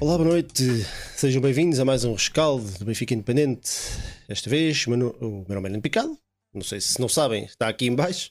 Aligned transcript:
Olá, 0.00 0.16
boa 0.16 0.30
noite. 0.30 0.64
Sejam 1.14 1.42
bem-vindos 1.42 1.78
a 1.78 1.84
mais 1.84 2.06
um 2.06 2.14
rescaldo 2.14 2.66
do 2.78 2.86
Benfica 2.86 3.12
Independente. 3.12 3.70
Esta 4.26 4.48
vez, 4.48 4.86
o 4.86 4.90
meu 4.90 5.14
nome 5.20 5.44
é 5.46 5.52
Helena 5.52 5.82
Picado. 5.82 6.18
Não 6.54 6.62
sei 6.62 6.80
se 6.80 6.98
não 6.98 7.06
sabem, 7.06 7.44
está 7.44 7.68
aqui 7.68 7.86
em 7.86 7.94
baixo. 7.94 8.30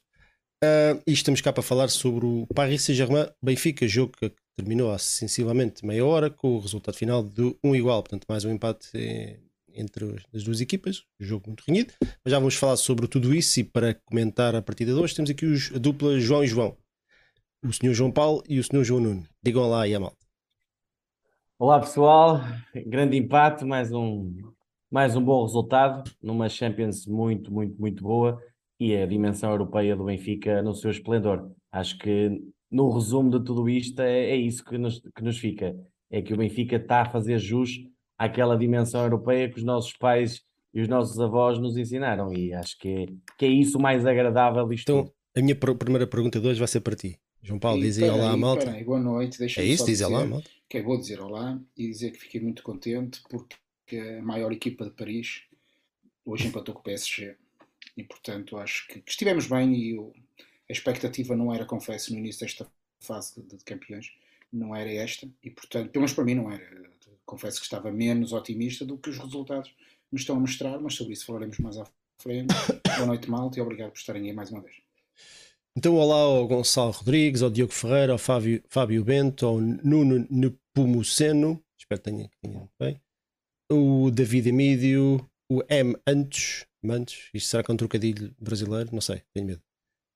Uh, 0.63 1.00
e 1.05 1.13
estamos 1.13 1.41
cá 1.41 1.54
para 1.54 1.61
falar 1.61 1.89
sobre 1.89 2.25
o 2.25 2.47
Paris 2.55 2.82
Saint-Germain 2.82 3.27
Benfica, 3.39 3.87
jogo 3.87 4.13
que 4.19 4.33
terminou 4.57 4.91
há 4.91 4.97
sensivelmente 4.97 5.86
meia 5.86 6.04
hora 6.04 6.32
com 6.32 6.55
o 6.55 6.59
resultado 6.59 6.95
final 6.95 7.21
de 7.21 7.55
um 7.63 7.75
igual, 7.75 8.01
portanto 8.01 8.25
mais 8.27 8.43
um 8.43 8.51
empate 8.51 8.89
eh, 8.95 9.38
entre 9.75 10.15
as 10.33 10.43
duas 10.43 10.61
equipas, 10.61 11.04
jogo 11.20 11.45
muito 11.47 11.63
renhido. 11.67 11.93
Mas 12.01 12.31
já 12.31 12.39
vamos 12.39 12.55
falar 12.55 12.77
sobre 12.77 13.07
tudo 13.07 13.31
isso 13.31 13.59
e 13.59 13.63
para 13.63 13.93
comentar 13.93 14.56
a 14.56 14.61
partida 14.61 14.92
de 14.92 15.00
hoje 15.00 15.14
temos 15.14 15.29
aqui 15.29 15.45
os, 15.45 15.71
a 15.73 15.78
dupla 15.78 16.20
João 16.20 16.43
e 16.43 16.47
João. 16.47 16.75
O 17.64 17.71
senhor 17.71 17.93
João 17.93 18.11
Paulo 18.11 18.43
e 18.50 18.57
o 18.57 18.64
senhor 18.64 18.83
João 18.83 19.01
Nuno. 19.01 19.28
Digam 19.43 19.70
lá 19.70 19.83
aí 19.83 19.93
a 19.93 20.00
malta. 20.00 20.18
Olá 21.61 21.77
pessoal, 21.77 22.39
grande 22.87 23.18
empate, 23.18 23.65
mais 23.65 23.91
um, 23.91 24.33
mais 24.89 25.17
um 25.17 25.21
bom 25.21 25.43
resultado 25.43 26.09
numa 26.23 26.47
Champions 26.47 27.05
muito, 27.05 27.51
muito, 27.51 27.77
muito 27.77 28.01
boa 28.01 28.41
e 28.79 28.95
a 28.95 29.05
dimensão 29.05 29.51
europeia 29.51 29.93
do 29.93 30.05
Benfica 30.05 30.64
no 30.64 30.73
seu 30.73 30.89
esplendor. 30.89 31.51
Acho 31.69 31.97
que 31.97 32.41
no 32.72 32.89
resumo 32.89 33.30
de 33.30 33.44
tudo 33.44 33.67
isto 33.67 34.02
é, 34.02 34.30
é 34.30 34.36
isso 34.38 34.64
que 34.64 34.77
nos, 34.77 35.02
que 35.02 35.22
nos 35.22 35.38
fica, 35.38 35.75
é 36.09 36.22
que 36.22 36.33
o 36.33 36.38
Benfica 36.38 36.77
está 36.77 37.02
a 37.02 37.09
fazer 37.09 37.38
jus 37.39 37.72
àquela 38.17 38.55
dimensão 38.55 39.03
europeia 39.03 39.50
que 39.50 39.58
os 39.58 39.66
nossos 39.66 39.91
pais 39.97 40.41
e 40.73 40.80
os 40.80 40.88
nossos 40.88 41.19
avós 41.19 41.59
nos 41.59 41.75
ensinaram 41.75 42.31
e 42.31 42.53
acho 42.53 42.78
que 42.80 42.88
é, 42.88 43.05
que 43.38 43.45
é 43.45 43.50
isso 43.50 43.78
mais 43.78 44.05
agradável 44.05 44.66
disto. 44.66 44.89
Então, 44.89 45.11
a 45.36 45.41
minha 45.41 45.55
pr 45.55 45.75
primeira 45.75 46.08
pergunta 46.08 46.39
de 46.39 46.47
hoje 46.47 46.58
vai 46.58 46.69
ser 46.69 46.80
para 46.80 46.95
ti. 46.95 47.19
João 47.42 47.59
Paulo, 47.59 47.82
diz 47.82 47.98
aí 47.98 48.09
olá 48.09 48.32
à 48.32 48.38
malta. 48.38 48.70
Aí, 48.70 48.84
boa 48.84 49.00
noite, 49.00 49.40
deixa 49.40 49.62
É 49.62 49.66
isso, 49.66 49.86
diz 49.86 50.02
olá 50.02 50.26
malta. 50.26 50.50
Que 50.68 50.78
é, 50.78 50.82
vou 50.82 50.98
dizer 50.98 51.20
olá 51.22 51.59
e 51.76 51.88
dizer 51.88 52.12
que 52.12 52.20
fiquei 52.20 52.42
muito 52.42 52.62
contente 52.62 53.22
porque 53.30 53.98
a 53.98 54.22
maior 54.22 54.52
equipa 54.52 54.86
de 54.86 54.92
Paris 54.92 55.44
hoje 56.26 56.48
empatou 56.48 56.76
com 56.76 56.81
o 56.81 56.84
PSG 56.84 57.36
e 57.98 58.04
portanto 58.04 58.58
acho 58.58 58.88
que, 58.88 59.02
que 59.02 59.12
estivemos 59.12 59.48
bem 59.48 59.73
e 59.73 59.98
o, 59.98 60.14
a 60.70 60.72
expectativa 60.72 61.36
não 61.36 61.54
era, 61.54 61.66
confesso, 61.66 62.14
no 62.14 62.20
início 62.20 62.42
desta 62.42 62.68
fase 63.00 63.42
de, 63.42 63.58
de, 63.58 63.64
campeões, 63.64 64.12
não 64.52 64.76
era 64.76 64.92
esta 64.92 65.28
e 65.44 65.50
portanto, 65.50 65.90
pelo 65.92 66.02
menos 66.02 66.14
para 66.14 66.26
mim 66.26 66.36
não 66.36 66.52
era. 66.52 66.90
Confesso 67.26 67.59
que 67.59 67.66
estava 67.66 67.92
menos 67.92 68.34
otimista 68.34 68.84
do 68.84 68.98
que 68.98 69.09
os 69.09 69.18
resultados 69.18 69.74
nos 70.12 70.22
estão 70.22 70.36
a 70.36 70.40
mostrar, 70.40 70.80
mas 70.80 70.96
sobre 70.96 71.14
isso 71.14 71.26
falaremos 71.26 71.58
mais 71.59 71.78
à 71.78 71.88
frente. 72.18 72.53
Boa 72.96 73.06
noite, 73.06 73.30
malta, 73.30 73.59
e 73.59 73.62
obrigado 73.62 73.92
por 73.92 74.00
estarem 74.00 74.24
aí 74.24 74.34
mais 74.34 74.52
uma 74.52 74.62
vez. 74.62 74.76
Então, 75.78 75.95
olá 75.95 76.16
ao 76.16 76.48
Gonçalo 76.48 76.92
Rodrigues, 76.92 77.42
ao 77.42 77.50
Diogo 77.50 77.72
Ferreira, 77.72 78.12
ao 78.12 78.17
Fábio, 78.17 78.62
Fábio 78.67 79.03
Bento, 79.03 79.45
ao 79.45 79.62
Nuno 79.62 80.28
Nepomuceno, 80.30 81.64
espero 81.80 82.02
que 82.02 82.12
tenha, 82.12 82.30
bem, 82.80 83.00
o 83.72 84.09
David 84.12 84.50
Emídio, 84.50 85.30
o 85.50 85.62
M. 85.70 85.95
Antos, 86.08 86.66
Mantos, 86.84 87.30
isto 87.34 87.50
será 87.50 87.64
que 87.64 87.72
é 87.72 87.73
um 87.73 87.78
trocadilho 87.78 88.36
brasileiro? 88.40 88.90
Não 88.92 89.02
sei, 89.02 89.22
tenho 89.34 89.45
medo. 89.45 89.62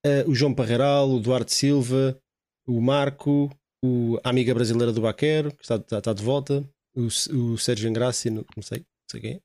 Uh, 0.05 0.29
o 0.29 0.35
João 0.35 0.53
Parreiral, 0.53 1.09
o 1.09 1.19
Duarte 1.19 1.53
Silva, 1.53 2.19
o 2.67 2.81
Marco, 2.81 3.49
o, 3.83 4.19
a 4.23 4.29
amiga 4.31 4.53
brasileira 4.53 4.91
do 4.91 5.01
Baquero, 5.01 5.55
que 5.55 5.63
está, 5.63 5.75
está, 5.75 5.99
está 5.99 6.13
de 6.13 6.23
volta, 6.23 6.67
o, 6.95 7.05
o 7.05 7.57
Sérgio 7.57 7.89
Engrácia, 7.89 8.31
não, 8.31 8.43
não, 8.55 8.63
sei, 8.63 8.79
não 8.79 9.09
sei 9.09 9.21
quem 9.21 9.31
é, 9.35 9.41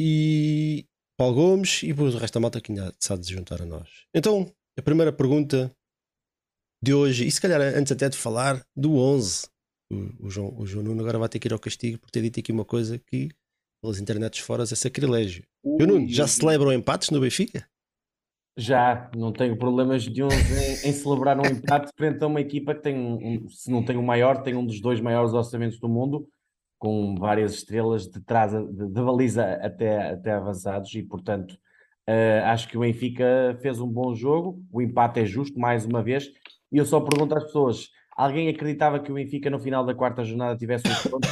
e 0.00 0.84
Paulo 1.16 1.36
Gomes, 1.36 1.82
e 1.84 1.92
o 1.92 2.18
resto 2.18 2.34
da 2.34 2.40
malta 2.40 2.60
que 2.60 2.72
ainda 2.72 2.94
sabe 2.98 3.22
de 3.22 3.32
juntar 3.32 3.62
a 3.62 3.66
nós. 3.66 3.88
Então, 4.14 4.52
a 4.78 4.82
primeira 4.82 5.12
pergunta 5.12 5.74
de 6.82 6.92
hoje, 6.92 7.26
e 7.26 7.30
se 7.30 7.40
calhar 7.40 7.60
antes 7.60 7.92
até 7.92 8.08
de 8.08 8.16
falar 8.16 8.64
do 8.74 8.96
11, 8.96 9.46
o, 9.92 10.26
o, 10.26 10.30
João, 10.30 10.58
o 10.58 10.66
João 10.66 10.84
Nuno 10.84 11.00
agora 11.00 11.18
vai 11.18 11.28
ter 11.28 11.38
que 11.38 11.46
ir 11.46 11.52
ao 11.52 11.58
castigo 11.58 11.98
por 11.98 12.10
ter 12.10 12.22
dito 12.22 12.40
aqui 12.40 12.50
uma 12.50 12.64
coisa 12.64 12.98
que 12.98 13.28
pelas 13.80 14.00
internets 14.00 14.40
fora 14.40 14.62
é 14.62 14.66
sacrilégio. 14.66 15.44
Ui, 15.62 15.78
João 15.78 15.98
Nuno, 15.98 16.08
já 16.08 16.26
celebram 16.26 16.72
empates 16.72 17.10
no 17.10 17.20
Benfica? 17.20 17.66
Já, 18.56 19.10
não 19.16 19.32
tenho 19.32 19.56
problemas 19.56 20.02
de 20.02 20.22
em, 20.22 20.88
em, 20.88 20.92
celebrar 20.92 21.38
um 21.38 21.46
empate 21.46 21.90
frente 21.96 22.22
a 22.22 22.26
uma 22.26 22.40
equipa 22.40 22.74
que 22.74 22.82
tem, 22.82 22.96
um, 22.98 23.48
se 23.48 23.70
não 23.70 23.82
tem 23.82 23.96
o 23.96 24.02
maior, 24.02 24.42
tem 24.42 24.54
um 24.54 24.66
dos 24.66 24.80
dois 24.80 25.00
maiores 25.00 25.32
orçamentos 25.32 25.78
do 25.78 25.88
mundo, 25.88 26.28
com 26.78 27.14
várias 27.14 27.54
estrelas 27.54 28.06
de 28.06 28.20
trás, 28.20 28.52
de, 28.52 28.88
de 28.88 29.02
baliza 29.02 29.54
até, 29.54 30.10
até 30.10 30.32
avançados, 30.32 30.92
e 30.94 31.02
portanto 31.02 31.56
Uh, 32.08 32.44
acho 32.46 32.68
que 32.68 32.76
o 32.76 32.80
Benfica 32.80 33.56
fez 33.60 33.80
um 33.80 33.86
bom 33.86 34.14
jogo, 34.14 34.60
o 34.72 34.82
empate 34.82 35.20
é 35.20 35.24
justo, 35.24 35.58
mais 35.58 35.84
uma 35.84 36.02
vez. 36.02 36.28
E 36.70 36.78
eu 36.78 36.84
só 36.84 37.00
pergunto 37.00 37.34
às 37.34 37.44
pessoas: 37.44 37.90
alguém 38.16 38.48
acreditava 38.48 38.98
que 38.98 39.10
o 39.10 39.14
Benfica 39.14 39.48
no 39.50 39.60
final 39.60 39.84
da 39.84 39.94
quarta 39.94 40.24
jornada 40.24 40.58
tivesse 40.58 40.88
um 40.88 41.10
ponto? 41.10 41.28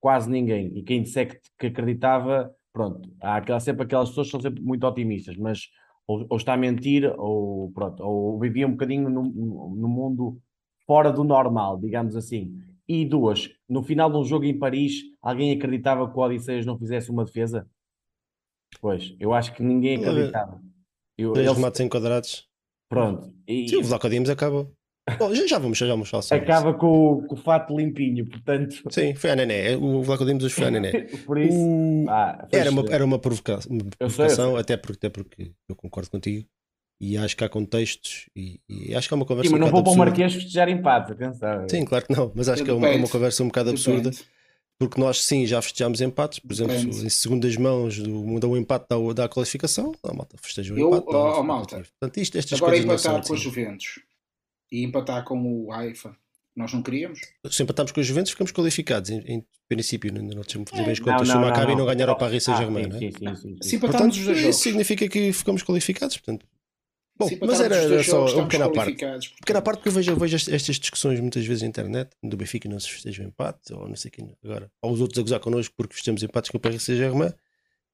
Quase 0.00 0.30
ninguém. 0.30 0.72
E 0.78 0.82
quem 0.82 1.02
disser 1.02 1.28
que, 1.28 1.40
que 1.58 1.66
acreditava, 1.66 2.50
pronto, 2.72 3.10
há 3.20 3.60
sempre 3.60 3.84
aquelas 3.84 4.08
pessoas 4.08 4.28
que 4.28 4.30
são 4.30 4.40
sempre 4.40 4.62
muito 4.62 4.86
otimistas, 4.86 5.36
mas 5.36 5.68
ou, 6.06 6.26
ou 6.30 6.36
está 6.38 6.54
a 6.54 6.56
mentir, 6.56 7.04
ou 7.18 7.70
pronto, 7.72 8.02
ou 8.02 8.38
vivia 8.38 8.66
um 8.66 8.72
bocadinho 8.72 9.10
no, 9.10 9.22
no 9.22 9.88
mundo 9.88 10.40
fora 10.86 11.12
do 11.12 11.22
normal, 11.22 11.78
digamos 11.78 12.16
assim. 12.16 12.52
E 12.88 13.04
duas, 13.04 13.48
no 13.68 13.82
final 13.82 14.10
de 14.10 14.16
um 14.16 14.24
jogo 14.24 14.44
em 14.44 14.58
Paris, 14.58 15.02
alguém 15.22 15.52
acreditava 15.52 16.10
que 16.10 16.18
o 16.18 16.20
Odisseias 16.20 16.66
não 16.66 16.76
fizesse 16.76 17.10
uma 17.10 17.24
defesa? 17.24 17.68
Pois, 18.80 19.14
eu 19.18 19.32
acho 19.32 19.52
que 19.52 19.62
ninguém 19.62 19.96
acreditava. 19.96 20.60
Eu, 21.18 21.32
Dois 21.32 21.46
eles... 21.46 21.56
remates 21.56 21.80
enquadrados. 21.80 22.48
Pronto. 22.88 23.32
E... 23.46 23.68
Sim, 23.68 23.76
o 23.76 23.82
Vlaco 23.84 24.08
Dimos 24.08 24.30
acabou. 24.30 24.72
Bom, 25.18 25.34
já, 25.34 25.46
já 25.46 25.58
vamos, 25.58 25.78
já 25.78 25.86
vamos 25.86 26.08
falar 26.08 26.24
Acaba 26.30 26.74
com, 26.74 27.24
com, 27.26 27.34
o 27.34 27.38
fato 27.38 27.76
limpinho, 27.76 28.26
portanto. 28.26 28.82
Sim, 28.90 29.14
foi 29.14 29.30
a 29.30 29.36
Nené. 29.36 29.76
O 29.76 30.02
Vlaco 30.02 30.24
Dimos 30.24 30.44
hoje 30.44 30.54
foi 30.54 30.66
a 30.66 30.70
Nené. 30.70 30.92
Por 31.26 31.38
isso. 31.38 31.56
O... 31.56 32.06
Ah, 32.08 32.46
era, 32.52 32.70
uma, 32.70 32.84
era 32.90 33.04
uma 33.04 33.18
provocação, 33.18 33.72
uma 33.72 33.84
provocação 33.98 34.56
até, 34.56 34.76
porque, 34.76 35.06
até 35.06 35.10
porque 35.10 35.52
eu 35.68 35.76
concordo 35.76 36.10
contigo. 36.10 36.46
E 37.02 37.16
acho 37.16 37.34
que 37.34 37.42
há 37.42 37.48
contextos 37.48 38.28
e, 38.36 38.60
e 38.68 38.94
acho 38.94 39.08
que 39.08 39.14
é 39.14 39.16
uma 39.16 39.24
conversa. 39.24 39.48
Sim, 39.48 39.58
mas 39.58 39.62
um 39.62 39.64
não 39.64 39.72
vou 39.72 39.82
para 39.82 39.92
o 39.92 39.96
Marquês 39.96 40.34
festejar 40.34 40.68
empate, 40.68 41.12
atenção. 41.12 41.66
Sim, 41.66 41.84
claro 41.86 42.04
que 42.04 42.14
não, 42.14 42.30
mas 42.34 42.46
acho 42.50 42.62
que 42.62 42.70
é 42.70 42.74
uma, 42.74 42.88
é 42.88 42.96
uma 42.96 43.08
conversa 43.08 43.42
um 43.42 43.46
bocado 43.46 43.70
absurda. 43.70 44.10
Depende 44.10 44.39
porque 44.80 44.98
nós 44.98 45.22
sim 45.22 45.44
já 45.44 45.60
festejamos 45.60 46.00
empates, 46.00 46.38
por 46.38 46.50
exemplo, 46.50 46.74
Depende. 46.74 47.04
em 47.04 47.10
segundas 47.10 47.54
mãos 47.54 47.98
do, 47.98 48.40
do 48.40 48.56
empate 48.56 48.86
da, 48.88 49.12
da 49.12 49.28
qualificação, 49.28 49.92
a 50.02 50.14
malta 50.14 50.38
festeja 50.40 50.72
o 50.72 50.78
eu, 50.78 50.88
empate. 50.88 51.14
Oh, 51.14 51.38
oh, 51.38 51.42
malta, 51.42 51.76
Portanto, 51.76 52.16
isto, 52.16 52.38
estas 52.38 52.58
agora 52.58 52.78
empatar 52.78 53.22
com 53.22 53.34
os 53.34 53.40
Juventus 53.40 54.00
e 54.72 54.82
empatar 54.82 55.22
com 55.24 55.66
o 55.66 55.70
AIFA, 55.70 56.16
nós 56.56 56.72
não 56.72 56.82
queríamos? 56.82 57.20
Se 57.50 57.62
empatamos 57.62 57.92
com 57.92 58.00
os 58.00 58.06
Juventus, 58.06 58.30
ficamos 58.30 58.52
qualificados. 58.52 59.10
Em, 59.10 59.18
em 59.18 59.46
princípio, 59.68 60.10
não, 60.14 60.22
não 60.22 60.42
temos 60.42 60.70
bem 60.70 60.90
as 60.90 60.98
contas. 60.98 61.28
Se 61.28 61.36
o 61.36 61.40
Maccabi 61.40 61.72
não, 61.72 61.80
não 61.80 61.86
ganhar 61.86 62.08
ao 62.08 62.16
Paris 62.16 62.44
Saint-Germain, 62.44 62.86
ah, 62.86 62.88
não 63.20 63.32
é? 63.32 63.36
Se 63.62 63.76
empatamos 63.76 64.16
os 64.16 64.24
dois 64.24 64.38
jogos. 64.38 64.56
Isso 64.56 64.62
significa 64.62 65.06
que 65.06 65.30
ficamos 65.34 65.62
qualificados, 65.62 66.16
portanto. 66.16 66.46
Bom, 67.20 67.28
mas 67.42 67.60
era, 67.60 67.76
era 67.76 68.02
só 68.02 68.24
uma 68.24 68.44
pequena 68.44 68.72
parte. 68.72 68.92
Porque... 68.92 69.28
Pequena 69.40 69.60
parte 69.60 69.76
porque 69.80 69.90
eu 69.90 69.92
vejo, 69.92 70.12
eu 70.12 70.16
vejo 70.16 70.36
estas 70.36 70.76
discussões 70.76 71.20
muitas 71.20 71.44
vezes 71.44 71.62
na 71.62 71.68
internet, 71.68 72.10
do 72.22 72.34
Benfica 72.34 72.66
não 72.66 72.80
se 72.80 72.90
festeja 72.90 73.22
o 73.22 73.26
empate, 73.26 73.74
ou 73.74 73.86
não 73.86 73.94
sei 73.94 74.10
quem 74.10 74.34
agora, 74.42 74.72
ou 74.80 74.90
os 74.90 75.02
outros 75.02 75.18
a 75.18 75.22
gozar 75.22 75.38
connosco 75.38 75.74
porque 75.76 75.92
festejamos 75.92 76.22
empates 76.22 76.50
com 76.50 76.56
o 76.56 76.60
Paris 76.60 76.82
Saint-Germain. 76.82 77.30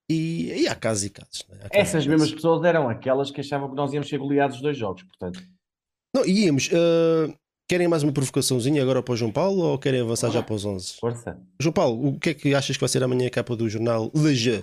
E, 0.08 0.62
e 0.62 0.68
há 0.68 0.76
casos 0.76 1.06
e 1.06 1.10
casos. 1.10 1.44
É? 1.50 1.56
Casos 1.56 1.70
Essas 1.72 2.04
e 2.04 2.08
mesmas 2.08 2.30
pessoas 2.30 2.64
eram 2.64 2.88
aquelas 2.88 3.32
que 3.32 3.40
achavam 3.40 3.68
que 3.68 3.74
nós 3.74 3.92
íamos 3.92 4.08
ser 4.08 4.18
goleados 4.18 4.58
os 4.58 4.62
dois 4.62 4.78
jogos, 4.78 5.02
portanto. 5.02 5.42
Não, 6.14 6.24
íamos. 6.24 6.68
Uh, 6.68 7.36
querem 7.68 7.88
mais 7.88 8.04
uma 8.04 8.12
provocaçãozinha 8.12 8.80
agora 8.80 9.02
para 9.02 9.12
o 9.12 9.16
João 9.16 9.32
Paulo 9.32 9.64
ou 9.64 9.76
querem 9.76 10.02
avançar 10.02 10.30
já 10.30 10.40
para 10.40 10.54
os 10.54 10.64
11? 10.64 10.94
Força. 11.00 11.36
João 11.60 11.72
Paulo, 11.72 12.10
o 12.10 12.20
que 12.20 12.30
é 12.30 12.34
que 12.34 12.54
achas 12.54 12.76
que 12.76 12.80
vai 12.80 12.88
ser 12.88 13.02
amanhã 13.02 13.26
a 13.26 13.30
capa 13.30 13.56
do 13.56 13.68
jornal 13.68 14.08
Le 14.14 14.36
Jeu? 14.36 14.62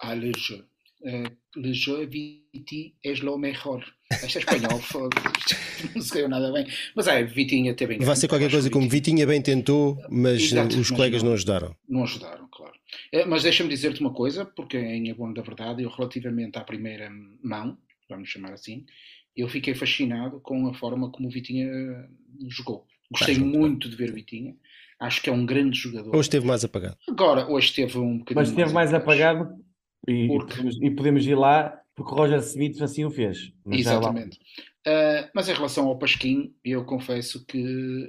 Ah, 0.00 0.14
Le 0.14 0.32
Jeu. 0.36 0.58
Uh, 0.60 0.64
le 1.02 1.74
Jeu 1.74 2.06
Viti 2.08 2.94
es 3.02 3.20
lo 3.20 3.38
mejor. 3.38 3.84
Este 4.10 4.38
é 4.38 4.40
espanhol, 4.40 4.80
não 5.94 6.02
se 6.02 6.12
caiu 6.12 6.28
nada 6.28 6.50
bem. 6.52 6.66
Mas 6.94 7.06
é, 7.06 7.22
Vitinha 7.24 7.72
até 7.72 7.86
bem. 7.86 7.98
Vai 7.98 8.16
ser 8.16 8.28
qualquer 8.28 8.50
coisa 8.50 8.70
como 8.70 8.88
Vitinha 8.88 9.26
bem 9.26 9.42
tentou, 9.42 9.98
mas 10.08 10.42
Exato, 10.42 10.78
os 10.78 10.90
colegas 10.90 11.22
não, 11.22 11.30
não 11.30 11.34
ajudaram. 11.34 11.76
Não 11.88 12.02
ajudaram, 12.04 12.48
claro. 12.50 12.74
Eh, 13.12 13.26
mas 13.26 13.42
deixa-me 13.42 13.68
dizer-te 13.68 14.00
uma 14.00 14.12
coisa, 14.12 14.44
porque 14.44 14.78
em 14.78 15.10
abono 15.10 15.34
da 15.34 15.42
verdade, 15.42 15.82
eu 15.82 15.90
relativamente 15.90 16.58
à 16.58 16.64
primeira 16.64 17.10
mão, 17.42 17.76
vamos 18.08 18.30
chamar 18.30 18.52
assim, 18.52 18.86
eu 19.36 19.48
fiquei 19.48 19.74
fascinado 19.74 20.40
com 20.40 20.66
a 20.68 20.74
forma 20.74 21.10
como 21.10 21.28
o 21.28 21.30
Vitinha 21.30 21.68
jogou. 22.48 22.86
Gostei 23.10 23.38
muito 23.38 23.88
de 23.88 23.96
ver 23.96 24.10
o 24.10 24.14
Vitinha. 24.14 24.56
Acho 25.00 25.22
que 25.22 25.30
é 25.30 25.32
um 25.32 25.46
grande 25.46 25.78
jogador. 25.78 26.10
Hoje 26.10 26.28
esteve 26.28 26.46
mais 26.46 26.64
apagado. 26.64 26.96
Agora, 27.08 27.46
hoje 27.48 27.68
esteve 27.68 27.98
um 27.98 28.18
bocadinho. 28.18 28.40
Mas 28.40 28.48
esteve 28.48 28.72
mais, 28.72 28.90
mais 28.90 28.94
apagado 28.94 29.48
e, 30.10 30.28
porque... 30.28 30.54
podemos, 30.54 30.76
e 30.82 30.90
podemos 30.90 31.26
ir 31.26 31.34
lá 31.34 31.80
porque 31.98 32.12
o 32.12 32.16
Roger 32.16 32.38
Smith 32.38 32.80
assim 32.80 33.04
o 33.04 33.10
fez. 33.10 33.52
Mas 33.64 33.80
Exatamente. 33.80 34.38
Uh, 34.86 35.28
mas 35.34 35.48
em 35.48 35.52
relação 35.52 35.88
ao 35.88 35.98
Pasquim, 35.98 36.54
eu 36.64 36.84
confesso 36.84 37.44
que 37.44 37.58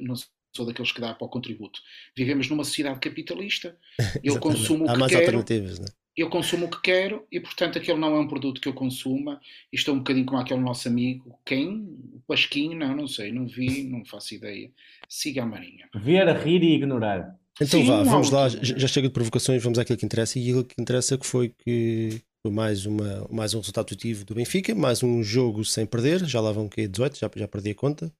não 0.01 0.13
sou 0.55 0.65
daqueles 0.65 0.91
que 0.91 1.01
dá 1.01 1.13
para 1.15 1.25
o 1.25 1.29
contributo. 1.29 1.79
Vivemos 2.15 2.47
numa 2.47 2.63
sociedade 2.63 2.99
capitalista. 2.99 3.75
Eu 4.23 4.39
consumo 4.39 4.85
o 4.85 4.93
que 4.93 4.99
mais 4.99 5.11
quero. 5.11 5.23
Alternativas, 5.23 5.79
né? 5.79 5.87
Eu 6.15 6.29
consumo 6.29 6.65
o 6.65 6.69
que 6.69 6.81
quero 6.81 7.25
e, 7.31 7.39
portanto, 7.39 7.77
aquele 7.77 7.97
não 7.97 8.15
é 8.15 8.19
um 8.19 8.27
produto 8.27 8.59
que 8.59 8.67
eu 8.67 8.73
consuma. 8.73 9.39
E 9.71 9.77
estou 9.77 9.95
um 9.95 9.99
bocadinho 9.99 10.25
como 10.25 10.41
aquele 10.41 10.59
nosso 10.59 10.87
amigo. 10.89 11.39
Quem? 11.45 11.97
O 12.13 12.21
Pasquim? 12.27 12.75
Não, 12.75 12.93
não 12.93 13.07
sei. 13.07 13.31
Não 13.31 13.47
vi, 13.47 13.83
não 13.83 14.03
faço 14.03 14.35
ideia. 14.35 14.69
Siga 15.07 15.43
a 15.43 15.45
Marinha. 15.45 15.87
Ver, 15.95 16.27
rir 16.43 16.61
e 16.61 16.75
ignorar. 16.75 17.39
Então 17.61 17.81
Sim, 17.81 17.87
vá, 17.87 18.03
vamos 18.03 18.29
lá, 18.29 18.47
já 18.47 18.87
chega 18.87 19.07
de 19.07 19.13
provocações, 19.13 19.61
vamos 19.61 19.77
àquilo 19.77 19.97
que 19.97 20.05
interessa. 20.05 20.39
E 20.39 20.43
aquilo 20.43 20.63
que 20.63 20.81
interessa 20.81 21.17
que 21.17 21.25
foi 21.25 21.49
que 21.49 22.21
foi 22.41 22.51
mais, 22.51 22.85
uma, 22.85 23.27
mais 23.29 23.53
um 23.53 23.59
resultado 23.59 23.85
positivo 23.85 24.23
do 24.23 24.33
Benfica, 24.33 24.73
mais 24.73 25.03
um 25.03 25.21
jogo 25.21 25.65
sem 25.65 25.85
perder, 25.85 26.23
já 26.25 26.39
lá 26.39 26.51
vão 26.53 26.69
que 26.69 26.87
18, 26.87 27.19
já, 27.19 27.29
já 27.35 27.47
perdi 27.47 27.71
a 27.71 27.75
conta. 27.75 28.11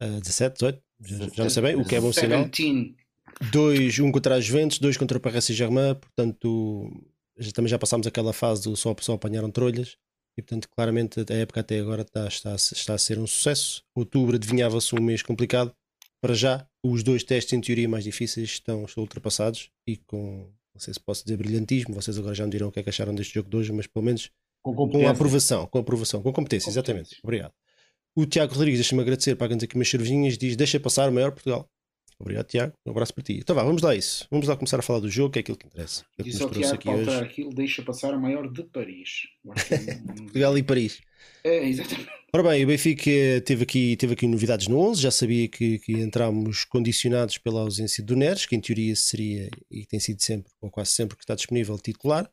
Uh, 0.00 0.20
17, 0.20 0.54
18, 0.54 0.82
já, 1.00 1.16
já, 1.34 1.42
não 1.42 1.50
sei 1.50 1.62
bem, 1.62 1.74
o 1.74 1.84
que 1.84 1.96
é 1.96 2.00
bom 2.00 2.12
sinal. 2.12 2.48
Dois, 3.50 3.98
um 3.98 4.12
contra 4.12 4.36
as 4.36 4.44
Juventus, 4.44 4.78
dois 4.78 4.96
contra 4.96 5.18
o 5.18 5.20
Paris 5.20 5.44
Saint-Germain, 5.44 5.94
portanto 5.96 7.04
já, 7.36 7.52
também 7.52 7.68
já 7.68 7.78
passámos 7.78 8.06
aquela 8.06 8.32
fase 8.32 8.62
do 8.62 8.76
só, 8.76 8.94
só 9.00 9.14
apanharam 9.14 9.50
trolhas 9.50 9.96
e 10.36 10.42
portanto 10.42 10.68
claramente 10.68 11.24
a 11.28 11.34
época 11.34 11.60
até 11.60 11.80
agora 11.80 12.02
está, 12.02 12.26
está, 12.26 12.54
está 12.54 12.94
a 12.94 12.98
ser 12.98 13.18
um 13.18 13.26
sucesso. 13.26 13.82
Outubro 13.94 14.36
adivinhava-se 14.36 14.94
um 14.94 15.00
mês 15.00 15.22
complicado, 15.22 15.72
para 16.20 16.34
já 16.34 16.67
os 16.82 17.02
dois 17.02 17.24
testes 17.24 17.52
em 17.52 17.60
teoria 17.60 17.88
mais 17.88 18.04
difíceis 18.04 18.50
estão, 18.50 18.84
estão 18.84 19.02
ultrapassados 19.02 19.70
e 19.86 19.96
com, 19.96 20.50
não 20.74 20.80
sei 20.80 20.94
se 20.94 21.00
posso 21.00 21.24
dizer 21.24 21.36
brilhantismo, 21.36 21.94
vocês 21.94 22.18
agora 22.18 22.34
já 22.34 22.44
me 22.44 22.50
dirão 22.50 22.68
o 22.68 22.72
que 22.72 22.80
é 22.80 22.82
que 22.82 22.88
acharam 22.88 23.14
deste 23.14 23.34
jogo 23.34 23.50
de 23.50 23.56
hoje, 23.56 23.72
mas 23.72 23.86
pelo 23.86 24.04
menos 24.04 24.30
com, 24.62 24.74
com 24.74 25.08
aprovação, 25.08 25.66
com 25.66 25.78
aprovação, 25.78 26.22
com 26.22 26.32
competência, 26.32 26.68
exatamente. 26.68 27.18
Obrigado. 27.22 27.52
O 28.14 28.26
Tiago 28.26 28.52
Rodrigues, 28.52 28.80
deixa-me 28.80 29.00
agradecer, 29.00 29.36
paga-nos 29.36 29.62
aqui 29.62 29.76
umas 29.76 29.88
cervejinhas, 29.88 30.36
diz: 30.36 30.56
Deixa 30.56 30.80
passar 30.80 31.08
o 31.08 31.12
maior 31.12 31.30
Portugal. 31.30 31.70
Obrigado, 32.20 32.46
Tiago. 32.46 32.72
Um 32.84 32.90
abraço 32.90 33.14
para 33.14 33.22
ti. 33.22 33.34
Então 33.34 33.54
vá, 33.54 33.62
vamos 33.62 33.80
lá 33.80 33.94
isso. 33.94 34.26
Vamos 34.30 34.48
lá 34.48 34.56
começar 34.56 34.78
a 34.78 34.82
falar 34.82 35.00
do 35.00 35.08
jogo, 35.08 35.32
que 35.32 35.38
é 35.38 35.40
aquilo 35.40 35.56
que 35.56 35.66
interessa. 35.66 36.04
É 36.18 36.22
diz 36.22 36.40
ao 36.40 36.50
Tiago 36.50 36.82
para 36.82 36.92
alterar 36.92 37.22
aquilo, 37.22 37.50
deixa 37.50 37.82
passar 37.82 38.12
a 38.12 38.18
maior 38.18 38.50
de 38.50 38.64
Paris. 38.64 39.28
Portugal 40.16 40.58
e 40.58 40.62
Paris. 40.62 41.00
É, 41.44 41.68
exatamente. 41.68 42.08
Ora 42.34 42.42
bem, 42.42 42.64
o 42.64 42.66
Benfica 42.66 43.10
teve 43.44 43.62
aqui, 43.62 43.96
teve 43.96 44.12
aqui 44.12 44.26
novidades 44.26 44.68
no 44.68 44.78
11, 44.78 45.00
já 45.00 45.10
sabia 45.10 45.48
que, 45.48 45.78
que 45.78 45.92
entramos 45.92 46.64
condicionados 46.64 47.38
pela 47.38 47.60
ausência 47.60 48.04
do 48.04 48.14
Neres, 48.14 48.44
que 48.44 48.54
em 48.54 48.60
teoria 48.60 48.94
seria, 48.94 49.48
e 49.70 49.86
tem 49.86 49.98
sido 49.98 50.22
sempre, 50.22 50.52
ou 50.60 50.70
quase 50.70 50.90
sempre, 50.92 51.16
que 51.16 51.22
está 51.22 51.34
disponível 51.34 51.78
titular, 51.78 52.30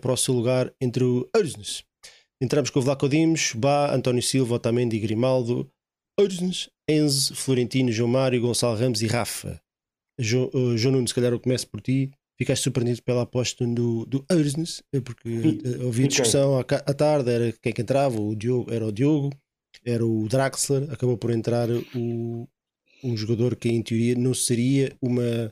para 0.00 0.12
o 0.12 0.16
seu 0.16 0.32
lugar 0.32 0.72
entre 0.80 1.04
o 1.04 1.28
Ursnes. 1.36 1.84
Entramos 2.40 2.70
com 2.70 2.78
o 2.78 2.82
Vlaco 2.82 3.08
Dimos, 3.08 3.52
Bá, 3.54 3.94
António 3.94 4.22
Silva, 4.22 4.54
Otamendi, 4.54 4.98
Grimaldo, 4.98 5.70
Ursnes, 6.18 6.70
Enzo, 6.88 7.34
Florentino, 7.34 7.92
João 7.92 8.08
Mário, 8.08 8.40
Gonçalo 8.40 8.76
Ramos 8.76 9.02
e 9.02 9.06
Rafa. 9.06 9.60
Jo, 10.18 10.50
uh, 10.54 10.76
João 10.76 10.94
Nuno, 10.94 11.08
se 11.08 11.14
calhar 11.14 11.32
eu 11.32 11.40
começo 11.40 11.68
por 11.68 11.80
ti. 11.80 12.10
Ficaste 12.38 12.62
surpreendido 12.62 13.02
pela 13.02 13.22
aposta 13.22 13.66
do, 13.66 14.04
do 14.06 14.24
Ursnes, 14.30 14.82
eh, 14.92 15.00
porque 15.00 15.28
uh, 15.28 15.88
havia 15.88 16.06
discussão 16.06 16.58
à, 16.58 16.60
à, 16.60 16.94
tarde, 16.94 17.30
era 17.30 17.52
quem 17.62 17.72
que 17.72 17.80
entrava, 17.80 18.20
o 18.20 18.34
Diogo, 18.36 18.70
era 18.70 18.84
o 18.84 18.92
Diogo, 18.92 19.30
era 19.84 20.04
o 20.04 20.28
Draxler, 20.28 20.90
acabou 20.92 21.16
por 21.16 21.30
entrar 21.30 21.68
o, 21.70 22.46
um 23.02 23.16
jogador 23.16 23.56
que 23.56 23.70
em 23.70 23.82
teoria 23.82 24.14
não 24.14 24.34
seria 24.34 24.94
uma, 25.00 25.50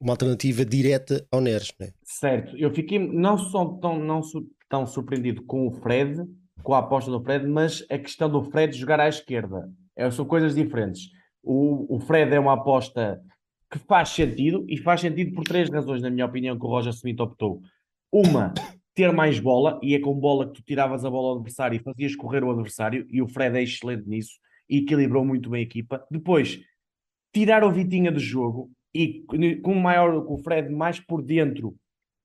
uma 0.00 0.14
alternativa 0.14 0.64
direta 0.64 1.24
ao 1.30 1.40
Neres, 1.40 1.72
não 1.78 1.86
é? 1.86 1.92
Certo, 2.02 2.56
eu 2.56 2.74
fiquei 2.74 2.98
não 2.98 3.38
só 3.38 3.64
tão, 3.64 3.96
não 3.96 4.20
tão 4.68 4.84
surpreendido 4.84 5.44
com 5.44 5.68
o 5.68 5.70
Fred, 5.80 6.24
com 6.60 6.74
a 6.74 6.78
aposta 6.78 7.08
do 7.08 7.22
Fred, 7.22 7.46
mas 7.46 7.84
a 7.88 7.98
questão 7.98 8.28
do 8.28 8.42
Fred 8.50 8.76
jogar 8.76 8.98
à 8.98 9.08
esquerda. 9.08 9.70
É, 9.96 10.10
são 10.10 10.24
coisas 10.26 10.54
diferentes. 10.54 11.10
O, 11.42 11.96
o 11.96 11.98
Fred 11.98 12.32
é 12.34 12.38
uma 12.38 12.52
aposta 12.52 13.20
que 13.70 13.78
faz 13.78 14.10
sentido 14.10 14.64
e 14.68 14.76
faz 14.76 15.00
sentido 15.00 15.34
por 15.34 15.44
três 15.44 15.70
razões, 15.70 16.02
na 16.02 16.10
minha 16.10 16.26
opinião, 16.26 16.58
que 16.58 16.64
o 16.64 16.68
Roger 16.68 16.92
Smith 16.92 17.18
optou. 17.18 17.62
Uma, 18.12 18.52
ter 18.94 19.12
mais 19.12 19.40
bola, 19.40 19.80
e 19.82 19.94
é 19.94 20.00
com 20.00 20.14
bola 20.14 20.46
que 20.46 20.54
tu 20.54 20.62
tiravas 20.62 21.04
a 21.04 21.10
bola 21.10 21.30
ao 21.30 21.34
adversário 21.36 21.76
e 21.76 21.82
fazias 21.82 22.14
correr 22.14 22.44
o 22.44 22.50
adversário, 22.50 23.06
e 23.10 23.20
o 23.22 23.28
Fred 23.28 23.56
é 23.56 23.62
excelente 23.62 24.08
nisso 24.08 24.38
e 24.68 24.78
equilibrou 24.78 25.24
muito 25.24 25.48
bem 25.50 25.60
a 25.60 25.62
equipa. 25.62 26.04
Depois, 26.10 26.60
tirar 27.32 27.64
o 27.64 27.72
Vitinha 27.72 28.10
do 28.10 28.20
jogo 28.20 28.70
e 28.94 29.24
com 29.62 29.74
maior 29.74 30.24
com 30.24 30.34
o 30.34 30.38
Fred 30.38 30.72
mais 30.72 30.98
por 30.98 31.22
dentro, 31.22 31.76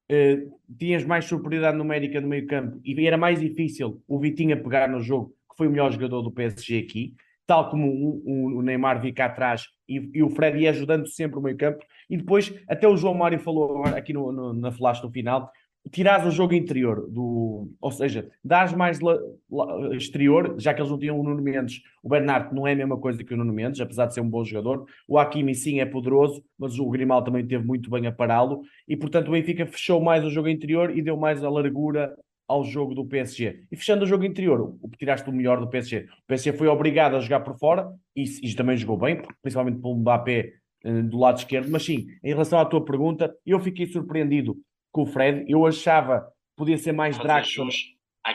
eh, 0.09 0.47
tinhas 0.79 1.03
mais 1.03 1.25
superioridade 1.25 1.77
numérica 1.77 2.19
no 2.19 2.27
meio 2.27 2.47
campo 2.47 2.79
e 2.83 3.05
era 3.05 3.17
mais 3.17 3.39
difícil 3.39 4.01
o 4.07 4.19
Vitinha 4.19 4.61
pegar 4.61 4.89
no 4.89 5.01
jogo, 5.01 5.35
que 5.49 5.57
foi 5.57 5.67
o 5.67 5.71
melhor 5.71 5.91
jogador 5.91 6.21
do 6.21 6.31
PSG 6.31 6.79
aqui 6.79 7.13
tal 7.51 7.69
como 7.69 7.85
o, 7.85 8.59
o 8.59 8.61
Neymar 8.61 9.01
vi 9.01 9.11
cá 9.11 9.25
atrás 9.25 9.65
e, 9.85 10.09
e, 10.13 10.23
o 10.23 10.29
Fred 10.29 10.57
ia 10.57 10.69
ajudando 10.69 11.05
sempre 11.05 11.37
o 11.37 11.41
meio 11.41 11.57
campo. 11.57 11.83
E 12.09 12.15
depois, 12.15 12.53
até 12.65 12.87
o 12.87 12.95
João 12.95 13.13
Mário 13.13 13.37
falou 13.41 13.83
aqui 13.87 14.13
no, 14.13 14.31
no, 14.31 14.53
na 14.53 14.71
flash 14.71 15.03
no 15.03 15.11
final, 15.11 15.51
tirás 15.91 16.25
o 16.25 16.31
jogo 16.31 16.53
interior, 16.53 17.05
do, 17.09 17.69
ou 17.81 17.91
seja, 17.91 18.29
dás 18.41 18.71
mais 18.71 19.01
la, 19.01 19.17
la, 19.49 19.93
exterior, 19.97 20.55
já 20.57 20.73
que 20.73 20.79
eles 20.79 20.89
não 20.89 20.97
tinham 20.97 21.19
o 21.19 21.23
Nuno 21.23 21.41
Mendes. 21.41 21.81
O 22.01 22.07
Bernardo 22.07 22.55
não 22.55 22.65
é 22.65 22.71
a 22.71 22.75
mesma 22.75 22.97
coisa 22.97 23.21
que 23.21 23.33
o 23.33 23.37
Nuno 23.37 23.51
Mendes, 23.51 23.81
apesar 23.81 24.05
de 24.05 24.13
ser 24.13 24.21
um 24.21 24.29
bom 24.29 24.45
jogador. 24.45 24.85
O 25.05 25.19
Hakimi 25.19 25.53
sim 25.53 25.81
é 25.81 25.85
poderoso, 25.85 26.41
mas 26.57 26.79
o 26.79 26.89
Grimal 26.89 27.21
também 27.21 27.45
teve 27.45 27.65
muito 27.65 27.89
bem 27.89 28.07
a 28.07 28.13
pará-lo. 28.13 28.61
E 28.87 28.95
portanto 28.95 29.27
o 29.27 29.31
Benfica 29.31 29.65
fechou 29.65 29.99
mais 29.99 30.23
o 30.23 30.29
jogo 30.29 30.47
interior 30.47 30.97
e 30.97 31.01
deu 31.01 31.17
mais 31.17 31.43
a 31.43 31.49
largura 31.49 32.15
ao 32.51 32.65
jogo 32.65 32.93
do 32.93 33.05
PSG. 33.05 33.63
E 33.71 33.77
fechando 33.77 34.03
o 34.03 34.07
jogo 34.07 34.25
interior, 34.25 34.77
o, 34.81 34.89
tiraste 34.89 35.29
o 35.29 35.33
melhor 35.33 35.59
do 35.59 35.69
PSG. 35.69 36.07
O 36.23 36.27
PSG 36.27 36.51
foi 36.51 36.67
obrigado 36.67 37.15
a 37.15 37.19
jogar 37.21 37.39
por 37.39 37.57
fora 37.57 37.89
e, 38.13 38.25
e 38.43 38.53
também 38.53 38.75
jogou 38.75 38.97
bem, 38.97 39.21
principalmente 39.41 39.79
pelo 39.79 39.95
Mbappé 39.95 40.51
eh, 40.83 41.01
do 41.03 41.17
lado 41.17 41.37
esquerdo. 41.37 41.69
Mas 41.71 41.85
sim, 41.85 42.07
em 42.21 42.29
relação 42.29 42.59
à 42.59 42.65
tua 42.65 42.83
pergunta, 42.83 43.33
eu 43.45 43.57
fiquei 43.61 43.85
surpreendido 43.85 44.57
com 44.91 45.03
o 45.03 45.05
Fred. 45.05 45.45
Eu 45.47 45.65
achava 45.65 46.19
que 46.19 46.27
podia 46.57 46.77
ser 46.77 46.91
mais 46.91 47.17
Draxler 47.17 47.69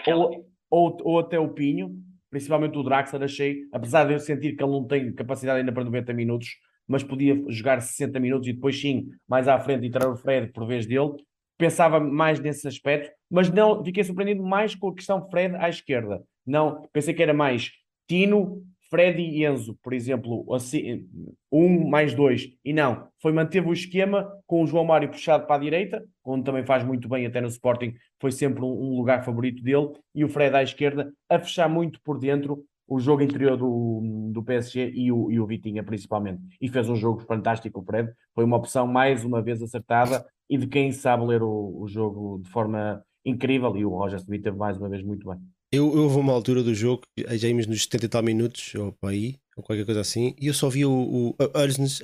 ou, 0.08 0.46
ou, 0.70 0.96
ou 1.02 1.18
até 1.18 1.38
o 1.38 1.50
Pinho, 1.50 1.94
principalmente 2.30 2.78
o 2.78 2.82
Draxler. 2.82 3.22
Achei, 3.22 3.64
apesar 3.70 4.04
de 4.06 4.14
eu 4.14 4.18
sentir 4.18 4.56
que 4.56 4.64
ele 4.64 4.72
não 4.72 4.86
tem 4.86 5.12
capacidade 5.12 5.60
ainda 5.60 5.72
para 5.72 5.84
90 5.84 6.14
minutos, 6.14 6.48
mas 6.88 7.02
podia 7.02 7.38
jogar 7.48 7.82
60 7.82 8.18
minutos 8.18 8.48
e 8.48 8.54
depois 8.54 8.80
sim, 8.80 9.10
mais 9.28 9.46
à 9.46 9.58
frente, 9.60 9.86
entrar 9.86 10.08
o 10.08 10.16
Fred 10.16 10.50
por 10.52 10.66
vez 10.66 10.86
dele 10.86 11.12
pensava 11.58 11.98
mais 12.00 12.38
nesse 12.40 12.66
aspecto, 12.68 13.10
mas 13.30 13.50
não 13.50 13.84
fiquei 13.84 14.04
surpreendido 14.04 14.42
mais 14.42 14.74
com 14.74 14.88
a 14.88 14.94
questão 14.94 15.28
Fred 15.30 15.56
à 15.56 15.68
esquerda. 15.68 16.22
Não, 16.46 16.88
pensei 16.92 17.14
que 17.14 17.22
era 17.22 17.34
mais 17.34 17.72
Tino, 18.08 18.62
Fred 18.88 19.20
e 19.20 19.44
Enzo, 19.44 19.76
por 19.82 19.92
exemplo, 19.92 20.46
assim, 20.54 21.08
um 21.50 21.88
mais 21.88 22.14
dois, 22.14 22.48
e 22.64 22.72
não, 22.72 23.08
foi 23.20 23.32
manteve 23.32 23.68
o 23.68 23.72
esquema 23.72 24.30
com 24.46 24.62
o 24.62 24.66
João 24.66 24.84
Mário 24.84 25.10
puxado 25.10 25.46
para 25.46 25.56
a 25.56 25.60
direita, 25.60 26.04
onde 26.24 26.44
também 26.44 26.64
faz 26.64 26.84
muito 26.84 27.08
bem 27.08 27.26
até 27.26 27.40
no 27.40 27.48
Sporting, 27.48 27.94
foi 28.20 28.30
sempre 28.30 28.64
um, 28.64 28.96
lugar 28.96 29.24
favorito 29.24 29.62
dele, 29.62 29.92
e 30.14 30.24
o 30.24 30.28
Fred 30.28 30.54
à 30.54 30.62
esquerda 30.62 31.12
a 31.28 31.38
fechar 31.38 31.68
muito 31.68 32.00
por 32.02 32.18
dentro 32.18 32.64
o 32.88 33.00
jogo 33.00 33.22
interior 33.22 33.56
do, 33.56 34.30
do 34.32 34.44
PSG 34.44 34.92
e 34.94 35.10
o, 35.10 35.32
e 35.32 35.40
o 35.40 35.46
Vitinha 35.46 35.82
principalmente, 35.82 36.40
e 36.60 36.68
fez 36.68 36.88
um 36.88 36.94
jogo 36.94 37.20
fantástico 37.22 37.80
o 37.80 37.84
Fred, 37.84 38.12
foi 38.32 38.44
uma 38.44 38.56
opção 38.56 38.86
mais 38.86 39.24
uma 39.24 39.42
vez 39.42 39.60
acertada 39.60 40.24
e 40.48 40.58
de 40.58 40.66
quem 40.66 40.92
sabe 40.92 41.24
ler 41.24 41.42
o, 41.42 41.80
o 41.80 41.88
jogo 41.88 42.40
de 42.42 42.50
forma 42.50 43.04
incrível. 43.24 43.76
E 43.76 43.84
o 43.84 43.90
Roger 43.90 44.18
Smith 44.18 44.46
mais 44.54 44.76
uma 44.76 44.88
vez 44.88 45.02
muito 45.02 45.28
bem. 45.28 45.38
Eu, 45.72 45.94
eu 45.94 46.04
houve 46.04 46.16
uma 46.18 46.32
altura 46.32 46.62
do 46.62 46.74
jogo, 46.74 47.02
já 47.18 47.48
íamos 47.48 47.66
nos 47.66 47.82
70 47.82 48.06
e 48.06 48.08
tal 48.08 48.22
minutos, 48.22 48.74
ou 48.76 48.92
para 48.92 49.10
aí, 49.10 49.36
ou 49.56 49.64
qualquer 49.64 49.84
coisa 49.84 50.00
assim, 50.00 50.34
e 50.40 50.46
eu 50.46 50.54
só 50.54 50.68
vi 50.68 50.84
o, 50.84 50.90
o, 50.90 51.28
o 51.30 51.34
para 51.34 51.50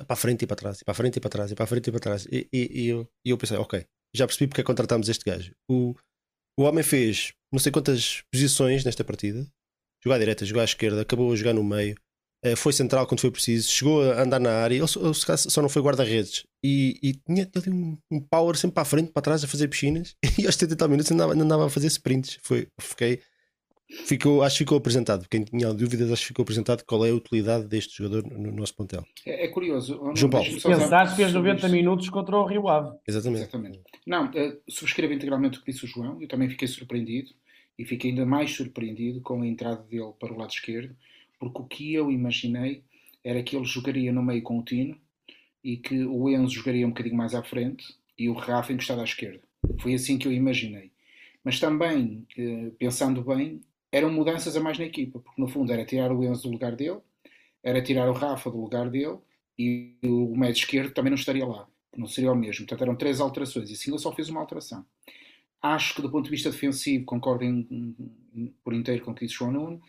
a 0.09 0.17
frente 0.17 0.43
e 0.43 0.47
para 0.47 0.57
trás, 0.57 0.81
e 0.81 0.85
para 0.85 0.93
a 0.93 0.95
frente 0.95 1.17
e 1.17 1.21
para 1.21 1.31
trás, 1.31 1.51
e 1.53 1.55
para 1.55 1.65
a 1.65 1.67
frente 1.67 1.87
e 1.87 1.91
para 1.93 2.01
trás. 2.01 2.27
E, 2.27 2.49
e, 2.53 2.83
e, 2.83 2.87
eu, 2.89 3.09
e 3.25 3.31
eu 3.31 3.39
pensei, 3.39 3.57
ok, 3.57 3.85
já 4.15 4.27
percebi 4.27 4.49
porque 4.49 4.63
é 4.63 4.65
contratámos 4.65 5.09
este 5.09 5.25
gajo. 5.25 5.55
O, 5.71 5.95
o 6.59 6.65
homem 6.65 6.83
fez 6.83 7.33
não 7.53 7.61
sei 7.61 7.71
quantas 7.71 8.23
posições 8.33 8.85
nesta 8.85 9.05
partida, 9.05 9.47
jogar 10.03 10.17
à 10.17 10.19
direita, 10.19 10.45
jogar 10.45 10.63
à 10.63 10.65
esquerda, 10.65 11.03
acabou 11.03 11.33
a 11.33 11.37
jogar 11.37 11.53
no 11.53 11.63
meio, 11.63 11.95
foi 12.57 12.73
central 12.73 13.07
quando 13.07 13.21
foi 13.21 13.31
preciso, 13.31 13.71
chegou 13.71 14.03
a 14.03 14.23
andar 14.23 14.41
na 14.41 14.51
área, 14.51 14.77
ele 14.77 14.87
só, 14.87 15.37
só 15.37 15.63
não 15.63 15.69
foi 15.69 15.81
guarda-redes 15.81 16.45
e, 16.65 16.99
e, 17.03 17.13
tinha 17.15 17.49
ali 17.57 17.71
um, 17.71 17.99
um, 18.11 18.21
power 18.21 18.57
sempre 18.57 18.75
para 18.75 18.83
a 18.83 18.87
frente, 18.87 19.11
para 19.11 19.23
trás, 19.23 19.43
a 19.43 19.49
fazer 19.49 19.67
piscinas 19.67 20.17
e 20.39 20.47
aos 20.47 20.55
70 20.55 20.87
minutos 20.87 21.11
andava, 21.11 21.33
andava 21.33 21.67
a 21.67 21.71
fazer 21.71 21.89
sprints. 21.89 22.39
Foi, 22.41 22.69
fiquei, 22.81 23.21
ficou, 24.07 24.43
acho 24.43 24.55
que 24.55 24.65
ficou 24.65 24.79
apresentado. 24.79 25.27
Quem 25.29 25.43
tinha 25.43 25.75
dúvidas, 25.75 26.13
acho 26.13 26.23
que 26.23 26.29
ficou 26.29 26.45
apresentado 26.45 26.85
qual 26.85 27.05
é 27.05 27.11
a 27.11 27.15
utilidade 27.15 27.67
deste 27.67 27.99
jogador 27.99 28.31
no 28.31 28.53
nosso 28.53 28.77
plantel. 28.77 29.05
É, 29.27 29.47
é 29.47 29.49
curioso. 29.49 30.13
João 30.15 30.31
Paulo. 30.31 30.49
Pensar 30.63 31.11
que 31.11 31.17
fez 31.17 31.33
90 31.33 31.69
minutos 31.69 32.09
contra 32.11 32.37
o 32.37 32.47
Rio 32.47 32.69
Ave. 32.69 32.97
Exatamente. 33.09 33.43
Exatamente. 33.43 33.81
Não, 34.07 34.27
uh, 34.27 34.61
subscrevo 34.69 35.13
integralmente 35.13 35.59
o 35.59 35.65
que 35.65 35.73
disse 35.73 35.85
o 35.85 35.89
João, 35.89 36.23
eu 36.23 36.29
também 36.29 36.49
fiquei 36.49 36.69
surpreendido 36.69 37.31
e 37.77 37.85
fiquei 37.85 38.11
ainda 38.11 38.25
mais 38.25 38.53
surpreendido 38.53 39.21
com 39.21 39.43
a 39.43 39.47
entrada 39.47 39.83
dele 39.83 40.13
para 40.21 40.33
o 40.33 40.39
lado 40.39 40.51
esquerdo 40.51 40.95
porque 41.43 41.61
o 41.61 41.65
que 41.65 41.93
eu 41.93 42.13
imaginei 42.13 42.85
era 43.25 43.43
que 43.43 43.57
ele 43.57 43.65
jogaria 43.65 44.13
no 44.13 44.23
meio 44.23 44.43
com 44.43 44.61
o 44.61 44.63
Tino 44.63 44.97
e 45.65 45.77
que 45.77 46.05
o 46.05 46.29
Enzo 46.29 46.55
jogaria 46.55 46.87
um 46.87 46.91
bocadinho 46.91 47.17
mais 47.17 47.35
à 47.35 47.43
frente 47.43 47.97
e 48.17 48.29
o 48.29 48.33
Rafa 48.33 48.73
encostado 48.73 49.01
à 49.01 49.05
esquerda. 49.05 49.41
Foi 49.81 49.93
assim 49.93 50.19
que 50.19 50.29
eu 50.29 50.33
imaginei. 50.33 50.93
Mas 51.43 51.59
também, 51.59 52.25
eh, 52.39 52.71
pensando 52.79 53.25
bem, 53.25 53.61
eram 53.91 54.13
mudanças 54.13 54.57
a 54.57 54.61
mais 54.61 54.79
na 54.79 54.85
equipa, 54.85 55.19
porque 55.19 55.41
no 55.41 55.49
fundo 55.49 55.73
era 55.73 55.85
tirar 55.85 56.13
o 56.13 56.23
Enzo 56.23 56.45
do 56.45 56.53
lugar 56.53 56.77
dele, 56.77 57.01
era 57.61 57.83
tirar 57.83 58.09
o 58.09 58.13
Rafa 58.13 58.49
do 58.49 58.61
lugar 58.61 58.89
dele 58.89 59.19
e 59.59 59.97
o 60.05 60.37
médio 60.37 60.61
esquerdo 60.61 60.95
também 60.95 61.11
não 61.11 61.19
estaria 61.19 61.45
lá, 61.45 61.67
não 61.97 62.07
seria 62.07 62.31
o 62.31 62.37
mesmo. 62.37 62.67
Portanto, 62.67 62.83
eram 62.83 62.95
três 62.95 63.21
alterações 63.21 63.69
e 63.69 63.73
assim 63.73 63.91
ele 63.91 63.99
só 63.99 64.13
fez 64.13 64.29
uma 64.29 64.41
alteração. 64.41 64.87
Acho 65.61 65.97
que 65.97 66.03
do 66.03 66.11
ponto 66.11 66.27
de 66.27 66.31
vista 66.31 66.51
defensivo, 66.53 67.05
concordo 67.05 67.43
em, 67.43 67.67
em, 68.33 68.55
por 68.63 68.75
inteiro 68.75 69.05
com 69.05 69.11
o 69.11 69.15
que 69.15 69.25
disse 69.25 69.39
João 69.39 69.51
Nuno, 69.51 69.83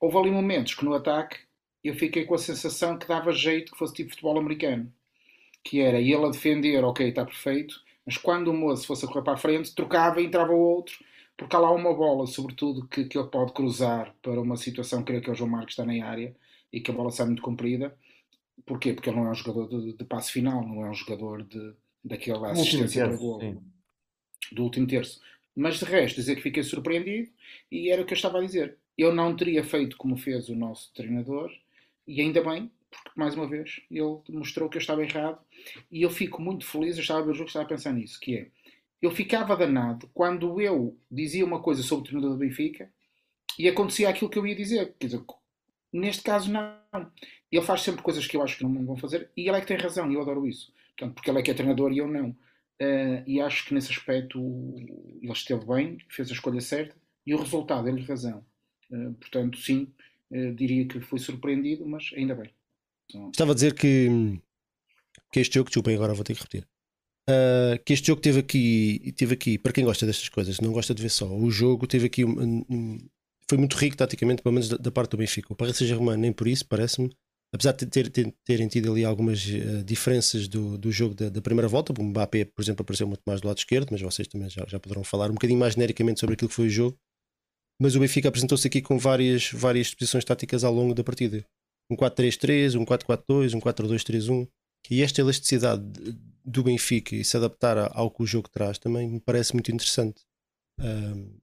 houve 0.00 0.16
ali 0.18 0.30
momentos 0.30 0.74
que 0.74 0.84
no 0.84 0.94
ataque 0.94 1.38
eu 1.84 1.94
fiquei 1.94 2.24
com 2.26 2.34
a 2.34 2.38
sensação 2.38 2.98
que 2.98 3.06
dava 3.08 3.32
jeito 3.32 3.72
que 3.72 3.78
fosse 3.78 3.94
tipo 3.94 4.10
futebol 4.10 4.38
americano. 4.38 4.92
que 5.64 5.80
era 5.80 6.00
ele 6.00 6.24
a 6.24 6.30
defender, 6.30 6.84
ok, 6.84 7.08
está 7.08 7.24
perfeito, 7.24 7.82
mas 8.06 8.16
quando 8.18 8.48
o 8.48 8.54
moço 8.54 8.86
fosse 8.86 9.04
a 9.04 9.08
correr 9.08 9.22
para 9.24 9.34
a 9.34 9.36
frente, 9.36 9.74
trocava 9.74 10.20
e 10.20 10.26
entrava 10.26 10.52
o 10.52 10.58
outro, 10.58 10.96
porque 11.36 11.54
há 11.56 11.58
lá 11.58 11.70
uma 11.72 11.94
bola, 11.94 12.26
sobretudo, 12.26 12.86
que, 12.88 13.04
que 13.04 13.18
ele 13.18 13.28
pode 13.28 13.52
cruzar 13.52 14.14
para 14.22 14.40
uma 14.40 14.56
situação, 14.56 15.04
creio 15.04 15.22
que 15.22 15.30
é 15.30 15.32
o 15.32 15.36
João 15.36 15.50
Marcos 15.50 15.72
está 15.72 15.84
na 15.84 16.04
área, 16.06 16.34
e 16.72 16.80
que 16.80 16.90
a 16.90 16.94
bola 16.94 17.10
sai 17.10 17.26
muito 17.26 17.42
comprida. 17.42 17.96
Porquê? 18.66 18.92
Porque 18.94 19.10
ele 19.10 19.18
não 19.18 19.26
é 19.28 19.30
um 19.30 19.34
jogador 19.34 19.68
de, 19.68 19.94
de 19.94 20.04
passe 20.04 20.32
final, 20.32 20.66
não 20.66 20.84
é 20.84 20.90
um 20.90 20.94
jogador 20.94 21.42
de, 21.44 21.74
daquela 22.04 22.52
assistência 22.52 23.00
para 23.02 23.16
gol 23.16 23.48
do 24.52 24.62
último 24.64 24.86
terço. 24.86 25.20
Mas 25.54 25.78
de 25.78 25.84
resto, 25.84 26.16
dizer 26.16 26.36
que 26.36 26.42
fiquei 26.42 26.62
surpreendido 26.62 27.30
e 27.70 27.90
era 27.90 28.02
o 28.02 28.06
que 28.06 28.12
eu 28.12 28.16
estava 28.16 28.38
a 28.38 28.42
dizer. 28.42 28.78
Eu 29.00 29.14
não 29.14 29.34
teria 29.34 29.64
feito 29.64 29.96
como 29.96 30.14
fez 30.14 30.50
o 30.50 30.54
nosso 30.54 30.92
treinador, 30.92 31.50
e 32.06 32.20
ainda 32.20 32.42
bem, 32.42 32.70
porque 32.90 33.18
mais 33.18 33.34
uma 33.34 33.48
vez 33.48 33.80
ele 33.90 34.20
mostrou 34.28 34.68
que 34.68 34.76
eu 34.76 34.80
estava 34.80 35.02
errado 35.02 35.38
e 35.90 36.02
eu 36.02 36.10
fico 36.10 36.42
muito 36.42 36.66
feliz, 36.66 36.96
eu 36.96 37.00
estava 37.00 37.20
a 37.20 37.22
ver 37.22 37.30
o 37.30 37.34
jogo 37.34 37.48
estava 37.48 37.64
a 37.64 37.68
pensar 37.68 37.94
nisso, 37.94 38.20
que 38.20 38.36
é 38.36 38.50
eu 39.00 39.10
ficava 39.10 39.56
danado 39.56 40.10
quando 40.12 40.60
eu 40.60 40.98
dizia 41.10 41.46
uma 41.46 41.62
coisa 41.62 41.82
sobre 41.82 42.02
o 42.02 42.04
treinador 42.08 42.32
do 42.32 42.38
Benfica 42.38 42.92
e 43.58 43.66
acontecia 43.66 44.10
aquilo 44.10 44.28
que 44.28 44.38
eu 44.38 44.46
ia 44.46 44.54
dizer. 44.54 44.94
Quer 44.98 45.06
dizer, 45.06 45.24
neste 45.90 46.22
caso 46.22 46.52
não. 46.52 46.76
Ele 47.50 47.62
faz 47.62 47.80
sempre 47.80 48.02
coisas 48.02 48.26
que 48.26 48.36
eu 48.36 48.42
acho 48.42 48.58
que 48.58 48.64
não 48.64 48.84
vão 48.84 48.98
fazer 48.98 49.30
e 49.34 49.48
ele 49.48 49.56
é 49.56 49.60
que 49.62 49.66
tem 49.66 49.78
razão, 49.78 50.12
e 50.12 50.14
eu 50.14 50.20
adoro 50.20 50.46
isso. 50.46 50.74
Portanto, 50.94 51.14
porque 51.14 51.30
ele 51.30 51.38
é 51.38 51.42
que 51.42 51.50
é 51.50 51.54
treinador 51.54 51.90
e 51.90 51.98
eu 51.98 52.06
não. 52.06 52.30
Uh, 52.82 53.24
e 53.26 53.40
acho 53.40 53.64
que 53.64 53.72
nesse 53.72 53.90
aspecto 53.92 54.38
ele 55.22 55.32
esteve 55.32 55.64
bem, 55.64 55.96
fez 56.10 56.28
a 56.28 56.34
escolha 56.34 56.60
certa 56.60 56.94
e 57.26 57.34
o 57.34 57.38
resultado, 57.38 57.88
ele 57.88 58.02
razão. 58.02 58.44
Uh, 58.90 59.14
portanto, 59.14 59.58
sim, 59.58 59.92
uh, 60.30 60.54
diria 60.54 60.86
que 60.86 61.00
fui 61.00 61.18
surpreendido, 61.18 61.86
mas 61.86 62.10
ainda 62.16 62.34
bem. 62.34 62.50
Estava 63.32 63.52
a 63.52 63.54
dizer 63.54 63.74
que, 63.74 64.08
que 65.32 65.40
este 65.40 65.54
jogo, 65.54 65.68
desculpem, 65.68 65.94
agora 65.94 66.14
vou 66.14 66.24
ter 66.24 66.34
que 66.34 66.40
repetir. 66.40 66.66
Uh, 67.28 67.82
que 67.84 67.92
este 67.92 68.08
jogo 68.08 68.20
teve 68.20 68.40
aqui, 68.40 69.12
teve 69.16 69.34
aqui, 69.34 69.58
para 69.58 69.72
quem 69.72 69.84
gosta 69.84 70.06
destas 70.06 70.28
coisas, 70.28 70.58
não 70.60 70.72
gosta 70.72 70.94
de 70.94 71.02
ver 71.02 71.10
só, 71.10 71.32
o 71.32 71.50
jogo 71.50 71.86
teve 71.86 72.06
aqui 72.06 72.24
um, 72.24 72.64
um, 72.68 72.98
foi 73.48 73.58
muito 73.58 73.76
rico 73.76 73.96
taticamente, 73.96 74.42
pelo 74.42 74.52
menos 74.52 74.68
da, 74.68 74.76
da 74.76 74.90
parte 74.90 75.10
do 75.10 75.16
Benfica. 75.16 75.52
O 75.52 75.56
Paris 75.56 75.76
Saint-Germain 75.76 76.16
nem 76.16 76.32
por 76.32 76.48
isso, 76.48 76.66
parece-me, 76.66 77.10
apesar 77.52 77.72
de 77.72 77.86
ter, 77.86 78.08
ter, 78.08 78.34
terem 78.44 78.68
tido 78.68 78.90
ali 78.90 79.04
algumas 79.04 79.44
uh, 79.44 79.84
diferenças 79.84 80.48
do, 80.48 80.78
do 80.78 80.90
jogo 80.90 81.14
da, 81.14 81.28
da, 81.28 81.42
primeira 81.42 81.68
volta, 81.68 81.92
o 81.92 82.02
Mbappé, 82.02 82.44
por 82.44 82.62
exemplo, 82.62 82.82
apareceu 82.82 83.06
muito 83.06 83.22
mais 83.26 83.40
do 83.40 83.48
lado 83.48 83.58
esquerdo, 83.58 83.88
mas 83.90 84.00
vocês 84.00 84.26
também 84.28 84.48
já, 84.48 84.64
já 84.66 84.78
poderão 84.78 85.04
falar 85.04 85.30
um 85.30 85.34
bocadinho 85.34 85.58
mais 85.58 85.74
genericamente 85.74 86.20
sobre 86.20 86.34
aquilo 86.34 86.48
que 86.48 86.54
foi 86.54 86.66
o 86.66 86.70
jogo. 86.70 86.98
Mas 87.80 87.96
o 87.96 88.00
Benfica 88.00 88.28
apresentou-se 88.28 88.66
aqui 88.66 88.82
com 88.82 88.98
várias, 88.98 89.50
várias 89.52 89.94
posições 89.94 90.24
táticas 90.24 90.64
ao 90.64 90.72
longo 90.72 90.94
da 90.94 91.02
partida 91.02 91.44
um 91.90 91.96
4-3-3, 91.96 92.80
um 92.80 92.84
4-4-2, 92.84 93.54
um 93.54 93.60
4-2-3-1. 93.60 94.48
E 94.90 95.02
esta 95.02 95.20
elasticidade 95.20 95.82
do 96.44 96.62
Benfica 96.62 97.14
e 97.14 97.24
se 97.24 97.36
adaptar 97.36 97.90
ao 97.92 98.10
que 98.10 98.22
o 98.22 98.26
jogo 98.26 98.48
traz 98.48 98.78
também 98.78 99.08
me 99.08 99.20
parece 99.20 99.52
muito 99.52 99.70
interessante. 99.70 100.22
Um, 100.78 101.38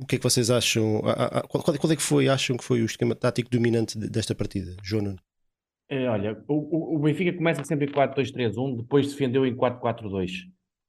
o 0.00 0.06
que 0.06 0.16
é 0.16 0.18
que 0.18 0.24
vocês 0.24 0.50
acham? 0.50 1.02
Qual, 1.48 1.62
qual, 1.62 1.92
é 1.92 1.96
que 1.96 2.02
foi, 2.02 2.28
acham 2.28 2.56
que 2.56 2.64
foi 2.64 2.82
o 2.82 2.86
esquema 2.86 3.14
tático 3.14 3.50
dominante 3.50 3.98
desta 3.98 4.34
partida, 4.34 4.74
João 4.82 5.14
É, 5.88 6.08
olha, 6.08 6.42
o, 6.48 6.96
o, 6.96 6.98
Benfica 6.98 7.36
começa 7.36 7.62
sempre 7.64 7.86
em 7.86 7.92
4-2-3-1, 7.92 8.78
depois 8.78 9.08
defendeu 9.08 9.46
em 9.46 9.54
4-4-2. 9.54 10.30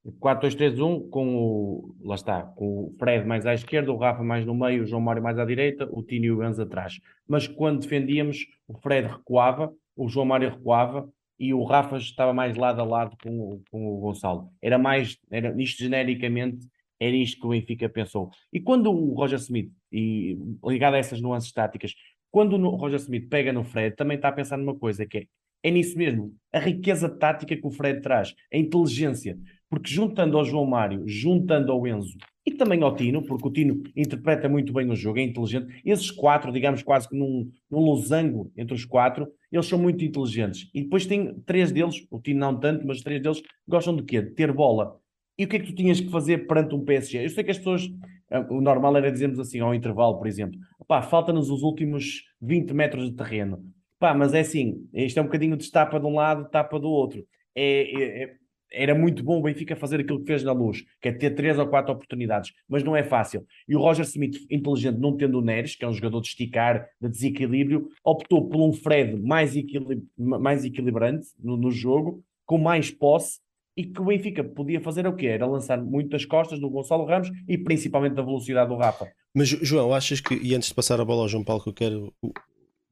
4-2-3-1 0.05 1.09
com 1.09 1.35
o, 1.35 1.95
lá 2.03 2.15
está, 2.15 2.41
com 2.41 2.85
o 2.85 2.95
Fred 2.97 3.25
mais 3.25 3.45
à 3.45 3.53
esquerda, 3.53 3.91
o 3.91 3.97
Rafa 3.97 4.23
mais 4.23 4.45
no 4.45 4.55
meio, 4.55 4.83
o 4.83 4.85
João 4.85 5.01
Mário 5.01 5.21
mais 5.21 5.37
à 5.37 5.45
direita, 5.45 5.87
o 5.91 6.01
Tino 6.01 6.25
e 6.25 6.31
o 6.31 6.43
Enzo 6.43 6.63
atrás. 6.63 6.99
Mas 7.27 7.47
quando 7.47 7.81
defendíamos, 7.81 8.47
o 8.67 8.73
Fred 8.73 9.07
recuava, 9.07 9.71
o 9.95 10.09
João 10.09 10.25
Mário 10.25 10.49
recuava 10.49 11.07
e 11.39 11.53
o 11.53 11.63
Rafa 11.63 11.97
estava 11.97 12.33
mais 12.33 12.55
lado 12.55 12.81
a 12.81 12.83
lado 12.83 13.15
com 13.21 13.29
o, 13.29 13.63
com 13.69 13.87
o 13.87 13.99
Gonçalo. 13.99 14.49
Era 14.61 14.77
mais, 14.77 15.17
era, 15.29 15.53
isto 15.61 15.79
genericamente, 15.79 16.67
era 16.99 17.15
isto 17.15 17.39
que 17.39 17.47
o 17.47 17.49
Benfica 17.49 17.89
pensou. 17.89 18.29
E 18.51 18.59
quando 18.59 18.91
o 18.91 19.13
Roger 19.13 19.39
Smith, 19.39 19.71
e 19.91 20.37
ligado 20.63 20.95
a 20.95 20.97
essas 20.97 21.21
nuances 21.21 21.51
táticas, 21.51 21.93
quando 22.31 22.55
o 22.55 22.75
Roger 22.75 22.99
Smith 22.99 23.27
pega 23.27 23.51
no 23.51 23.63
Fred, 23.63 23.95
também 23.95 24.15
está 24.15 24.29
a 24.29 24.31
pensar 24.31 24.57
numa 24.57 24.75
coisa, 24.75 25.05
que 25.05 25.17
é, 25.17 25.25
é 25.63 25.71
nisso 25.71 25.97
mesmo, 25.97 26.33
a 26.51 26.59
riqueza 26.59 27.09
tática 27.09 27.55
que 27.55 27.67
o 27.67 27.71
Fred 27.71 28.01
traz, 28.01 28.33
a 28.51 28.57
inteligência 28.57 29.37
porque 29.71 29.89
juntando 29.89 30.37
ao 30.37 30.43
João 30.43 30.65
Mário, 30.65 31.01
juntando 31.07 31.71
ao 31.71 31.87
Enzo 31.87 32.17
e 32.45 32.51
também 32.51 32.83
ao 32.83 32.93
Tino, 32.93 33.25
porque 33.25 33.47
o 33.47 33.51
Tino 33.51 33.81
interpreta 33.95 34.49
muito 34.49 34.73
bem 34.73 34.91
o 34.91 34.95
jogo, 34.97 35.17
é 35.17 35.21
inteligente, 35.21 35.81
esses 35.85 36.11
quatro, 36.11 36.51
digamos 36.51 36.83
quase 36.83 37.07
que 37.07 37.15
num, 37.15 37.49
num 37.69 37.79
losango 37.79 38.51
entre 38.57 38.75
os 38.75 38.83
quatro, 38.83 39.31
eles 39.49 39.65
são 39.65 39.79
muito 39.79 40.03
inteligentes. 40.03 40.69
E 40.73 40.81
depois 40.81 41.05
tem 41.05 41.33
três 41.45 41.71
deles, 41.71 42.05
o 42.11 42.19
Tino 42.19 42.41
não 42.41 42.59
tanto, 42.59 42.85
mas 42.85 42.99
três 42.99 43.21
deles 43.21 43.41
gostam 43.65 43.95
de 43.95 44.03
quê? 44.03 44.21
De 44.21 44.31
ter 44.31 44.51
bola. 44.51 44.99
E 45.37 45.45
o 45.45 45.47
que 45.47 45.55
é 45.55 45.59
que 45.59 45.67
tu 45.67 45.75
tinhas 45.75 46.01
que 46.01 46.09
fazer 46.09 46.47
perante 46.47 46.75
um 46.75 46.83
PSG? 46.83 47.23
Eu 47.23 47.29
sei 47.29 47.41
que 47.41 47.51
as 47.51 47.57
pessoas, 47.57 47.89
ah, 48.29 48.45
o 48.49 48.59
normal 48.59 48.97
era 48.97 49.09
dizermos 49.09 49.39
assim, 49.39 49.61
ao 49.61 49.73
intervalo, 49.73 50.17
por 50.17 50.27
exemplo, 50.27 50.59
pá, 50.85 51.01
falta-nos 51.01 51.49
os 51.49 51.61
últimos 51.61 52.23
20 52.41 52.73
metros 52.73 53.09
de 53.09 53.15
terreno. 53.15 53.63
Pá, 53.97 54.13
mas 54.13 54.33
é 54.33 54.41
assim, 54.41 54.85
isto 54.93 55.17
é 55.17 55.21
um 55.21 55.25
bocadinho 55.25 55.55
de 55.55 55.71
tapa 55.71 55.97
de 55.97 56.05
um 56.05 56.15
lado, 56.15 56.49
tapa 56.49 56.77
do 56.77 56.89
outro. 56.89 57.25
É, 57.55 57.83
é, 57.83 58.23
é 58.23 58.40
era 58.71 58.95
muito 58.95 59.23
bom 59.23 59.39
o 59.39 59.41
Benfica 59.41 59.75
fazer 59.75 59.99
aquilo 59.99 60.19
que 60.21 60.27
fez 60.27 60.43
na 60.43 60.53
luz, 60.53 60.83
que 61.01 61.09
é 61.09 61.11
ter 61.11 61.31
três 61.31 61.59
ou 61.59 61.67
quatro 61.67 61.93
oportunidades, 61.93 62.53
mas 62.67 62.83
não 62.83 62.95
é 62.95 63.03
fácil. 63.03 63.45
E 63.67 63.75
o 63.75 63.79
Roger 63.79 64.05
Smith, 64.05 64.37
inteligente, 64.49 64.97
não 64.97 65.15
tendo 65.15 65.37
o 65.37 65.41
Neres, 65.41 65.75
que 65.75 65.83
é 65.83 65.87
um 65.87 65.93
jogador 65.93 66.21
de 66.21 66.27
esticar, 66.27 66.87
de 66.99 67.09
desequilíbrio, 67.09 67.89
optou 68.03 68.47
por 68.47 68.61
um 68.61 68.71
Fred 68.71 69.21
mais, 69.21 69.55
equilib 69.55 70.03
mais 70.17 70.63
equilibrante 70.63 71.27
no, 71.39 71.57
no, 71.57 71.71
jogo, 71.71 72.23
com 72.45 72.57
mais 72.57 72.89
posse, 72.89 73.39
e 73.75 73.85
que 73.85 74.01
o 74.01 74.05
Benfica 74.05 74.43
podia 74.43 74.81
fazer 74.81 75.07
o 75.07 75.15
quê? 75.15 75.27
Era 75.27 75.45
lançar 75.45 75.81
muito 75.81 76.09
das 76.09 76.25
costas 76.25 76.59
do 76.59 76.69
Gonçalo 76.69 77.05
Ramos 77.05 77.31
e 77.47 77.57
principalmente 77.57 78.15
da 78.15 78.21
velocidade 78.21 78.69
do 78.69 78.75
Rafa. 78.75 79.09
Mas, 79.33 79.47
João, 79.47 79.93
achas 79.93 80.19
que, 80.19 80.35
e 80.35 80.53
antes 80.53 80.69
de 80.69 80.75
passar 80.75 80.99
a 80.99 81.05
bola 81.05 81.21
ao 81.21 81.27
João 81.27 81.43
Paulo, 81.43 81.63
que 81.63 81.69
eu 81.69 81.73
quero. 81.73 82.13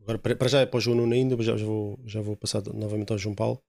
Agora, 0.02 0.18
para 0.18 0.48
já 0.48 0.62
é 0.62 0.66
para 0.66 0.78
o 0.78 0.82
João 0.82 0.96
Nuno 0.98 1.14
ainda, 1.14 1.36
mas 1.36 1.46
já, 1.46 1.56
vou, 1.56 2.00
já 2.06 2.22
vou 2.22 2.36
passar 2.36 2.64
novamente 2.74 3.12
ao 3.12 3.18
João 3.18 3.36
Paulo. 3.36 3.62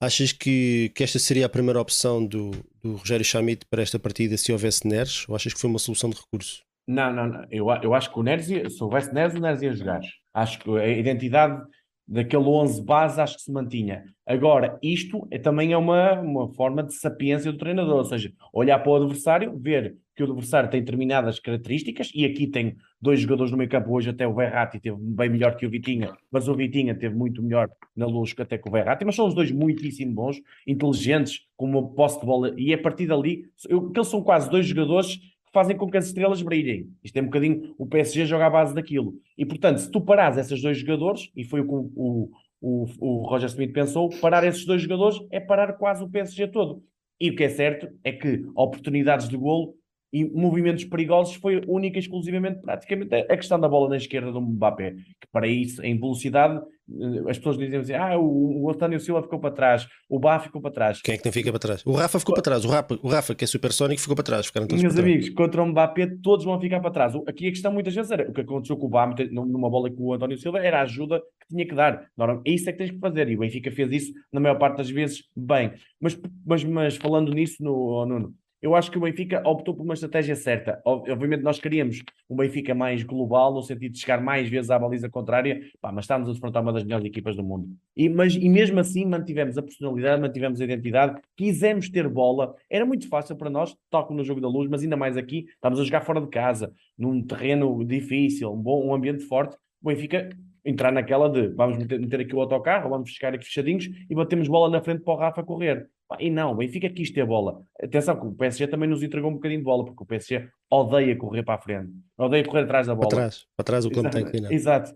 Achas 0.00 0.30
que, 0.32 0.92
que 0.94 1.02
esta 1.02 1.18
seria 1.18 1.46
a 1.46 1.48
primeira 1.48 1.80
opção 1.80 2.24
do, 2.24 2.52
do 2.80 2.96
Rogério 2.96 3.24
Chamit 3.24 3.66
para 3.68 3.82
esta 3.82 3.98
partida 3.98 4.36
se 4.36 4.52
houvesse 4.52 4.86
Neres? 4.86 5.28
Ou 5.28 5.34
achas 5.34 5.52
que 5.52 5.60
foi 5.60 5.68
uma 5.68 5.78
solução 5.78 6.08
de 6.08 6.16
recurso? 6.16 6.62
Não, 6.86 7.12
não, 7.12 7.26
não. 7.26 7.44
Eu, 7.50 7.66
eu 7.82 7.92
acho 7.94 8.12
que 8.12 8.18
o 8.18 8.22
Neres, 8.22 8.48
ia, 8.48 8.70
se 8.70 8.82
houvesse 8.82 9.12
Neres, 9.12 9.34
o 9.34 9.40
Neres 9.40 9.60
ia 9.60 9.74
jogar. 9.74 10.00
Acho 10.32 10.60
que 10.60 10.70
a 10.70 10.88
identidade 10.88 11.60
daquele 12.08 12.44
11 12.44 12.82
base 12.82 13.20
acho 13.20 13.36
que 13.36 13.42
se 13.42 13.52
mantinha. 13.52 14.04
Agora, 14.26 14.78
isto 14.82 15.28
é, 15.30 15.38
também 15.38 15.72
é 15.72 15.76
uma, 15.76 16.20
uma 16.20 16.48
forma 16.54 16.82
de 16.82 16.94
sapiência 16.94 17.52
do 17.52 17.58
treinador, 17.58 17.96
ou 17.96 18.04
seja, 18.04 18.32
olhar 18.52 18.78
para 18.78 18.90
o 18.90 18.96
adversário, 18.96 19.58
ver 19.58 19.96
que 20.16 20.22
o 20.22 20.26
adversário 20.26 20.70
tem 20.70 20.80
determinadas 20.80 21.38
características, 21.38 22.10
e 22.14 22.24
aqui 22.24 22.46
tem 22.46 22.76
dois 23.00 23.20
jogadores 23.20 23.52
no 23.52 23.58
meio 23.58 23.70
campo, 23.70 23.92
hoje 23.92 24.10
até 24.10 24.26
o 24.26 24.34
Verratti 24.34 24.80
teve 24.80 24.96
bem 24.98 25.28
melhor 25.28 25.54
que 25.54 25.64
o 25.64 25.70
Vitinha, 25.70 26.12
mas 26.30 26.48
o 26.48 26.54
Vitinha 26.54 26.94
teve 26.94 27.14
muito 27.14 27.42
melhor 27.42 27.70
na 27.94 28.06
luz 28.06 28.32
que 28.32 28.42
até 28.42 28.58
que 28.58 28.68
o 28.68 28.72
Verratti, 28.72 29.04
mas 29.04 29.14
são 29.14 29.28
os 29.28 29.34
dois 29.34 29.52
muitíssimo 29.52 30.12
bons, 30.12 30.40
inteligentes, 30.66 31.42
com 31.56 31.66
uma 31.66 31.86
posse 31.90 32.18
de 32.18 32.26
bola, 32.26 32.52
e 32.56 32.72
a 32.74 32.78
partir 32.78 33.06
dali, 33.06 33.44
eu, 33.68 33.90
que 33.90 33.98
eles 33.98 34.08
são 34.08 34.22
quase 34.22 34.50
dois 34.50 34.66
jogadores 34.66 35.20
fazem 35.52 35.76
com 35.76 35.90
que 35.90 35.96
as 35.96 36.06
estrelas 36.06 36.42
brilhem. 36.42 36.90
Isto 37.02 37.16
é 37.16 37.22
um 37.22 37.26
bocadinho, 37.26 37.74
o 37.78 37.86
PSG 37.86 38.26
joga 38.26 38.46
à 38.46 38.50
base 38.50 38.74
daquilo. 38.74 39.14
E 39.36 39.44
portanto, 39.44 39.78
se 39.78 39.90
tu 39.90 40.00
parares 40.00 40.38
esses 40.38 40.60
dois 40.60 40.78
jogadores, 40.78 41.30
e 41.34 41.44
foi 41.44 41.60
o 41.60 41.64
que 41.64 41.74
o, 41.74 42.30
o, 42.60 42.86
o 43.00 43.28
Roger 43.28 43.48
Smith 43.48 43.72
pensou, 43.72 44.08
parar 44.20 44.44
esses 44.44 44.64
dois 44.64 44.82
jogadores 44.82 45.18
é 45.30 45.40
parar 45.40 45.74
quase 45.74 46.02
o 46.02 46.08
PSG 46.08 46.48
todo. 46.48 46.82
E 47.20 47.30
o 47.30 47.36
que 47.36 47.44
é 47.44 47.48
certo 47.48 47.88
é 48.04 48.12
que 48.12 48.44
oportunidades 48.54 49.28
de 49.28 49.36
golo 49.36 49.74
e 50.12 50.24
movimentos 50.24 50.84
perigosos 50.84 51.34
foi 51.36 51.62
única 51.66 51.98
e 51.98 52.00
exclusivamente 52.00 52.60
praticamente 52.60 53.14
a 53.14 53.36
questão 53.36 53.60
da 53.60 53.68
bola 53.68 53.90
na 53.90 53.96
esquerda 53.96 54.32
do 54.32 54.40
Mbappé, 54.40 54.92
que 54.92 55.28
para 55.30 55.46
isso, 55.46 55.82
em 55.82 55.98
velocidade, 55.98 56.60
eh, 56.88 57.30
as 57.30 57.36
pessoas 57.36 57.58
dizem 57.58 57.78
assim, 57.78 57.92
ah, 57.92 58.18
o, 58.18 58.64
o 58.64 58.70
António 58.70 58.98
Silva 58.98 59.22
ficou 59.22 59.38
para 59.38 59.50
trás, 59.50 59.86
o 60.08 60.18
Bá 60.18 60.38
ficou 60.38 60.62
para 60.62 60.70
trás. 60.70 61.02
Quem 61.02 61.14
é 61.14 61.18
que 61.18 61.26
não 61.26 61.32
fica 61.32 61.50
para 61.50 61.58
trás? 61.58 61.84
O 61.84 61.92
Rafa 61.92 62.18
ficou 62.18 62.34
para 62.34 62.42
trás, 62.42 62.64
o 62.64 62.68
Rafa, 62.68 62.98
o 63.02 63.08
Rafa 63.08 63.34
que 63.34 63.44
é 63.44 63.46
supersónico, 63.46 64.00
ficou 64.00 64.16
para 64.16 64.24
trás. 64.24 64.46
Ficaram 64.46 64.66
todos 64.66 64.82
Meus 64.82 64.98
amigos, 64.98 65.28
contra 65.30 65.62
o 65.62 65.66
Mbappé 65.66 66.16
todos 66.22 66.44
vão 66.44 66.58
ficar 66.58 66.80
para 66.80 66.90
trás. 66.90 67.14
Aqui 67.26 67.48
a 67.48 67.50
questão 67.50 67.72
muitas 67.72 67.94
vezes 67.94 68.10
era, 68.10 68.28
o 68.28 68.32
que 68.32 68.40
aconteceu 68.40 68.76
com 68.76 68.86
o 68.86 68.88
Bá 68.88 69.14
numa 69.30 69.68
bola 69.68 69.90
com 69.90 70.04
o 70.04 70.14
António 70.14 70.38
Silva 70.38 70.58
era 70.60 70.80
a 70.80 70.82
ajuda 70.82 71.20
que 71.40 71.48
tinha 71.48 71.66
que 71.66 71.74
dar. 71.74 72.08
É 72.44 72.50
isso 72.50 72.68
é 72.68 72.72
que 72.72 72.78
tens 72.78 72.90
que 72.90 72.98
fazer, 72.98 73.28
e 73.28 73.36
o 73.36 73.40
Benfica 73.40 73.70
fez 73.70 73.92
isso 73.92 74.12
na 74.32 74.40
maior 74.40 74.58
parte 74.58 74.78
das 74.78 74.90
vezes 74.90 75.24
bem. 75.36 75.72
Mas, 76.00 76.18
mas, 76.46 76.64
mas 76.64 76.96
falando 76.96 77.32
nisso, 77.32 77.62
no, 77.62 78.06
Nuno, 78.06 78.34
eu 78.60 78.74
acho 78.74 78.90
que 78.90 78.98
o 78.98 79.00
Benfica 79.00 79.42
optou 79.46 79.74
por 79.74 79.82
uma 79.84 79.94
estratégia 79.94 80.34
certa. 80.34 80.80
Obviamente, 80.84 81.42
nós 81.42 81.60
queríamos 81.60 82.02
um 82.28 82.36
Benfica 82.36 82.74
mais 82.74 83.02
global, 83.02 83.54
no 83.54 83.62
sentido 83.62 83.92
de 83.92 83.98
chegar 83.98 84.20
mais 84.20 84.48
vezes 84.48 84.70
à 84.70 84.78
baliza 84.78 85.08
contrária, 85.08 85.60
pá, 85.80 85.92
mas 85.92 86.04
estávamos 86.04 86.28
a 86.28 86.32
defrontar 86.32 86.62
uma 86.62 86.72
das 86.72 86.82
melhores 86.82 87.06
equipas 87.06 87.36
do 87.36 87.44
mundo. 87.44 87.68
E, 87.96 88.08
mas, 88.08 88.34
e 88.34 88.48
mesmo 88.48 88.80
assim, 88.80 89.04
mantivemos 89.04 89.56
a 89.56 89.62
personalidade, 89.62 90.20
mantivemos 90.20 90.60
a 90.60 90.64
identidade, 90.64 91.20
quisemos 91.36 91.88
ter 91.88 92.08
bola. 92.08 92.54
Era 92.68 92.84
muito 92.84 93.08
fácil 93.08 93.36
para 93.36 93.50
nós, 93.50 93.76
tal 93.90 94.06
como 94.06 94.18
no 94.18 94.24
jogo 94.24 94.40
da 94.40 94.48
luz, 94.48 94.68
mas 94.68 94.82
ainda 94.82 94.96
mais 94.96 95.16
aqui, 95.16 95.46
estávamos 95.54 95.80
a 95.80 95.84
jogar 95.84 96.00
fora 96.00 96.20
de 96.20 96.28
casa, 96.28 96.72
num 96.96 97.22
terreno 97.22 97.84
difícil, 97.84 98.52
um 98.52 98.60
bom 98.60 98.86
um 98.86 98.94
ambiente 98.94 99.24
forte. 99.24 99.56
O 99.80 99.88
Benfica 99.88 100.28
entrar 100.68 100.92
naquela 100.92 101.30
de 101.30 101.48
vamos 101.48 101.78
meter, 101.78 101.98
meter 101.98 102.20
aqui 102.20 102.34
o 102.34 102.40
autocarro, 102.40 102.90
vamos 102.90 103.10
ficar 103.10 103.34
aqui 103.34 103.46
fechadinhos 103.46 103.88
e 104.08 104.14
batemos 104.14 104.48
bola 104.48 104.70
na 104.70 104.82
frente 104.82 105.02
para 105.02 105.14
o 105.14 105.16
Rafa 105.16 105.42
correr. 105.42 105.88
E 106.18 106.30
não, 106.30 106.52
o 106.52 106.54
Benfica 106.54 106.88
quis 106.88 107.10
ter 107.10 107.24
bola. 107.24 107.62
Atenção 107.82 108.18
que 108.18 108.26
o 108.26 108.32
PSG 108.32 108.66
também 108.66 108.88
nos 108.88 109.02
entregou 109.02 109.30
um 109.30 109.34
bocadinho 109.34 109.60
de 109.60 109.64
bola, 109.64 109.84
porque 109.84 110.02
o 110.02 110.06
PSG 110.06 110.48
odeia 110.70 111.16
correr 111.16 111.42
para 111.42 111.54
a 111.54 111.58
frente, 111.58 111.92
odeia 112.16 112.44
correr 112.44 112.62
atrás 112.62 112.86
da 112.86 112.94
bola. 112.94 113.08
Para 113.08 113.18
trás, 113.18 113.46
para 113.56 113.64
trás 113.64 113.84
o 113.84 113.90
campo 113.90 114.10
tem 114.10 114.24
que 114.24 114.36
ir. 114.36 114.52
Exato. 114.52 114.94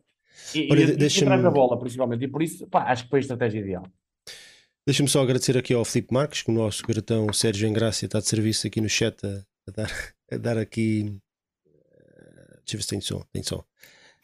E, 0.55 0.69
Ora, 0.71 0.81
e, 0.81 0.85
e 0.85 1.23
atrás 1.23 1.43
da 1.43 1.50
bola, 1.50 1.79
principalmente. 1.79 2.25
E 2.25 2.29
por 2.29 2.43
isso, 2.43 2.67
pá, 2.67 2.85
acho 2.85 3.05
que 3.05 3.11
foi 3.11 3.19
a 3.19 3.23
estratégia 3.23 3.61
ideal. 3.61 3.87
Deixa-me 4.87 5.09
só 5.09 5.23
agradecer 5.23 5.57
aqui 5.57 5.73
ao 5.75 5.85
Filipe 5.85 6.12
Marques, 6.12 6.43
que 6.43 6.50
o 6.50 6.55
nosso 6.55 6.83
gratão 6.83 7.33
Sérgio 7.33 7.69
Engrácia 7.69 8.07
está 8.07 8.19
de 8.19 8.26
serviço 8.26 8.67
aqui 8.67 8.81
no 8.81 8.88
chat 8.88 9.17
a, 9.25 9.43
a 9.69 9.71
dar, 9.71 9.91
a 10.33 10.37
dar 10.37 10.59
aqui. 10.59 11.14
Eh, 11.67 12.59
deixa 12.64 12.75
eu 12.75 12.79
ver 12.79 12.83
se 12.83 12.88
tem 12.88 13.00
som. 13.00 13.23
Tem 13.33 13.43
som 13.43 13.62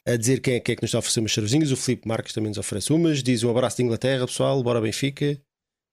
a 0.08 0.16
dizer 0.16 0.40
quem 0.40 0.54
é, 0.54 0.60
que 0.60 0.72
é 0.72 0.76
que 0.76 0.82
nos 0.82 0.88
está 0.88 0.98
a 0.98 1.00
oferecer 1.00 1.20
umas 1.20 1.32
cervezinhas. 1.32 1.70
O 1.70 1.76
Filipe 1.76 2.08
Marques 2.08 2.32
também 2.32 2.48
nos 2.48 2.58
oferece 2.58 2.92
umas. 2.92 3.22
Diz 3.22 3.44
um 3.44 3.50
abraço 3.50 3.76
de 3.76 3.82
Inglaterra, 3.82 4.26
pessoal. 4.26 4.62
Bora 4.62 4.80
Benfica. 4.80 5.38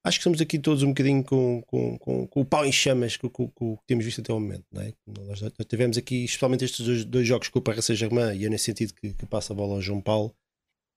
Acho 0.05 0.17
que 0.17 0.21
estamos 0.21 0.39
aqui 0.39 0.57
todos 0.57 0.83
um 0.83 0.89
bocadinho 0.89 1.23
com, 1.23 1.61
com, 1.63 1.97
com, 1.97 2.27
com 2.27 2.41
o 2.41 2.45
pau 2.45 2.63
em 2.65 2.71
chamas 2.71 3.17
com, 3.17 3.27
com, 3.27 3.49
com, 3.49 3.73
o 3.73 3.77
que 3.77 3.83
temos 3.87 4.05
visto 4.05 4.21
até 4.21 4.31
o 4.31 4.39
momento. 4.39 4.63
Não 4.71 4.81
é? 4.83 4.93
Nós 5.07 5.41
tivemos 5.67 5.97
aqui, 5.97 6.23
especialmente 6.23 6.63
estes 6.63 6.85
dois, 6.85 7.05
dois 7.05 7.27
jogos 7.27 7.49
com 7.49 7.59
o 7.59 7.61
Paris 7.61 7.85
Saint-Germain, 7.85 8.37
e 8.37 8.45
é 8.45 8.49
nesse 8.49 8.65
sentido 8.65 8.93
que, 8.93 9.13
que, 9.13 9.25
passa 9.25 9.51
a 9.51 9.55
bola 9.55 9.73
ao 9.73 9.81
João 9.81 9.99
Paulo, 9.99 10.33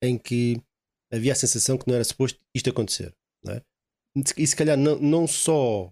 em 0.02 0.18
que 0.18 0.60
havia 1.10 1.32
a 1.32 1.36
sensação 1.36 1.78
que 1.78 1.88
não 1.88 1.94
era 1.94 2.04
suposto 2.04 2.38
isto 2.54 2.68
acontecer. 2.68 3.12
Não 3.42 3.54
é? 3.54 3.62
E 4.36 4.46
se 4.46 4.54
calhar 4.54 4.76
não, 4.76 4.98
não 4.98 5.26
só, 5.26 5.90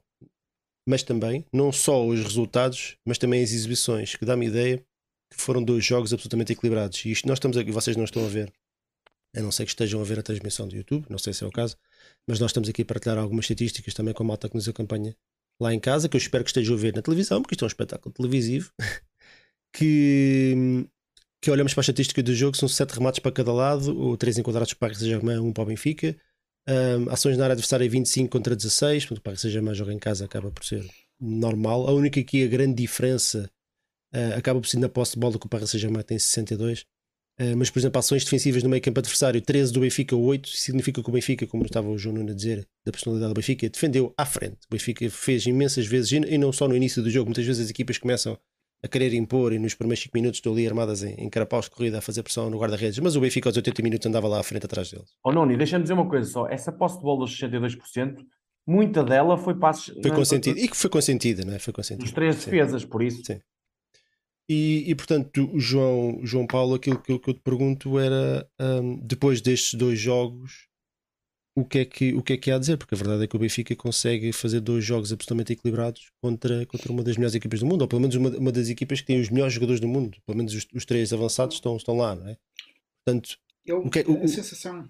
mas 0.87 1.03
também, 1.03 1.45
não 1.51 1.73
só 1.73 2.07
os 2.07 2.23
resultados, 2.23 2.99
mas 3.07 3.17
também 3.17 3.43
as 3.43 3.51
exibições, 3.51 4.15
que 4.15 4.27
dá-me 4.27 4.47
ideia 4.47 4.79
que 4.79 4.85
foram 5.43 5.63
dois 5.63 5.85
jogos 5.85 6.13
absolutamente 6.13 6.53
equilibrados. 6.53 7.05
E 7.05 7.11
isto 7.11 7.27
nós 7.29 7.37
estamos 7.37 7.57
aqui, 7.57 7.71
vocês 7.71 7.97
não 7.97 8.05
estão 8.05 8.25
a 8.25 8.29
ver, 8.29 8.53
a 9.35 9.41
não 9.41 9.53
ser 9.53 9.65
que 9.65 9.71
estejam 9.71 10.01
a 10.01 10.05
ver 10.05 10.19
a 10.19 10.23
transmissão 10.23 10.67
do 10.67 10.75
YouTube, 10.75 11.07
não 11.09 11.19
sei 11.19 11.33
se 11.33 11.45
é 11.45 11.47
o 11.47 11.51
caso, 11.51 11.77
mas 12.27 12.39
nós 12.41 12.51
estamos 12.51 12.69
aqui 12.69 12.83
a 12.83 12.85
partilhar 12.85 13.19
algumas 13.19 13.45
estatísticas 13.45 13.95
também 13.95 14.15
com 14.15 14.23
a 14.23 14.27
malta 14.27 14.49
que 14.49 14.55
nos 14.55 14.69
acompanha 14.69 15.17
lá 15.61 15.73
em 15.73 15.81
casa, 15.81 16.09
que 16.09 16.17
eu 16.17 16.19
espero 16.19 16.45
que 16.45 16.51
estejam 16.51 16.75
a 16.75 16.79
ver 16.79 16.95
na 16.95 17.03
televisão, 17.03 17.41
porque 17.41 17.55
isto 17.55 17.65
é 17.65 17.67
um 17.67 17.69
espetáculo 17.69 18.15
televisivo, 18.15 18.71
que, 19.73 20.87
que 21.41 21.51
olhamos 21.51 21.73
para 21.75 21.81
a 21.81 21.85
estatística 21.85 22.23
do 22.23 22.35
jogo, 22.35 22.57
são 22.57 22.69
7 22.69 22.93
remates 22.93 23.21
para 23.21 23.33
cada 23.33 23.53
lado, 23.53 23.99
ou 23.99 24.17
3 24.17 24.39
enquadrados 24.39 24.75
para 24.75 24.89
o 24.89 24.91
Paris 24.91 25.03
1 25.03 25.53
para 25.53 25.63
o 25.63 25.67
Benfica, 25.67 26.17
um, 26.69 27.11
ações 27.11 27.37
na 27.37 27.45
área 27.45 27.53
adversária 27.53 27.89
25 27.89 28.29
contra 28.29 28.57
16, 28.57 29.05
portanto 29.05 29.19
o 29.19 29.23
Paris 29.23 29.41
Saint-Germain 29.41 29.75
joga 29.75 29.93
em 29.93 29.99
casa 29.99 30.25
acaba 30.25 30.51
por 30.51 30.65
ser 30.65 30.85
normal. 31.21 31.89
A 31.89 31.93
única 31.93 32.21
aqui 32.21 32.43
a 32.45 32.49
grande 32.49 32.75
diferença 32.75 33.51
Uh, 34.17 34.39
acaba 34.39 34.59
por 34.59 34.67
ser 34.67 34.79
na 34.79 34.89
posse 34.89 35.13
de 35.13 35.21
bola 35.21 35.39
que 35.39 35.45
o 35.45 35.49
Paris 35.49 35.71
Saint-Germain 35.71 36.03
tem 36.03 36.19
62. 36.19 36.87
Uh, 37.39 37.55
mas, 37.55 37.69
por 37.69 37.79
exemplo, 37.79 37.99
ações 37.99 38.25
defensivas 38.25 38.63
no 38.63 38.71
meio 38.71 38.81
campo 38.81 38.99
adversário, 38.99 39.43
13 39.43 39.71
do 39.75 39.81
Benfica, 39.81 40.17
8, 40.17 40.49
significa 40.49 41.03
que 41.03 41.09
o 41.11 41.13
Benfica, 41.13 41.47
como 41.47 41.67
estava 41.67 41.87
o 41.87 41.99
João 41.99 42.15
Nuno 42.15 42.31
a 42.31 42.35
dizer, 42.35 42.67
da 42.83 42.91
personalidade 42.91 43.35
do 43.35 43.37
Benfica, 43.37 43.69
defendeu 43.69 44.15
à 44.17 44.25
frente. 44.25 44.57
O 44.67 44.71
Benfica 44.71 45.11
fez 45.11 45.45
imensas 45.45 45.87
vezes, 45.87 46.13
e 46.13 46.39
não 46.39 46.51
só 46.51 46.67
no 46.67 46.75
início 46.75 47.03
do 47.03 47.11
jogo, 47.11 47.27
muitas 47.27 47.45
vezes 47.45 47.67
as 47.67 47.71
equipas 47.71 47.99
começam 47.99 48.39
a 48.83 48.89
querer 48.89 49.13
impor 49.15 49.53
e 49.53 49.59
nos 49.59 49.75
primeiros 49.75 50.03
5 50.03 50.17
minutos 50.17 50.39
estão 50.39 50.53
ali 50.53 50.67
armadas 50.67 51.03
em, 51.03 51.15
em 51.15 51.29
carapaus 51.29 51.67
de 51.67 51.73
corrida 51.73 51.99
a 51.99 52.01
fazer 52.01 52.23
pressão 52.23 52.49
no 52.49 52.59
guarda-redes, 52.59 52.99
mas 53.01 53.17
o 53.17 53.21
Benfica 53.21 53.49
aos 53.49 53.57
80 53.57 53.83
minutos 53.83 54.07
andava 54.07 54.29
lá 54.29 54.41
à 54.41 54.43
frente 54.43 54.65
atrás 54.67 54.91
deles. 54.91 55.11
Oh 55.25 55.33
Nuno, 55.33 55.57
deixa-me 55.57 55.83
dizer 55.83 55.95
uma 55.95 56.09
coisa 56.09 56.31
só, 56.31 56.47
essa 56.47 56.73
posse 56.73 56.97
de 56.97 57.03
bola 57.03 57.21
dos 57.21 57.39
62%, 57.39 58.17
muita 58.67 59.03
dela 59.03 59.37
foi 59.37 59.55
passos... 59.55 59.95
Foi 60.01 60.11
consentida, 60.11 60.59
e 60.59 60.69
que 60.69 60.77
foi 60.77 60.91
consentida, 60.91 61.45
não 61.45 61.55
é? 61.55 61.59
Foi 61.59 61.73
consentida. 61.73 62.05
Os 62.05 62.13
três 62.13 62.37
defesas, 62.37 62.85
por 62.85 63.03
isso. 63.03 63.23
Sim. 63.25 63.41
E, 64.49 64.85
e 64.87 64.95
portanto, 64.95 65.51
João, 65.59 66.21
João 66.23 66.47
Paulo, 66.47 66.75
aquilo 66.75 67.01
que 67.01 67.13
eu, 67.13 67.19
que 67.19 67.31
eu 67.31 67.35
te 67.35 67.41
pergunto 67.41 67.99
era, 67.99 68.49
um, 68.61 68.97
depois 68.99 69.41
destes 69.41 69.75
dois 69.75 69.99
jogos, 69.99 70.69
o 71.57 71.65
que, 71.65 71.79
é 71.79 71.85
que, 71.85 72.15
o 72.15 72.23
que 72.23 72.35
é 72.35 72.37
que 72.37 72.51
há 72.51 72.57
a 72.57 72.59
dizer? 72.59 72.77
Porque 72.77 72.95
a 72.95 72.99
verdade 72.99 73.25
é 73.25 73.27
que 73.27 73.35
o 73.35 73.39
Benfica 73.39 73.75
consegue 73.75 74.31
fazer 74.31 74.61
dois 74.61 74.85
jogos 74.85 75.11
absolutamente 75.11 75.55
equilibrados 75.55 76.13
contra, 76.21 76.67
contra 76.67 76.93
uma 76.93 77.03
das 77.03 77.17
melhores 77.17 77.35
equipas 77.35 77.61
do 77.61 77.67
mundo, 77.67 77.81
ou 77.81 77.89
pelo 77.89 78.03
menos 78.03 78.15
uma, 78.15 78.29
uma 78.29 78.53
das 78.53 78.69
equipas 78.69 79.01
que 79.01 79.07
tem 79.07 79.19
os 79.19 79.31
melhores 79.31 79.55
jogadores 79.55 79.81
do 79.81 79.89
mundo. 79.89 80.19
Pelo 80.27 80.37
menos 80.37 80.53
os, 80.55 80.67
os 80.75 80.85
três 80.85 81.15
avançados 81.15 81.57
estão, 81.57 81.77
estão 81.77 81.97
lá, 81.97 82.15
não 82.15 82.29
é? 82.29 82.37
Portanto, 83.05 83.39
eu, 83.65 83.79
o 83.79 83.91
que 83.91 84.01
é, 84.01 84.05
o, 84.07 84.23
a 84.23 84.29
sensação. 84.29 84.89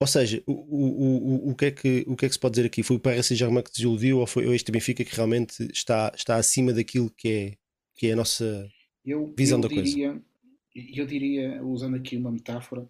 Ou 0.00 0.06
seja, 0.06 0.42
o, 0.44 0.52
o, 0.52 1.48
o, 1.48 1.50
o, 1.50 1.54
que 1.54 1.66
é 1.66 1.70
que, 1.70 2.04
o 2.06 2.16
que 2.16 2.26
é 2.26 2.28
que 2.28 2.34
se 2.34 2.38
pode 2.38 2.54
dizer 2.54 2.66
aqui? 2.66 2.82
Foi 2.82 2.96
o 2.96 3.00
Paris 3.00 3.26
Saint-Germain 3.26 3.62
que 3.62 3.72
desiludiu 3.72 4.18
ou 4.18 4.26
foi 4.26 4.52
este 4.54 4.72
Benfica 4.72 5.04
que 5.04 5.14
realmente 5.14 5.70
está, 5.72 6.12
está 6.14 6.36
acima 6.36 6.72
daquilo 6.72 7.10
que 7.10 7.28
é, 7.28 7.54
que 7.96 8.08
é 8.08 8.12
a 8.12 8.16
nossa 8.16 8.68
eu, 9.10 9.34
visão 9.36 9.58
eu 9.58 9.62
da 9.62 9.68
diria, 9.68 10.10
coisa. 10.10 10.24
Eu 10.74 11.06
diria, 11.06 11.62
usando 11.64 11.96
aqui 11.96 12.16
uma 12.16 12.30
metáfora, 12.30 12.86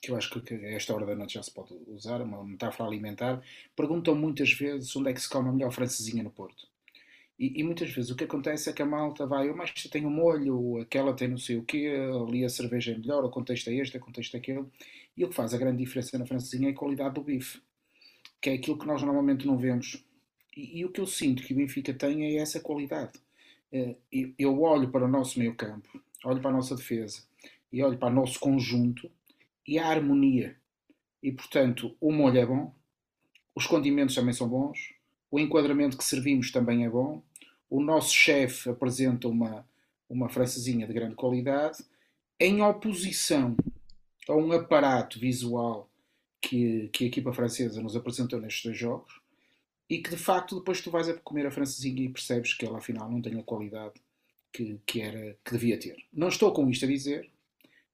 que 0.00 0.10
eu 0.10 0.16
acho 0.16 0.40
que 0.40 0.54
a 0.54 0.70
esta 0.70 0.94
hora 0.94 1.06
da 1.06 1.14
noite 1.14 1.34
já 1.34 1.42
se 1.42 1.50
pode 1.50 1.74
usar, 1.88 2.20
uma 2.20 2.44
metáfora 2.44 2.88
alimentar, 2.88 3.42
perguntam 3.76 4.14
muitas 4.14 4.52
vezes 4.52 4.94
onde 4.96 5.10
é 5.10 5.12
que 5.12 5.20
se 5.20 5.28
come 5.28 5.48
a 5.48 5.52
melhor 5.52 5.72
francesinha 5.72 6.22
no 6.22 6.30
Porto. 6.30 6.66
E, 7.38 7.60
e, 7.60 7.64
muitas 7.64 7.90
vezes 7.90 8.10
o 8.10 8.14
que 8.14 8.24
acontece 8.24 8.70
é 8.70 8.72
que 8.72 8.82
a 8.82 8.86
malta 8.86 9.26
vai, 9.26 9.50
o 9.50 9.56
mais 9.56 9.72
tem 9.72 10.06
um 10.06 10.10
molho, 10.10 10.78
aquela 10.80 11.12
tem 11.12 11.28
não 11.28 11.38
sei 11.38 11.56
o 11.56 11.64
quê, 11.64 11.92
ali 12.24 12.44
a 12.44 12.48
cerveja 12.48 12.92
é 12.92 12.98
melhor, 12.98 13.24
o 13.24 13.30
contexto 13.30 13.68
é 13.68 13.74
este, 13.74 13.96
o 13.96 14.00
contexto 14.00 14.36
é 14.36 14.38
aquele. 14.38 14.64
E 15.16 15.24
o 15.24 15.28
que 15.28 15.34
faz 15.34 15.52
a 15.52 15.58
grande 15.58 15.78
diferença 15.78 16.16
na 16.18 16.26
francesinha 16.26 16.68
é 16.68 16.72
a 16.72 16.74
qualidade 16.74 17.14
do 17.14 17.22
bife, 17.22 17.60
que 18.40 18.50
é 18.50 18.54
aquilo 18.54 18.78
que 18.78 18.86
nós 18.86 19.02
normalmente 19.02 19.46
não 19.46 19.58
vemos. 19.58 20.04
E, 20.56 20.80
e 20.80 20.84
o 20.84 20.90
que 20.90 21.00
eu 21.00 21.06
sinto 21.06 21.42
que 21.42 21.52
o 21.52 21.56
Benfica 21.56 21.92
tem 21.92 22.24
é 22.24 22.36
essa 22.36 22.60
qualidade. 22.60 23.12
Eh, 23.72 23.96
eu 24.38 24.60
olho 24.60 24.90
para 24.90 25.06
o 25.06 25.08
nosso 25.08 25.38
meio 25.38 25.54
campo, 25.54 25.88
olho 26.24 26.40
para 26.40 26.50
a 26.50 26.54
nossa 26.54 26.76
defesa 26.76 27.22
e 27.72 27.82
olho 27.82 27.96
para 27.96 28.12
o 28.12 28.14
nosso 28.14 28.38
conjunto 28.38 29.10
e 29.66 29.78
a 29.78 29.88
harmonia. 29.88 30.56
E 31.22 31.32
portanto, 31.32 31.96
o 32.00 32.12
molho 32.12 32.38
é 32.38 32.44
bom, 32.44 32.74
os 33.54 33.66
condimentos 33.66 34.14
também 34.14 34.34
são 34.34 34.48
bons, 34.48 34.94
o 35.30 35.40
enquadramento 35.40 35.96
que 35.96 36.04
servimos 36.04 36.50
também 36.50 36.84
é 36.84 36.90
bom, 36.90 37.22
o 37.70 37.82
nosso 37.82 38.12
chefe 38.12 38.68
apresenta 38.68 39.26
uma, 39.28 39.66
uma 40.08 40.28
francesinha 40.28 40.86
de 40.86 40.92
grande 40.92 41.14
qualidade, 41.14 41.78
em 42.38 42.60
oposição 42.60 43.56
a 44.28 44.34
um 44.34 44.52
aparato 44.52 45.18
visual 45.18 45.88
que, 46.40 46.90
que 46.92 47.04
a 47.04 47.06
equipa 47.06 47.32
francesa 47.32 47.80
nos 47.80 47.96
apresentou 47.96 48.38
nestes 48.38 48.64
dois 48.64 48.76
jogos, 48.76 49.21
e 49.92 49.98
que 49.98 50.08
de 50.08 50.16
facto 50.16 50.58
depois 50.58 50.80
tu 50.80 50.90
vais 50.90 51.06
a 51.06 51.12
comer 51.12 51.46
a 51.46 51.50
francesinha 51.50 52.02
e 52.02 52.08
percebes 52.08 52.54
que 52.54 52.64
ela 52.64 52.78
afinal 52.78 53.10
não 53.10 53.20
tem 53.20 53.38
a 53.38 53.42
qualidade 53.42 53.92
que, 54.50 54.80
que, 54.86 55.02
era, 55.02 55.36
que 55.44 55.52
devia 55.52 55.78
ter. 55.78 56.02
Não 56.10 56.28
estou 56.28 56.50
com 56.50 56.66
isto 56.70 56.86
a 56.86 56.88
dizer 56.88 57.28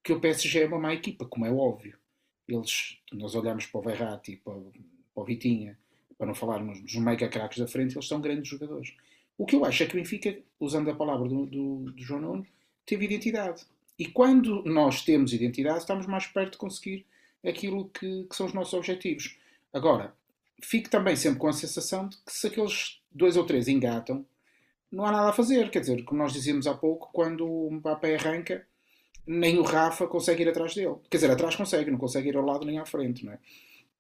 que 0.00 0.12
o 0.12 0.20
PSG 0.20 0.60
é 0.60 0.66
uma 0.66 0.78
má 0.78 0.94
equipa, 0.94 1.24
como 1.24 1.44
é 1.44 1.50
óbvio. 1.50 1.98
Eles, 2.46 3.00
nós 3.12 3.34
olhamos 3.34 3.66
para 3.66 3.80
o 3.80 3.82
Verratti, 3.82 4.36
para, 4.36 4.54
para 4.54 5.22
o 5.22 5.24
Vitinha, 5.24 5.76
para 6.16 6.28
não 6.28 6.36
falarmos 6.36 6.80
dos 6.80 6.94
mega 6.94 7.28
craques 7.28 7.58
da 7.58 7.66
frente, 7.66 7.96
eles 7.96 8.06
são 8.06 8.20
grandes 8.20 8.48
jogadores. 8.48 8.94
O 9.36 9.44
que 9.44 9.56
eu 9.56 9.64
acho 9.64 9.82
é 9.82 9.86
que 9.86 9.96
o 9.96 9.98
Benfica, 9.98 10.38
usando 10.60 10.90
a 10.90 10.94
palavra 10.94 11.28
do, 11.28 11.46
do, 11.46 11.90
do 11.90 12.00
João 12.00 12.20
Nuno, 12.20 12.46
teve 12.86 13.06
identidade. 13.06 13.66
E 13.98 14.06
quando 14.06 14.62
nós 14.62 15.02
temos 15.02 15.32
identidade, 15.32 15.80
estamos 15.80 16.06
mais 16.06 16.28
perto 16.28 16.52
de 16.52 16.58
conseguir 16.58 17.04
aquilo 17.44 17.88
que, 17.88 18.22
que 18.22 18.36
são 18.36 18.46
os 18.46 18.52
nossos 18.52 18.74
objetivos. 18.74 19.36
Agora, 19.72 20.14
fico 20.62 20.90
também 20.90 21.16
sempre 21.16 21.38
com 21.38 21.48
a 21.48 21.52
sensação 21.52 22.08
de 22.08 22.16
que 22.16 22.32
se 22.32 22.46
aqueles 22.46 23.00
dois 23.10 23.36
ou 23.36 23.44
três 23.44 23.68
engatam, 23.68 24.24
não 24.90 25.04
há 25.04 25.12
nada 25.12 25.30
a 25.30 25.32
fazer. 25.32 25.70
Quer 25.70 25.80
dizer, 25.80 26.04
como 26.04 26.22
nós 26.22 26.32
dizíamos 26.32 26.66
há 26.66 26.74
pouco, 26.74 27.10
quando 27.12 27.46
o 27.46 27.70
Mbappé 27.72 28.16
arranca, 28.16 28.66
nem 29.26 29.58
o 29.58 29.62
Rafa 29.62 30.06
consegue 30.06 30.42
ir 30.42 30.48
atrás 30.48 30.74
dele. 30.74 30.96
Quer 31.10 31.18
dizer, 31.18 31.30
atrás 31.30 31.54
consegue, 31.54 31.90
não 31.90 31.98
consegue 31.98 32.28
ir 32.28 32.36
ao 32.36 32.44
lado 32.44 32.64
nem 32.64 32.78
à 32.78 32.86
frente, 32.86 33.24
não 33.24 33.32
é? 33.32 33.36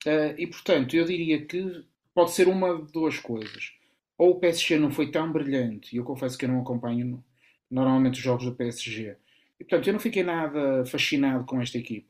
Uh, 0.06 0.34
e 0.38 0.46
portanto, 0.46 0.94
eu 0.94 1.04
diria 1.04 1.44
que 1.44 1.84
pode 2.14 2.32
ser 2.32 2.48
uma 2.48 2.82
de 2.82 2.92
duas 2.92 3.18
coisas. 3.18 3.72
Ou 4.16 4.30
o 4.30 4.40
PSG 4.40 4.78
não 4.78 4.90
foi 4.90 5.10
tão 5.10 5.30
brilhante, 5.30 5.94
e 5.94 5.98
eu 5.98 6.04
confesso 6.04 6.36
que 6.36 6.44
eu 6.44 6.48
não 6.48 6.60
acompanho 6.60 7.22
normalmente 7.70 8.14
os 8.14 8.20
jogos 8.20 8.44
do 8.44 8.54
PSG. 8.54 9.16
E 9.60 9.64
portanto, 9.64 9.86
eu 9.86 9.92
não 9.92 10.00
fiquei 10.00 10.22
nada 10.22 10.84
fascinado 10.86 11.44
com 11.44 11.60
esta 11.60 11.78
equipe. 11.78 12.08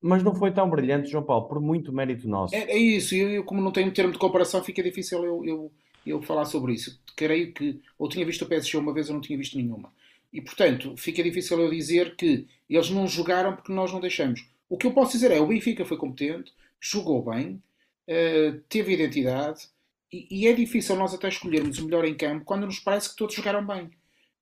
Mas 0.00 0.22
não 0.22 0.34
foi 0.34 0.52
tão 0.52 0.70
brilhante, 0.70 1.10
João 1.10 1.24
Paulo, 1.24 1.48
por 1.48 1.60
muito 1.60 1.92
mérito 1.92 2.28
nosso. 2.28 2.54
É, 2.54 2.70
é 2.70 2.76
isso, 2.76 3.14
eu, 3.14 3.30
eu, 3.30 3.44
como 3.44 3.60
não 3.60 3.72
tenho 3.72 3.92
termo 3.92 4.12
de 4.12 4.18
comparação, 4.18 4.62
fica 4.62 4.82
difícil 4.82 5.24
eu, 5.24 5.44
eu, 5.44 5.72
eu 6.06 6.22
falar 6.22 6.44
sobre 6.44 6.72
isso. 6.72 7.00
Creio 7.16 7.52
que 7.52 7.80
ou 7.98 8.08
tinha 8.08 8.24
visto 8.24 8.42
o 8.42 8.46
PSG 8.46 8.76
uma 8.76 8.94
vez 8.94 9.08
ou 9.08 9.14
não 9.14 9.20
tinha 9.20 9.36
visto 9.36 9.56
nenhuma. 9.56 9.92
E 10.32 10.40
portanto, 10.40 10.94
fica 10.96 11.22
difícil 11.22 11.58
eu 11.60 11.70
dizer 11.70 12.14
que 12.14 12.46
eles 12.68 12.90
não 12.90 13.06
jogaram 13.08 13.56
porque 13.56 13.72
nós 13.72 13.92
não 13.92 14.00
deixamos. 14.00 14.46
O 14.68 14.76
que 14.76 14.86
eu 14.86 14.92
posso 14.92 15.12
dizer 15.12 15.30
é 15.30 15.40
o 15.40 15.46
Benfica 15.46 15.84
foi 15.84 15.96
competente, 15.96 16.52
jogou 16.80 17.24
bem, 17.24 17.62
uh, 18.06 18.60
teve 18.68 18.92
identidade 18.92 19.68
e, 20.12 20.46
é 20.46 20.52
difícil 20.52 20.96
nós 20.96 21.12
até 21.12 21.28
escolhermos 21.28 21.78
o 21.78 21.84
melhor 21.84 22.04
em 22.04 22.14
campo 22.14 22.44
quando 22.44 22.66
nos 22.66 22.78
parece 22.78 23.10
que 23.10 23.16
todos 23.16 23.34
jogaram 23.34 23.66
bem. 23.66 23.90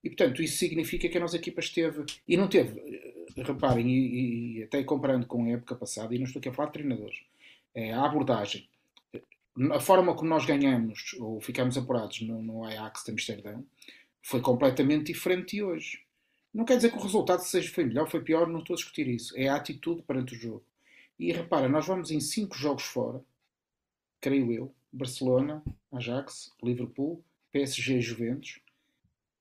E 0.02 0.08
portanto, 0.08 0.42
isso 0.42 0.58
significa 0.58 1.08
que 1.08 1.18
a 1.18 1.20
nossa 1.20 1.36
equipa 1.36 1.60
esteve 1.60 2.04
e 2.28 2.36
não 2.36 2.46
teve 2.46 3.05
reparem, 3.42 3.86
e, 3.88 4.58
e, 4.58 4.62
até 4.64 4.82
comparando 4.82 5.26
com 5.26 5.44
a 5.44 5.50
época 5.50 5.74
passada, 5.74 6.14
e 6.14 6.18
não 6.18 6.24
estou 6.24 6.40
aqui 6.40 6.48
a 6.48 6.52
falar 6.52 6.68
de 6.68 6.74
treinadores, 6.74 7.20
é, 7.74 7.92
a 7.92 8.04
abordagem, 8.04 8.68
a 9.72 9.80
forma 9.80 10.14
como 10.14 10.28
nós 10.28 10.44
ganhamos 10.44 11.14
ou 11.18 11.40
ficamos 11.40 11.78
apurados 11.78 12.20
no, 12.20 12.42
no 12.42 12.64
Ajax 12.64 13.04
de 13.04 13.12
Amsterdão 13.12 13.64
foi 14.22 14.40
completamente 14.40 15.12
diferente 15.12 15.56
de 15.56 15.62
hoje. 15.62 16.02
Não 16.52 16.64
quer 16.64 16.76
dizer 16.76 16.90
que 16.90 16.98
o 16.98 17.02
resultado 17.02 17.40
seja 17.40 17.72
foi 17.72 17.84
melhor, 17.84 18.10
foi 18.10 18.20
pior, 18.22 18.46
não 18.48 18.60
estou 18.60 18.74
a 18.74 18.76
discutir 18.76 19.06
isso. 19.08 19.36
É 19.36 19.48
a 19.48 19.56
atitude 19.56 20.02
perante 20.02 20.34
o 20.34 20.38
jogo. 20.38 20.64
E 21.18 21.32
repara, 21.32 21.68
nós 21.68 21.86
vamos 21.86 22.10
em 22.10 22.20
cinco 22.20 22.56
jogos 22.56 22.84
fora, 22.84 23.22
creio 24.20 24.52
eu, 24.52 24.74
Barcelona, 24.92 25.62
Ajax, 25.92 26.54
Liverpool, 26.62 27.22
PSG 27.52 27.98
e 27.98 28.02
Juventus, 28.02 28.60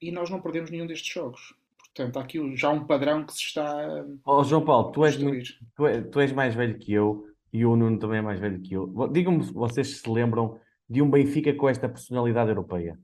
e 0.01 0.11
nós 0.11 0.29
não 0.29 0.41
perdemos 0.41 0.69
nenhum 0.69 0.87
destes 0.87 1.13
jogos. 1.13 1.53
Portanto, 1.95 2.17
há 2.17 2.21
aqui 2.21 2.55
já 2.57 2.69
um 2.69 2.85
padrão 2.85 3.25
que 3.25 3.33
se 3.33 3.39
está. 3.39 4.05
Oh, 4.25 4.43
João 4.43 4.65
Paulo, 4.65 4.91
tu 4.91 5.05
és, 5.05 5.15
muito, 5.17 5.49
tu, 5.75 5.87
és, 5.87 6.05
tu 6.11 6.19
és 6.19 6.31
mais 6.33 6.53
velho 6.53 6.77
que 6.77 6.91
eu 6.91 7.25
e 7.53 7.65
o 7.65 7.75
Nuno 7.77 7.97
também 7.97 8.19
é 8.19 8.21
mais 8.21 8.37
velho 8.37 8.61
que 8.61 8.73
eu. 8.73 8.93
Digam-me 9.09 9.41
vocês 9.53 10.01
se 10.01 10.09
lembram 10.09 10.59
de 10.89 11.01
um 11.01 11.09
Benfica 11.09 11.53
com 11.53 11.69
esta 11.69 11.87
personalidade 11.87 12.49
europeia. 12.49 12.99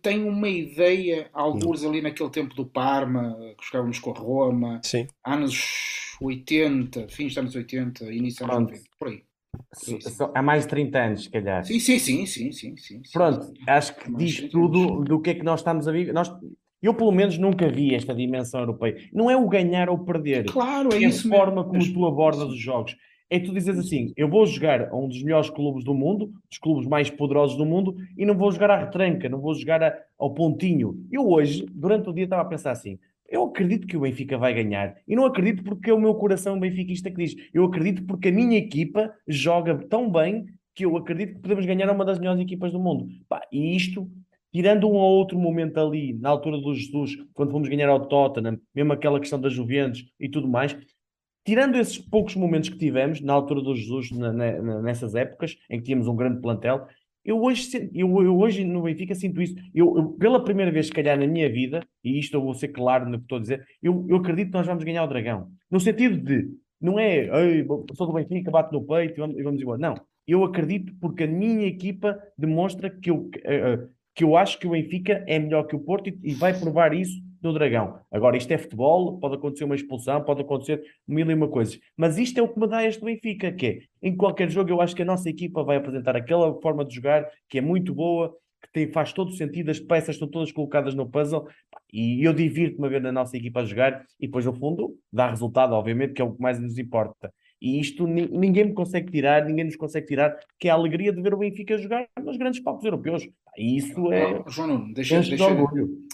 Tenho 0.00 0.28
uma 0.28 0.48
ideia, 0.48 1.28
alguns 1.32 1.84
ali 1.84 2.00
naquele 2.00 2.30
tempo 2.30 2.54
do 2.54 2.64
Parma, 2.64 3.36
que 3.58 3.66
jogávamos 3.66 3.98
com 3.98 4.10
a 4.12 4.18
Roma, 4.18 4.80
Sim. 4.84 5.08
anos 5.26 6.16
80, 6.20 7.08
fins 7.08 7.28
dos 7.28 7.38
anos 7.38 7.54
80, 7.56 8.04
início 8.04 8.46
dos 8.46 8.56
anos 8.56 8.70
90, 8.70 8.90
por 8.98 9.08
aí. 9.08 9.24
Há 10.34 10.42
mais 10.42 10.62
de 10.62 10.68
30 10.68 10.98
anos, 10.98 11.24
se 11.24 11.30
calhar. 11.30 11.64
Sim, 11.64 11.78
sim, 11.78 11.98
sim, 11.98 12.26
sim, 12.26 12.52
sim, 12.52 12.76
sim. 12.76 13.02
Pronto, 13.12 13.52
acho 13.66 13.96
que 13.96 14.14
diz 14.14 14.48
tudo 14.48 15.02
do 15.04 15.20
que 15.20 15.30
é 15.30 15.34
que 15.34 15.42
nós 15.42 15.60
estamos 15.60 15.86
a 15.86 15.92
viver. 15.92 16.12
Nós, 16.12 16.32
eu, 16.82 16.94
pelo 16.94 17.12
menos, 17.12 17.38
nunca 17.38 17.68
vi 17.68 17.94
esta 17.94 18.14
dimensão 18.14 18.60
europeia. 18.60 18.96
Não 19.12 19.30
é 19.30 19.36
o 19.36 19.48
ganhar 19.48 19.88
ou 19.88 19.98
perder. 19.98 20.46
Claro, 20.46 20.92
é, 20.92 20.96
é 20.96 21.00
isso. 21.00 21.32
a 21.32 21.36
forma 21.36 21.64
como 21.64 21.92
tu 21.92 22.06
abordas 22.06 22.48
os 22.48 22.58
jogos. 22.58 22.96
É 23.30 23.38
tu 23.38 23.52
dizes 23.52 23.78
assim: 23.78 24.12
eu 24.16 24.28
vou 24.28 24.44
jogar 24.44 24.88
a 24.90 24.96
um 24.96 25.08
dos 25.08 25.22
melhores 25.22 25.48
clubes 25.48 25.84
do 25.84 25.94
mundo, 25.94 26.32
dos 26.50 26.58
clubes 26.58 26.86
mais 26.86 27.08
poderosos 27.08 27.56
do 27.56 27.64
mundo, 27.64 27.96
e 28.18 28.26
não 28.26 28.36
vou 28.36 28.52
jogar 28.52 28.70
à 28.70 28.76
retranca, 28.76 29.28
não 29.28 29.40
vou 29.40 29.54
jogar 29.54 29.82
a, 29.82 29.96
ao 30.18 30.34
pontinho. 30.34 31.06
Eu 31.10 31.26
hoje, 31.26 31.64
durante 31.72 32.10
o 32.10 32.12
dia, 32.12 32.24
estava 32.24 32.42
a 32.42 32.46
pensar 32.46 32.72
assim: 32.72 32.98
eu 33.32 33.44
acredito 33.44 33.86
que 33.86 33.96
o 33.96 34.00
Benfica 34.00 34.36
vai 34.36 34.52
ganhar. 34.52 34.94
E 35.08 35.16
não 35.16 35.24
acredito 35.24 35.64
porque 35.64 35.88
é 35.88 35.94
o 35.94 35.98
meu 35.98 36.14
coração 36.14 36.60
benfiquista 36.60 37.10
que 37.10 37.16
diz. 37.16 37.34
Eu 37.54 37.64
acredito 37.64 38.04
porque 38.04 38.28
a 38.28 38.32
minha 38.32 38.58
equipa 38.58 39.10
joga 39.26 39.78
tão 39.88 40.10
bem 40.10 40.44
que 40.74 40.84
eu 40.84 40.94
acredito 40.98 41.36
que 41.36 41.40
podemos 41.40 41.64
ganhar 41.64 41.90
uma 41.90 42.04
das 42.04 42.18
melhores 42.18 42.42
equipas 42.42 42.72
do 42.72 42.78
mundo. 42.78 43.08
Pá, 43.30 43.40
e 43.50 43.74
isto, 43.74 44.06
tirando 44.52 44.88
um 44.88 44.94
ou 44.94 45.18
outro 45.18 45.38
momento 45.38 45.78
ali, 45.78 46.12
na 46.12 46.28
altura 46.28 46.58
do 46.58 46.74
Jesus, 46.74 47.16
quando 47.32 47.50
fomos 47.50 47.68
ganhar 47.68 47.88
ao 47.88 48.06
Tottenham, 48.06 48.58
mesmo 48.74 48.92
aquela 48.92 49.18
questão 49.18 49.40
das 49.40 49.52
Juventus 49.52 50.04
e 50.20 50.28
tudo 50.28 50.46
mais, 50.46 50.76
tirando 51.44 51.76
esses 51.76 51.98
poucos 51.98 52.36
momentos 52.36 52.68
que 52.68 52.78
tivemos, 52.78 53.20
na 53.20 53.32
altura 53.32 53.62
do 53.62 53.74
Jesus, 53.74 54.10
na, 54.10 54.32
na, 54.32 54.82
nessas 54.82 55.14
épocas, 55.14 55.56
em 55.70 55.78
que 55.78 55.84
tínhamos 55.84 56.06
um 56.06 56.14
grande 56.14 56.40
plantel, 56.40 56.86
eu 57.24 57.40
hoje, 57.40 57.90
eu, 57.94 58.22
eu 58.22 58.36
hoje 58.36 58.64
no 58.64 58.82
Benfica 58.82 59.14
sinto 59.14 59.40
isso. 59.40 59.54
Eu, 59.72 59.96
eu, 59.96 60.08
pela 60.14 60.42
primeira 60.42 60.72
vez, 60.72 60.86
se 60.86 60.92
calhar, 60.92 61.18
na 61.18 61.26
minha 61.26 61.50
vida, 61.50 61.86
e 62.02 62.18
isto 62.18 62.34
eu 62.36 62.42
vou 62.42 62.52
ser 62.52 62.68
claro 62.68 63.08
no 63.08 63.18
que 63.18 63.24
estou 63.24 63.38
a 63.38 63.40
dizer, 63.40 63.64
eu, 63.80 64.04
eu 64.08 64.16
acredito 64.16 64.48
que 64.48 64.56
nós 64.56 64.66
vamos 64.66 64.82
ganhar 64.82 65.04
o 65.04 65.06
Dragão. 65.06 65.48
No 65.70 65.78
sentido 65.78 66.18
de, 66.18 66.48
não 66.80 66.98
é, 66.98 67.28
Ei, 67.44 67.66
sou 67.94 68.06
do 68.08 68.12
Benfica, 68.12 68.50
bate 68.50 68.72
no 68.72 68.84
peito 68.84 69.14
e 69.14 69.20
vamos, 69.20 69.38
e 69.38 69.42
vamos 69.42 69.62
embora. 69.62 69.78
Não. 69.78 69.94
Eu 70.26 70.44
acredito 70.44 70.92
porque 71.00 71.24
a 71.24 71.28
minha 71.28 71.66
equipa 71.66 72.18
demonstra 72.36 72.90
que 72.90 73.10
eu, 73.10 73.16
uh, 73.16 73.88
que 74.14 74.24
eu 74.24 74.36
acho 74.36 74.58
que 74.58 74.66
o 74.66 74.70
Benfica 74.70 75.24
é 75.26 75.38
melhor 75.38 75.64
que 75.64 75.76
o 75.76 75.80
Porto 75.80 76.08
e, 76.08 76.18
e 76.22 76.34
vai 76.34 76.58
provar 76.58 76.92
isso 76.92 77.20
no 77.42 77.52
Dragão. 77.52 77.98
Agora, 78.10 78.36
isto 78.36 78.52
é 78.52 78.58
futebol, 78.58 79.18
pode 79.18 79.34
acontecer 79.34 79.64
uma 79.64 79.74
expulsão, 79.74 80.22
pode 80.22 80.42
acontecer 80.42 80.82
mil 81.06 81.28
e 81.28 81.34
uma 81.34 81.48
coisas. 81.48 81.78
Mas 81.96 82.16
isto 82.16 82.38
é 82.38 82.42
o 82.42 82.48
que 82.48 82.58
me 82.58 82.68
dá 82.68 82.84
este 82.84 83.04
Benfica, 83.04 83.50
que 83.52 83.66
é, 83.66 83.78
em 84.00 84.16
qualquer 84.16 84.48
jogo, 84.48 84.70
eu 84.70 84.80
acho 84.80 84.94
que 84.94 85.02
a 85.02 85.04
nossa 85.06 85.28
equipa 85.28 85.64
vai 85.64 85.76
apresentar 85.76 86.16
aquela 86.16 86.60
forma 86.60 86.84
de 86.84 86.94
jogar 86.94 87.28
que 87.48 87.58
é 87.58 87.60
muito 87.60 87.92
boa, 87.92 88.32
que 88.62 88.72
tem, 88.72 88.92
faz 88.92 89.12
todo 89.12 89.32
sentido, 89.32 89.70
as 89.70 89.80
peças 89.80 90.14
estão 90.14 90.28
todas 90.28 90.52
colocadas 90.52 90.94
no 90.94 91.08
puzzle, 91.08 91.48
e 91.92 92.24
eu 92.24 92.32
divirto-me 92.32 92.86
a 92.86 92.90
ver 92.90 93.02
na 93.02 93.10
nossa 93.10 93.36
equipa 93.36 93.60
a 93.60 93.64
jogar, 93.64 94.04
e 94.20 94.26
depois, 94.26 94.46
no 94.46 94.52
fundo, 94.52 94.96
dá 95.12 95.28
resultado, 95.28 95.72
obviamente, 95.74 96.12
que 96.14 96.22
é 96.22 96.24
o 96.24 96.32
que 96.32 96.40
mais 96.40 96.60
nos 96.60 96.78
importa. 96.78 97.32
E 97.60 97.78
isto 97.78 98.06
ninguém 98.06 98.66
me 98.66 98.72
consegue 98.72 99.10
tirar, 99.10 99.44
ninguém 99.44 99.64
nos 99.64 99.76
consegue 99.76 100.06
tirar, 100.06 100.36
que 100.58 100.68
é 100.68 100.70
a 100.70 100.74
alegria 100.74 101.12
de 101.12 101.22
ver 101.22 101.32
o 101.32 101.38
Benfica 101.38 101.78
jogar 101.78 102.08
nos 102.20 102.36
grandes 102.36 102.60
palcos 102.60 102.84
europeus. 102.84 103.28
E 103.56 103.76
isso 103.78 104.12
é. 104.12 104.42
Oh, 104.46 104.50
João 104.50 104.68
Nuno, 104.68 104.94
deixa, 104.94 105.20
deixa, 105.20 105.46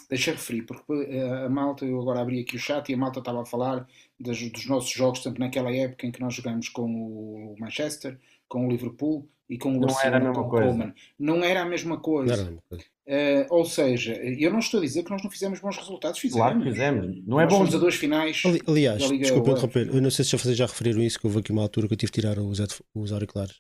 deixa 0.09 0.31
referir, 0.33 0.63
porque 0.63 0.93
eh, 1.09 1.45
a 1.47 1.49
malta, 1.49 1.85
eu 1.85 2.01
agora 2.01 2.21
abri 2.21 2.41
aqui 2.41 2.57
o 2.57 2.59
chat 2.59 2.89
e 2.89 2.95
a 2.95 2.97
malta 2.97 3.21
estava 3.21 3.43
a 3.43 3.47
falar 3.47 3.87
das, 4.19 4.43
dos 4.51 4.67
nossos 4.67 4.91
jogos, 4.91 5.23
tanto 5.23 5.39
naquela 5.39 5.73
época 5.73 6.07
em 6.07 6.11
que 6.11 6.21
nós 6.21 6.35
jogamos 6.35 6.69
com 6.69 6.91
o 6.91 7.55
Manchester, 7.59 8.19
com 8.49 8.67
o 8.67 8.71
Liverpool 8.71 9.29
e 9.49 9.57
com 9.57 9.77
o 9.77 9.81
Barcelona, 9.81 10.33
com 10.33 10.41
o 10.41 10.49
Coleman. 10.49 10.93
Não 11.19 11.45
era 11.45 11.63
a 11.63 11.65
mesma 11.65 11.99
coisa. 11.99 12.27
Não 12.27 12.35
era 12.35 12.43
a 12.43 12.47
mesma 12.47 12.63
coisa. 12.69 12.85
Uh, 13.09 13.47
ou 13.49 13.65
seja, 13.65 14.15
eu 14.17 14.53
não 14.53 14.59
estou 14.59 14.81
a 14.81 14.83
dizer 14.83 15.03
que 15.03 15.11
nós 15.11 15.23
não 15.23 15.31
fizemos 15.31 15.61
bons 15.61 15.79
resultados, 15.79 16.19
fizemos. 16.19 16.45
Claro 16.45 16.59
que 16.59 16.71
fizemos. 16.71 17.23
Não 17.27 17.41
é 17.41 17.45
nós 17.45 17.53
bom. 17.53 17.59
Fomos 17.61 17.75
a 17.75 17.79
duas 17.79 17.95
finais. 17.95 18.43
Ali, 18.45 18.61
aliás, 18.67 19.09
desculpa 19.09 19.53
interromper, 19.53 19.89
eu 19.95 20.03
não 20.03 20.11
sei 20.11 20.25
se 20.25 20.37
já, 20.37 20.53
já 20.53 20.67
referiram 20.67 21.01
isso, 21.03 21.19
que 21.19 21.27
houve 21.27 21.39
aqui 21.39 21.51
uma 21.51 21.63
altura 21.63 21.87
que 21.87 21.95
eu 21.95 21.97
tive 21.97 22.13
de 22.13 22.21
tirar 22.21 22.39
os, 22.39 22.61
os 22.95 23.13
auriculares. 23.13 23.57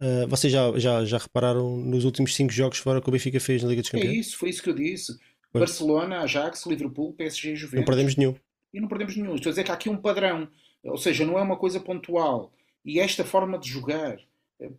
Uh, 0.00 0.28
vocês 0.28 0.52
já, 0.52 0.78
já, 0.78 1.04
já 1.04 1.18
repararam 1.18 1.76
nos 1.76 2.04
últimos 2.04 2.34
5 2.34 2.52
jogos 2.52 2.78
fora 2.78 3.00
que 3.00 3.08
o 3.08 3.12
Benfica 3.12 3.40
fez 3.40 3.62
na 3.62 3.68
Liga 3.68 3.82
dos 3.82 3.90
Campeões? 3.90 4.14
É 4.14 4.18
isso, 4.18 4.36
foi 4.36 4.50
isso 4.50 4.62
que 4.62 4.70
eu 4.70 4.74
disse. 4.74 5.18
Foi. 5.50 5.60
Barcelona, 5.60 6.20
Ajax, 6.20 6.66
Liverpool, 6.66 7.14
PSG 7.14 7.52
e 7.52 7.56
Juventus. 7.56 7.80
Não 7.80 7.86
perdemos 7.86 8.16
nenhum. 8.16 8.34
E 8.74 8.80
não 8.80 8.88
perdemos 8.88 9.16
nenhum. 9.16 9.34
Estou 9.34 9.50
a 9.50 9.52
dizer 9.52 9.64
que 9.64 9.70
há 9.70 9.74
aqui 9.74 9.88
um 9.88 9.96
padrão. 9.96 10.48
Ou 10.84 10.98
seja, 10.98 11.24
não 11.24 11.38
é 11.38 11.42
uma 11.42 11.56
coisa 11.56 11.80
pontual. 11.80 12.52
E 12.84 13.00
esta 13.00 13.24
forma 13.24 13.58
de 13.58 13.68
jogar. 13.68 14.18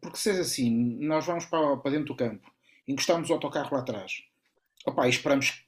Porque 0.01 0.17
se 0.17 0.29
é 0.29 0.39
assim, 0.39 0.69
nós 0.99 1.25
vamos 1.25 1.45
para, 1.45 1.77
para 1.77 1.91
dentro 1.91 2.07
do 2.07 2.15
campo, 2.15 2.51
encostamos 2.87 3.29
o 3.29 3.33
autocarro 3.33 3.75
lá 3.75 3.81
atrás 3.81 4.23
Opa, 4.87 5.07
esperamos 5.07 5.63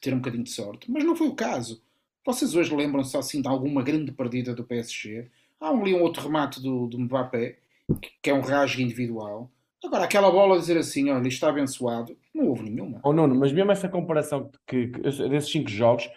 ter 0.00 0.12
um 0.12 0.18
bocadinho 0.18 0.44
de 0.44 0.50
sorte, 0.50 0.90
mas 0.90 1.02
não 1.02 1.16
foi 1.16 1.26
o 1.26 1.34
caso. 1.34 1.82
Vocês 2.24 2.54
hoje 2.54 2.74
lembram-se 2.74 3.16
assim 3.16 3.40
de 3.40 3.48
alguma 3.48 3.82
grande 3.82 4.12
perdida 4.12 4.54
do 4.54 4.62
PSG? 4.62 5.30
Há 5.58 5.70
ali 5.70 5.94
um 5.94 6.02
outro 6.02 6.22
remate 6.22 6.60
do, 6.60 6.86
do 6.86 6.98
Mbappé, 6.98 7.58
que 8.22 8.30
é 8.30 8.34
um 8.34 8.40
rasgo 8.40 8.80
individual. 8.80 9.50
Agora, 9.84 10.04
aquela 10.04 10.30
bola 10.30 10.58
dizer 10.58 10.76
assim, 10.76 11.08
olha, 11.08 11.28
está 11.28 11.48
abençoado, 11.50 12.16
não 12.34 12.48
houve 12.48 12.64
nenhuma. 12.64 13.00
Oh, 13.04 13.12
não, 13.12 13.28
mas 13.28 13.52
mesmo 13.52 13.70
essa 13.70 13.88
comparação 13.88 14.50
que, 14.66 14.88
que 14.88 15.00
desses 15.00 15.50
cinco 15.50 15.70
jogos, 15.70 16.10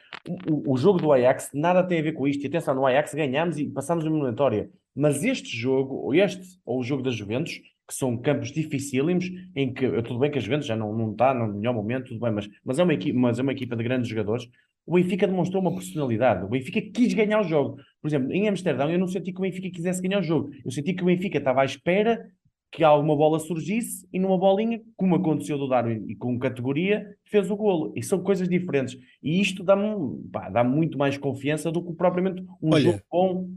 o, 0.50 0.74
o, 0.74 0.78
jogo 0.78 1.00
do 1.00 1.12
Ajax 1.12 1.52
nada 1.54 1.84
tem 1.84 2.00
a 2.00 2.04
ver 2.04 2.14
com 2.14 2.28
isto. 2.28 2.44
E 2.44 2.48
atenção, 2.48 2.74
no 2.74 2.88
Ajax 2.88 3.14
ganhámos 3.14 3.60
e 3.60 3.70
passámos 3.70 4.04
a 4.04 4.08
eliminatória. 4.08 4.72
Mas 4.96 5.24
este 5.24 5.56
jogo, 5.56 5.96
ou 5.96 6.14
este, 6.14 6.60
ou 6.66 6.80
o 6.80 6.84
jogo 6.84 7.04
das 7.04 7.16
Juventus, 7.16 7.62
que 7.88 7.94
são 7.94 8.18
campos 8.18 8.52
dificílimos, 8.52 9.30
em 9.56 9.72
que 9.72 9.88
tudo 10.02 10.20
bem 10.20 10.32
que 10.32 10.40
a 10.40 10.42
Juventus 10.42 10.66
já 10.66 10.76
não, 10.76 10.92
não 10.96 11.12
está 11.12 11.34
no 11.34 11.54
melhor 11.54 11.74
momento, 11.74 12.08
tudo 12.08 12.20
bem, 12.20 12.32
mas, 12.32 12.50
mas, 12.66 12.80
é 12.80 12.84
uma 12.84 12.94
equipa, 12.94 13.20
mas 13.20 13.38
é 13.38 13.42
uma 13.42 13.52
equipa 13.52 13.76
de 13.76 13.84
grandes 13.84 14.10
jogadores. 14.10 14.50
O 14.86 14.96
Benfica 14.96 15.28
demonstrou 15.28 15.62
uma 15.62 15.74
personalidade. 15.74 16.44
O 16.44 16.50
Benfica 16.50 16.82
quis 16.82 17.14
ganhar 17.14 17.40
o 17.40 17.44
jogo. 17.44 17.78
Por 18.02 18.08
exemplo, 18.08 18.32
em 18.32 18.48
Amsterdão, 18.48 18.90
eu 18.90 19.00
não 19.00 19.08
senti 19.08 19.32
que 19.32 19.40
o 19.40 19.44
Benfica 19.44 19.70
quisesse 19.70 20.02
ganhar 20.02 20.20
o 20.20 20.24
jogo. 20.24 20.52
Eu 20.66 20.72
senti 20.72 20.94
que 20.94 21.04
o 21.04 21.06
Benfica 21.06 21.38
estava 21.38 21.62
à 21.62 21.66
espera 21.66 22.20
que 22.72 22.84
alguma 22.84 23.16
bola 23.16 23.38
surgisse 23.38 24.08
e 24.14 24.18
numa 24.18 24.38
bolinha, 24.38 24.82
como 24.96 25.16
aconteceu 25.16 25.58
do 25.58 25.68
Darwin 25.68 26.06
e 26.08 26.16
com 26.16 26.40
categoria, 26.40 27.06
fez 27.26 27.52
o 27.52 27.56
golo. 27.56 27.92
E 27.96 28.02
são 28.02 28.24
coisas 28.24 28.48
diferentes. 28.48 28.98
E 29.22 29.42
isto 29.42 29.62
dá-me 29.62 29.94
dá 30.52 30.64
muito 30.64 30.98
mais 30.98 31.18
confiança 31.18 31.70
do 31.70 31.84
que 31.84 31.94
propriamente 31.94 32.42
um 32.62 32.74
Olha, 32.74 32.84
jogo 32.84 33.02
com 33.10 33.50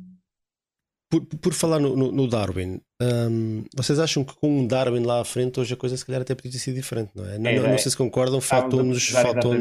por, 1.20 1.38
por 1.38 1.52
falar 1.52 1.78
no, 1.78 1.96
no, 1.96 2.12
no 2.12 2.28
Darwin, 2.28 2.80
um, 3.00 3.64
vocês 3.74 3.98
acham 3.98 4.24
que 4.24 4.34
com 4.34 4.60
um 4.60 4.66
Darwin 4.66 5.04
lá 5.04 5.20
à 5.20 5.24
frente 5.24 5.60
hoje 5.60 5.74
a 5.74 5.76
coisa 5.76 5.96
se 5.96 6.04
calhar 6.04 6.22
até 6.22 6.34
podia 6.34 6.52
ter 6.52 6.58
sido 6.58 6.74
diferente, 6.74 7.10
não 7.14 7.24
é? 7.24 7.38
Não, 7.38 7.50
é, 7.50 7.60
não, 7.60 7.68
não 7.70 7.78
sei 7.78 7.90
se 7.90 7.96
concordam, 7.96 8.40
faltou-nos 8.40 9.08
faltou 9.08 9.54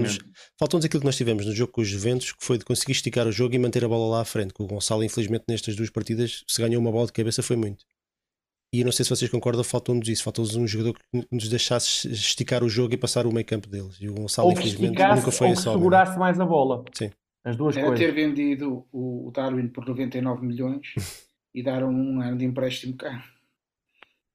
faltou 0.57 0.79
aquilo 0.79 1.01
que 1.01 1.05
nós 1.05 1.17
tivemos 1.17 1.45
no 1.45 1.53
jogo 1.53 1.71
com 1.71 1.81
os 1.81 1.87
Juventus, 1.87 2.31
que 2.31 2.43
foi 2.43 2.57
de 2.57 2.65
conseguir 2.65 2.93
esticar 2.93 3.27
o 3.27 3.31
jogo 3.31 3.53
e 3.55 3.59
manter 3.59 3.83
a 3.83 3.87
bola 3.87 4.15
lá 4.15 4.21
à 4.21 4.25
frente. 4.25 4.53
Que 4.53 4.63
o 4.63 4.67
Gonçalo, 4.67 5.03
infelizmente, 5.03 5.45
nestas 5.47 5.75
duas 5.75 5.89
partidas, 5.89 6.43
se 6.47 6.61
ganhou 6.61 6.81
uma 6.81 6.91
bola 6.91 7.05
de 7.05 7.13
cabeça, 7.13 7.43
foi 7.43 7.55
muito. 7.55 7.83
E 8.73 8.79
eu 8.79 8.85
não 8.85 8.91
sei 8.91 9.03
se 9.03 9.09
vocês 9.09 9.29
concordam, 9.29 9.63
faltou-nos 9.63 10.07
isso. 10.07 10.23
Faltou-nos 10.23 10.55
um 10.55 10.65
jogador 10.65 10.93
que 10.93 11.27
nos 11.31 11.47
deixasse 11.47 12.07
esticar 12.09 12.63
o 12.63 12.69
jogo 12.69 12.93
e 12.95 12.97
passar 12.97 13.27
o 13.27 13.31
meio 13.31 13.45
campo 13.45 13.69
deles. 13.69 13.97
E 14.01 14.09
o 14.09 14.15
Gonçalo, 14.15 14.47
ou 14.47 14.53
infelizmente, 14.53 14.99
nunca 14.99 15.31
foi 15.31 15.49
ou 15.49 15.53
que 15.53 15.61
segurasse 15.61 16.17
mais 16.17 16.39
a 16.39 16.45
bola. 16.45 16.83
Sim. 16.91 17.11
As 17.45 17.55
duas 17.57 17.75
Era 17.75 17.87
coisas. 17.87 18.05
ter 18.05 18.11
vendido 18.13 18.87
o 18.91 19.31
Darwin 19.35 19.67
por 19.67 19.85
99 19.85 20.45
milhões 20.45 20.87
e 21.53 21.63
dar 21.63 21.83
um 21.83 22.21
ano 22.21 22.37
de 22.37 22.45
empréstimo 22.45 22.95
cá. 22.95 23.23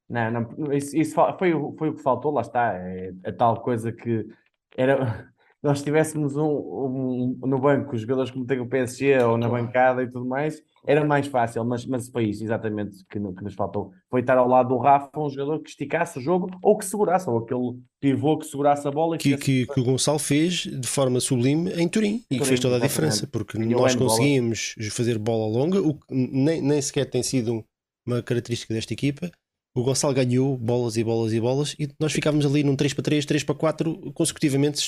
Não, 0.07 0.31
não, 0.31 0.73
isso, 0.73 0.97
isso 0.97 1.13
foi, 1.13 1.53
foi 1.77 1.89
o 1.89 1.95
que 1.95 2.01
faltou, 2.01 2.31
lá 2.31 2.41
está, 2.41 2.73
é 2.73 3.13
a 3.23 3.31
tal 3.31 3.61
coisa 3.61 3.91
que 3.91 4.27
era, 4.75 5.31
nós 5.61 5.81
tivéssemos 5.81 6.37
um, 6.37 6.45
um, 6.45 7.39
no 7.45 7.59
banco 7.59 7.95
os 7.95 8.01
jogadores 8.01 8.31
como 8.31 8.45
tem 8.45 8.59
o 8.59 8.67
PSG 8.67 9.19
ou 9.23 9.37
na 9.37 9.49
bancada 9.49 10.01
e 10.01 10.07
tudo 10.09 10.25
mais, 10.25 10.61
era 10.87 11.03
mais 11.03 11.27
fácil, 11.27 11.63
mas, 11.65 11.85
mas 11.85 12.09
foi 12.09 12.25
isso 12.25 12.43
exatamente 12.43 13.03
que, 13.09 13.19
que 13.19 13.43
nos 13.43 13.53
faltou. 13.53 13.91
Foi 14.09 14.21
estar 14.21 14.37
ao 14.37 14.47
lado 14.47 14.69
do 14.69 14.77
Rafa, 14.77 15.19
um 15.19 15.29
jogador 15.29 15.61
que 15.61 15.69
esticasse 15.69 16.17
o 16.17 16.21
jogo 16.21 16.49
ou 16.63 16.77
que 16.77 16.85
segurasse, 16.85 17.29
ou 17.29 17.39
aquele 17.39 17.77
pivô 17.99 18.37
que 18.37 18.45
segurasse 18.45 18.87
a 18.87 18.91
bola. 18.91 19.17
Que, 19.17 19.35
que, 19.37 19.67
que, 19.67 19.79
o 19.79 19.83
Gonçalo 19.83 20.19
fez 20.19 20.61
de 20.63 20.87
forma 20.87 21.19
sublime 21.19 21.71
em 21.73 21.87
Turim 21.87 22.23
e 22.31 22.39
que 22.39 22.45
fez 22.45 22.59
toda 22.59 22.77
a 22.77 22.79
diferença, 22.79 23.27
porque 23.27 23.57
nós 23.59 23.95
conseguimos 23.95 24.75
bola. 24.77 24.91
fazer 24.91 25.17
bola 25.17 25.47
longa, 25.47 25.81
o 25.81 25.93
que 25.93 26.05
nem, 26.09 26.61
nem 26.61 26.81
sequer 26.81 27.05
tem 27.05 27.21
sido 27.21 27.63
uma 28.07 28.23
característica 28.23 28.73
desta 28.73 28.93
equipa. 28.93 29.29
O 29.79 29.83
Gonçalo 29.83 30.13
ganhou 30.13 30.57
bolas 30.57 30.97
e 30.97 31.03
bolas 31.03 31.33
e 31.33 31.39
bolas 31.39 31.75
e 31.79 31.89
nós 31.99 32.11
ficávamos 32.11 32.45
ali 32.45 32.63
num 32.63 32.75
3 32.75 32.93
para 32.93 33.03
3, 33.03 33.25
3 33.25 33.43
para 33.43 33.55
4 33.55 34.11
consecutivamente, 34.13 34.79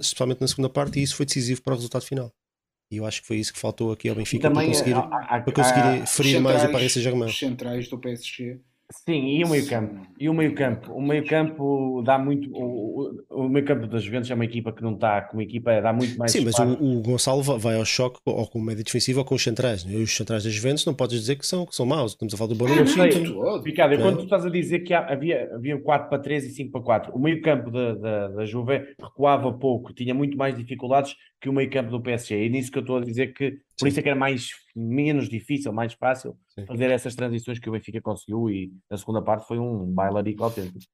especialmente 0.00 0.40
na 0.40 0.48
segunda 0.48 0.68
parte, 0.68 0.98
e 0.98 1.02
isso 1.02 1.16
foi 1.16 1.26
decisivo 1.26 1.62
para 1.62 1.72
o 1.72 1.76
resultado 1.76 2.04
final. 2.04 2.30
E 2.90 2.98
eu 2.98 3.06
acho 3.06 3.20
que 3.20 3.26
foi 3.26 3.36
isso 3.38 3.52
que 3.52 3.58
faltou 3.58 3.90
aqui 3.92 4.08
ao 4.08 4.14
Benfica 4.14 4.50
para 4.50 4.64
conseguir, 4.64 4.94
há, 4.94 5.00
há, 5.00 5.40
para 5.40 5.52
conseguir 5.52 6.06
ferir 6.06 6.40
mais 6.40 6.64
o 6.64 6.70
Paris 6.70 6.92
Saint-Germain. 6.92 7.28
Os 7.28 7.38
centrais 7.38 7.88
do 7.88 7.98
PSG 7.98 8.60
Sim, 8.92 9.38
e 9.38 9.44
o 9.44 9.48
meio 9.48 9.66
campo. 9.66 10.06
E 10.18 10.28
o 10.28 10.34
meio 10.34 10.54
campo. 10.54 10.92
O 10.92 11.02
meio 11.02 11.26
campo 11.26 12.02
dá 12.04 12.16
muito. 12.18 12.48
O, 12.52 13.10
o 13.30 13.48
meio 13.48 13.64
campo 13.64 13.86
das 13.86 14.04
Juventus 14.04 14.30
é 14.30 14.34
uma 14.34 14.44
equipa 14.44 14.72
que 14.72 14.80
não 14.80 14.94
está 14.94 15.22
como 15.22 15.42
equipa, 15.42 15.80
dá 15.80 15.92
muito 15.92 16.16
mais. 16.16 16.30
Sim, 16.30 16.44
mas 16.44 16.56
o, 16.58 16.72
o, 16.72 17.02
Gonçalo 17.02 17.42
vai 17.42 17.76
ao 17.76 17.84
choque 17.84 18.20
ou 18.24 18.46
com 18.46 18.60
o 18.60 18.62
médio 18.62 18.84
defensivo 18.84 19.18
ou 19.18 19.24
com 19.24 19.34
os 19.34 19.42
centrais. 19.42 19.84
Né? 19.84 19.94
E 19.94 20.02
os 20.02 20.16
centrais 20.16 20.44
das 20.44 20.52
Juventus 20.52 20.86
não 20.86 20.94
podes 20.94 21.18
dizer 21.18 21.36
que 21.36 21.44
são, 21.44 21.66
que 21.66 21.74
são 21.74 21.84
maus. 21.84 22.12
Estamos 22.12 22.32
a 22.32 22.36
falar 22.36 22.54
do. 22.54 22.68
Eu 22.68 22.86
sei, 22.86 23.10
Ricardo, 23.64 23.94
é? 23.94 23.98
quando 23.98 24.18
tu 24.18 24.24
estás 24.24 24.46
a 24.46 24.50
dizer 24.50 24.80
que 24.80 24.94
havia, 24.94 25.52
havia 25.52 25.80
4 25.80 26.08
para 26.08 26.18
3 26.20 26.44
e 26.44 26.50
5 26.50 26.70
para 26.70 26.80
4, 26.82 27.12
o 27.12 27.18
meio 27.18 27.42
campo 27.42 27.70
da, 27.70 27.94
da, 27.94 28.28
da 28.28 28.44
Juve 28.46 28.82
recuava 29.02 29.52
pouco, 29.52 29.92
tinha 29.92 30.14
muito 30.14 30.36
mais 30.36 30.56
dificuldades 30.56 31.16
que 31.40 31.48
o 31.48 31.52
meio 31.52 31.70
campo 31.70 31.90
do 31.90 32.00
PSG. 32.00 32.46
E 32.46 32.48
nisso 32.48 32.70
que 32.70 32.78
eu 32.78 32.82
estou 32.82 32.96
a 32.98 33.04
dizer 33.04 33.32
que 33.34 33.58
por 33.78 33.88
isso 33.88 34.00
é 34.00 34.02
que 34.02 34.08
era 34.08 34.18
mais, 34.18 34.50
menos 34.74 35.28
difícil, 35.28 35.72
mais 35.72 35.92
fácil 35.92 36.36
Sim. 36.48 36.66
fazer 36.66 36.90
essas 36.90 37.14
transições 37.14 37.58
que 37.58 37.68
o 37.68 37.72
Benfica 37.72 38.00
conseguiu 38.00 38.48
e 38.50 38.72
na 38.90 38.96
segunda 38.96 39.22
parte 39.22 39.46
foi 39.46 39.58
um 39.58 39.86
bailarico 39.86 40.42
autêntico. 40.44 40.84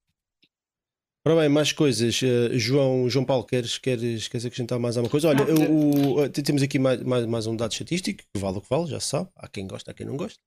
Ora 1.24 1.40
bem, 1.40 1.48
mais 1.48 1.70
coisas. 1.70 2.20
Uh, 2.20 2.58
João, 2.58 3.08
João 3.08 3.24
Paulo, 3.24 3.44
queres, 3.44 3.78
queres, 3.78 4.26
queres 4.26 4.44
acrescentar 4.44 4.78
mais 4.80 4.96
alguma 4.96 5.10
coisa? 5.10 5.28
Olha, 5.28 5.44
o, 5.70 6.18
o, 6.18 6.28
temos 6.28 6.62
aqui 6.62 6.80
mais, 6.80 7.00
mais, 7.02 7.26
mais 7.26 7.46
um 7.46 7.54
dado 7.54 7.70
estatístico, 7.70 8.24
que 8.34 8.40
vale 8.40 8.58
o 8.58 8.60
que 8.60 8.68
vale, 8.68 8.86
já 8.86 8.98
se 8.98 9.06
sabe. 9.06 9.28
Há 9.36 9.46
quem 9.46 9.68
gosta, 9.68 9.92
há 9.92 9.94
quem 9.94 10.04
não 10.04 10.16
gosta. 10.16 10.40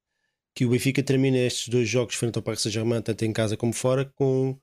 Que 0.54 0.66
o 0.66 0.70
Benfica 0.70 1.02
termina 1.02 1.38
estes 1.38 1.70
dois 1.70 1.88
jogos 1.88 2.16
frente 2.16 2.36
ao 2.36 2.44
Paris 2.44 2.62
Saint-Germain, 2.62 3.02
tanto 3.02 3.24
em 3.24 3.32
casa 3.32 3.56
como 3.56 3.72
fora, 3.72 4.04
com 4.16 4.58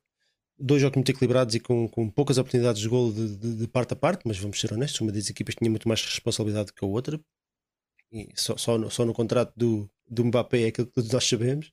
dois 0.59 0.81
jogos 0.81 0.97
muito 0.97 1.11
equilibrados 1.11 1.55
e 1.55 1.61
com, 1.61 1.89
com 1.89 2.09
poucas 2.09 2.39
oportunidades 2.39 2.81
de 2.81 2.89
gol 2.89 3.13
de, 3.13 3.37
de, 3.37 3.57
de, 3.57 3.69
parte 3.69 3.93
a 3.93 3.97
parte, 3.97 4.23
mas 4.27 4.39
vamos 4.39 4.61
ser 4.61 4.73
honestos, 4.73 5.01
uma 5.01 5.13
das 5.13 5.29
equipas 5.29 5.55
tinha 5.55 5.71
muito 5.71 5.89
mais 5.89 6.05
responsabilidade 6.05 6.73
que 6.73 6.85
a 6.85 6.89
outra. 6.89 7.21
E 8.13 8.29
só, 8.35 8.57
só, 8.57 8.77
no, 8.77 8.91
só 8.91 9.05
no 9.05 9.15
contrato 9.15 9.53
do, 9.57 9.91
do 10.09 10.25
Mbappé 10.25 10.63
é 10.63 10.67
aquilo 10.67 10.87
que 10.87 10.93
todos 10.93 11.11
nós 11.11 11.25
sabemos. 11.25 11.73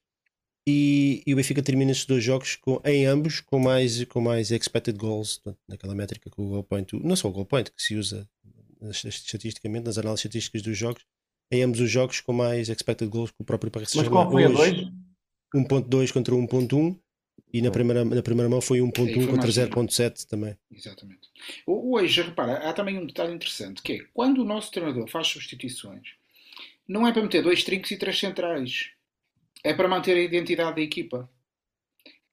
E, 0.68 1.24
e 1.26 1.34
o 1.34 1.36
Benfica 1.36 1.63
termina 1.63 1.92
estes 1.92 2.06
dois 2.06 2.24
jogos 2.24 2.56
com, 2.56 2.80
em 2.86 3.06
ambos 3.06 3.39
com 3.39 3.60
mais, 3.60 4.04
com 4.06 4.22
mais 4.22 4.52
expected 4.52 4.98
goals, 4.98 5.42
naquela 5.68 5.96
métrica 5.96 6.30
que 6.30 6.42
o 6.42 6.50
goal 6.50 6.63
point, 6.63 6.96
não 7.04 7.15
só 7.15 7.28
o 7.28 7.32
goal 7.32 7.46
point 7.46 7.72
que 7.72 7.82
se 7.82 7.96
usa 7.96 8.30
estatisticamente 8.82 9.86
nas 9.86 9.98
análises 9.98 10.26
estatísticas 10.26 10.62
dos 10.62 10.78
jogos, 10.78 11.06
em 11.52 11.63
ambos 11.63 11.80
os 11.80 11.89
jogos 11.89 12.22
com 12.22 12.34
mais 12.34 12.70
expected 12.70 13.10
goals 13.10 13.32
que 13.32 13.42
o 13.42 13.46
próprio 13.46 13.72
Paris 13.72 13.89
Saint-Germain. 13.89 14.26
Mas 14.26 14.32
qual 14.32 14.32
foi 14.32 14.46
a 14.46 14.50
2? 14.50 15.10
1.2 15.56 16.13
contra 16.13 16.36
1.1 16.36 17.00
e 17.52 17.62
na 17.62 17.72
primeira, 17.72 18.06
na 18.06 18.22
primeira 18.22 18.50
mão 18.50 18.62
foi 18.62 18.80
1.1 18.80 19.28
contra 19.28 19.50
0.7 19.50 20.28
também. 20.28 20.56
Exatamente. 20.72 21.30
Hoje, 21.66 22.22
repara, 22.22 22.70
há 22.70 22.74
também 22.74 22.98
um 22.98 23.06
detalhe 23.06 23.34
interessante, 23.34 23.82
que 23.82 23.94
é 23.94 24.06
quando 24.14 24.42
o 24.42 24.46
nosso 24.46 24.72
treinador 24.72 25.08
faz 25.08 25.28
substituições, 25.28 26.14
não 26.88 27.08
é 27.08 27.12
para 27.12 27.24
meter 27.24 27.44
dois 27.44 27.64
trincos 27.64 27.92
e 27.92 27.98
três 27.98 28.20
centrais. 28.20 28.92
É 29.64 29.74
para 29.74 29.88
manter 29.88 30.16
a 30.16 30.22
identidade 30.22 30.76
da 30.76 30.82
equipa. 30.82 31.30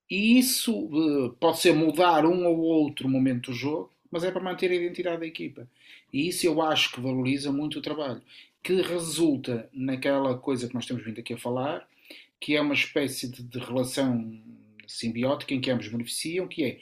E 0.09 0.39
isso 0.39 0.73
uh, 0.73 1.33
pode 1.41 1.59
ser 1.59 1.75
mudar 1.75 2.25
um 2.25 2.47
ou 2.47 2.59
outro 2.59 3.09
momento 3.09 3.51
do 3.51 3.57
jogo, 3.57 3.93
mas 4.11 4.23
é 4.23 4.31
para 4.31 4.43
manter 4.43 4.71
a 4.71 4.75
identidade 4.75 5.21
da 5.21 5.27
equipa. 5.27 5.69
E 6.13 6.29
isso 6.29 6.47
eu 6.47 6.63
acho 6.63 6.93
que 6.93 7.01
valoriza 7.01 7.51
muito 7.51 7.79
o 7.79 7.83
trabalho. 7.83 8.23
Que 8.63 8.81
resulta 8.83 9.69
naquela 9.73 10.39
coisa 10.39 10.69
que 10.69 10.75
nós 10.75 10.87
temos 10.87 11.05
vindo 11.05 11.19
aqui 11.19 11.35
a 11.35 11.39
falar, 11.39 11.89
que 12.41 12.55
é 12.55 12.61
uma 12.61 12.75
espécie 12.75 13.29
de, 13.29 13.43
de 13.43 13.59
relação 13.59 14.41
simbiótica 14.87 15.55
em 15.55 15.61
que 15.61 15.71
ambos 15.71 15.89
beneficiam, 15.89 16.47
que 16.49 16.65
é 16.65 16.81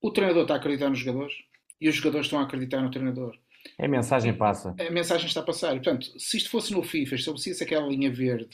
o 0.00 0.10
treinador 0.10 0.42
está 0.42 0.54
a 0.54 0.56
acreditar 0.58 0.88
nos 0.88 0.98
jogadores 0.98 1.34
e 1.80 1.88
os 1.88 1.94
jogadores 1.94 2.26
estão 2.26 2.38
a 2.40 2.44
acreditar 2.44 2.80
no 2.80 2.90
treinador. 2.90 3.36
A 3.78 3.88
mensagem 3.88 4.34
passa. 4.34 4.74
A 4.78 4.90
mensagem 4.90 5.26
está 5.26 5.40
a 5.40 5.44
passar. 5.44 5.72
Portanto, 5.72 6.18
se 6.18 6.36
isto 6.36 6.50
fosse 6.50 6.72
no 6.72 6.82
FIFA, 6.82 7.16
estabelecesse 7.16 7.62
aquela 7.62 7.86
linha 7.86 8.10
verde 8.10 8.48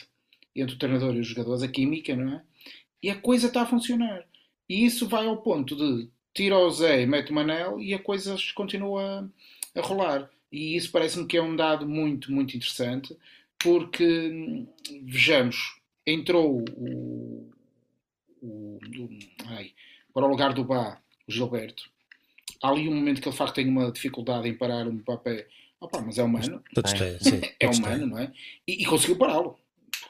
entre 0.56 0.74
o 0.74 0.78
treinador 0.78 1.14
e 1.14 1.20
os 1.20 1.26
jogadores, 1.26 1.62
a 1.62 1.68
química, 1.68 2.14
não 2.16 2.34
é? 2.34 2.42
E 3.02 3.10
a 3.10 3.16
coisa 3.16 3.48
está 3.48 3.62
a 3.62 3.66
funcionar. 3.66 4.24
E 4.68 4.84
isso 4.84 5.08
vai 5.08 5.26
ao 5.26 5.42
ponto 5.42 5.76
de 5.76 6.08
tira 6.32 6.58
o 6.58 6.70
Zé 6.70 7.02
e 7.02 7.06
mete 7.06 7.30
o 7.30 7.34
Manel 7.34 7.80
e 7.80 7.94
a 7.94 7.98
coisa 7.98 8.36
continua 8.54 9.30
a, 9.76 9.80
a 9.80 9.82
rolar. 9.82 10.30
E 10.50 10.76
isso 10.76 10.90
parece-me 10.90 11.26
que 11.26 11.36
é 11.36 11.42
um 11.42 11.56
dado 11.56 11.86
muito, 11.86 12.32
muito 12.32 12.56
interessante, 12.56 13.16
porque, 13.58 14.66
vejamos, 15.02 15.56
entrou 16.06 16.64
o, 16.76 17.50
o, 18.44 18.78
do, 18.82 19.08
ai, 19.46 19.70
para 20.12 20.26
o 20.26 20.28
lugar 20.28 20.52
do 20.52 20.64
Bá, 20.64 20.98
o 21.26 21.32
Gilberto. 21.32 21.84
Há 22.62 22.68
ali 22.68 22.88
um 22.88 22.94
momento 22.94 23.20
que 23.20 23.28
ele 23.28 23.36
faz 23.36 23.50
que 23.50 23.56
tem 23.56 23.68
uma 23.68 23.90
dificuldade 23.90 24.48
em 24.48 24.54
parar 24.54 24.86
um 24.86 24.98
papel. 24.98 25.44
Opa, 25.80 26.00
mas 26.00 26.18
é 26.18 26.22
humano. 26.22 26.62
Todos 26.74 26.92
têm, 26.92 27.18
sim. 27.20 27.40
é 27.58 27.68
humano, 27.68 28.06
não 28.06 28.18
é? 28.18 28.32
E, 28.66 28.82
e 28.82 28.86
conseguiu 28.86 29.16
pará-lo. 29.16 29.58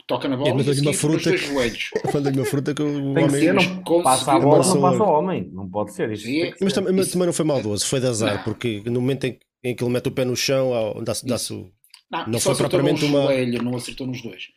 Toca 0.06 0.28
na 0.28 0.36
bola 0.36 0.50
e 0.50 0.52
mandou-lhe 0.52 0.80
uma 0.80 0.92
fruta. 0.92 1.32
Que... 1.32 2.12
Mandou-lhe 2.12 2.38
uma 2.38 2.46
fruta 2.46 2.74
que 2.74 2.82
o 2.82 3.14
tem 3.14 3.24
homem. 3.24 3.40
Ser, 3.40 3.54
não 3.54 4.02
passa 4.02 4.32
a 4.32 4.38
bola, 4.38 4.64
não 4.64 4.80
passa 4.80 5.02
o 5.02 5.08
homem. 5.08 5.50
Não 5.52 5.68
pode 5.68 5.94
ser. 5.94 6.12
Isso 6.12 6.24
sim, 6.24 6.52
mas, 6.60 6.72
também, 6.72 6.92
mas 6.92 7.10
também 7.10 7.26
não 7.26 7.32
foi 7.32 7.44
maldoso, 7.44 7.86
foi 7.86 8.00
de 8.00 8.06
azar, 8.06 8.36
não. 8.36 8.44
porque 8.44 8.82
no 8.84 9.00
momento 9.00 9.24
em, 9.24 9.38
em, 9.62 9.74
que 9.74 9.82
ele 9.82 9.92
mete 9.92 10.08
o 10.08 10.12
pé 10.12 10.24
no 10.24 10.36
chão, 10.36 10.70
dá-se. 11.02 11.26
Dá 11.26 11.36
o... 11.36 11.70
Não, 12.10 12.26
não 12.26 12.40
foi 12.40 12.54
propriamente 12.54 13.04
uma. 13.04 13.22
Joelho, 13.22 13.62
não 13.62 13.76
acertou 13.76 14.06
nos 14.06 14.20
dois. 14.20 14.48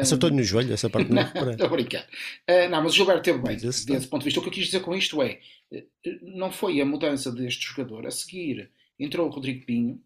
Acertou-lhe 0.00 0.36
no 0.36 0.42
joelho, 0.42 0.72
essa 0.72 0.88
parte 0.88 1.10
não 1.12 1.22
Estou 1.50 1.66
a 1.66 1.70
brincar. 1.70 2.06
Uh, 2.48 2.68
não, 2.70 2.82
mas 2.82 2.92
o 2.92 2.96
Gilberto 2.96 3.22
teve 3.22 3.38
bem, 3.38 3.56
desse, 3.56 3.86
desse 3.86 4.08
ponto 4.08 4.22
de 4.22 4.26
vista. 4.26 4.40
O 4.40 4.42
que 4.42 4.48
eu 4.48 4.52
quis 4.52 4.66
dizer 4.66 4.80
com 4.80 4.94
isto 4.94 5.20
é, 5.22 5.40
eh, 5.70 5.84
não 6.22 6.50
foi 6.50 6.80
a 6.80 6.86
mudança 6.86 7.30
deste 7.30 7.66
jogador. 7.66 8.06
A 8.06 8.10
seguir, 8.10 8.70
entrou 8.98 9.28
o 9.28 9.30
Rodrigo 9.30 9.66
Pinho, 9.66 10.00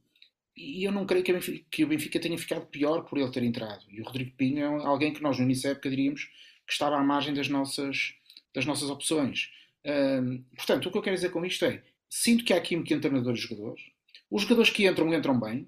e 0.57 0.85
eu 0.85 0.93
não 0.93 1.07
creio 1.07 1.25
que, 1.25 1.33
Benfica, 1.33 1.65
que, 1.71 1.85
o 1.85 1.89
Benfica 1.89 2.21
tenha 2.21 2.37
ficado 2.37 2.67
pior 2.67 3.03
por 3.03 3.19
ele 3.19 3.31
ter 3.31 3.43
entrado. 3.43 3.85
E 3.89 4.01
o 4.01 4.05
Rodrigo 4.05 4.33
Pinho 4.37 4.59
é 4.59 4.87
alguém 4.87 5.13
que 5.13 5.23
nós 5.23 5.39
no 5.39 5.45
início 5.45 5.65
da 5.65 5.71
época 5.71 5.89
diríamos 5.89 6.25
que 6.67 6.73
estava 6.73 6.97
à 6.97 7.03
margem 7.03 7.33
das 7.33 7.49
nossas, 7.49 8.15
das 8.55 8.67
nossas 8.67 8.91
opções. 8.91 9.51
Uh, 9.85 10.43
portanto, 10.55 10.87
o 10.87 10.93
que 10.93 10.99
eu 10.99 11.03
quero 11.03 11.17
dizer 11.17 11.31
com 11.31 11.45
isto 11.47 11.65
é, 11.65 11.83
sinto 12.09 12.45
que 12.45 12.53
há 12.53 12.61
química 12.61 12.93
entre 12.93 13.09
treinadores 13.09 13.41
e 13.41 13.43
jogadores. 13.43 13.83
Os 14.31 14.43
jogadores 14.43 14.71
que 14.71 14.87
entram, 14.87 15.13
entram 15.15 15.39
bem. 15.39 15.67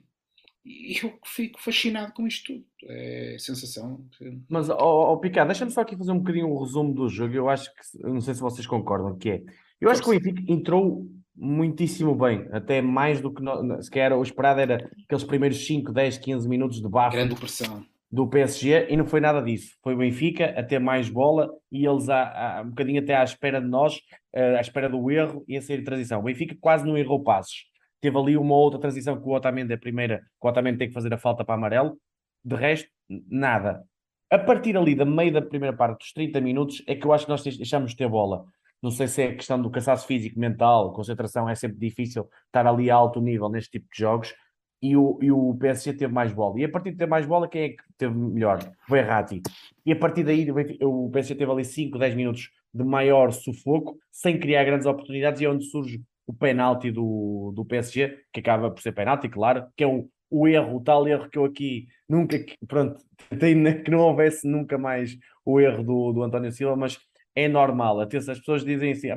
E 0.64 0.96
eu 1.03 1.12
fico 1.25 1.61
fascinado 1.61 2.12
com 2.12 2.27
isto 2.27 2.55
tudo. 2.55 2.64
É 2.85 3.37
sensação. 3.38 4.05
Mas, 4.48 4.68
ó, 4.68 5.12
oh, 5.12 5.18
Picado, 5.18 5.48
deixa-me 5.48 5.72
só 5.72 5.81
aqui 5.81 5.96
fazer 5.96 6.12
um 6.12 6.18
bocadinho 6.18 6.48
um 6.48 6.62
resumo 6.62 6.94
do 6.94 7.09
jogo. 7.09 7.35
Eu 7.35 7.48
acho 7.48 7.68
que, 7.75 8.03
não 8.03 8.20
sei 8.20 8.35
se 8.35 8.40
vocês 8.40 8.66
concordam, 8.66 9.16
que 9.16 9.31
é. 9.31 9.42
Eu 9.81 9.90
acho 9.90 10.01
que 10.01 10.09
o 10.09 10.12
Benfica 10.12 10.40
entrou 10.46 11.09
muitíssimo 11.35 12.14
bem, 12.14 12.46
até 12.53 12.81
mais 12.81 13.20
do 13.20 13.33
que 13.33 13.42
se 13.83 13.90
calhar 13.90 14.16
o 14.16 14.22
esperado 14.22 14.61
era 14.61 14.90
aqueles 15.05 15.25
primeiros 15.25 15.66
5, 15.66 15.92
10, 15.92 16.18
15 16.18 16.48
minutos 16.48 16.81
de 16.81 16.88
bafo 16.88 17.16
Grande 17.16 17.35
pressão. 17.35 17.85
do 18.09 18.29
PSG 18.29 18.87
e 18.88 18.96
não 18.96 19.07
foi 19.07 19.20
nada 19.20 19.40
disso. 19.40 19.77
Foi 19.83 19.94
o 19.94 19.98
Benfica 19.98 20.55
a 20.57 20.62
ter 20.62 20.79
mais 20.79 21.09
bola 21.09 21.51
e 21.72 21.85
eles 21.85 22.09
a, 22.09 22.59
a, 22.59 22.62
um 22.62 22.68
bocadinho 22.68 23.03
até 23.03 23.16
à 23.16 23.25
espera 23.25 23.61
de 23.61 23.66
nós, 23.66 23.98
à 24.33 24.61
espera 24.61 24.88
do 24.88 25.11
erro 25.11 25.44
e 25.48 25.57
a 25.57 25.62
sair 25.62 25.79
de 25.79 25.85
transição. 25.85 26.20
O 26.20 26.25
Benfica 26.25 26.57
quase 26.61 26.87
não 26.87 26.96
errou 26.96 27.25
passos 27.25 27.71
Teve 28.02 28.18
ali 28.18 28.36
uma 28.36 28.56
outra 28.56 28.80
transição 28.80 29.16
que 29.16 29.28
o 29.28 29.30
Otamendi, 29.30 29.72
a 29.72 29.78
primeira, 29.78 30.18
que 30.18 30.46
o 30.46 30.48
Otamendi 30.48 30.76
tem 30.76 30.88
que 30.88 30.94
fazer 30.94 31.14
a 31.14 31.16
falta 31.16 31.44
para 31.44 31.54
amarelo. 31.54 31.96
De 32.44 32.56
resto, 32.56 32.90
nada. 33.08 33.84
A 34.28 34.38
partir 34.38 34.76
ali 34.76 34.96
da 34.96 35.04
meio 35.04 35.32
da 35.32 35.40
primeira 35.40 35.76
parte, 35.76 36.00
dos 36.00 36.12
30 36.12 36.40
minutos, 36.40 36.82
é 36.88 36.96
que 36.96 37.06
eu 37.06 37.12
acho 37.12 37.26
que 37.26 37.30
nós 37.30 37.44
deixamos 37.44 37.92
de 37.92 37.96
ter 37.96 38.08
bola. 38.08 38.44
Não 38.82 38.90
sei 38.90 39.06
se 39.06 39.22
é 39.22 39.34
questão 39.34 39.62
do 39.62 39.70
cansaço 39.70 40.04
físico, 40.04 40.40
mental, 40.40 40.92
concentração, 40.92 41.48
é 41.48 41.54
sempre 41.54 41.78
difícil 41.78 42.28
estar 42.46 42.66
ali 42.66 42.90
a 42.90 42.96
alto 42.96 43.20
nível 43.20 43.48
neste 43.48 43.70
tipo 43.78 43.86
de 43.92 44.00
jogos. 44.00 44.34
E 44.82 44.96
o, 44.96 45.16
e 45.22 45.30
o 45.30 45.54
PSG 45.54 45.92
teve 45.92 46.12
mais 46.12 46.32
bola. 46.32 46.58
E 46.58 46.64
a 46.64 46.68
partir 46.68 46.90
de 46.90 46.96
ter 46.96 47.06
mais 47.06 47.24
bola, 47.24 47.46
quem 47.46 47.62
é 47.62 47.68
que 47.68 47.84
teve 47.96 48.12
melhor? 48.16 48.58
Foi 48.88 48.98
a 48.98 49.04
Rati. 49.04 49.40
E 49.86 49.92
a 49.92 49.96
partir 49.96 50.24
daí, 50.24 50.50
o 50.82 51.08
PSG 51.08 51.36
teve 51.36 51.52
ali 51.52 51.64
5, 51.64 51.96
10 51.96 52.16
minutos 52.16 52.50
de 52.74 52.82
maior 52.82 53.30
sufoco, 53.30 53.96
sem 54.10 54.40
criar 54.40 54.64
grandes 54.64 54.86
oportunidades, 54.86 55.40
e 55.40 55.44
é 55.44 55.48
onde 55.48 55.66
surge 55.66 56.02
o 56.26 56.32
penalti 56.32 56.90
do, 56.90 57.52
do 57.54 57.64
PSG, 57.64 58.18
que 58.32 58.40
acaba 58.40 58.70
por 58.70 58.80
ser 58.80 58.92
penalti, 58.92 59.28
claro, 59.28 59.66
que 59.76 59.85
é 59.85 59.87
o, 59.87 60.08
o 60.30 60.48
erro, 60.48 60.76
o 60.76 60.80
tal 60.80 61.06
erro 61.06 61.28
que 61.28 61.38
eu 61.38 61.44
aqui 61.44 61.87
nunca, 62.08 62.38
pronto, 62.66 63.02
tentei 63.28 63.54
que 63.82 63.90
não 63.90 64.00
houvesse 64.00 64.46
nunca 64.46 64.78
mais 64.78 65.16
o 65.44 65.61
erro 65.61 65.82
do, 65.82 66.12
do 66.12 66.22
António 66.22 66.52
Silva, 66.52 66.76
mas 66.76 66.98
é 67.35 67.48
normal. 67.48 68.00
Atenção, 68.00 68.32
as 68.32 68.38
pessoas 68.38 68.64
dizem 68.64 68.92
assim, 68.92 69.08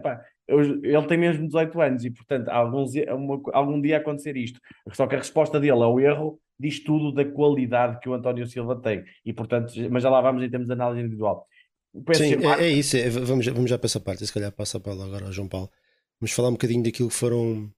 ele 0.47 1.07
tem 1.07 1.17
mesmo 1.17 1.45
18 1.47 1.81
anos 1.81 2.05
e, 2.05 2.11
portanto, 2.11 2.49
alguns, 2.49 2.91
uma, 2.95 3.41
algum 3.53 3.81
dia 3.81 3.97
acontecer 3.97 4.35
isto. 4.37 4.59
Só 4.93 5.07
que 5.07 5.15
a 5.15 5.19
resposta 5.19 5.59
dele 5.59 5.83
ao 5.83 5.99
erro 5.99 6.39
diz 6.59 6.83
tudo 6.83 7.11
da 7.11 7.25
qualidade 7.25 7.99
que 7.99 8.09
o 8.09 8.13
António 8.13 8.47
Silva 8.47 8.75
tem. 8.81 9.03
E, 9.25 9.33
portanto, 9.33 9.73
mas 9.89 10.03
já 10.03 10.09
lá 10.09 10.21
vamos 10.21 10.43
em 10.43 10.49
termos 10.49 10.67
de 10.67 10.73
análise 10.73 11.01
individual. 11.01 11.47
Sim, 12.13 12.35
é, 12.45 12.65
é, 12.65 12.69
isso. 12.69 12.97
É, 12.97 13.09
vamos, 13.09 13.45
vamos 13.47 13.69
já 13.69 13.77
para 13.77 13.87
essa 13.87 13.99
parte. 13.99 14.25
Se 14.25 14.33
calhar 14.33 14.51
passa 14.51 14.77
a 14.77 14.81
palavra 14.81 15.05
agora 15.05 15.25
ao 15.25 15.31
João 15.31 15.47
Paulo. 15.47 15.69
Vamos 16.19 16.32
falar 16.32 16.49
um 16.49 16.54
bocadinho 16.54 16.84
daquilo 16.84 17.10
que 17.10 17.15
foram 17.15 17.71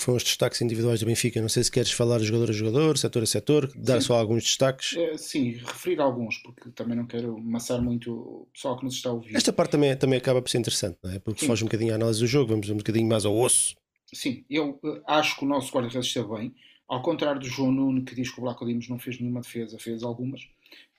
foram 0.00 0.16
os 0.16 0.24
destaques 0.24 0.60
individuais 0.62 1.00
do 1.00 1.06
Benfica. 1.06 1.40
Não 1.42 1.48
sei 1.48 1.62
se 1.62 1.70
queres 1.70 1.92
falar 1.92 2.18
jogador 2.20 2.50
a 2.50 2.52
jogador, 2.52 2.96
setor 2.96 3.22
a 3.22 3.26
setor, 3.26 3.70
dar 3.76 4.00
Sim. 4.00 4.06
só 4.06 4.18
alguns 4.18 4.44
destaques. 4.44 4.96
Eh, 4.96 5.16
sim, 5.18 5.52
referir 5.52 6.00
alguns, 6.00 6.38
porque 6.38 6.70
também 6.70 6.96
não 6.96 7.06
quero 7.06 7.36
amassar 7.36 7.82
muito 7.82 8.12
o 8.12 8.48
pessoal 8.52 8.78
que 8.78 8.84
nos 8.84 8.94
está 8.94 9.10
a 9.10 9.12
ouvir. 9.12 9.36
Esta 9.36 9.52
parte 9.52 9.72
também, 9.72 9.94
também 9.96 10.18
acaba 10.18 10.40
por 10.40 10.48
ser 10.48 10.58
interessante, 10.58 10.98
não 11.02 11.12
é? 11.12 11.18
Porque 11.18 11.40
Sim. 11.40 11.46
foge 11.46 11.64
um 11.64 11.66
bocadinho 11.66 11.92
à 11.92 11.96
análise 11.96 12.20
do 12.20 12.26
jogo, 12.26 12.48
vamos 12.48 12.68
um 12.70 12.78
bocadinho 12.78 13.06
mais 13.06 13.26
ao 13.26 13.36
osso. 13.36 13.76
Sim, 14.12 14.44
eu 14.48 14.80
eh, 14.82 15.02
acho 15.06 15.36
que 15.36 15.44
o 15.44 15.48
nosso 15.48 15.70
guarda-redes 15.70 16.06
esteve 16.06 16.28
bem, 16.28 16.54
ao 16.88 17.02
contrário 17.02 17.40
do 17.40 17.46
João 17.46 17.70
Nuno, 17.70 18.04
que 18.04 18.14
diz 18.14 18.30
que 18.32 18.40
o 18.40 18.42
Blaco 18.42 18.66
Dimos 18.66 18.88
não 18.88 18.98
fez 18.98 19.20
nenhuma 19.20 19.42
defesa, 19.42 19.78
fez 19.78 20.02
algumas, 20.02 20.40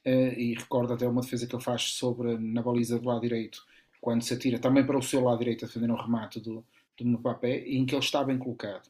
eh, 0.05 0.39
e 0.39 0.53
recordo 0.53 0.93
até 0.93 1.07
uma 1.07 1.21
defesa 1.21 1.47
que 1.47 1.55
ele 1.55 1.63
faz 1.63 1.81
sobre 1.93 2.37
na 2.37 2.61
baliza 2.61 2.99
do 2.99 3.07
lado 3.07 3.21
direito, 3.21 3.65
quando 4.01 4.23
se 4.23 4.33
atira 4.33 4.57
também 4.59 4.85
para 4.85 4.97
o 4.97 5.03
seu 5.03 5.23
lado 5.23 5.37
direito 5.37 5.63
a 5.63 5.67
defender 5.67 5.91
um 5.91 5.95
remate 5.95 6.39
do, 6.39 6.65
do 6.97 7.05
Mbappé, 7.05 7.59
em 7.59 7.85
que 7.85 7.93
ele 7.93 8.03
está 8.03 8.23
bem 8.23 8.37
colocado. 8.37 8.89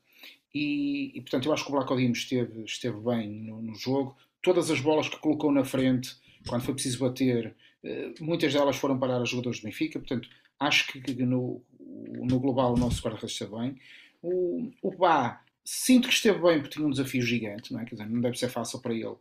E, 0.54 1.12
e, 1.14 1.22
portanto 1.22 1.46
eu 1.46 1.54
acho 1.54 1.64
que 1.64 1.70
o 1.70 1.74
Blaco 1.74 1.96
Dimos 1.96 2.20
esteve, 2.20 2.64
esteve 2.64 3.00
bem 3.00 3.30
no, 3.30 3.62
no 3.62 3.76
jogo, 3.76 4.16
todas 4.42 4.72
as 4.72 4.80
bolas 4.80 5.08
que 5.08 5.20
colocou 5.20 5.52
na 5.52 5.64
frente, 5.64 6.16
quando 6.48 6.64
foi 6.64 6.74
preciso 6.74 7.00
bater, 7.00 7.56
eh, 7.84 8.14
muitas 8.20 8.52
delas 8.54 8.76
foram 8.76 8.98
parar 8.98 9.22
a 9.22 9.26
jogadores 9.26 9.60
do 9.60 9.66
Benfica, 9.66 10.00
portanto 10.00 10.28
acho 10.60 10.92
que 10.92 11.24
no, 11.24 11.62
no 11.80 12.40
global 12.40 12.74
o 12.74 12.78
nosso 12.78 13.02
guarda-redes 13.02 13.34
esteve 13.34 13.56
bem. 13.56 13.78
O, 14.22 14.72
o 14.82 14.92
Bá, 14.92 15.42
sinto 15.64 16.08
que 16.08 16.14
esteve 16.14 16.40
bem 16.40 16.60
porque 16.60 16.76
tinha 16.76 16.88
um 16.88 16.92
desafio 16.92 17.22
gigante, 17.22 17.72
não 17.72 17.80
é? 17.80 17.86
Quer 17.86 17.96
dizer, 17.96 18.10
não 18.10 18.22
deve 18.22 18.38
ser 18.38 18.50
fácil 18.50 18.80
para 18.80 18.94
ele 18.94 19.16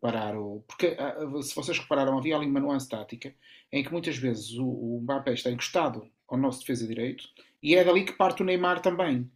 parar 0.00 0.36
o. 0.36 0.62
Porque 0.66 0.96
ah, 0.98 1.16
se 1.42 1.54
vocês 1.54 1.78
repararam, 1.78 2.16
havia 2.16 2.36
ali 2.36 2.46
uma 2.46 2.60
nuance 2.60 2.88
tática 2.88 3.34
em 3.72 3.82
que 3.82 3.92
muitas 3.92 4.16
vezes 4.16 4.52
o, 4.52 4.66
o 4.66 5.00
Mbappé 5.02 5.34
está 5.34 5.50
encostado 5.50 6.06
ao 6.28 6.38
nosso 6.38 6.60
defesa 6.60 6.86
direito 6.86 7.24
e 7.62 7.74
é 7.74 7.82
dali 7.82 8.04
que 8.04 8.12
parte 8.12 8.42
o 8.42 8.44
Neymar 8.44 8.80
também. 8.80 9.30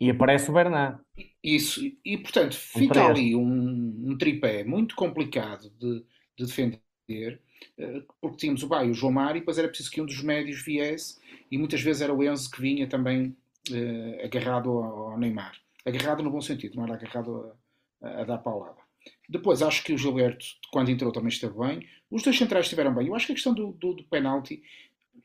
E 0.00 0.10
aparece 0.10 0.50
o 0.50 0.54
Bernat. 0.54 1.00
Isso, 1.42 1.80
e, 2.04 2.18
portanto 2.18 2.54
fica 2.54 3.04
ali 3.04 3.34
um, 3.34 4.04
um 4.06 4.16
tripé 4.16 4.62
muito 4.64 4.94
complicado 4.94 5.70
de, 5.78 6.04
de 6.36 6.46
defender, 6.46 7.40
eh, 7.76 8.02
porque 8.20 8.36
tínhamos 8.36 8.62
o 8.62 8.68
Bá 8.68 8.84
e 8.84 8.90
o 8.90 8.94
João 8.94 9.12
Mário, 9.12 9.38
e 9.38 9.40
depois 9.40 9.58
era 9.58 9.66
preciso 9.66 9.90
que 9.90 10.00
um 10.00 10.06
dos 10.06 10.22
médios 10.22 10.62
viesse, 10.62 11.18
e 11.50 11.58
muitas 11.58 11.80
vezes 11.82 12.00
era 12.00 12.14
o 12.14 12.22
Enzo 12.22 12.48
que 12.50 12.60
vinha 12.60 12.86
também 12.86 13.36
eh, 13.72 14.24
agarrado 14.24 14.70
ao, 14.70 15.12
ao 15.12 15.18
Neymar. 15.18 15.56
Agarrado 15.84 16.22
no 16.22 16.30
bom 16.30 16.40
sentido, 16.40 16.76
não 16.76 16.84
era 16.84 16.94
agarrado 16.94 17.52
a, 18.00 18.20
a 18.20 18.24
dar 18.24 18.38
paulada. 18.38 18.87
Depois, 19.28 19.60
acho 19.60 19.84
que 19.84 19.92
o 19.92 19.98
Gilberto, 19.98 20.46
quando 20.72 20.90
entrou, 20.90 21.12
também 21.12 21.28
esteve 21.28 21.58
bem. 21.58 21.86
Os 22.10 22.22
dois 22.22 22.38
centrais 22.38 22.64
estiveram 22.64 22.94
bem. 22.94 23.08
Eu 23.08 23.14
acho 23.14 23.26
que 23.26 23.32
a 23.32 23.34
questão 23.34 23.52
do, 23.52 23.72
do, 23.72 23.92
do 23.92 24.04
penalti, 24.04 24.62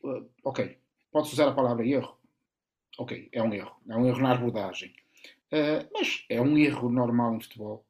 eh, 0.04 0.22
ok, 0.44 0.76
pode 1.10 1.28
usar 1.32 1.48
a 1.48 1.52
palavra 1.52 1.86
erro. 1.86 2.18
Ok, 2.98 3.28
é 3.32 3.42
um 3.42 3.52
erro. 3.54 3.72
É 3.88 3.96
um 3.96 4.06
erro 4.06 4.20
na 4.20 4.32
abordagem. 4.32 4.92
Uh, 5.52 5.88
mas 5.92 6.24
é 6.28 6.40
um 6.40 6.58
erro 6.58 6.90
normal 6.90 7.34
em 7.34 7.40
futebol. 7.40 7.84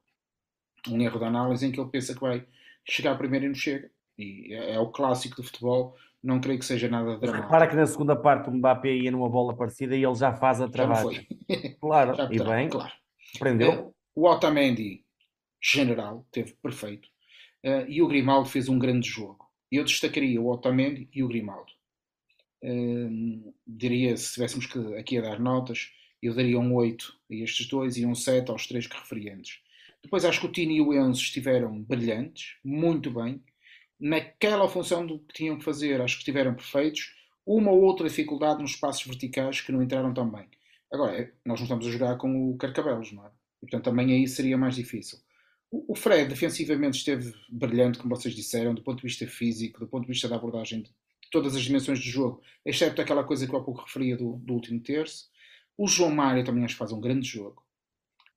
Um 0.89 1.01
erro 1.01 1.19
de 1.19 1.25
análise 1.25 1.67
em 1.67 1.73
que 1.73 1.81
ele 1.81 1.91
pensa 1.91 2.15
que 2.15 2.21
vai 2.21 2.47
chegar 2.85 3.17
primeiro 3.17 3.47
e 3.47 3.49
não 3.49 3.55
chega. 3.55 3.91
E 4.17 4.55
é, 4.55 4.75
é 4.75 4.79
o 4.79 4.93
clássico 4.93 5.37
do 5.37 5.43
futebol. 5.43 5.97
Não 6.23 6.41
creio 6.41 6.59
que 6.59 6.65
seja 6.65 6.89
nada 6.89 7.19
dramático. 7.19 7.43
repara 7.43 7.67
que 7.67 7.77
na 7.77 7.87
segunda 7.87 8.17
parte 8.17 8.49
o 8.49 8.53
Mbappé 8.53 8.95
ia 8.95 9.11
numa 9.11 9.29
bola 9.29 9.55
parecida 9.55 9.97
e 9.97 10.05
ele 10.05 10.15
já 10.15 10.33
faz 10.33 10.61
a 10.61 10.69
travagem. 10.69 11.27
foi. 11.47 11.77
Claro, 11.81 12.17
e 12.33 12.43
bem, 12.43 12.69
claro. 12.69 12.93
prendeu. 13.39 13.95
O 14.15 14.27
Otamendi, 14.27 15.04
general, 15.65 16.27
teve 16.31 16.53
perfeito. 16.63 17.09
Uh, 17.65 17.89
e 17.89 18.03
o 18.03 18.09
Grimaldo 18.09 18.49
fez 18.49 18.69
um 18.69 18.79
grande 18.79 19.09
jogo. 19.09 19.49
Eu 19.73 19.85
destacaria 19.85 20.41
o 20.41 20.51
Otamendi 20.51 21.09
e 21.13 21.23
o 21.23 21.29
Grimaldo. 21.29 21.73
Uh, 22.63 23.55
diria, 23.67 24.17
se 24.17 24.35
tivéssemos 24.35 24.67
que, 24.67 24.79
aqui 24.97 25.19
a 25.19 25.23
dar 25.23 25.41
notas, 25.41 25.91
eu 26.23 26.35
daria 26.35 26.59
um 26.59 26.75
8 26.75 27.19
a 27.31 27.35
estes 27.35 27.67
dois 27.67 27.97
e 27.97 28.07
um 28.07 28.15
7 28.15 28.51
aos 28.51 28.67
três 28.67 28.87
que 28.87 28.97
referi 28.97 29.31
antes. 29.31 29.61
Depois 30.03 30.25
acho 30.25 30.41
que 30.41 30.47
o 30.47 30.53
Tini 30.53 30.77
e 30.77 30.81
o 30.83 30.93
Enzo 30.93 31.23
estiveram 31.23 31.83
brilhantes, 31.83 32.57
muito 32.63 33.11
bem. 33.11 33.43
Naquela 33.99 34.69
função 34.69 35.07
do 35.07 35.19
que 35.19 35.33
tinham 35.33 35.57
que 35.59 35.65
fazer, 35.65 36.01
acho 36.01 36.17
que 36.17 36.21
estiveram 36.23 36.55
perfeitos. 36.55 37.15
Uma 37.47 37.71
ou 37.71 37.83
outra 37.83 38.09
dificuldade 38.09 38.61
nos 38.61 38.77
passos 38.77 39.07
verticais 39.07 39.61
que 39.63 39.73
não 39.73 39.83
entraram 39.83 40.13
tão 40.13 40.31
bem. 40.31 40.47
Agora, 40.93 41.19
é- 41.19 41.33
nós 41.45 41.59
não 41.59 41.65
estamos 41.65 41.87
a 41.87 41.91
jogar 41.91 42.17
com 42.19 42.51
o 42.51 42.57
Carcabelos, 42.57 43.13
não 43.13 43.27
é? 43.27 43.31
E, 43.63 43.67
portanto, 43.67 43.85
também 43.85 44.13
aí 44.13 44.29
seria 44.29 44.59
mais 44.59 44.77
difícil. 44.77 45.19
O 45.89 45.97
Fred, 45.97 46.29
defensivamente, 46.29 46.99
esteve 46.99 47.35
brilhante, 47.49 47.99
como 47.99 48.15
vocês 48.15 48.33
disseram, 48.33 48.75
do 48.75 48.83
ponto 48.83 48.99
de 48.99 49.09
vista 49.09 49.27
físico, 49.27 49.81
do 49.81 49.89
ponto 49.89 50.03
de 50.03 50.13
vista 50.13 50.29
da 50.29 50.37
abordagem 50.37 50.83
de 50.83 50.91
todas 51.33 51.57
as 51.57 51.63
dimensões 51.63 51.99
do 51.99 52.05
jogo, 52.05 52.41
exceto 52.65 53.03
aquela 53.03 53.25
coisa 53.25 53.45
que 53.45 53.53
eu 53.53 53.59
há 53.59 53.65
pouco 53.65 53.83
referia 53.83 54.17
do, 54.17 54.37
do 54.37 54.55
último 54.55 54.81
terço. 54.81 55.29
O 55.77 55.89
João 55.89 56.13
Mário 56.13 56.45
também 56.45 56.65
acho 56.65 56.75
que 56.75 56.79
faz 56.79 56.93
um 56.93 57.01
grande 57.01 57.27
jogo. 57.27 57.61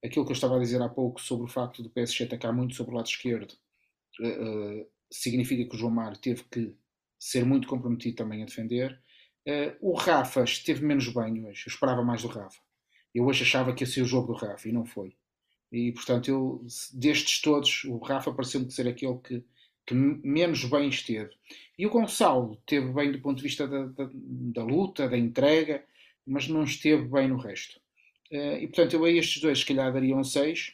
Aquilo 0.04 0.26
que 0.26 0.32
eu 0.32 0.36
estava 0.36 0.56
a 0.56 0.60
dizer 0.60 0.82
há 0.82 0.90
pouco 0.90 1.22
sobre 1.22 1.46
o 1.46 1.48
facto 1.48 1.84
do 1.84 1.92
PSG 1.92 2.24
atacar 2.24 2.52
muito 2.52 2.74
sobre 2.74 2.94
o 2.94 2.98
lado 2.98 3.06
esquerdo, 3.06 3.54
eh, 4.20 4.28
eh, 4.28 4.88
significa 5.12 5.70
que 5.70 5.76
o 5.76 5.78
João 5.78 5.92
Mário 5.92 6.18
teve 6.18 6.44
que 6.46 6.74
ser 7.20 7.46
muito 7.46 7.68
comprometido 7.68 8.16
também 8.16 8.42
a 8.42 8.46
defender. 8.46 9.00
Eh, 9.46 9.78
o 9.80 9.94
Rafa 9.94 10.44
esteve 10.44 10.84
menos 10.84 11.08
bem 11.14 11.46
hoje, 11.46 11.66
eu 11.68 11.72
esperava 11.72 12.04
mais 12.04 12.24
do 12.24 12.30
Rafa. 12.30 12.60
Eu 13.14 13.26
hoje 13.26 13.44
achava 13.44 13.74
que 13.76 13.84
ia 13.84 13.88
ser 13.88 14.02
o 14.02 14.06
jogo 14.06 14.34
do 14.34 14.40
Rafa 14.40 14.68
e 14.68 14.72
não 14.72 14.86
foi. 14.86 15.16
E 15.72 15.92
portanto, 15.92 16.30
eu, 16.30 16.66
destes 16.94 17.42
todos, 17.42 17.84
o 17.86 17.98
Rafa 17.98 18.32
pareceu-me 18.32 18.72
ser 18.72 18.88
aquele 18.88 19.18
que, 19.20 19.44
que 19.86 19.94
menos 19.94 20.64
bem 20.66 20.90
esteve. 20.90 21.32
E 21.78 21.86
o 21.86 21.90
Gonçalo 21.90 22.54
esteve 22.54 22.92
bem 22.94 23.12
do 23.12 23.20
ponto 23.20 23.38
de 23.38 23.44
vista 23.44 23.68
da, 23.68 23.86
da, 23.86 24.10
da 24.14 24.64
luta, 24.64 25.08
da 25.08 25.18
entrega, 25.18 25.84
mas 26.26 26.48
não 26.48 26.64
esteve 26.64 27.06
bem 27.06 27.28
no 27.28 27.38
resto. 27.38 27.80
Eh, 28.32 28.64
e 28.64 28.68
portanto, 28.68 28.94
eu 28.94 29.06
a 29.06 29.12
estes 29.12 29.42
dois, 29.42 29.60
se 29.60 29.66
calhar, 29.66 29.92
daria 29.92 30.16
um 30.16 30.24
6. 30.24 30.74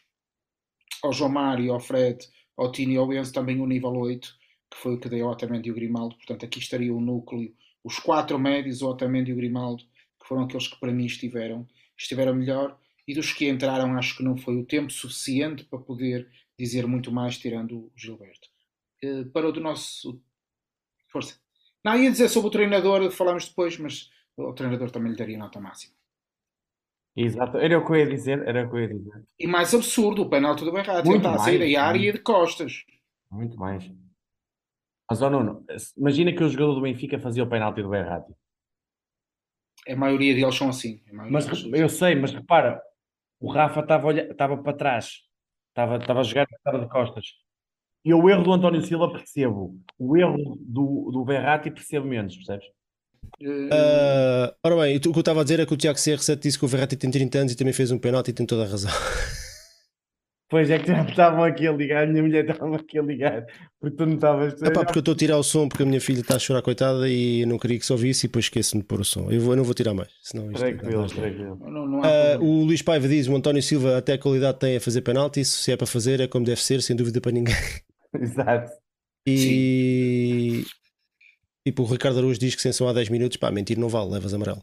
Ao 1.03 1.13
João 1.13 1.29
Mário, 1.29 1.73
ao 1.73 1.79
Fred, 1.79 2.27
ao 2.57 2.71
Tino 2.71 2.93
e 2.93 2.97
ao 2.97 3.11
Enzo, 3.13 3.33
também 3.33 3.59
um 3.59 3.67
nível 3.67 3.91
8, 3.91 4.35
que 4.71 4.77
foi 4.77 4.95
o 4.95 4.99
que 4.99 5.09
dei 5.09 5.21
ao 5.21 5.31
Otamendi 5.31 5.69
e 5.69 5.71
o 5.71 5.75
Grimaldo. 5.75 6.15
Portanto, 6.15 6.45
aqui 6.45 6.59
estaria 6.59 6.93
o 6.93 7.01
núcleo, 7.01 7.53
os 7.83 7.99
quatro 7.99 8.39
médios, 8.39 8.81
o 8.81 8.89
Otamendi 8.89 9.31
e 9.31 9.33
o 9.33 9.37
Grimaldo, 9.37 9.83
que 10.19 10.27
foram 10.27 10.43
aqueles 10.43 10.67
que 10.67 10.79
para 10.79 10.91
mim 10.91 11.05
estiveram, 11.05 11.67
estiveram 11.97 12.33
melhor. 12.33 12.79
E 13.07 13.13
dos 13.13 13.33
que 13.33 13.49
entraram, 13.49 13.97
acho 13.97 14.15
que 14.17 14.23
não 14.23 14.37
foi 14.37 14.55
o 14.57 14.65
tempo 14.65 14.91
suficiente 14.91 15.65
para 15.65 15.79
poder 15.79 16.29
dizer 16.57 16.87
muito 16.87 17.11
mais, 17.11 17.37
tirando 17.37 17.77
o 17.77 17.91
Gilberto. 17.95 18.47
Eh, 19.01 19.25
para 19.25 19.47
o 19.47 19.51
do 19.51 19.59
nosso. 19.59 20.21
Força. 21.11 21.37
Não, 21.83 21.95
ia 21.95 22.09
dizer 22.09 22.29
sobre 22.29 22.47
o 22.47 22.51
treinador, 22.51 23.11
falamos 23.11 23.47
depois, 23.47 23.77
mas 23.77 24.09
o 24.37 24.53
treinador 24.53 24.89
também 24.89 25.11
lhe 25.11 25.17
daria 25.17 25.37
nota 25.37 25.59
máxima. 25.59 25.93
Exato, 27.15 27.57
era 27.57 27.77
o 27.77 27.85
que 27.85 27.91
eu 27.91 27.95
ia 27.97 28.07
dizer, 28.07 28.47
era 28.47 28.65
o 28.65 28.69
que 28.69 28.75
eu 28.75 28.79
ia 28.79 28.87
dizer. 28.87 29.27
E 29.37 29.45
mais 29.45 29.73
absurdo, 29.73 30.23
o 30.23 30.29
penalti 30.29 30.63
do 30.63 30.71
Berratti. 30.71 31.07
Ele 31.07 31.17
está 31.17 31.35
a 31.35 31.37
sair 31.37 31.73
da 31.73 31.83
área 31.83 32.13
de 32.13 32.19
costas. 32.19 32.83
Muito 33.29 33.57
mais. 33.57 33.91
Mas, 35.09 35.21
ó 35.21 35.29
Nuno, 35.29 35.63
imagina 35.95 36.33
que 36.33 36.43
o 36.43 36.49
jogador 36.49 36.73
do 36.73 36.81
Benfica 36.81 37.19
fazia 37.19 37.43
o 37.43 37.49
penalti 37.49 37.83
do 37.83 37.89
Berratti. 37.89 38.33
A 39.87 39.95
maioria 39.95 40.33
deles 40.33 40.55
são 40.55 40.69
assim. 40.69 41.03
Mas 41.11 41.45
eu 41.65 41.89
sei, 41.89 42.15
mas 42.15 42.31
repara, 42.31 42.81
o 43.43 43.51
Rafa 43.51 43.81
estava 43.81 44.13
estava 44.13 44.57
para 44.57 44.73
trás, 44.73 45.15
estava, 45.67 45.97
estava 45.97 46.21
a 46.21 46.23
jogar 46.23 46.47
estava 46.49 46.79
de 46.79 46.87
costas. 46.87 47.25
E 48.05 48.13
o 48.13 48.29
erro 48.29 48.43
do 48.43 48.53
António 48.53 48.81
Silva 48.81 49.11
percebo. 49.11 49.77
O 49.99 50.15
erro 50.15 50.57
do, 50.61 51.11
do 51.11 51.25
Berratti 51.25 51.69
percebo 51.69 52.07
menos, 52.07 52.37
percebes? 52.37 52.65
Ah, 53.69 54.55
ora 54.63 54.77
bem, 54.77 54.95
o 54.95 55.01
que 55.01 55.09
eu 55.09 55.19
estava 55.19 55.41
a 55.41 55.43
dizer 55.43 55.59
é 55.59 55.65
que 55.65 55.73
o 55.73 55.77
Tiago 55.77 55.99
CR7 55.99 56.39
disse 56.39 56.57
que 56.57 56.63
o 56.63 56.69
Verratti 56.69 56.95
tem 56.95 57.11
30 57.11 57.37
anos 57.37 57.51
e 57.51 57.57
também 57.57 57.73
fez 57.73 57.91
um 57.91 57.99
penalti 57.99 58.31
e 58.31 58.33
tem 58.33 58.45
toda 58.45 58.63
a 58.63 58.67
razão. 58.67 58.91
Pois 60.53 60.69
é 60.69 60.77
que 60.77 60.85
já 60.85 61.03
me 61.03 61.09
estavam 61.09 61.43
aqui 61.43 61.67
a 61.67 61.71
ligar, 61.71 62.03
a 62.03 62.05
minha 62.05 62.21
mulher 62.21 62.47
estava 62.47 62.75
aqui 62.75 62.99
a 62.99 63.01
ligar, 63.01 63.43
porque 63.81 63.97
tu 63.97 64.05
não 64.05 64.13
estavas. 64.13 64.61
Epá, 64.61 64.85
porque 64.85 64.99
eu 64.99 65.01
estou 65.01 65.15
a 65.15 65.17
tirar 65.17 65.37
o 65.39 65.43
som 65.43 65.67
porque 65.67 65.81
a 65.81 65.85
minha 65.87 65.99
filha 65.99 66.19
está 66.21 66.35
a 66.35 66.39
chorar, 66.39 66.61
coitada, 66.61 67.09
e 67.09 67.41
eu 67.41 67.47
não 67.47 67.57
queria 67.57 67.79
que 67.79 67.83
se 67.87 67.91
ouvisse 67.91 68.27
e 68.27 68.29
depois 68.29 68.45
esqueço-me 68.45 68.83
de 68.83 68.87
pôr 68.87 69.01
o 69.01 69.03
som. 69.03 69.31
Eu, 69.31 69.41
vou, 69.41 69.53
eu 69.53 69.57
não 69.57 69.63
vou 69.63 69.73
tirar 69.73 69.95
mais, 69.95 70.09
senão 70.21 70.51
isto 70.51 70.59
Tranquilo, 70.59 71.07
tranquilo. 71.07 71.57
não, 71.59 71.87
não 71.87 72.03
há 72.03 72.07
Ah, 72.07 72.37
o 72.39 72.65
Luís 72.65 72.83
Paiva 72.83 73.07
diz: 73.07 73.27
o 73.27 73.35
António 73.35 73.63
Silva 73.63 73.97
até 73.97 74.13
a 74.13 74.17
qualidade 74.19 74.59
tem 74.59 74.77
a 74.77 74.79
fazer 74.79 75.01
penalti, 75.01 75.43
se 75.43 75.71
é 75.71 75.75
para 75.75 75.87
fazer 75.87 76.19
é 76.19 76.27
como 76.27 76.45
deve 76.45 76.61
ser, 76.61 76.83
sem 76.83 76.95
dúvida 76.95 77.19
para 77.19 77.31
ninguém. 77.31 77.55
Exato. 78.13 78.71
E 79.27 80.65
tipo, 81.65 81.81
o 81.81 81.85
Ricardo 81.87 82.19
Araújo 82.19 82.39
diz 82.39 82.53
que 82.53 82.61
sem 82.61 82.71
som 82.71 82.87
há 82.87 82.93
10 82.93 83.09
minutos, 83.09 83.37
pá, 83.37 83.49
mentir 83.49 83.79
não 83.79 83.89
vale, 83.89 84.11
levas 84.11 84.35
amarelo. 84.35 84.61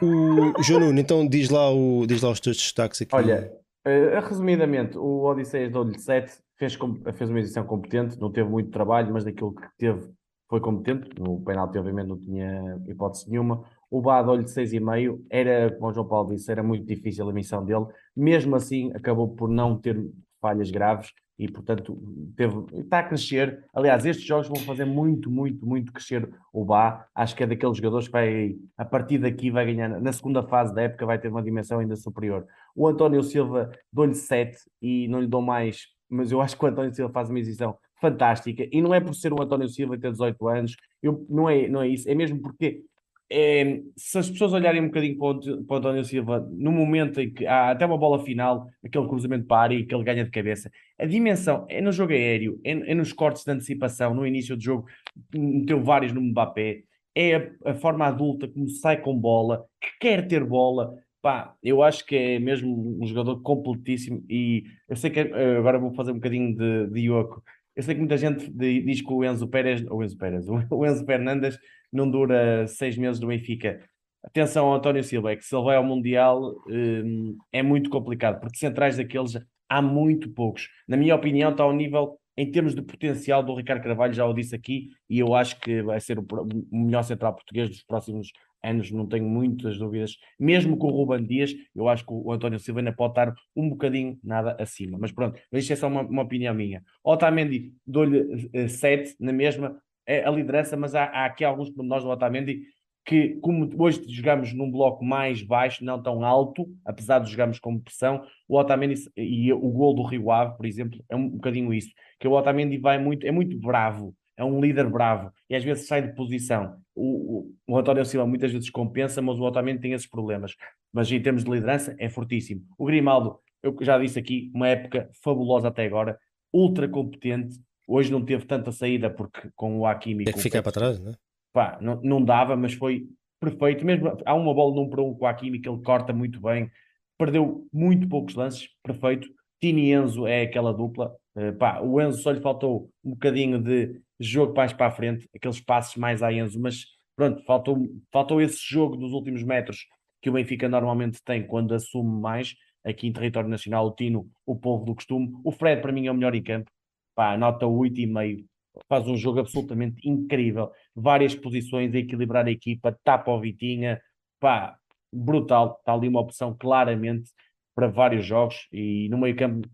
O 0.00 0.62
João 0.62 0.80
Nuno, 0.80 0.98
então 0.98 1.28
diz 1.28 1.50
lá, 1.50 1.70
o, 1.70 2.06
diz 2.06 2.22
lá 2.22 2.30
os 2.30 2.40
teus 2.40 2.56
destaques 2.56 3.02
aqui. 3.02 3.14
Olha, 3.14 3.52
eh, 3.86 4.20
resumidamente, 4.20 4.98
o 4.98 5.24
Odisseias 5.24 5.72
deu-lhe 5.72 5.98
7, 5.98 6.42
fez, 6.58 6.76
fez 7.16 7.30
uma 7.30 7.38
edição 7.38 7.64
competente, 7.64 8.18
não 8.18 8.32
teve 8.32 8.48
muito 8.48 8.70
trabalho, 8.70 9.12
mas 9.12 9.24
daquilo 9.24 9.54
que 9.54 9.66
teve 9.78 10.10
foi 10.48 10.60
competente. 10.60 11.20
No 11.20 11.40
penalti, 11.42 11.78
obviamente, 11.78 12.08
não 12.08 12.18
tinha 12.18 12.80
hipótese 12.86 13.28
nenhuma. 13.30 13.64
O 13.90 14.00
Bá 14.00 14.22
deu-lhe 14.22 14.44
6,5, 14.44 15.24
era, 15.30 15.70
como 15.74 15.90
o 15.90 15.94
João 15.94 16.08
Paulo 16.08 16.34
disse, 16.34 16.50
era 16.50 16.62
muito 16.62 16.84
difícil 16.86 17.28
a 17.28 17.32
missão 17.32 17.64
dele. 17.64 17.86
Mesmo 18.16 18.56
assim, 18.56 18.92
acabou 18.94 19.28
por 19.34 19.48
não 19.48 19.78
ter 19.78 19.96
falhas 20.40 20.70
graves. 20.70 21.12
E, 21.38 21.48
portanto, 21.48 21.98
teve, 22.34 22.64
está 22.80 23.00
a 23.00 23.02
crescer. 23.02 23.64
Aliás, 23.74 24.06
estes 24.06 24.26
jogos 24.26 24.48
vão 24.48 24.56
fazer 24.56 24.86
muito, 24.86 25.30
muito, 25.30 25.66
muito 25.66 25.92
crescer 25.92 26.28
o 26.52 26.64
Bá. 26.64 27.06
Acho 27.14 27.36
que 27.36 27.42
é 27.42 27.46
daqueles 27.46 27.76
jogadores 27.76 28.06
que 28.06 28.12
vai, 28.12 28.56
a 28.76 28.84
partir 28.84 29.18
daqui, 29.18 29.50
vai 29.50 29.66
ganhar, 29.66 30.00
na 30.00 30.12
segunda 30.12 30.42
fase 30.42 30.74
da 30.74 30.82
época, 30.82 31.04
vai 31.04 31.18
ter 31.18 31.28
uma 31.28 31.42
dimensão 31.42 31.78
ainda 31.78 31.94
superior. 31.94 32.46
O 32.74 32.88
António 32.88 33.22
Silva, 33.22 33.70
dou-lhe 33.92 34.14
7 34.14 34.56
e 34.80 35.08
não 35.08 35.20
lhe 35.20 35.26
dou 35.26 35.42
mais, 35.42 35.88
mas 36.08 36.32
eu 36.32 36.40
acho 36.40 36.56
que 36.56 36.64
o 36.64 36.68
António 36.68 36.94
Silva 36.94 37.12
faz 37.12 37.28
uma 37.28 37.38
exibição 37.38 37.76
fantástica. 38.00 38.66
E 38.72 38.80
não 38.80 38.94
é 38.94 39.00
por 39.00 39.14
ser 39.14 39.32
o 39.32 39.42
António 39.42 39.68
Silva 39.68 39.98
ter 39.98 40.10
18 40.10 40.48
anos, 40.48 40.76
eu, 41.02 41.26
não, 41.28 41.50
é, 41.50 41.68
não 41.68 41.82
é 41.82 41.88
isso, 41.88 42.08
é 42.08 42.14
mesmo 42.14 42.40
porque 42.40 42.82
é, 43.30 43.82
se 43.96 44.18
as 44.18 44.30
pessoas 44.30 44.52
olharem 44.52 44.80
um 44.80 44.86
bocadinho 44.86 45.18
para 45.18 45.26
o, 45.26 45.64
para 45.64 45.74
o 45.74 45.78
António 45.78 46.04
Silva, 46.04 46.48
no 46.52 46.70
momento 46.70 47.20
em 47.20 47.32
que 47.32 47.46
há 47.46 47.70
até 47.70 47.84
uma 47.84 47.98
bola 47.98 48.24
final, 48.24 48.68
aquele 48.84 49.08
cruzamento 49.08 49.46
para 49.46 49.62
área 49.62 49.84
que 49.84 49.94
ele 49.94 50.04
ganha 50.04 50.24
de 50.24 50.30
cabeça, 50.30 50.70
a 50.98 51.06
dimensão 51.06 51.66
é 51.68 51.80
no 51.80 51.90
jogo 51.90 52.12
aéreo, 52.12 52.60
é, 52.64 52.70
é 52.70 52.94
nos 52.94 53.12
cortes 53.12 53.44
de 53.44 53.50
antecipação, 53.50 54.14
no 54.14 54.26
início 54.26 54.56
do 54.56 54.62
jogo, 54.62 54.86
meteu 55.34 55.82
vários 55.82 56.12
no 56.12 56.20
Mbappé, 56.20 56.82
é 57.14 57.34
a, 57.34 57.70
a, 57.70 57.74
forma 57.74 58.06
adulta 58.06 58.46
como 58.46 58.68
sai 58.68 59.00
com 59.00 59.18
bola, 59.18 59.64
que 59.80 59.88
quer 60.00 60.28
ter 60.28 60.44
bola. 60.44 60.94
Pá, 61.22 61.54
eu 61.62 61.82
acho 61.82 62.06
que 62.06 62.14
é 62.14 62.38
mesmo 62.38 63.02
um 63.02 63.06
jogador 63.06 63.40
completíssimo 63.40 64.22
e 64.28 64.64
eu 64.88 64.94
sei 64.94 65.10
que 65.10 65.20
eh, 65.20 65.56
agora 65.56 65.78
vou 65.78 65.92
fazer 65.94 66.12
um 66.12 66.16
bocadinho 66.16 66.54
de, 66.54 66.86
de 66.88 67.00
Yoko. 67.08 67.42
Eu 67.74 67.82
sei 67.82 67.94
que 67.94 68.00
muita 68.00 68.16
gente 68.16 68.48
diz 68.50 69.00
que 69.02 69.12
o 69.12 69.24
Enzo 69.24 69.48
Pérez, 69.48 69.84
o 69.90 70.04
Enzo 70.04 70.16
Pérez, 70.16 70.46
o 70.70 70.86
Enzo 70.86 71.04
Fernandes 71.04 71.58
não 71.92 72.10
dura 72.10 72.66
seis 72.66 72.96
meses 72.96 73.20
do 73.20 73.28
Benfica. 73.28 73.80
Atenção 74.24 74.66
ao 74.66 74.74
António 74.74 75.04
Silva, 75.04 75.32
é 75.32 75.36
que 75.36 75.44
se 75.44 75.54
ele 75.54 75.64
vai 75.64 75.76
ao 75.76 75.84
Mundial 75.84 76.56
hum, 76.68 77.36
é 77.52 77.62
muito 77.62 77.88
complicado, 77.88 78.40
porque 78.40 78.58
centrais 78.58 78.96
daqueles 78.96 79.38
há 79.68 79.80
muito 79.80 80.30
poucos. 80.30 80.68
Na 80.88 80.96
minha 80.96 81.14
opinião, 81.14 81.50
está 81.50 81.62
ao 81.62 81.72
nível, 81.72 82.18
em 82.36 82.50
termos 82.50 82.74
de 82.74 82.82
potencial, 82.82 83.42
do 83.42 83.54
Ricardo 83.54 83.82
Carvalho, 83.82 84.12
já 84.12 84.26
o 84.26 84.34
disse 84.34 84.54
aqui, 84.54 84.90
e 85.08 85.18
eu 85.18 85.34
acho 85.34 85.58
que 85.60 85.82
vai 85.82 86.00
ser 86.00 86.18
o, 86.18 86.26
melhor 86.70 87.02
central 87.02 87.34
português 87.34 87.68
dos 87.68 87.82
próximos 87.82 88.32
anos, 88.62 88.90
não 88.90 89.06
tenho 89.06 89.24
muitas 89.24 89.78
dúvidas. 89.78 90.16
Mesmo 90.38 90.76
com 90.76 90.88
o 90.88 90.90
Ruben 90.90 91.24
Dias, 91.24 91.54
eu 91.74 91.88
acho 91.88 92.04
que 92.04 92.12
o 92.12 92.32
António 92.32 92.58
Silva 92.58 92.80
ainda 92.80 92.92
pode 92.92 93.12
estar 93.12 93.34
um 93.54 93.68
bocadinho 93.68 94.18
nada 94.22 94.56
acima. 94.58 94.98
Mas 95.00 95.12
pronto, 95.12 95.40
isto 95.52 95.72
é 95.72 95.76
só 95.76 95.86
uma, 95.86 96.02
uma 96.02 96.22
opinião 96.22 96.54
minha. 96.54 96.82
Otamendi, 97.04 97.72
dou-lhe 97.86 98.68
7 98.68 99.10
uh, 99.10 99.14
na 99.20 99.32
mesma, 99.32 99.80
a 100.06 100.30
liderança, 100.30 100.76
mas 100.76 100.94
há, 100.94 101.04
há 101.04 101.26
aqui 101.26 101.44
alguns 101.44 101.70
pormenores 101.70 102.04
do 102.04 102.10
Otamendi 102.10 102.62
que, 103.06 103.36
como 103.36 103.70
hoje 103.78 104.02
jogamos 104.08 104.52
num 104.52 104.70
bloco 104.70 105.04
mais 105.04 105.40
baixo, 105.40 105.84
não 105.84 106.02
tão 106.02 106.24
alto, 106.24 106.68
apesar 106.84 107.20
de 107.20 107.30
jogarmos 107.30 107.60
com 107.60 107.78
pressão, 107.78 108.26
o 108.48 108.58
Otamendi 108.58 109.00
e 109.16 109.52
o 109.52 109.70
gol 109.70 109.94
do 109.94 110.02
Rio 110.02 110.32
Ave, 110.32 110.56
por 110.56 110.66
exemplo, 110.66 111.02
é 111.08 111.14
um 111.14 111.28
bocadinho 111.28 111.72
isso, 111.72 111.90
que 112.18 112.26
o 112.26 112.32
Otamendi 112.32 112.76
vai 112.78 112.98
muito, 112.98 113.24
é 113.24 113.30
muito 113.30 113.56
bravo, 113.58 114.12
é 114.36 114.44
um 114.44 114.60
líder 114.60 114.90
bravo, 114.90 115.32
e 115.48 115.54
às 115.54 115.62
vezes 115.62 115.86
sai 115.86 116.02
de 116.02 116.14
posição. 116.14 116.76
O, 116.94 117.38
o, 117.38 117.74
o 117.74 117.78
António 117.78 118.04
Silva 118.04 118.26
muitas 118.26 118.52
vezes 118.52 118.68
compensa, 118.70 119.22
mas 119.22 119.38
o 119.38 119.42
Otamendi 119.44 119.80
tem 119.80 119.92
esses 119.92 120.08
problemas. 120.08 120.54
Mas 120.92 121.10
em 121.10 121.22
termos 121.22 121.44
de 121.44 121.50
liderança, 121.50 121.94
é 121.98 122.08
fortíssimo. 122.08 122.62
O 122.76 122.86
Grimaldo, 122.86 123.38
eu 123.62 123.74
já 123.80 123.98
disse 123.98 124.18
aqui, 124.18 124.50
uma 124.52 124.68
época 124.68 125.08
fabulosa 125.22 125.68
até 125.68 125.86
agora, 125.86 126.18
ultra 126.52 126.88
competente, 126.88 127.56
Hoje 127.86 128.10
não 128.10 128.24
teve 128.24 128.44
tanta 128.44 128.72
saída 128.72 129.08
porque 129.08 129.48
com 129.54 129.78
o 129.78 129.86
Hakimi. 129.86 130.24
Tem 130.24 130.34
que 130.34 130.40
ficar 130.40 130.62
para 130.62 130.72
trás, 130.72 130.98
não 130.98 131.12
é? 131.12 131.14
Pá, 131.52 131.78
não, 131.80 132.00
não 132.02 132.24
dava, 132.24 132.56
mas 132.56 132.74
foi 132.74 133.06
perfeito. 133.40 133.84
Mesmo 133.84 134.18
há 134.24 134.34
uma 134.34 134.52
bola 134.52 134.74
num 134.74 134.90
para 134.90 135.02
um 135.02 135.14
com 135.14 135.24
o 135.24 135.28
Hakimi 135.28 135.60
que 135.60 135.68
ele 135.68 135.82
corta 135.82 136.12
muito 136.12 136.40
bem, 136.40 136.70
perdeu 137.16 137.66
muito 137.72 138.08
poucos 138.08 138.34
lances, 138.34 138.68
perfeito. 138.82 139.28
Tini 139.60 139.86
e 139.86 139.92
Enzo 139.92 140.26
é 140.26 140.42
aquela 140.42 140.74
dupla. 140.74 141.14
Uh, 141.34 141.56
pá, 141.56 141.80
o 141.80 142.00
Enzo 142.00 142.22
só 142.22 142.32
lhe 142.32 142.40
faltou 142.40 142.90
um 143.04 143.10
bocadinho 143.10 143.62
de 143.62 144.00
jogo 144.18 144.54
mais 144.54 144.72
para 144.72 144.86
a 144.86 144.90
frente, 144.90 145.28
aqueles 145.34 145.60
passos 145.60 145.96
mais 145.96 146.22
a 146.22 146.32
Enzo, 146.32 146.60
mas 146.60 146.84
pronto, 147.14 147.42
faltou, 147.44 147.86
faltou 148.12 148.40
esse 148.40 148.58
jogo 148.60 148.96
dos 148.96 149.12
últimos 149.12 149.42
metros 149.42 149.86
que 150.20 150.28
o 150.28 150.32
Benfica 150.32 150.68
normalmente 150.68 151.22
tem 151.24 151.46
quando 151.46 151.74
assume 151.74 152.20
mais 152.20 152.54
aqui 152.84 153.06
em 153.06 153.12
território 153.12 153.48
nacional. 153.48 153.86
O 153.86 153.94
Tino, 153.94 154.28
o 154.44 154.56
povo 154.56 154.84
do 154.84 154.94
costume. 154.94 155.32
O 155.44 155.52
Fred, 155.52 155.80
para 155.80 155.92
mim, 155.92 156.06
é 156.06 156.10
o 156.10 156.14
melhor 156.14 156.34
em 156.34 156.42
campo 156.42 156.70
pá, 157.16 157.36
nota 157.36 157.66
8,5. 157.66 158.44
Faz 158.88 159.08
um 159.08 159.16
jogo 159.16 159.40
absolutamente 159.40 160.06
incrível. 160.06 160.70
Várias 160.94 161.34
posições 161.34 161.94
a 161.94 161.98
equilibrar 161.98 162.46
a 162.46 162.50
equipa, 162.50 162.96
tapa 163.02 163.32
o 163.32 163.40
Vitinha, 163.40 164.00
pá, 164.38 164.76
brutal. 165.12 165.76
Está 165.80 165.94
ali 165.94 166.06
uma 166.06 166.20
opção 166.20 166.54
claramente 166.56 167.30
para 167.74 167.88
vários 167.88 168.24
jogos 168.24 168.68
e 168.70 169.08
no 169.08 169.18
meio 169.18 169.34
campo, 169.34 169.68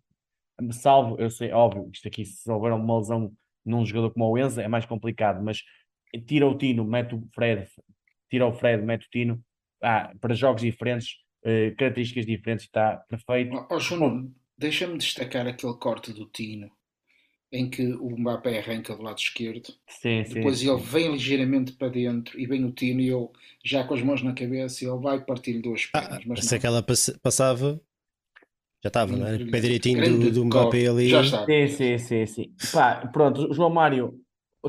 salvo, 0.71 1.21
eu 1.21 1.31
sei, 1.31 1.53
óbvio, 1.53 1.91
isto 1.93 2.09
aqui, 2.09 2.25
se 2.25 2.51
houver 2.51 2.73
uma 2.73 2.99
lesão 2.99 3.33
num 3.65 3.85
jogador 3.85 4.13
como 4.13 4.29
o 4.29 4.39
Enza 4.39 4.63
é 4.63 4.69
mais 4.69 4.87
complicado, 4.87 5.43
mas 5.43 5.63
tira 6.27 6.47
o 6.47 6.57
Tino, 6.57 6.85
mete 6.85 7.15
o 7.15 7.23
Fred, 7.33 7.69
tira 8.29 8.47
o 8.47 8.53
Fred, 8.53 8.83
mete 8.85 9.07
o 9.07 9.11
Tino, 9.11 9.41
ah, 9.83 10.13
para 10.21 10.35
jogos 10.35 10.63
diferentes, 10.63 11.15
uh, 11.45 11.75
características 11.77 12.27
diferentes, 12.27 12.67
está 12.67 12.97
perfeito. 13.09 13.57
Oh, 13.71 13.77
oh 13.77 14.31
deixa-me 14.59 14.99
destacar 14.99 15.47
aquele 15.47 15.75
corte 15.75 16.13
do 16.13 16.27
Tino 16.27 16.71
em 17.53 17.69
que 17.69 17.93
o 17.95 18.11
Mbappé 18.19 18.59
arranca 18.59 18.97
do 18.97 19.03
lado 19.03 19.19
esquerdo, 19.19 19.75
sim, 19.87 20.23
depois 20.23 20.59
sim, 20.59 20.71
ele 20.71 20.81
sim. 20.81 20.87
vem 20.87 21.13
ligeiramente 21.13 21.73
para 21.73 21.89
dentro 21.89 22.41
e 22.41 22.47
vem 22.47 22.65
o 22.65 22.73
Tino 22.73 23.01
e 23.01 23.11
ele 23.11 23.29
já 23.63 23.85
com 23.85 23.95
as 23.95 24.03
mãos 24.03 24.23
na 24.23 24.33
cabeça 24.33 24.85
ele 24.85 24.99
vai 24.99 25.21
partir 25.23 25.61
duas 25.61 25.89
ah, 25.93 26.01
pernas. 26.01 26.23
Ah, 26.23 26.29
mas 26.29 26.45
se 26.47 26.55
aquela 26.55 26.83
passava, 27.23 27.79
já 28.83 28.89
estava, 28.89 29.15
não 29.15 29.27
é? 29.27 29.39
Pé 29.45 29.61
direitinho 29.61 30.19
do, 30.19 30.31
do 30.31 30.45
Mbappé 30.47 30.87
ali. 30.87 31.09
Já 31.11 31.21
está. 31.21 31.45
Sim, 31.45 31.69
sim, 31.69 31.99
sim, 31.99 32.27
sim. 32.27 32.55
Pá, 32.73 33.07
pronto, 33.13 33.53
João 33.53 33.71
Mário 33.71 34.19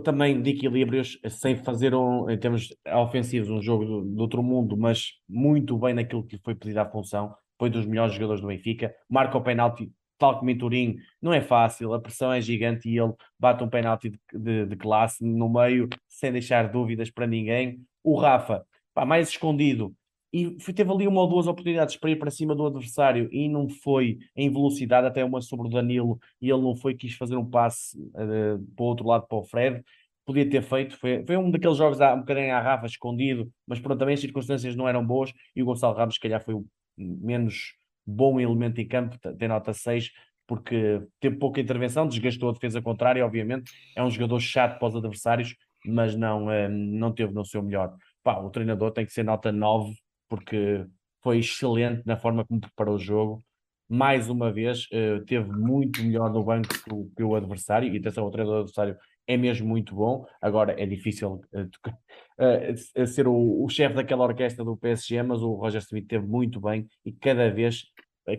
também 0.03 0.41
de 0.41 0.49
equilíbrios, 0.51 1.19
sem 1.29 1.55
fazer 1.55 1.93
um, 1.93 2.29
em 2.29 2.37
termos 2.37 2.75
ofensivos 2.95 3.49
um 3.49 3.61
jogo 3.61 3.85
do, 3.85 4.01
do 4.03 4.21
outro 4.21 4.41
mundo, 4.41 4.75
mas 4.75 5.13
muito 5.29 5.77
bem 5.77 5.93
naquilo 5.93 6.25
que 6.25 6.37
foi 6.39 6.55
pedido 6.55 6.79
à 6.79 6.85
função, 6.85 7.33
foi 7.59 7.69
dos 7.69 7.85
melhores 7.85 8.13
jogadores 8.13 8.41
do 8.41 8.47
Benfica, 8.47 8.93
marca 9.07 9.37
o 9.37 9.41
penalti 9.41 9.91
tal 10.23 10.39
como 10.39 10.49
em 10.49 10.57
Turim, 10.57 10.95
não 11.21 11.33
é 11.33 11.41
fácil, 11.41 11.93
a 11.93 11.99
pressão 11.99 12.31
é 12.31 12.39
gigante 12.39 12.87
e 12.87 12.97
ele 12.97 13.11
bate 13.37 13.61
um 13.61 13.67
penalti 13.67 14.09
de, 14.09 14.19
de, 14.33 14.65
de 14.67 14.75
classe 14.77 15.21
no 15.21 15.49
meio, 15.49 15.89
sem 16.07 16.31
deixar 16.31 16.71
dúvidas 16.71 17.11
para 17.11 17.27
ninguém. 17.27 17.81
O 18.01 18.15
Rafa, 18.15 18.65
pá, 18.93 19.05
mais 19.05 19.27
escondido, 19.27 19.93
e 20.31 20.49
teve 20.73 20.89
ali 20.89 21.07
uma 21.09 21.19
ou 21.19 21.27
duas 21.27 21.45
oportunidades 21.45 21.97
para 21.97 22.09
ir 22.11 22.15
para 22.15 22.31
cima 22.31 22.55
do 22.55 22.65
adversário 22.65 23.27
e 23.33 23.49
não 23.49 23.67
foi 23.67 24.17
em 24.33 24.49
velocidade, 24.49 25.05
até 25.05 25.25
uma 25.25 25.41
sobre 25.41 25.67
o 25.67 25.69
Danilo, 25.69 26.17
e 26.41 26.49
ele 26.49 26.61
não 26.61 26.73
foi, 26.73 26.95
quis 26.95 27.15
fazer 27.15 27.35
um 27.35 27.45
passe 27.45 27.99
uh, 27.99 28.57
para 28.75 28.83
o 28.83 28.87
outro 28.87 29.05
lado, 29.05 29.27
para 29.27 29.37
o 29.37 29.43
Fred. 29.43 29.83
Podia 30.25 30.49
ter 30.49 30.63
feito, 30.63 30.97
foi, 30.97 31.21
foi 31.25 31.35
um 31.35 31.51
daqueles 31.51 31.75
jogos 31.75 31.99
um 31.99 32.19
bocadinho 32.19 32.55
à 32.55 32.61
Rafa, 32.61 32.85
escondido, 32.85 33.51
mas 33.67 33.77
pronto, 33.77 33.99
também 33.99 34.13
as 34.13 34.21
circunstâncias 34.21 34.73
não 34.73 34.87
eram 34.87 35.05
boas 35.05 35.33
e 35.53 35.61
o 35.61 35.65
Gonçalo 35.65 35.97
Ramos, 35.97 36.15
se 36.15 36.21
calhar, 36.21 36.41
foi 36.41 36.53
o 36.53 36.65
menos 36.97 37.73
bom 38.05 38.39
elemento 38.39 38.79
em 38.81 38.87
campo, 38.87 39.17
tem 39.37 39.47
nota 39.47 39.73
6, 39.73 40.11
porque 40.47 41.01
teve 41.19 41.37
pouca 41.37 41.61
intervenção, 41.61 42.07
desgastou 42.07 42.49
a 42.49 42.53
defesa 42.53 42.81
contrária, 42.81 43.25
obviamente. 43.25 43.71
É 43.95 44.03
um 44.03 44.09
jogador 44.09 44.39
chato 44.39 44.77
para 44.77 44.87
os 44.87 44.95
adversários, 44.95 45.55
mas 45.85 46.15
não, 46.15 46.51
eh, 46.51 46.69
não 46.69 47.13
teve 47.13 47.33
no 47.33 47.45
seu 47.45 47.61
melhor. 47.63 47.95
Pá, 48.23 48.39
o 48.39 48.49
treinador 48.49 48.91
tem 48.91 49.05
que 49.05 49.13
ser 49.13 49.23
nota 49.23 49.51
9, 49.51 49.93
porque 50.29 50.85
foi 51.21 51.39
excelente 51.39 52.03
na 52.05 52.17
forma 52.17 52.45
como 52.45 52.61
preparou 52.61 52.95
o 52.95 52.99
jogo. 52.99 53.43
Mais 53.89 54.29
uma 54.29 54.51
vez, 54.51 54.87
eh, 54.91 55.21
teve 55.27 55.49
muito 55.51 56.01
melhor 56.03 56.31
no 56.31 56.43
banco 56.43 56.69
que 57.15 57.23
o, 57.23 57.35
adversário, 57.35 57.93
e 57.93 57.97
atenção, 57.97 58.25
o 58.25 58.31
treinador 58.31 58.61
adversário 58.61 58.97
é 59.27 59.37
mesmo 59.37 59.67
muito 59.67 59.95
bom. 59.95 60.25
Agora 60.41 60.79
é 60.81 60.85
difícil 60.85 61.41
uh, 61.53 63.07
ser 63.07 63.27
o, 63.27 63.63
o 63.63 63.69
chefe 63.69 63.95
daquela 63.95 64.23
orquestra 64.23 64.63
do 64.63 64.77
PSG, 64.77 65.23
mas 65.23 65.41
o 65.41 65.53
Roger 65.53 65.81
Smith 65.81 66.07
teve 66.07 66.25
muito 66.25 66.59
bem 66.59 66.87
e 67.05 67.11
cada 67.11 67.49
vez, 67.49 67.83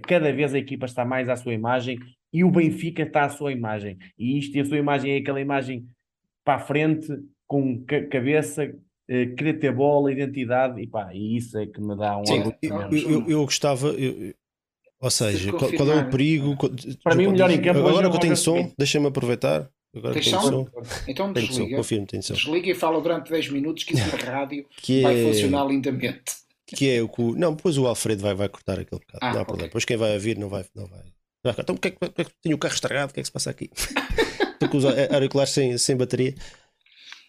cada 0.03 0.33
vez 0.33 0.55
a 0.55 0.59
equipa 0.59 0.87
está 0.87 1.05
mais 1.05 1.29
à 1.29 1.37
sua 1.37 1.55
imagem 1.55 1.99
e 2.33 2.43
o 2.43 2.51
Benfica 2.51 3.03
está 3.03 3.25
à 3.25 3.29
sua 3.29 3.53
imagem. 3.53 3.99
E 4.19 4.39
isto 4.39 4.57
e 4.57 4.61
a 4.61 4.65
sua 4.65 4.79
imagem 4.79 5.13
é 5.13 5.19
aquela 5.19 5.41
imagem 5.41 5.87
para 6.45 6.57
a 6.57 6.59
frente, 6.59 7.09
com 7.47 7.85
cabeça, 8.11 8.65
uh, 8.65 9.37
querer 9.37 9.59
ter 9.59 9.73
bola, 9.73 10.13
identidade, 10.13 10.83
e 10.83 10.87
pá, 10.87 11.11
e 11.15 11.37
isso 11.37 11.57
é 11.59 11.67
que 11.67 11.81
me 11.81 11.97
dá 11.97 12.19
um 12.19 12.27
Sim, 12.27 12.53
eu, 12.63 12.91
eu, 12.91 13.29
eu, 13.29 13.45
gostava. 13.45 13.89
Eu, 13.89 14.35
ou 15.01 15.11
seja, 15.11 15.53
qual, 15.53 15.71
qual, 15.73 15.91
é 15.91 16.01
o 16.01 16.11
perigo? 16.11 16.57
Para 17.03 17.15
mim, 17.15 17.27
o 17.27 17.33
melhor 17.33 17.51
em 17.51 17.61
campo. 17.61 17.81
Agora 17.81 18.09
que 18.09 18.17
eu 18.17 18.21
tenho 18.21 18.37
som, 18.37 18.73
deixa-me 18.79 19.07
aproveitar. 19.07 19.69
Agora 19.95 20.15
tem 20.15 20.23
som? 20.23 20.67
Então 21.07 21.33
desliga. 21.33 21.77
Confirmo, 21.77 22.07
tem 22.07 22.21
som. 22.21 22.35
Desliga 22.35 22.71
e 22.71 22.75
fala 22.75 23.01
durante 23.01 23.31
10 23.31 23.51
minutos 23.51 23.85
que 23.85 23.95
isso 23.95 24.17
na 24.17 24.17
rádio 24.33 24.67
que 24.79 25.03
vai 25.03 25.21
é... 25.21 25.25
funcionar 25.25 25.65
lindamente. 25.67 26.44
Que 26.75 26.91
é 26.91 27.03
o 27.03 27.09
que. 27.09 27.23
Não, 27.23 27.55
depois 27.55 27.79
o 27.79 27.87
Alfredo 27.87 28.23
vai, 28.23 28.35
vai 28.35 28.49
cortar 28.49 28.79
aquele 28.79 29.01
bocado. 29.01 29.19
Ah, 29.23 29.31
não 29.31 29.39
há 29.39 29.43
okay. 29.43 29.45
problema. 29.45 29.69
Depois 29.69 29.85
quem 29.85 29.97
vai 29.97 30.15
ouvir 30.15 30.39
não 30.39 30.49
vai. 30.49 30.65
Não 30.75 30.87
vai. 30.87 31.03
Então, 31.59 31.77
porque 31.77 31.89
é 31.89 32.25
que, 32.25 32.31
tenho 32.43 32.57
o 32.57 32.59
carro 32.59 32.75
estragado? 32.75 33.11
O 33.11 33.15
que 33.15 33.21
é 33.21 33.23
que 33.23 33.27
se 33.27 33.33
passa 33.33 33.51
aqui? 33.51 33.71
Estou 34.55 34.69
com 34.69 34.79
os 34.79 34.85
auriculares 34.85 35.53
sem, 35.53 35.77
sem 35.77 35.97
bateria. 35.97 36.35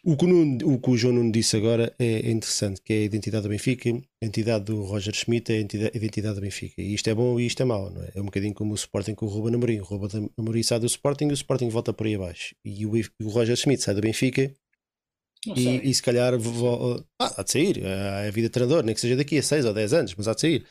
O 0.07 0.15
que, 0.15 0.23
o, 0.23 0.27
Nuno, 0.27 0.75
o 0.75 0.79
que, 0.79 0.89
o 0.91 0.95
João 0.95 1.15
Nuno 1.15 1.31
disse 1.31 1.57
agora 1.57 1.91
é 1.97 2.29
interessante, 2.29 2.79
que 2.79 2.93
é 2.93 2.97
a 2.97 3.01
identidade 3.05 3.41
do 3.41 3.49
Benfica, 3.49 3.89
a 3.89 4.25
identidade 4.25 4.65
do 4.65 4.83
Roger 4.83 5.15
Schmidt 5.15 5.51
é 5.51 5.55
a 5.55 5.59
identidade 5.97 6.35
do 6.35 6.41
Benfica. 6.41 6.79
E 6.79 6.93
isto 6.93 7.09
é 7.09 7.15
bom 7.15 7.39
e 7.39 7.47
isto 7.47 7.63
é 7.63 7.65
mau, 7.65 7.89
não 7.89 8.03
é? 8.03 8.11
É 8.13 8.21
um 8.21 8.25
bocadinho 8.25 8.53
como 8.53 8.71
o 8.71 8.75
Sporting 8.75 9.15
com 9.15 9.25
o 9.25 9.29
Ruben 9.29 9.55
Amorim. 9.55 9.79
O 9.79 9.83
Ruben 9.83 10.29
Amorim 10.37 10.61
sai 10.61 10.79
do 10.79 10.85
Sporting 10.85 11.25
e 11.25 11.31
o 11.31 11.33
Sporting 11.33 11.69
volta 11.69 11.91
por 11.91 12.05
aí 12.05 12.13
abaixo. 12.13 12.55
E 12.63 12.85
o, 12.85 12.91
o 13.23 13.29
Roger 13.29 13.55
Schmidt 13.55 13.81
sai 13.81 13.95
do 13.95 14.01
Benfica 14.01 14.53
e, 15.55 15.89
e, 15.89 15.93
se 15.93 16.01
calhar 16.01 16.33
ah, 16.33 17.33
há 17.37 17.43
de 17.43 17.51
sair. 17.51 17.83
É 17.83 18.27
a 18.27 18.31
vida 18.31 18.47
de 18.47 18.51
treinador, 18.51 18.83
nem 18.83 18.95
que 18.95 19.01
seja 19.01 19.15
daqui 19.15 19.37
a 19.37 19.43
6 19.43 19.65
ou 19.65 19.73
10 19.73 19.93
anos, 19.93 20.15
mas 20.15 20.27
há 20.27 20.33
de 20.33 20.41
sair. 20.41 20.65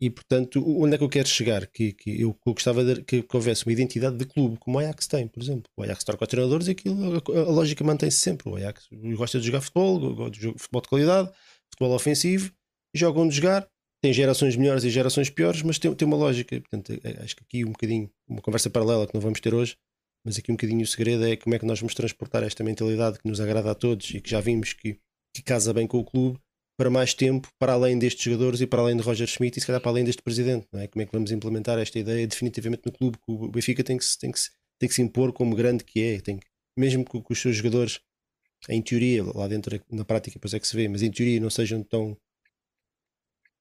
E 0.00 0.08
portanto, 0.08 0.62
onde 0.80 0.94
é 0.94 0.98
que 0.98 1.04
eu 1.04 1.08
quero 1.08 1.28
chegar? 1.28 1.66
Que, 1.66 1.92
que 1.92 2.20
eu, 2.20 2.36
eu 2.46 2.54
gostava 2.54 2.84
de, 2.84 3.02
que, 3.02 3.22
que 3.22 3.36
houvesse 3.36 3.66
uma 3.66 3.72
identidade 3.72 4.16
de 4.16 4.24
clube, 4.24 4.56
como 4.58 4.76
o 4.76 4.80
Ajax 4.80 5.08
tem, 5.08 5.26
por 5.26 5.42
exemplo. 5.42 5.64
O 5.76 5.82
Ajax 5.82 6.04
troca 6.04 6.26
treinadores 6.26 6.68
e 6.68 6.70
aquilo, 6.70 7.16
a, 7.16 7.38
a 7.38 7.50
lógica 7.50 7.82
mantém-se 7.82 8.18
sempre. 8.18 8.48
O 8.48 8.56
Ajax 8.56 8.88
gosta 9.16 9.40
de 9.40 9.46
jogar 9.46 9.60
futebol, 9.60 10.14
gosta 10.14 10.30
de 10.30 10.40
jogar 10.42 10.58
futebol 10.58 10.82
de 10.82 10.88
qualidade, 10.88 11.30
futebol 11.70 11.96
ofensivo, 11.96 12.52
jogam 12.94 13.26
de 13.26 13.34
jogar, 13.34 13.68
tem 14.00 14.12
gerações 14.12 14.54
melhores 14.54 14.84
e 14.84 14.90
gerações 14.90 15.30
piores, 15.30 15.62
mas 15.62 15.78
tem, 15.78 15.92
tem 15.92 16.06
uma 16.06 16.16
lógica. 16.16 16.60
Portanto, 16.60 16.92
é, 17.02 17.24
acho 17.24 17.34
que 17.34 17.42
aqui 17.42 17.64
um 17.64 17.72
bocadinho, 17.72 18.08
uma 18.28 18.40
conversa 18.40 18.70
paralela 18.70 19.06
que 19.06 19.14
não 19.14 19.20
vamos 19.20 19.40
ter 19.40 19.52
hoje, 19.52 19.76
mas 20.24 20.38
aqui 20.38 20.50
um 20.50 20.54
bocadinho 20.54 20.82
o 20.82 20.86
segredo 20.86 21.26
é 21.26 21.36
como 21.36 21.54
é 21.54 21.58
que 21.58 21.66
nós 21.66 21.80
vamos 21.80 21.94
transportar 21.94 22.42
esta 22.42 22.64
mentalidade 22.64 23.18
que 23.18 23.28
nos 23.28 23.40
agrada 23.40 23.70
a 23.70 23.74
todos 23.74 24.10
e 24.10 24.20
que 24.20 24.30
já 24.30 24.40
vimos 24.40 24.72
que, 24.72 24.98
que 25.34 25.42
casa 25.42 25.72
bem 25.72 25.86
com 25.86 25.98
o 25.98 26.04
clube 26.04 26.38
para 26.78 26.90
mais 26.90 27.12
tempo, 27.12 27.48
para 27.58 27.72
além 27.72 27.98
destes 27.98 28.22
jogadores 28.22 28.60
e 28.60 28.66
para 28.66 28.80
além 28.80 28.96
de 28.96 29.02
Roger 29.02 29.26
Schmidt 29.26 29.58
e 29.58 29.60
se 29.60 29.66
calhar 29.66 29.80
para 29.80 29.90
além 29.90 30.04
deste 30.04 30.22
presidente. 30.22 30.68
É? 30.74 30.86
Como 30.86 31.02
é 31.02 31.06
que 31.06 31.12
vamos 31.12 31.32
implementar 31.32 31.76
esta 31.76 31.98
ideia 31.98 32.24
definitivamente 32.24 32.82
no 32.86 32.92
clube? 32.92 33.18
Que 33.18 33.32
o 33.32 33.48
Benfica 33.48 33.82
tem 33.82 33.98
que, 33.98 34.04
tem, 34.18 34.30
que, 34.30 34.38
tem 34.78 34.88
que 34.88 34.94
se 34.94 35.02
impor 35.02 35.32
como 35.32 35.56
grande 35.56 35.82
que 35.82 36.00
é, 36.00 36.20
tem 36.20 36.38
que, 36.38 36.46
mesmo 36.76 37.04
que, 37.04 37.20
que 37.20 37.32
os 37.32 37.40
seus 37.40 37.56
jogadores, 37.56 38.00
em 38.68 38.80
teoria, 38.80 39.24
lá 39.24 39.48
dentro 39.48 39.80
na 39.90 40.04
prática 40.04 40.34
depois 40.34 40.54
é 40.54 40.60
que 40.60 40.68
se 40.68 40.76
vê, 40.76 40.86
mas 40.86 41.02
em 41.02 41.10
teoria 41.10 41.40
não 41.40 41.50
sejam 41.50 41.82
tão 41.82 42.16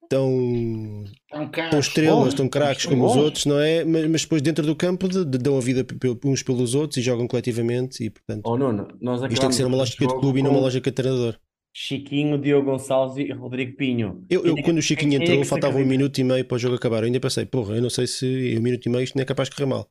tão, 0.10 1.04
tão, 1.30 1.50
tão 1.50 1.80
estrelas, 1.80 2.34
tão 2.34 2.48
craques 2.50 2.86
como 2.86 3.04
bons. 3.04 3.12
os 3.12 3.18
outros, 3.18 3.46
não 3.46 3.60
é? 3.60 3.84
Mas, 3.84 4.10
mas, 4.10 4.22
depois 4.22 4.42
dentro 4.42 4.66
do 4.66 4.76
campo 4.76 5.08
de, 5.08 5.26
de, 5.26 5.38
dão 5.38 5.58
a 5.58 5.62
vida 5.62 5.86
uns 6.26 6.44
pelos 6.44 6.76
outros 6.76 6.98
e 6.98 7.02
jogam 7.02 7.28
coletivamente 7.28 8.04
e 8.04 8.10
portanto 8.10 8.42
oh, 8.46 8.58
Nuno, 8.58 8.88
nós 9.02 9.22
isto 9.24 9.40
tem 9.40 9.50
que 9.50 9.56
ser 9.56 9.66
uma 9.66 9.78
lógica 9.78 10.06
de 10.06 10.20
clube 10.20 10.40
e 10.40 10.44
não 10.44 10.52
uma 10.52 10.60
lógica 10.60 10.90
de 10.90 10.96
treinador. 10.96 11.38
Chiquinho, 11.80 12.40
Diogo 12.40 12.72
Gonçalves 12.72 13.18
e 13.18 13.32
Rodrigo 13.32 13.78
Pinho. 13.78 14.26
Eu, 14.30 14.44
eu 14.44 14.56
quando 14.64 14.80
o 14.80 14.82
Chiquinho 14.82 15.22
entrou, 15.22 15.46
faltava 15.46 15.78
um 15.78 15.86
minuto 15.86 16.18
e 16.18 16.24
meio 16.24 16.44
para 16.44 16.56
o 16.56 16.60
jogo 16.60 16.76
acabar. 16.76 17.00
Eu 17.00 17.06
ainda 17.06 17.20
pensei, 17.20 17.46
porra, 17.46 17.76
eu 17.76 17.82
não 17.84 17.90
sei 17.92 18.08
se 18.08 18.26
em 18.26 18.58
um 18.58 18.62
minuto 18.64 18.88
e 18.88 18.90
meio 18.90 19.04
isto 19.04 19.16
não 19.16 19.22
é 19.22 19.26
capaz 19.26 19.48
de 19.48 19.56
correr 19.56 19.68
mal. 19.68 19.88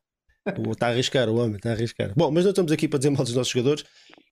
Está 0.73 0.89
a 0.89 0.91
arriscar, 0.91 1.29
o 1.29 1.37
homem 1.37 1.57
está 1.57 1.71
a 1.71 1.73
arriscar. 1.73 2.13
Bom, 2.17 2.31
mas 2.31 2.45
não 2.45 2.51
estamos 2.51 2.71
aqui 2.71 2.87
para 2.87 2.99
dizer 2.99 3.11
mal 3.11 3.25
dos 3.25 3.35
nossos 3.35 3.53
jogadores. 3.53 3.85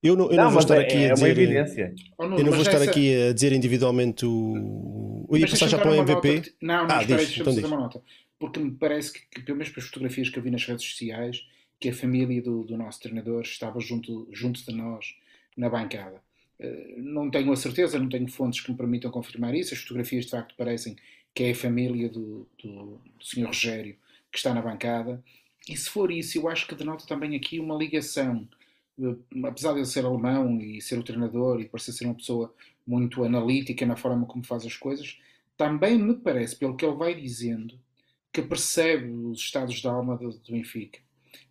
Eu 0.05 0.15
não, 0.17 0.31
eu 0.31 0.37
não, 0.37 0.45
não 0.45 0.51
vou 0.51 0.61
estar 0.61 0.77
é, 0.77 0.81
aqui 0.81 0.97
é 0.97 1.11
a 1.11 1.15
dizer. 1.15 1.31
evidência. 1.31 1.95
Oh, 2.19 2.25
eu 2.25 2.29
não 2.45 2.53
vou 2.53 2.61
estar 2.61 2.75
essa... 2.75 2.91
aqui 2.91 3.23
a 3.23 3.33
dizer 3.33 3.53
individualmente 3.53 4.27
o. 4.27 5.27
Eu 5.31 5.39
ia 5.39 5.49
passar 5.49 5.67
já 5.67 5.79
para 5.79 5.91
o 5.91 5.95
MVP. 5.95 6.41
Que... 6.43 6.55
Não, 6.61 6.87
não, 6.87 6.95
ah, 6.95 7.01
espera, 7.01 7.25
diz, 7.25 7.39
então 7.39 7.55
diz. 7.55 7.65
uma 7.65 7.79
nota. 7.79 8.03
Porque 8.39 8.61
me 8.61 8.71
parece 8.73 9.15
que, 9.15 9.21
que, 9.31 9.41
pelo 9.41 9.57
menos 9.57 9.73
pelas 9.73 9.89
fotografias 9.89 10.29
que 10.29 10.39
eu 10.39 10.43
vi 10.43 10.51
nas 10.51 10.67
redes 10.67 10.85
sociais, 10.85 11.43
que 11.81 11.89
a 11.89 11.95
família 11.95 12.43
do, 12.43 12.65
do 12.65 12.77
nosso 12.77 13.01
treinador 13.01 13.41
estava 13.41 13.81
junto, 13.81 14.29
junto 14.31 14.63
de 14.63 14.75
nós 14.75 15.17
na 15.57 15.71
bancada. 15.71 16.21
Eh, 16.61 16.97
não 16.99 17.31
tenho 17.31 17.51
a 17.51 17.57
certeza, 17.57 17.99
não 17.99 18.11
tenho 18.11 18.29
fontes 18.29 18.61
que 18.61 18.71
me 18.71 18.77
permitam 18.77 19.11
confirmar 19.11 19.55
isso. 19.55 19.73
As 19.73 19.81
fotografias 19.81 20.27
de 20.27 20.33
facto 20.33 20.55
parecem 20.55 20.97
que 21.35 21.45
é 21.45 21.51
a 21.53 21.55
família 21.55 22.11
do, 22.11 22.47
do, 22.63 23.01
do 23.19 23.25
Sr. 23.25 23.47
Rogério 23.47 23.97
que 24.31 24.39
está 24.39 24.53
na 24.53 24.61
bancada. 24.61 25.23
E 25.69 25.77
se 25.77 25.89
for 25.89 26.11
isso, 26.11 26.37
eu 26.37 26.49
acho 26.49 26.67
que 26.67 26.75
denota 26.75 27.07
também 27.07 27.35
aqui 27.35 27.59
uma 27.59 27.75
ligação. 27.75 28.47
Eh, 29.01 29.47
apesar 29.47 29.73
de 29.73 29.81
ele 29.81 29.87
ser 29.87 30.05
alemão 30.05 30.61
e 30.61 30.81
ser 30.81 30.99
o 30.99 31.03
treinador 31.03 31.61
e 31.61 31.69
parecer 31.69 31.93
ser 31.93 32.07
uma 32.07 32.15
pessoa 32.15 32.55
muito 32.87 33.25
analítica 33.25 33.87
na 33.87 33.97
forma 33.97 34.27
como 34.27 34.45
faz 34.45 34.65
as 34.65 34.77
coisas, 34.77 35.19
também 35.57 35.99
me 35.99 36.15
parece, 36.17 36.57
pelo 36.57 36.77
que 36.77 36.85
ele 36.85 36.97
vai 36.97 37.15
dizendo, 37.15 37.79
que 38.33 38.43
percebe 38.43 39.09
os 39.09 39.41
estados 39.41 39.77
de 39.77 39.87
alma 39.87 40.17
do, 40.17 40.31
do 40.31 40.53
Benfica. 40.53 40.99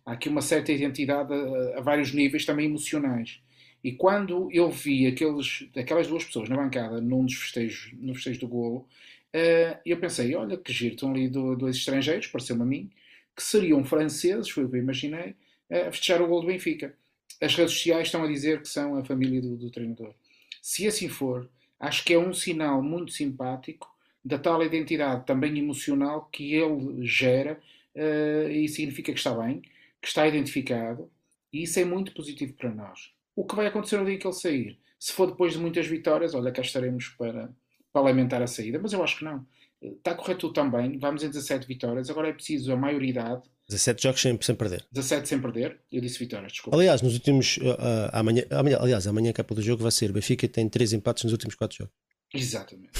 Há 0.04 0.12
aqui 0.12 0.28
uma 0.28 0.42
certa 0.42 0.72
identidade 0.72 1.32
a, 1.32 1.78
a 1.78 1.80
vários 1.80 2.12
níveis 2.12 2.44
também 2.44 2.66
emocionais. 2.66 3.40
E 3.82 3.92
quando 3.92 4.48
eu 4.50 4.70
vi 4.70 5.06
aqueles, 5.06 5.68
aquelas 5.76 6.06
duas 6.06 6.24
pessoas 6.24 6.48
na 6.48 6.56
bancada 6.56 7.00
num 7.00 7.24
dos 7.24 7.34
festejos, 7.34 7.92
no 8.00 8.14
festejo 8.14 8.40
do 8.40 8.48
golo, 8.48 8.88
uh, 9.34 9.78
eu 9.84 9.98
pensei, 9.98 10.34
olha 10.34 10.56
que 10.56 10.72
giro, 10.72 10.94
estão 10.94 11.10
ali 11.10 11.28
dois 11.28 11.76
estrangeiros, 11.76 12.26
pareceu-me 12.26 12.62
a 12.62 12.66
mim, 12.66 12.90
que 13.36 13.42
seriam 13.42 13.84
franceses, 13.84 14.48
foi 14.48 14.64
o 14.64 14.70
que 14.70 14.76
eu 14.76 14.80
imaginei, 14.80 15.34
a 15.70 15.90
festejar 15.90 16.22
o 16.22 16.26
golo 16.26 16.42
do 16.42 16.46
Benfica. 16.46 16.96
As 17.40 17.54
redes 17.54 17.74
sociais 17.74 18.08
estão 18.08 18.22
a 18.22 18.28
dizer 18.28 18.62
que 18.62 18.68
são 18.68 18.96
a 18.96 19.04
família 19.04 19.40
do, 19.40 19.56
do 19.56 19.70
treinador. 19.70 20.14
Se 20.62 20.86
assim 20.86 21.08
for, 21.08 21.48
acho 21.78 22.04
que 22.04 22.14
é 22.14 22.18
um 22.18 22.32
sinal 22.32 22.82
muito 22.82 23.12
simpático 23.12 23.92
da 24.24 24.38
tal 24.38 24.62
identidade 24.62 25.26
também 25.26 25.58
emocional 25.58 26.28
que 26.32 26.54
ele 26.54 27.06
gera 27.06 27.60
uh, 27.94 28.50
e 28.50 28.68
significa 28.68 29.12
que 29.12 29.18
está 29.18 29.34
bem, 29.34 29.60
que 30.00 30.08
está 30.08 30.26
identificado, 30.26 31.10
e 31.52 31.62
isso 31.62 31.78
é 31.78 31.84
muito 31.84 32.12
positivo 32.12 32.54
para 32.54 32.70
nós 32.70 33.14
o 33.36 33.44
que 33.44 33.56
vai 33.56 33.66
acontecer 33.66 33.98
no 33.98 34.06
dia 34.06 34.18
que 34.18 34.26
ele 34.26 34.34
sair. 34.34 34.78
Se 34.98 35.12
for 35.12 35.26
depois 35.26 35.52
de 35.52 35.58
muitas 35.58 35.86
vitórias, 35.86 36.34
olha, 36.34 36.52
cá 36.52 36.62
estaremos 36.62 37.08
para, 37.08 37.50
para 37.92 38.02
lamentar 38.02 38.40
a 38.42 38.46
saída, 38.46 38.78
mas 38.78 38.92
eu 38.92 39.02
acho 39.02 39.18
que 39.18 39.24
não. 39.24 39.44
Está 39.82 40.14
tudo 40.14 40.52
também, 40.52 40.98
vamos 40.98 41.22
em 41.22 41.28
17 41.28 41.66
vitórias, 41.66 42.08
agora 42.08 42.28
é 42.28 42.32
preciso 42.32 42.72
a 42.72 42.76
maioridade. 42.76 43.42
17 43.68 44.02
jogos 44.02 44.20
sem, 44.20 44.38
sem 44.40 44.54
perder. 44.54 44.84
17 44.92 45.28
sem 45.28 45.40
perder, 45.40 45.80
eu 45.90 46.00
disse 46.00 46.18
vitórias, 46.18 46.52
desculpa. 46.52 46.76
Aliás, 46.76 47.02
nos 47.02 47.14
últimos. 47.14 47.56
Uh, 47.58 48.10
amanhã, 48.12 48.44
amanhã, 48.50 48.78
aliás, 48.80 49.06
amanhã 49.06 49.30
a 49.30 49.34
capa 49.34 49.54
do 49.54 49.62
jogo 49.62 49.82
vai 49.82 49.92
ser 49.92 50.12
Benfica 50.12 50.48
tem 50.48 50.68
3 50.68 50.94
empates 50.94 51.24
nos 51.24 51.32
últimos 51.32 51.54
4 51.54 51.78
jogos. 51.78 51.94
Exatamente. 52.32 52.92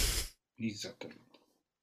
Exatamente. 0.59 1.25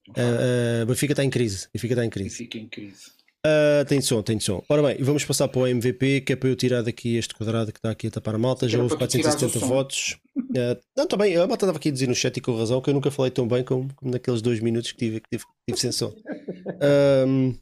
Uh, 0.10 0.82
uh, 0.82 0.86
Benfica 0.88 1.14
está 1.14 1.24
em 1.24 1.30
crise. 1.30 1.70
Benfica 1.72 1.94
está 1.94 2.04
em 2.04 2.10
crise. 2.10 2.30
Benfica 2.30 2.58
em 2.58 2.68
crise. 2.68 3.12
Uh, 3.46 3.84
tem 3.86 4.02
som, 4.02 4.22
tem 4.22 4.40
som. 4.40 4.64
Ora 4.70 4.84
bem, 4.84 4.98
vamos 5.04 5.26
passar 5.26 5.48
para 5.48 5.62
o 5.62 5.68
MVP, 5.68 6.22
que 6.22 6.34
é 6.34 6.36
para 6.36 6.50
eu 6.50 6.56
tirar 6.56 6.84
daqui 6.84 7.16
este 7.16 7.34
quadrado 7.34 7.72
que 7.72 7.80
está 7.80 7.90
aqui 7.90 8.08
a 8.08 8.12
tapar 8.12 8.36
a 8.36 8.38
malta. 8.38 8.68
Já 8.68 8.82
houve 8.82 8.96
470 8.96 9.66
votos. 9.66 10.18
Uh, 10.52 10.80
não, 10.96 11.08
também, 11.08 11.36
a 11.36 11.48
malta 11.48 11.66
estava 11.66 11.78
aqui 11.78 11.90
a 11.90 11.92
dizer 11.92 12.08
no 12.08 12.16
chat 12.16 12.36
e 12.36 12.42
com 12.42 12.56
razão 12.56 12.82
que 12.82 12.90
eu 12.90 12.94
nunca 12.94 13.10
falei 13.10 13.32
tão 13.32 13.48
bem 13.48 13.64
como, 13.64 13.94
como 13.96 14.12
naqueles 14.12 14.42
dois 14.42 14.60
minutos 14.60 14.92
que 14.92 14.98
tive, 14.98 15.20
que 15.22 15.30
tive, 15.32 15.46
tive 15.68 15.80
sem 15.80 15.92
som. 15.92 16.14
Um, 17.28 17.58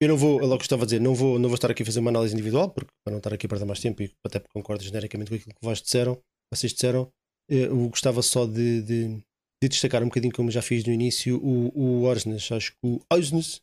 eu 0.00 0.08
não 0.08 0.16
vou, 0.16 0.38
logo 0.40 0.62
estava 0.62 0.82
a 0.82 0.84
dizer, 0.84 1.00
não 1.00 1.14
vou, 1.14 1.38
não 1.38 1.48
vou 1.48 1.54
estar 1.54 1.70
aqui 1.70 1.82
a 1.82 1.86
fazer 1.86 2.00
uma 2.00 2.10
análise 2.10 2.34
individual, 2.34 2.70
porque, 2.70 2.90
para 3.04 3.12
não 3.12 3.18
estar 3.18 3.32
aqui 3.32 3.46
a 3.46 3.48
perder 3.48 3.64
mais 3.64 3.80
tempo 3.80 4.02
e 4.02 4.10
até 4.26 4.40
concordo 4.52 4.82
genericamente 4.82 5.30
com 5.30 5.36
aquilo 5.36 5.54
que 5.54 5.64
vocês 5.64 5.82
disseram, 5.82 6.18
vocês 6.52 6.72
disseram, 6.72 7.08
eu 7.48 7.88
gostava 7.88 8.20
só 8.20 8.44
de, 8.44 8.82
de 8.82 9.22
de 9.64 9.68
destacar 9.68 10.02
um 10.02 10.06
bocadinho, 10.06 10.32
como 10.34 10.50
já 10.50 10.60
fiz 10.60 10.84
no 10.84 10.92
início, 10.92 11.38
o, 11.42 11.68
o 11.74 12.02
Orsnes. 12.02 12.50
Acho 12.52 12.72
que 12.72 12.78
o 12.82 13.00
Orsnes 13.12 13.60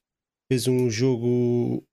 fez 0.52 0.68
um 0.68 0.90
jogo. 0.90 1.84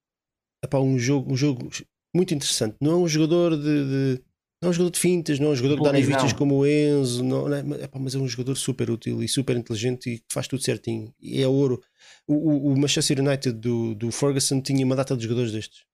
Epá, 0.64 0.78
um 0.78 0.98
jogo, 0.98 1.32
um 1.32 1.36
jogo 1.36 1.70
muito 2.14 2.34
interessante. 2.34 2.76
Não 2.80 2.92
é 2.92 2.96
um 2.96 3.08
jogador 3.08 3.56
de, 3.56 4.16
de 4.16 4.24
não 4.60 4.68
é 4.68 4.70
um 4.70 4.72
jogador 4.72 4.90
de 4.90 4.98
fintas, 4.98 5.38
não 5.38 5.48
é 5.48 5.50
um 5.50 5.56
jogador 5.56 5.76
que 5.76 5.84
dá 5.84 5.92
nas 5.92 6.04
vistas 6.04 6.32
como 6.32 6.56
o 6.56 6.66
Enzo, 6.66 7.22
não, 7.22 7.48
não 7.48 7.76
é, 7.76 7.84
epá, 7.84 7.98
mas 7.98 8.14
é 8.14 8.18
um 8.18 8.26
jogador 8.26 8.56
super 8.56 8.90
útil 8.90 9.22
e 9.22 9.28
super 9.28 9.56
inteligente 9.56 10.10
e 10.10 10.18
que 10.18 10.26
faz 10.32 10.48
tudo 10.48 10.62
certinho. 10.62 11.14
E 11.20 11.40
é 11.40 11.46
ouro. 11.46 11.80
O, 12.26 12.34
o, 12.34 12.72
o 12.72 12.78
Manchester 12.78 13.20
United 13.20 13.52
do, 13.52 13.94
do 13.94 14.10
Ferguson 14.10 14.60
tinha 14.60 14.84
uma 14.84 14.96
data 14.96 15.16
de 15.16 15.22
jogadores 15.22 15.52
destes. 15.52 15.84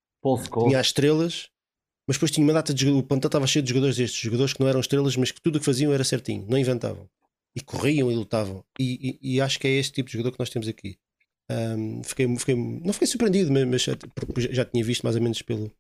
Tinha 0.69 0.81
as 0.81 0.87
estrelas, 0.87 1.49
mas 2.07 2.17
depois 2.17 2.31
tinha 2.31 2.45
uma 2.45 2.55
data 2.55 2.73
de 2.73 2.89
O 2.89 3.03
plantel 3.03 3.29
estava 3.29 3.47
cheio 3.47 3.63
de 3.63 3.69
jogadores 3.69 3.97
destes, 3.97 4.21
jogadores 4.21 4.55
que 4.55 4.61
não 4.61 4.69
eram 4.69 4.81
estrelas, 4.81 5.17
mas 5.17 5.31
que 5.31 5.41
tudo 5.41 5.57
o 5.57 5.59
que 5.59 5.67
faziam 5.67 5.93
era 5.93 6.03
certinho, 6.03 6.47
não 6.49 6.57
inventavam 6.57 7.09
e 7.55 7.61
corriam 7.61 8.11
e 8.11 8.15
lutavam. 8.15 8.65
E, 8.79 9.19
e, 9.23 9.35
e, 9.35 9.41
acho 9.41 9.61
que 9.61 9.69
é 9.69 9.71
este 9.71 9.93
tipo 9.93 10.09
de 10.09 10.15
jogador 10.15 10.33
que 10.33 10.41
nós 10.41 10.51
temos 10.51 10.67
aqui. 10.67 10.99
Um, 11.51 12.03
fiquei, 12.03 12.37
fiquei, 12.37 12.55
não 12.57 12.93
fiquei 12.93 13.07
surpreendido, 13.07 13.53
mas 13.53 13.83
já, 13.83 13.93
já 14.51 14.65
tinha 14.65 14.83
visto 14.83 15.03
mais 15.03 15.15
ou 15.15 15.23
menos 15.23 15.41
pelo, 15.43 15.71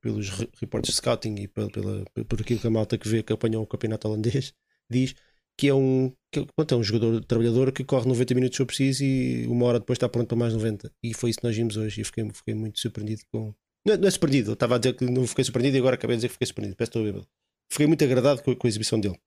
pelos 0.00 0.30
reportes 0.60 0.90
de 0.90 0.96
scouting 0.96 1.34
e 1.36 1.48
pela, 1.48 1.70
pela, 1.70 2.04
por 2.28 2.40
aquilo 2.40 2.60
que 2.60 2.66
a 2.66 2.70
malta 2.70 2.98
que 2.98 3.08
vê 3.08 3.22
que 3.22 3.32
apanhou 3.32 3.62
o 3.62 3.66
campeonato 3.66 4.08
holandês 4.08 4.52
diz 4.90 5.14
que 5.56 5.68
é 5.68 5.74
um, 5.74 6.12
que, 6.30 6.46
pronto, 6.54 6.74
é 6.74 6.76
um 6.76 6.82
jogador 6.82 7.24
trabalhador 7.24 7.72
que 7.72 7.82
corre 7.82 8.06
90 8.06 8.34
minutos 8.34 8.56
se 8.56 8.62
eu 8.62 8.66
preciso 8.66 9.04
e 9.04 9.46
uma 9.46 9.64
hora 9.66 9.80
depois 9.80 9.96
está 9.96 10.08
pronto 10.08 10.28
para 10.28 10.36
mais 10.36 10.52
90. 10.52 10.92
E 11.02 11.14
foi 11.14 11.30
isso 11.30 11.38
que 11.40 11.46
nós 11.46 11.56
vimos 11.56 11.76
hoje 11.76 12.00
e 12.00 12.04
fiquei, 12.04 12.28
fiquei 12.30 12.54
muito 12.54 12.78
surpreendido 12.78 13.22
com. 13.32 13.54
Não 13.86 13.96
não 13.96 14.08
é 14.08 14.10
surpreendido, 14.10 14.50
eu 14.50 14.54
estava 14.54 14.74
a 14.74 14.78
dizer 14.78 14.94
que 14.94 15.04
não 15.06 15.26
fiquei 15.26 15.44
surpreendido 15.44 15.76
e 15.76 15.80
agora 15.80 15.94
acabei 15.94 16.16
de 16.16 16.18
dizer 16.18 16.28
que 16.28 16.34
fiquei 16.34 16.46
surpreendido. 16.46 16.76
Peço 16.76 16.90
estou 16.90 17.04
bêbado. 17.04 17.26
Fiquei 17.70 17.86
muito 17.86 18.04
agradado 18.04 18.42
com, 18.42 18.54
com 18.54 18.66
a 18.66 18.68
exibição 18.68 19.00
dele. 19.00 19.18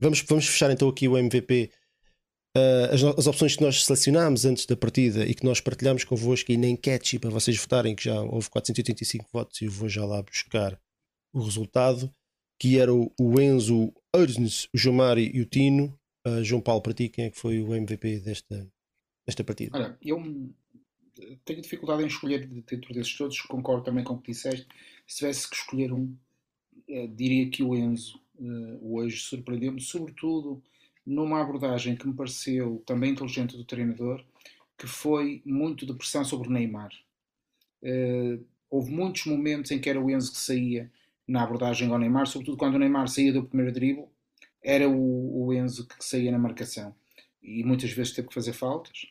Vamos, 0.00 0.22
vamos 0.22 0.46
fechar 0.46 0.70
então 0.70 0.88
aqui 0.88 1.06
o 1.08 1.18
MVP. 1.18 1.70
Uh, 2.56 2.92
as, 2.92 3.02
as, 3.04 3.26
opções 3.28 3.54
que 3.54 3.62
nós 3.62 3.84
selecionámos 3.84 4.44
antes 4.44 4.66
da 4.66 4.76
partida 4.76 5.24
e 5.24 5.34
que 5.34 5.44
nós 5.44 5.60
partilhamos 5.60 6.02
convosco 6.02 6.50
e 6.50 6.56
na 6.56 6.66
enquete 6.66 7.18
para 7.18 7.30
vocês 7.30 7.56
votarem, 7.56 7.94
que 7.94 8.04
já 8.04 8.20
houve 8.20 8.50
485 8.50 9.28
votos 9.32 9.62
e 9.62 9.66
eu 9.66 9.70
vou 9.70 9.88
já 9.88 10.04
lá 10.04 10.20
buscar 10.20 10.76
o 11.32 11.40
resultado, 11.40 12.12
que 12.58 12.76
era 12.78 12.92
o, 12.92 13.12
o 13.20 13.40
Enzo, 13.40 13.92
Ursnes, 14.14 14.68
o 14.74 14.78
João 14.78 14.96
Mário 14.96 15.30
e 15.32 15.40
o 15.40 15.46
Tino. 15.46 15.96
Uh, 16.26 16.42
João 16.42 16.60
Paulo, 16.60 16.82
para 16.82 16.92
ti, 16.92 17.08
quem 17.08 17.26
é 17.26 17.30
que 17.30 17.38
foi 17.38 17.62
o 17.62 17.72
MVP 17.72 18.18
desta, 18.18 18.68
desta 19.24 19.44
partida? 19.44 19.76
Olha, 19.78 19.96
eu 20.02 20.20
tenho 21.44 21.62
dificuldade 21.62 22.02
em 22.02 22.06
escolher 22.06 22.46
dentro 22.46 22.92
desses 22.92 23.16
todos, 23.16 23.40
concordo 23.42 23.84
também 23.84 24.02
com 24.02 24.14
o 24.14 24.20
que 24.20 24.32
disseste. 24.32 24.66
se 25.06 25.18
tivesse 25.18 25.48
que 25.48 25.54
escolher 25.54 25.92
um, 25.92 26.16
eh, 26.88 27.06
diria 27.06 27.48
que 27.48 27.62
o 27.62 27.76
Enzo 27.76 28.20
eh, 28.40 28.78
hoje 28.82 29.20
surpreendeu-me, 29.20 29.80
sobretudo 29.80 30.62
numa 31.06 31.40
abordagem 31.40 31.96
que 31.96 32.06
me 32.06 32.14
pareceu 32.14 32.82
também 32.86 33.12
inteligente 33.12 33.56
do 33.56 33.64
treinador, 33.64 34.24
que 34.78 34.86
foi 34.86 35.42
muito 35.44 35.84
de 35.84 35.94
pressão 35.94 36.24
sobre 36.24 36.48
o 36.48 36.52
Neymar. 36.52 36.90
Uh, 37.82 38.44
houve 38.68 38.90
muitos 38.90 39.26
momentos 39.26 39.70
em 39.70 39.78
que 39.78 39.90
era 39.90 40.00
o 40.00 40.10
Enzo 40.10 40.32
que 40.32 40.38
saía 40.38 40.90
na 41.26 41.42
abordagem 41.42 41.90
ao 41.90 41.98
Neymar, 41.98 42.26
sobretudo 42.26 42.56
quando 42.56 42.74
o 42.74 42.78
Neymar 42.78 43.08
saía 43.08 43.32
do 43.32 43.44
primeiro 43.44 43.72
dribble, 43.72 44.08
era 44.62 44.88
o, 44.88 45.46
o 45.46 45.52
Enzo 45.52 45.86
que 45.86 46.04
saía 46.04 46.30
na 46.30 46.38
marcação 46.38 46.94
e 47.42 47.64
muitas 47.64 47.90
vezes 47.92 48.12
teve 48.12 48.28
que 48.28 48.34
fazer 48.34 48.52
faltas. 48.52 49.06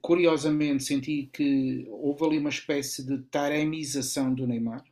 Curiosamente, 0.00 0.84
senti 0.84 1.28
que 1.32 1.86
houve 1.88 2.24
ali 2.24 2.38
uma 2.38 2.48
espécie 2.48 3.04
de 3.04 3.18
taremização 3.24 4.32
do 4.34 4.46
Neymar, 4.46 4.82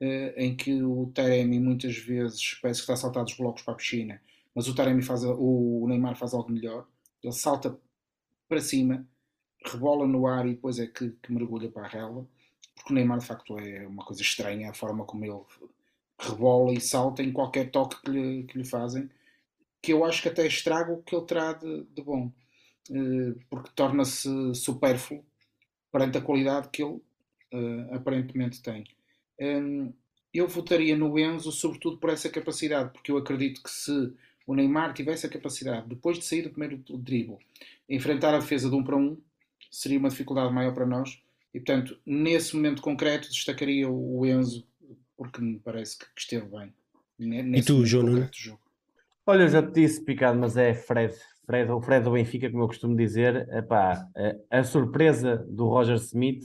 uh, 0.00 0.32
em 0.36 0.54
que 0.54 0.82
o 0.82 1.10
Taremi 1.14 1.58
muitas 1.58 1.96
vezes 1.96 2.58
parece 2.60 2.80
que 2.80 2.84
está 2.84 2.92
a 2.94 2.96
saltar 2.96 3.24
dos 3.24 3.34
blocos 3.34 3.62
para 3.62 3.74
a 3.74 3.76
piscina, 3.76 4.20
mas 4.54 4.68
o 4.68 4.74
Taremi 4.74 5.02
faz, 5.02 5.24
o 5.24 5.86
Neymar 5.88 6.16
faz 6.16 6.32
algo 6.32 6.52
melhor. 6.52 6.86
Ele 7.22 7.32
salta 7.32 7.76
para 8.48 8.60
cima, 8.60 9.06
rebola 9.64 10.06
no 10.06 10.26
ar 10.26 10.46
e 10.46 10.54
depois 10.54 10.78
é 10.78 10.86
que, 10.86 11.10
que 11.10 11.32
mergulha 11.32 11.70
para 11.70 11.86
a 11.86 11.88
rela, 11.88 12.26
porque 12.74 12.92
o 12.92 12.94
Neymar 12.94 13.18
de 13.18 13.26
facto 13.26 13.58
é 13.58 13.86
uma 13.86 14.04
coisa 14.04 14.22
estranha 14.22 14.70
a 14.70 14.74
forma 14.74 15.04
como 15.04 15.24
ele 15.24 15.40
rebola 16.18 16.72
e 16.72 16.80
salta 16.80 17.22
em 17.22 17.32
qualquer 17.32 17.70
toque 17.70 18.00
que 18.02 18.10
lhe, 18.10 18.44
que 18.44 18.58
lhe 18.58 18.64
fazem, 18.64 19.10
que 19.82 19.92
eu 19.92 20.04
acho 20.04 20.22
que 20.22 20.28
até 20.28 20.46
estraga 20.46 20.92
o 20.92 21.02
que 21.02 21.14
ele 21.14 21.26
terá 21.26 21.52
de, 21.52 21.84
de 21.84 22.02
bom, 22.02 22.32
uh, 22.90 23.40
porque 23.50 23.70
torna-se 23.74 24.54
supérfluo 24.54 25.24
perante 25.90 26.18
a 26.18 26.22
qualidade 26.22 26.68
que 26.68 26.82
ele 26.82 26.94
uh, 26.94 27.94
aparentemente 27.94 28.62
tem. 28.62 28.84
Eu 30.32 30.48
votaria 30.48 30.96
no 30.96 31.16
Enzo, 31.16 31.52
sobretudo 31.52 31.98
por 31.98 32.10
essa 32.10 32.28
capacidade, 32.28 32.92
porque 32.92 33.12
eu 33.12 33.16
acredito 33.16 33.62
que 33.62 33.70
se 33.70 34.12
o 34.46 34.54
Neymar 34.54 34.92
tivesse 34.92 35.26
a 35.26 35.28
capacidade, 35.28 35.88
depois 35.88 36.18
de 36.18 36.24
sair 36.24 36.42
do 36.42 36.50
primeiro 36.50 36.82
dribble, 36.98 37.38
enfrentar 37.88 38.34
a 38.34 38.38
defesa 38.38 38.68
de 38.68 38.76
um 38.76 38.82
para 38.82 38.96
um, 38.96 39.16
seria 39.70 39.98
uma 39.98 40.08
dificuldade 40.08 40.52
maior 40.52 40.74
para 40.74 40.86
nós. 40.86 41.22
E 41.52 41.60
portanto, 41.60 41.98
nesse 42.04 42.54
momento 42.56 42.82
concreto, 42.82 43.28
destacaria 43.28 43.88
o 43.88 44.26
Enzo, 44.26 44.66
porque 45.16 45.40
me 45.40 45.58
parece 45.58 45.98
que 45.98 46.06
esteve 46.16 46.46
bem. 46.46 46.72
E 47.18 47.62
tu, 47.62 47.86
João? 47.86 48.28
Olha, 49.26 49.42
eu 49.42 49.48
já 49.48 49.62
te 49.62 49.72
disse, 49.72 50.04
Picado, 50.04 50.38
mas 50.38 50.56
é 50.56 50.74
Fred. 50.74 51.14
Fred, 51.46 51.70
o 51.70 51.80
Fred 51.80 52.04
do 52.04 52.12
Benfica, 52.12 52.50
como 52.50 52.64
eu 52.64 52.68
costumo 52.68 52.96
dizer, 52.96 53.48
epá, 53.50 54.06
a, 54.50 54.58
a 54.58 54.64
surpresa 54.64 55.36
do 55.48 55.66
Roger 55.66 55.96
Smith 55.96 56.42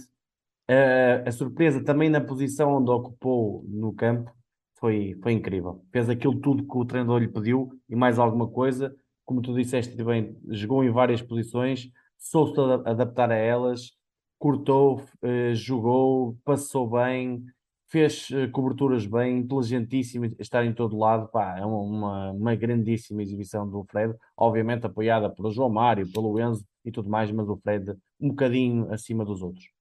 Uh, 0.69 1.27
a 1.27 1.31
surpresa 1.31 1.83
também 1.83 2.09
na 2.11 2.21
posição 2.21 2.77
onde 2.77 2.91
ocupou 2.91 3.65
no 3.67 3.91
campo 3.91 4.31
foi, 4.79 5.17
foi 5.21 5.33
incrível. 5.33 5.83
Fez 5.91 6.09
aquilo 6.09 6.39
tudo 6.39 6.65
que 6.65 6.77
o 6.77 6.85
treinador 6.85 7.19
lhe 7.19 7.27
pediu 7.27 7.69
e 7.87 7.95
mais 7.95 8.17
alguma 8.17 8.47
coisa. 8.49 8.95
Como 9.25 9.41
tu 9.41 9.53
disseste 9.53 9.95
bem, 10.03 10.35
jogou 10.49 10.83
em 10.83 10.89
várias 10.89 11.21
posições, 11.21 11.91
soube-se 12.17 12.59
adaptar 12.85 13.31
a 13.31 13.35
elas, 13.35 13.91
cortou, 14.39 15.01
uh, 15.21 15.53
jogou, 15.53 16.37
passou 16.43 16.89
bem, 16.89 17.45
fez 17.89 18.29
uh, 18.31 18.49
coberturas 18.51 19.05
bem, 19.05 19.39
inteligentíssimo, 19.39 20.25
estar 20.39 20.65
em 20.65 20.73
todo 20.73 20.97
lado. 20.97 21.27
Pá, 21.27 21.57
é 21.59 21.65
uma, 21.65 22.31
uma 22.31 22.55
grandíssima 22.55 23.21
exibição 23.21 23.69
do 23.69 23.83
Fred, 23.83 24.15
obviamente 24.35 24.85
apoiada 24.85 25.29
pelo 25.29 25.51
João 25.51 25.69
Mário, 25.69 26.11
pelo 26.11 26.39
Enzo 26.39 26.65
e 26.85 26.91
tudo 26.91 27.09
mais, 27.09 27.29
mas 27.31 27.47
o 27.47 27.57
Fred 27.57 27.95
um 28.19 28.29
bocadinho 28.29 28.91
acima 28.91 29.23
dos 29.25 29.41
outros. 29.41 29.78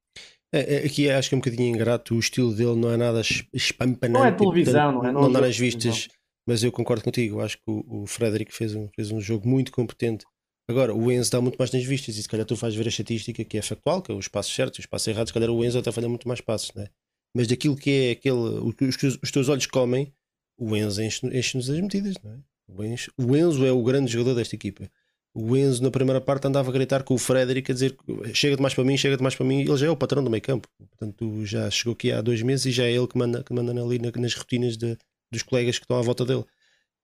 É, 0.52 0.76
é, 0.76 0.86
aqui 0.86 1.10
acho 1.10 1.28
que 1.28 1.34
é 1.34 1.36
um 1.36 1.40
bocadinho 1.40 1.74
ingrato, 1.74 2.14
o 2.14 2.18
estilo 2.18 2.54
dele 2.54 2.76
não 2.76 2.90
é 2.90 2.96
nada 2.96 3.20
espampanante. 3.52 4.18
Não 4.18 4.24
é 4.24 4.32
televisão, 4.32 4.92
não 4.92 5.04
é? 5.04 5.12
Não, 5.12 5.22
não 5.22 5.32
dá 5.32 5.40
nas 5.42 5.56
vistas, 5.56 6.08
mas 6.46 6.62
eu 6.62 6.72
concordo 6.72 7.04
contigo. 7.04 7.40
Acho 7.40 7.58
que 7.58 7.64
o, 7.66 8.02
o 8.02 8.06
Frederick 8.06 8.54
fez 8.54 8.74
um, 8.74 8.88
fez 8.94 9.10
um 9.10 9.20
jogo 9.20 9.46
muito 9.46 9.70
competente. 9.70 10.24
Agora, 10.70 10.94
o 10.94 11.10
Enzo 11.10 11.30
dá 11.30 11.40
muito 11.40 11.56
mais 11.56 11.70
nas 11.70 11.84
vistas 11.84 12.16
e 12.16 12.22
se 12.22 12.28
calhar 12.28 12.46
tu 12.46 12.56
fazes 12.56 12.76
ver 12.76 12.86
a 12.86 12.88
estatística 12.88 13.44
que 13.44 13.58
é 13.58 13.62
factual, 13.62 14.02
que 14.02 14.12
é 14.12 14.14
os 14.14 14.28
passos 14.28 14.54
certos, 14.54 14.78
os 14.78 14.86
passos 14.86 15.08
errados, 15.08 15.30
se 15.30 15.34
calhar 15.34 15.50
o 15.50 15.64
Enzo 15.64 15.78
até 15.78 15.90
falha 15.92 16.08
muito 16.08 16.28
mais 16.28 16.40
passos, 16.40 16.72
né? 16.74 16.88
Mas 17.34 17.46
daquilo 17.46 17.76
que 17.76 17.90
é 17.90 18.10
aquele, 18.12 18.36
o 18.36 18.72
que 18.72 18.84
os, 18.84 19.18
os 19.22 19.30
teus 19.30 19.48
olhos 19.48 19.66
comem, 19.66 20.12
o 20.58 20.76
Enzo 20.76 21.02
enche-nos 21.02 21.34
enche 21.34 21.58
as 21.58 21.80
medidas, 21.80 22.14
não 22.22 22.32
é? 22.32 22.38
O 22.68 22.84
Enzo, 22.84 23.10
o 23.18 23.36
Enzo 23.36 23.64
é 23.64 23.72
o 23.72 23.82
grande 23.82 24.12
jogador 24.12 24.34
desta 24.34 24.54
equipa 24.54 24.90
o 25.34 25.56
Enzo 25.56 25.82
na 25.82 25.90
primeira 25.90 26.20
parte 26.20 26.46
andava 26.46 26.68
a 26.68 26.72
gritar 26.72 27.02
com 27.02 27.14
o 27.14 27.18
Frederick 27.18 27.70
a 27.70 27.74
dizer 27.74 27.96
chega 28.34 28.56
de 28.56 28.62
mais 28.62 28.74
para 28.74 28.84
mim, 28.84 28.96
chega 28.96 29.16
de 29.16 29.22
mais 29.22 29.34
para 29.34 29.46
mim, 29.46 29.60
ele 29.60 29.76
já 29.76 29.86
é 29.86 29.90
o 29.90 29.96
patrão 29.96 30.22
do 30.22 30.30
meio 30.30 30.42
campo, 30.42 30.68
portanto 30.78 31.44
já 31.44 31.70
chegou 31.70 31.92
aqui 31.92 32.10
há 32.10 32.20
dois 32.20 32.42
meses 32.42 32.66
e 32.66 32.70
já 32.72 32.84
é 32.84 32.92
ele 32.92 33.06
que 33.06 33.16
manda, 33.16 33.42
que 33.42 33.52
manda 33.52 33.70
ali 33.70 33.98
nas 33.98 34.34
rotinas 34.34 34.76
de, 34.76 34.96
dos 35.32 35.42
colegas 35.42 35.78
que 35.78 35.84
estão 35.84 35.98
à 35.98 36.02
volta 36.02 36.24
dele. 36.24 36.44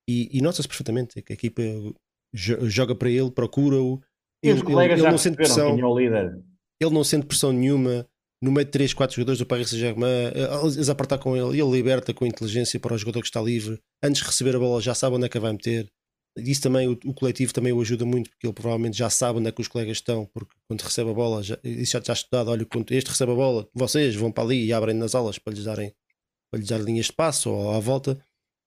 E, 0.09 0.37
e 0.37 0.43
nota-se 0.43 0.69
perfeitamente 0.69 1.23
que 1.23 1.33
a 1.33 1.35
equipa 1.35 1.63
joga 2.35 2.95
para 2.95 3.09
ele, 3.09 3.31
procura-o. 3.31 4.01
Ele, 4.43 4.61
ele, 4.61 4.93
ele, 4.93 5.03
não 5.03 5.17
sente 5.17 5.37
pressão. 5.37 5.71
ele 6.81 6.95
não 6.95 7.05
sente 7.05 7.27
pressão 7.27 7.53
nenhuma. 7.53 8.07
No 8.43 8.53
meio 8.53 8.67
de 8.67 8.73
3, 8.73 8.93
4 8.93 9.17
jogadores 9.17 9.39
do 9.39 9.47
Paris 9.47 9.71
Saint-Germain, 9.71 10.33
eles 10.63 10.91
apertar 10.91 11.17
com 11.17 11.35
ele, 11.35 11.59
ele 11.59 11.71
liberta 11.71 12.13
com 12.13 12.27
inteligência 12.27 12.79
para 12.79 12.93
o 12.93 12.99
jogador 12.99 13.21
que 13.21 13.27
está 13.27 13.41
livre, 13.41 13.81
antes 14.03 14.21
de 14.21 14.27
receber 14.27 14.55
a 14.55 14.59
bola 14.59 14.83
já 14.83 14.95
sabe 14.95 15.17
onde 15.17 15.25
é 15.25 15.29
que 15.31 15.39
vai 15.39 15.53
meter 15.53 15.91
isso 16.37 16.63
também, 16.63 16.89
o, 16.89 16.99
o, 17.05 17.15
coletivo 17.15 17.53
também 17.53 17.73
o 17.73 17.81
ajuda 17.81 18.05
muito, 18.05 18.31
porque 18.31 18.47
ele 18.47 18.53
provavelmente 18.53 18.97
já 18.97 19.09
sabe 19.09 19.39
onde 19.39 19.49
é 19.49 19.53
que 19.53 19.61
os 19.61 19.69
colegas 19.69 19.99
estão, 19.99 20.27
porque 20.27 20.55
quando 20.67 20.83
recebe 20.83 21.11
a 21.11 21.15
bola, 21.15 21.43
já, 21.43 21.59
isso 21.63 21.93
já 21.93 21.99
está 21.99 22.13
estudado, 22.13 22.51
olha, 22.51 22.65
quando 22.65 22.91
este 22.93 23.09
recebe 23.09 23.33
a 23.33 23.35
bola, 23.35 23.69
vocês 23.73 24.15
vão 24.17 24.33
para 24.33 24.45
ali 24.45 24.65
e 24.65 24.73
abrem 24.73 24.97
nas 24.97 25.15
aulas 25.15 25.39
para 25.39 25.53
lhes 25.53 25.65
darem 25.65 25.95
para 26.51 26.61
lhes 26.61 26.69
dar 26.69 26.79
linhas 26.79 27.07
de 27.07 27.13
passo 27.13 27.51
ou 27.51 27.73
à 27.73 27.81
volta. 27.81 28.19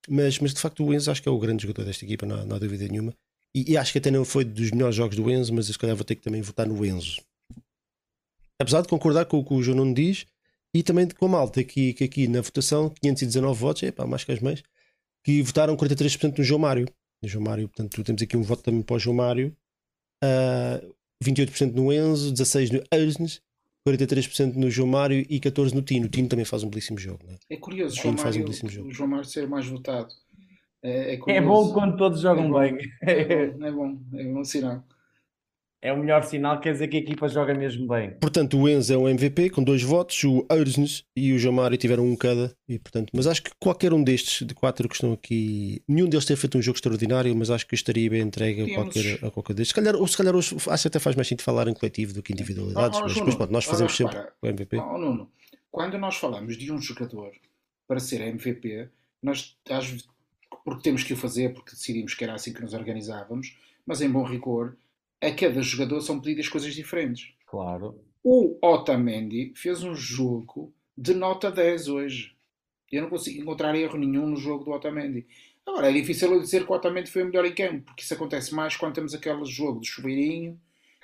Mas, 0.08 0.38
mas 0.38 0.54
de 0.54 0.60
facto 0.60 0.84
o 0.84 0.92
Enzo 0.92 1.10
acho 1.10 1.22
que 1.22 1.28
é 1.28 1.32
o 1.32 1.38
grande 1.38 1.62
jogador 1.62 1.84
desta 1.84 2.04
equipa, 2.04 2.26
não, 2.26 2.44
não 2.44 2.56
há 2.56 2.58
dúvida 2.58 2.86
nenhuma. 2.86 3.14
E, 3.54 3.72
e, 3.72 3.76
acho 3.76 3.92
que 3.92 3.98
até 3.98 4.10
não 4.10 4.24
foi 4.24 4.44
dos 4.44 4.70
melhores 4.70 4.94
jogos 4.94 5.16
do 5.16 5.30
Enzo, 5.30 5.54
mas 5.54 5.66
se 5.66 5.78
calhar 5.78 5.96
vou 5.96 6.04
ter 6.04 6.14
que 6.14 6.22
também 6.22 6.42
votar 6.42 6.66
no 6.66 6.84
Enzo. 6.84 7.20
Apesar 8.60 8.82
de 8.82 8.88
concordar 8.88 9.24
com 9.24 9.38
o 9.38 9.44
que 9.44 9.54
o 9.54 9.62
João 9.62 9.78
Nuno 9.78 9.94
diz, 9.94 10.26
e 10.74 10.82
também 10.82 11.08
com 11.08 11.26
a 11.26 11.28
malta 11.28 11.64
que, 11.64 11.94
que 11.94 12.04
aqui 12.04 12.28
na 12.28 12.40
votação, 12.40 12.90
519 13.00 13.58
votos, 13.58 13.82
é 13.84 13.90
pá, 13.90 14.06
mais 14.06 14.22
que 14.22 14.32
as 14.32 14.40
mães, 14.40 14.62
que 15.24 15.42
votaram 15.42 15.76
43% 15.76 16.38
no 16.38 16.44
João 16.44 16.60
Mário. 16.60 16.86
João 17.24 17.44
Mário, 17.44 17.68
portanto, 17.68 18.02
temos 18.04 18.22
aqui 18.22 18.36
um 18.36 18.42
voto 18.42 18.62
também 18.62 18.82
para 18.82 18.96
o 18.96 18.98
João 18.98 19.16
Mário. 19.16 19.56
Uh, 20.22 20.94
28% 21.24 21.72
no 21.72 21.92
Enzo, 21.92 22.32
16% 22.32 22.72
no 22.72 22.96
Ersnes, 22.96 23.42
43% 23.86 24.54
no 24.54 24.70
João 24.70 24.88
Mário 24.88 25.26
e 25.28 25.40
14% 25.40 25.72
no 25.72 25.82
Tino. 25.82 26.06
O 26.06 26.08
Tino 26.08 26.28
também 26.28 26.44
faz 26.44 26.62
um 26.62 26.68
belíssimo 26.68 26.98
jogo. 26.98 27.20
É, 27.28 27.54
é 27.54 27.56
curioso, 27.56 27.94
o 27.94 28.02
João 28.02 28.14
Mário, 28.14 28.22
faz 28.22 28.36
um 28.36 28.42
belíssimo 28.42 28.70
jogo. 28.70 28.88
o 28.88 28.92
João 28.92 29.08
Mário 29.08 29.24
ser 29.24 29.48
mais 29.48 29.66
votado. 29.66 30.08
É, 30.82 31.14
é, 31.14 31.20
é 31.26 31.40
bom 31.40 31.72
quando 31.72 31.96
todos 31.96 32.20
jogam 32.20 32.62
é 32.62 32.72
bem. 32.72 32.92
É 33.02 33.46
bom, 33.46 33.66
é 33.66 33.72
bom, 33.72 33.98
é 34.14 34.24
bom 34.24 34.44
sinal 34.44 34.84
é 35.80 35.92
o 35.92 35.96
melhor 35.96 36.24
sinal, 36.24 36.60
quer 36.60 36.72
dizer 36.72 36.88
que 36.88 36.96
a 36.96 37.00
equipa 37.00 37.28
joga 37.28 37.54
mesmo 37.54 37.86
bem. 37.86 38.10
Portanto, 38.20 38.58
o 38.58 38.68
Enzo 38.68 38.92
é 38.92 38.98
um 38.98 39.08
MVP 39.08 39.50
com 39.50 39.62
dois 39.62 39.82
votos, 39.82 40.22
o 40.24 40.44
Ersnes 40.50 41.04
e 41.14 41.32
o 41.32 41.38
Jamário 41.38 41.76
tiveram 41.76 42.04
um 42.04 42.16
cada. 42.16 42.52
E, 42.68 42.78
portanto, 42.78 43.10
mas 43.14 43.26
acho 43.26 43.42
que 43.42 43.50
qualquer 43.60 43.92
um 43.92 44.02
destes, 44.02 44.46
de 44.46 44.54
quatro 44.54 44.88
que 44.88 44.94
estão 44.94 45.12
aqui, 45.12 45.80
nenhum 45.86 46.08
deles 46.08 46.24
tem 46.24 46.36
feito 46.36 46.58
um 46.58 46.62
jogo 46.62 46.76
extraordinário, 46.76 47.34
mas 47.36 47.50
acho 47.50 47.66
que 47.66 47.74
estaria 47.74 48.10
bem 48.10 48.22
entregue 48.22 48.72
a 48.72 48.74
qualquer, 48.74 49.24
a 49.24 49.30
qualquer 49.30 49.54
destes. 49.54 49.68
Se 49.68 49.74
calhar, 49.74 49.94
ou 49.94 50.06
se 50.06 50.16
calhar 50.16 50.34
hoje, 50.34 50.56
acho 50.68 50.82
que 50.82 50.88
até 50.88 50.98
faz 50.98 51.14
mais 51.14 51.28
sentido 51.28 51.44
falar 51.44 51.68
em 51.68 51.74
coletivo 51.74 52.12
do 52.12 52.22
que 52.22 52.32
individualidades, 52.32 52.98
oh, 52.98 53.02
mas 53.02 53.14
depois 53.14 53.34
pronto, 53.36 53.52
nós 53.52 53.64
fazemos 53.64 53.96
sempre 53.96 54.18
o 54.42 54.46
MVP. 54.46 54.76
Oh, 54.78 54.98
Nuno, 54.98 55.30
quando 55.70 55.96
nós 55.96 56.16
falamos 56.16 56.56
de 56.56 56.72
um 56.72 56.80
jogador 56.80 57.30
para 57.86 58.00
ser 58.00 58.20
MVP, 58.20 58.88
nós 59.22 59.56
porque 60.64 60.82
temos 60.82 61.02
que 61.02 61.12
o 61.12 61.16
fazer, 61.16 61.54
porque 61.54 61.70
decidimos 61.70 62.14
que 62.14 62.24
era 62.24 62.34
assim 62.34 62.52
que 62.52 62.60
nos 62.60 62.74
organizávamos, 62.74 63.56
mas 63.86 64.00
em 64.00 64.10
bom 64.10 64.24
rigor 64.24 64.76
a 65.20 65.30
cada 65.32 65.60
jogador 65.62 66.00
são 66.00 66.20
pedidas 66.20 66.48
coisas 66.48 66.74
diferentes. 66.74 67.32
Claro. 67.46 67.98
O 68.22 68.58
Otamendi 68.62 69.52
fez 69.56 69.82
um 69.82 69.94
jogo 69.94 70.72
de 70.96 71.14
nota 71.14 71.50
10 71.50 71.88
hoje. 71.88 72.36
Eu 72.90 73.02
não 73.02 73.10
consigo 73.10 73.40
encontrar 73.40 73.74
erro 73.74 73.98
nenhum 73.98 74.26
no 74.26 74.36
jogo 74.36 74.64
do 74.64 74.70
Otamendi. 74.70 75.26
Agora, 75.66 75.90
é 75.90 75.92
difícil 75.92 76.32
eu 76.32 76.40
dizer 76.40 76.64
que 76.64 76.72
o 76.72 76.74
Otamendi 76.74 77.10
foi 77.10 77.22
o 77.22 77.26
melhor 77.26 77.44
em 77.44 77.54
campo, 77.54 77.82
porque 77.84 78.02
isso 78.02 78.14
acontece 78.14 78.54
mais 78.54 78.76
quando 78.76 78.94
temos 78.94 79.14
aquele 79.14 79.44
jogo 79.44 79.80
de 79.80 79.88
chuveirinho 79.88 80.58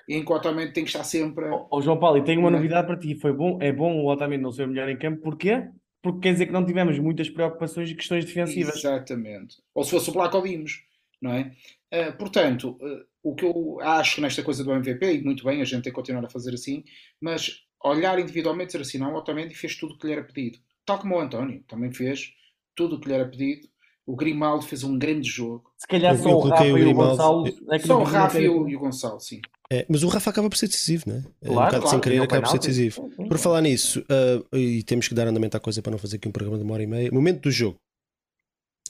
em 0.08 0.24
que 0.24 0.32
o 0.32 0.34
Otamendi 0.34 0.72
tem 0.72 0.84
que 0.84 0.90
estar 0.90 1.04
sempre. 1.04 1.46
Ô 1.46 1.66
oh, 1.70 1.82
João 1.82 1.98
Paulo, 1.98 2.18
e 2.18 2.24
tenho 2.24 2.40
uma. 2.40 2.48
É? 2.48 2.52
novidade 2.52 2.86
para 2.86 2.96
ti. 2.96 3.14
Foi 3.14 3.32
bom, 3.32 3.58
é 3.60 3.72
bom 3.72 4.02
o 4.02 4.10
Otamendi 4.10 4.42
não 4.42 4.52
ser 4.52 4.64
o 4.64 4.68
melhor 4.68 4.88
em 4.88 4.96
campo, 4.96 5.22
porquê? 5.22 5.68
Porque 6.02 6.20
quer 6.20 6.32
dizer 6.32 6.46
que 6.46 6.52
não 6.52 6.64
tivemos 6.64 6.98
muitas 6.98 7.30
preocupações 7.30 7.90
e 7.90 7.94
questões 7.94 8.24
defensivas. 8.24 8.76
Exatamente. 8.76 9.62
Ou 9.74 9.84
se 9.84 9.90
fosse 9.90 10.10
o 10.10 10.12
Black 10.12 10.36
Odimos, 10.36 10.84
não 11.20 11.32
é? 11.32 11.52
Uh, 11.92 12.16
portanto, 12.18 12.76
uh, 12.80 13.06
o 13.24 13.34
que 13.34 13.46
eu 13.46 13.80
acho 13.80 14.20
nesta 14.20 14.42
coisa 14.42 14.62
do 14.62 14.70
MVP, 14.70 15.14
e 15.14 15.24
muito 15.24 15.44
bem, 15.44 15.62
a 15.62 15.64
gente 15.64 15.82
tem 15.82 15.90
que 15.90 15.96
continuar 15.96 16.26
a 16.26 16.30
fazer 16.30 16.52
assim, 16.52 16.84
mas 17.18 17.62
olhar 17.82 18.18
individualmente 18.18 18.72
dizer 18.72 18.82
assim, 18.82 18.98
não, 18.98 19.14
o 19.14 19.16
Otamendi 19.16 19.54
fez 19.54 19.76
tudo 19.76 19.94
o 19.94 19.98
que 19.98 20.06
lhe 20.06 20.12
era 20.12 20.22
pedido. 20.22 20.58
Tal 20.84 20.98
como 20.98 21.16
o 21.16 21.20
António 21.20 21.64
também 21.66 21.90
fez 21.90 22.32
tudo 22.76 22.96
o 22.96 23.00
que 23.00 23.08
lhe 23.08 23.14
era 23.14 23.26
pedido. 23.26 23.66
O 24.06 24.14
Grimaldo 24.14 24.66
fez 24.66 24.84
um 24.84 24.98
grande 24.98 25.26
jogo. 25.26 25.72
Se 25.78 25.86
calhar 25.86 26.14
só 26.18 26.28
o 26.28 26.40
Rafa 26.40 26.66
e 26.66 26.84
o 26.84 26.94
Gonçalo. 26.94 27.48
É 27.70 27.78
só 27.78 27.98
o 27.98 28.04
Rafa 28.04 28.38
e 28.38 28.48
o, 28.50 28.68
e 28.68 28.76
o 28.76 28.78
Gonçalo, 28.78 29.18
sim. 29.18 29.40
É, 29.72 29.86
mas 29.88 30.02
o 30.02 30.08
Rafa 30.08 30.28
acaba 30.28 30.50
por 30.50 30.58
ser 30.58 30.68
decisivo, 30.68 31.04
não 31.06 31.16
é? 31.16 31.20
Claro, 31.22 31.32
um 31.40 31.54
bocado 31.54 31.70
claro, 31.70 31.88
sem 31.88 32.00
querer 32.00 32.16
e 32.16 32.18
acaba 32.18 32.42
por 32.42 32.48
ser 32.50 32.58
penalti. 32.58 32.68
decisivo. 32.68 32.94
Sim, 33.08 33.16
sim. 33.16 33.28
Por 33.28 33.38
falar 33.38 33.62
nisso, 33.62 34.00
uh, 34.00 34.56
e 34.56 34.82
temos 34.82 35.08
que 35.08 35.14
dar 35.14 35.26
andamento 35.26 35.56
à 35.56 35.60
coisa 35.60 35.80
para 35.80 35.90
não 35.90 35.98
fazer 35.98 36.16
aqui 36.16 36.28
um 36.28 36.32
programa 36.32 36.58
de 36.58 36.64
uma 36.64 36.74
hora 36.74 36.82
e 36.82 36.86
meia. 36.86 37.10
Momento 37.10 37.40
do 37.40 37.50
jogo. 37.50 37.78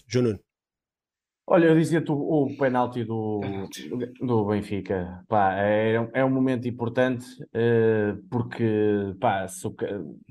João 0.08 0.24
Nuno. 0.24 0.40
Olha, 1.46 1.66
eu 1.66 1.76
dizia-te 1.76 2.10
o, 2.10 2.14
o 2.14 2.56
penalti 2.56 3.04
do, 3.04 3.40
do 4.20 4.46
Benfica. 4.46 5.22
Pá, 5.28 5.54
é, 5.58 5.94
é 6.14 6.24
um 6.24 6.30
momento 6.30 6.66
importante 6.66 7.26
eh, 7.52 8.16
porque 8.30 9.14
pá, 9.20 9.46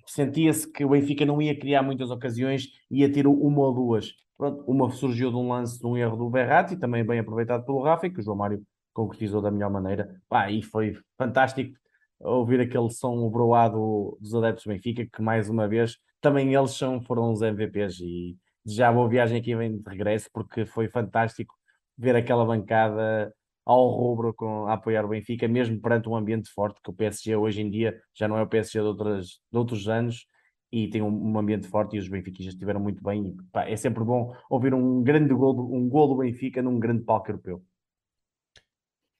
sentia-se 0.08 0.72
que 0.72 0.84
o 0.84 0.90
Benfica 0.90 1.24
não 1.24 1.40
ia 1.40 1.58
criar 1.58 1.84
muitas 1.84 2.10
ocasiões, 2.10 2.68
ia 2.90 3.12
ter 3.12 3.28
uma 3.28 3.62
ou 3.62 3.74
duas. 3.74 4.12
Pronto, 4.36 4.64
uma 4.68 4.90
surgiu 4.90 5.30
de 5.30 5.38
um 5.38 5.50
lance 5.50 5.80
de 5.80 5.86
um 5.86 5.96
erro 5.96 6.18
do 6.18 6.30
Berratti, 6.32 6.78
também 6.78 7.06
bem 7.06 7.20
aproveitado 7.20 7.64
pelo 7.64 7.84
Rafa, 7.84 8.10
que 8.10 8.20
o 8.20 8.24
João 8.24 8.38
Mário 8.38 8.62
concretizou 8.92 9.40
da 9.42 9.52
melhor 9.52 9.70
maneira. 9.70 10.20
Pá, 10.28 10.50
e 10.50 10.64
foi 10.64 10.96
fantástico 11.16 11.78
ouvir 12.20 12.60
aquele 12.60 12.90
som 12.90 13.30
broado 13.30 14.18
dos 14.20 14.34
adeptos 14.34 14.64
do 14.64 14.70
Benfica, 14.70 15.06
que 15.06 15.22
mais 15.22 15.48
uma 15.48 15.68
vez 15.68 15.98
também 16.20 16.56
eles 16.56 16.72
são, 16.72 17.02
foram 17.02 17.32
os 17.32 17.42
MVPs 17.42 18.00
e 18.00 18.36
já 18.66 18.92
boa 18.92 19.08
viagem 19.10 19.40
aqui 19.40 19.56
vem 19.56 19.78
de 19.78 19.90
regresso 19.90 20.30
porque 20.34 20.66
foi 20.66 20.88
fantástico 20.88 21.54
ver 21.98 22.16
aquela 22.16 22.46
bancada 22.46 23.34
ao 23.66 23.90
rubro 23.90 24.34
com, 24.34 24.68
a 24.68 24.74
apoiar 24.74 25.06
o 25.06 25.10
Benfica, 25.10 25.48
mesmo 25.48 25.80
perante 25.80 26.10
um 26.10 26.16
ambiente 26.16 26.50
forte, 26.50 26.82
que 26.84 26.90
o 26.90 26.94
PSG 26.94 27.36
hoje 27.36 27.62
em 27.62 27.70
dia 27.70 27.98
já 28.14 28.28
não 28.28 28.38
é 28.38 28.42
o 28.42 28.48
PSG 28.48 28.80
de, 28.80 28.86
outras, 28.88 29.26
de 29.52 29.58
outros 29.58 29.88
anos 29.88 30.26
e 30.72 30.90
tem 30.90 31.02
um, 31.02 31.08
um 31.32 31.38
ambiente 31.38 31.68
forte 31.68 31.96
e 31.96 32.00
os 32.00 32.10
benfiquistas 32.10 32.54
estiveram 32.56 32.80
muito 32.80 33.02
bem. 33.02 33.28
E, 33.28 33.36
pá, 33.52 33.64
é 33.70 33.76
sempre 33.76 34.04
bom 34.04 34.34
ouvir 34.50 34.74
um 34.74 35.02
grande 35.04 35.34
gol, 35.34 35.54
do- 35.54 35.74
um 35.74 35.88
gol 35.88 36.08
do 36.08 36.16
Benfica 36.18 36.62
num 36.62 36.80
grande 36.80 37.04
palco 37.04 37.30
europeu. 37.30 37.64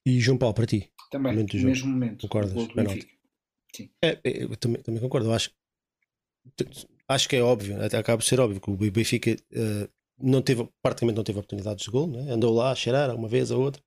E 0.04 0.20
João 0.20 0.36
Paulo, 0.36 0.54
para 0.54 0.66
ti. 0.66 0.90
Também, 1.10 1.32
Momento 1.32 1.52
do 1.52 1.54
no 1.54 1.60
jogo. 1.60 1.70
mesmo 1.70 1.90
momento. 1.90 2.22
Concordas? 2.22 2.66
Benfica. 2.74 3.06
É, 4.02 4.08
é, 4.24 4.42
eu 4.44 4.56
também, 4.56 4.82
também 4.82 5.00
concordo. 5.00 5.28
Eu 5.28 5.32
acho, 5.32 5.50
acho 7.08 7.28
que 7.28 7.36
é 7.36 7.42
óbvio, 7.42 7.82
até 7.82 7.98
acaba 7.98 8.18
por 8.18 8.24
ser 8.24 8.40
óbvio 8.40 8.60
que 8.60 8.70
o 8.70 8.76
Benfica 8.76 9.30
eh, 9.30 9.88
não 10.18 10.42
teve, 10.42 10.68
praticamente 10.82 11.16
não 11.16 11.24
teve 11.24 11.38
oportunidades 11.38 11.84
de 11.84 11.90
gol, 11.90 12.06
né? 12.06 12.32
andou 12.32 12.54
lá 12.54 12.70
a 12.70 12.74
cheirar 12.74 13.14
uma 13.14 13.28
vez 13.28 13.50
a 13.50 13.56
outra, 13.56 13.82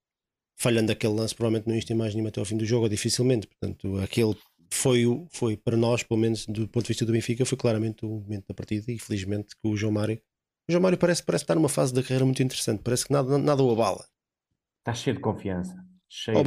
falhando 0.55 0.91
aquele 0.91 1.13
lance, 1.13 1.35
provavelmente 1.35 1.67
não 1.67 1.75
isto 1.75 1.95
mais 1.95 2.13
nenhuma 2.13 2.29
até 2.29 2.39
ao 2.39 2.45
fim 2.45 2.57
do 2.57 2.65
jogo, 2.65 2.83
ou 2.83 2.89
dificilmente. 2.89 3.47
Portanto, 3.47 3.97
aquele 3.99 4.35
foi, 4.71 5.05
foi 5.29 5.55
para 5.55 5.77
nós, 5.77 6.03
pelo 6.03 6.19
menos 6.19 6.45
do 6.45 6.67
ponto 6.67 6.83
de 6.83 6.89
vista 6.89 7.05
do 7.05 7.11
Benfica, 7.11 7.45
foi 7.45 7.57
claramente 7.57 8.05
o 8.05 8.09
momento 8.09 8.47
da 8.47 8.53
partida 8.53 8.91
e 8.91 8.99
felizmente 8.99 9.55
que 9.55 9.67
o 9.67 9.75
João 9.75 9.93
Mário. 9.93 10.19
O 10.67 10.71
João 10.71 10.81
Mário 10.81 10.97
parece, 10.97 11.23
parece 11.23 11.43
estar 11.43 11.55
numa 11.55 11.69
fase 11.69 11.93
da 11.93 12.01
carreira 12.01 12.25
muito 12.25 12.43
interessante, 12.43 12.81
parece 12.83 13.05
que 13.05 13.13
nada, 13.13 13.37
nada 13.37 13.63
o 13.63 13.71
abala. 13.71 14.05
Está 14.79 14.93
cheio 14.93 15.15
de 15.15 15.21
confiança. 15.21 15.75
Cheio. 16.09 16.37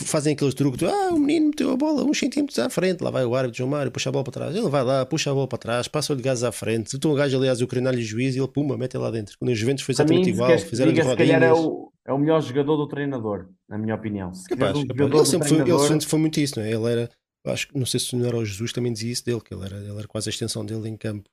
Fazem 0.00 0.32
aqueles 0.32 0.54
truques, 0.54 0.88
ah, 0.88 1.10
o 1.12 1.18
menino 1.18 1.46
meteu 1.48 1.72
a 1.72 1.76
bola 1.76 2.04
uns 2.04 2.18
centímetros 2.18 2.58
à 2.58 2.70
frente, 2.70 3.02
lá 3.02 3.10
vai 3.10 3.24
o 3.24 3.34
árbitro 3.34 3.58
João 3.58 3.70
Mário, 3.70 3.90
puxa 3.90 4.08
a 4.08 4.12
bola 4.12 4.24
para 4.24 4.32
trás, 4.32 4.54
ele 4.54 4.68
vai 4.68 4.84
lá, 4.84 5.04
puxa 5.04 5.30
a 5.30 5.34
bola 5.34 5.48
para 5.48 5.58
trás, 5.58 5.88
passa-lhe 5.88 6.22
gás 6.22 6.44
à 6.44 6.52
frente, 6.52 6.96
então 6.96 7.10
o 7.10 7.14
gajo 7.14 7.36
aliás 7.36 7.60
ucraniano-lhe 7.60 8.04
juiz 8.04 8.36
e 8.36 8.38
ele 8.38 8.48
puma, 8.48 8.76
mete 8.78 8.96
lá 8.96 9.10
dentro. 9.10 9.36
Quando 9.38 9.50
os 9.50 9.58
Juventus 9.58 9.84
foi 9.84 9.92
exatamente 9.92 10.30
igual, 10.30 10.50
que 10.50 10.58
fizeram 10.58 10.92
diga, 10.92 11.04
se 11.04 11.16
calhar 11.16 11.42
é 11.42 11.52
o, 11.52 11.90
é 12.06 12.12
o 12.12 12.18
melhor 12.18 12.40
jogador 12.40 12.76
do 12.76 12.86
treinador, 12.86 13.48
na 13.68 13.76
minha 13.76 13.94
opinião. 13.94 14.32
Se 14.32 14.48
Capaz, 14.48 14.72
capaz. 14.84 15.12
Ele 15.12 15.26
sempre 15.26 15.48
foi, 15.48 15.60
ele 15.60 15.78
sempre 15.80 16.06
foi 16.06 16.18
muito 16.18 16.40
isso, 16.40 16.58
não 16.58 16.66
é? 16.66 16.70
Ele 16.70 16.92
era, 16.92 17.10
acho 17.46 17.68
que 17.68 17.78
não 17.78 17.84
sei 17.84 17.98
se 17.98 18.14
não 18.14 18.24
era 18.24 18.36
o 18.36 18.44
Jesus 18.44 18.72
também 18.72 18.92
dizia 18.92 19.12
isso 19.12 19.24
dele, 19.24 19.40
que 19.40 19.52
ele 19.52 19.64
era, 19.64 19.76
ele 19.76 19.98
era 19.98 20.06
quase 20.06 20.28
a 20.28 20.30
extensão 20.30 20.64
dele 20.64 20.88
em 20.88 20.96
campo. 20.96 21.28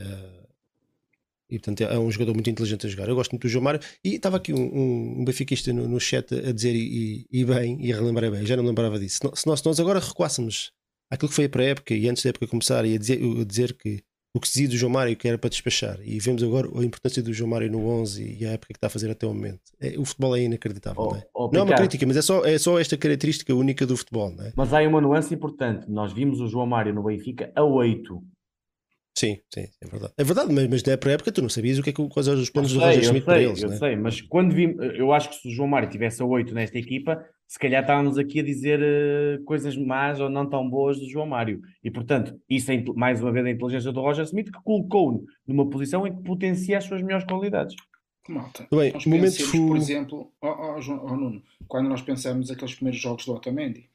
Eh, 0.00 0.39
e 1.50 1.58
portanto 1.58 1.82
é 1.82 1.98
um 1.98 2.10
jogador 2.10 2.34
muito 2.34 2.48
inteligente 2.50 2.86
a 2.86 2.88
jogar. 2.88 3.08
Eu 3.08 3.14
gosto 3.14 3.32
muito 3.32 3.42
do 3.42 3.48
João 3.48 3.64
Mário. 3.64 3.80
E 4.04 4.14
estava 4.14 4.36
aqui 4.36 4.52
um, 4.52 4.58
um, 4.62 5.20
um 5.20 5.24
benfiquista 5.24 5.72
no, 5.72 5.88
no 5.88 5.98
chat 6.00 6.32
a 6.34 6.52
dizer, 6.52 6.74
e, 6.74 7.26
e- 7.32 7.40
e 7.40 7.44
bem, 7.44 7.78
e 7.84 7.92
a 7.92 7.96
relembrar 7.96 8.30
bem, 8.30 8.46
já 8.46 8.56
não 8.56 8.62
me 8.62 8.68
lembrava 8.68 8.98
disso. 8.98 9.18
Se 9.34 9.46
nós, 9.46 9.60
se 9.60 9.66
nós- 9.66 9.80
agora 9.80 9.98
recuássemos 9.98 10.70
aquilo 11.10 11.28
que 11.28 11.34
foi 11.34 11.46
a 11.46 11.48
pré-época 11.48 11.94
e 11.94 12.08
antes 12.08 12.22
da 12.22 12.30
época 12.30 12.46
começar, 12.46 12.84
e 12.84 12.94
a 12.94 12.98
dizer, 12.98 13.18
a 13.40 13.44
dizer 13.44 13.72
que 13.74 14.00
o 14.32 14.38
que 14.38 14.46
se 14.46 14.54
dizia 14.54 14.68
do 14.68 14.76
João 14.76 14.92
Mário 14.92 15.16
que 15.16 15.26
era 15.26 15.36
para 15.36 15.50
despachar, 15.50 15.98
e 16.04 16.20
vemos 16.20 16.40
agora 16.40 16.68
a 16.68 16.84
importância 16.84 17.20
do 17.20 17.32
João 17.32 17.50
Mário 17.50 17.68
no 17.68 17.84
11 17.88 18.36
e 18.38 18.46
a 18.46 18.50
época 18.52 18.68
que 18.72 18.76
está 18.78 18.86
a 18.86 18.90
fazer 18.90 19.10
até 19.10 19.26
o 19.26 19.34
momento. 19.34 19.60
É, 19.80 19.98
o 19.98 20.04
futebol 20.04 20.36
é 20.36 20.42
inacreditável, 20.42 21.02
Oh, 21.02 21.10
não 21.10 21.16
é? 21.16 21.24
oh, 21.34 21.50
Não 21.52 21.60
é 21.62 21.64
uma 21.64 21.74
crítica, 21.74 22.06
mas 22.06 22.16
é 22.16 22.22
só, 22.22 22.44
é 22.44 22.56
só 22.56 22.78
esta 22.78 22.96
característica 22.96 23.52
única 23.52 23.84
do 23.84 23.96
futebol, 23.96 24.32
é? 24.40 24.52
Mas 24.54 24.72
há 24.72 24.82
uma 24.82 25.00
nuance 25.00 25.34
importante. 25.34 25.90
Nós 25.90 26.12
vimos 26.12 26.40
o 26.40 26.46
João 26.46 26.64
Mário 26.66 26.94
no 26.94 27.02
Benfica 27.02 27.50
a 27.56 27.64
8. 27.64 28.22
Sim, 29.16 29.38
sim, 29.52 29.66
é 29.82 29.86
verdade. 29.86 30.12
É 30.16 30.24
verdade, 30.24 30.52
mas, 30.52 30.66
mas 30.68 30.82
na 30.84 30.92
época 30.92 31.32
tu 31.32 31.42
não 31.42 31.48
sabias 31.48 31.78
o 31.78 31.82
que 31.82 31.90
é 31.90 31.92
que 31.92 32.08
quais 32.08 32.28
eram 32.28 32.40
os 32.40 32.48
planos 32.50 32.72
do 32.72 32.78
Roger 32.80 33.02
Schmidt 33.02 33.26
para 33.26 33.42
eles, 33.42 33.60
eu 33.62 33.68
não 33.68 33.74
é? 33.74 33.78
sei, 33.78 33.96
mas 33.96 34.20
quando 34.22 34.54
vi, 34.54 34.74
eu 34.96 35.12
acho 35.12 35.28
que 35.30 35.36
se 35.36 35.48
o 35.48 35.50
João 35.50 35.68
Mário 35.68 35.90
tivesse 35.90 36.22
a 36.22 36.24
8 36.24 36.54
nesta 36.54 36.78
equipa, 36.78 37.22
se 37.46 37.58
calhar 37.58 37.82
estávamos 37.82 38.16
aqui 38.16 38.40
a 38.40 38.42
dizer 38.44 38.80
eh, 38.80 39.38
coisas 39.44 39.76
más 39.76 40.20
ou 40.20 40.30
não 40.30 40.48
tão 40.48 40.68
boas 40.70 40.98
do 41.00 41.08
João 41.10 41.26
Mário. 41.26 41.60
E 41.82 41.90
portanto, 41.90 42.40
isso 42.48 42.70
é 42.70 42.82
mais 42.94 43.20
uma 43.20 43.32
vez 43.32 43.44
a 43.44 43.50
inteligência 43.50 43.90
do 43.92 44.00
Roger 44.00 44.24
Smith 44.24 44.50
que 44.52 44.62
colocou-o 44.62 45.24
numa 45.46 45.68
posição 45.68 46.06
em 46.06 46.14
que 46.16 46.22
potencia 46.22 46.78
as 46.78 46.84
suas 46.84 47.02
melhores 47.02 47.26
qualidades. 47.26 47.74
Malta, 48.28 48.68
Bem, 48.70 48.92
nós 48.92 49.04
momento 49.06 49.24
pensemos, 49.24 49.50
fu- 49.50 49.66
por 49.66 49.76
exemplo, 49.76 50.32
ó, 50.40 50.80
João- 50.80 51.16
Nuno, 51.16 51.42
quando 51.66 51.88
nós 51.88 52.00
pensamos 52.00 52.50
aqueles 52.50 52.74
primeiros 52.74 53.00
jogos 53.00 53.26
do 53.26 53.32
Otamendi, 53.34 53.90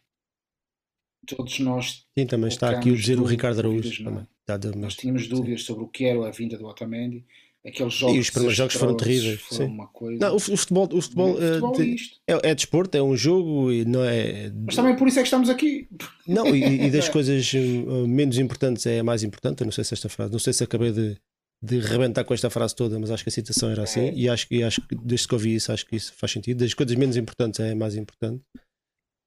todos 1.26 1.60
nós, 1.60 2.04
Sim, 2.18 2.26
também 2.26 2.48
está 2.48 2.70
aqui 2.70 2.92
o 2.92 2.96
dizer 2.96 3.14
o 3.14 3.18
dúvidas, 3.18 3.32
Ricardo 3.32 3.60
Araújo 3.60 4.02
é? 4.02 4.06
também. 4.06 4.28
De- 4.72 4.78
nós 4.78 4.96
tínhamos 4.96 5.28
dúvidas 5.28 5.64
sobre 5.64 5.84
o 5.84 5.88
que 5.88 6.06
era 6.06 6.28
a 6.28 6.32
vinda 6.32 6.58
do 6.58 6.66
Otamendi. 6.66 7.26
Aqueles 7.66 7.94
jogos 7.96 8.20
os 8.20 8.30
primeiros 8.30 8.56
jogos 8.56 8.76
foram 8.76 8.96
terríveis, 8.96 9.42
Foram 9.42 9.66
sim. 9.66 9.72
uma 9.74 9.88
coisa. 9.88 10.20
Não, 10.24 10.36
o, 10.36 10.40
fu- 10.40 10.54
o 10.54 10.58
futebol, 10.58 10.88
o 10.94 11.02
futebol, 11.02 11.32
O 11.32 11.42
futebol 11.42 11.76
eh, 11.82 11.96
é 12.28 12.34
é, 12.34 12.52
é 12.52 12.56
desporto, 12.56 12.96
é 12.96 13.02
um 13.02 13.18
jogo 13.18 13.72
e 13.72 13.84
não 13.86 14.04
é. 14.04 14.52
Mas 14.54 14.76
também 14.76 14.96
por 14.96 15.08
isso 15.08 15.18
é 15.18 15.24
que 15.24 15.28
estamos 15.28 15.50
aqui. 15.50 15.88
Não, 16.28 16.56
e, 16.56 16.64
e 16.86 16.92
das 16.92 17.10
coisas 17.10 17.52
eh, 17.56 18.08
menos 18.08 18.38
importantes 18.38 18.86
é 18.86 19.00
a 19.00 19.04
mais 19.04 19.24
importante. 19.24 19.62
Eu 19.62 19.66
não 19.66 19.72
sei 19.72 19.84
se 19.84 19.96
esta 19.96 20.08
frase, 20.08 20.32
não 20.32 20.38
sei 20.38 20.54
se 20.54 20.64
acabei 20.64 20.92
de, 20.92 21.18
de 21.60 21.80
rebentar 21.80 22.24
com 22.24 22.36
esta 22.36 22.52
frase 22.52 22.76
toda, 22.76 23.00
mas 23.00 23.10
acho 23.10 23.24
que 23.24 23.30
a 23.30 23.34
citação 23.34 23.72
era 23.72 23.82
assim. 23.82 24.12
E 24.14 24.30
acho, 24.30 24.48
que- 24.48 24.58
e 24.58 24.64
acho 24.64 24.82
que 24.88 24.96
desde 25.04 25.28
que 25.28 25.34
ouvi 25.34 25.56
isso, 25.56 25.72
acho 25.72 25.88
que 25.88 25.96
isso 25.96 26.14
faz 26.16 26.32
sentido. 26.34 26.60
Das 26.60 26.72
coisas 26.76 26.96
menos 26.96 27.18
importantes 27.18 27.60
é 27.60 27.72
a 27.72 27.76
mais 27.76 27.96
importante. 27.96 28.44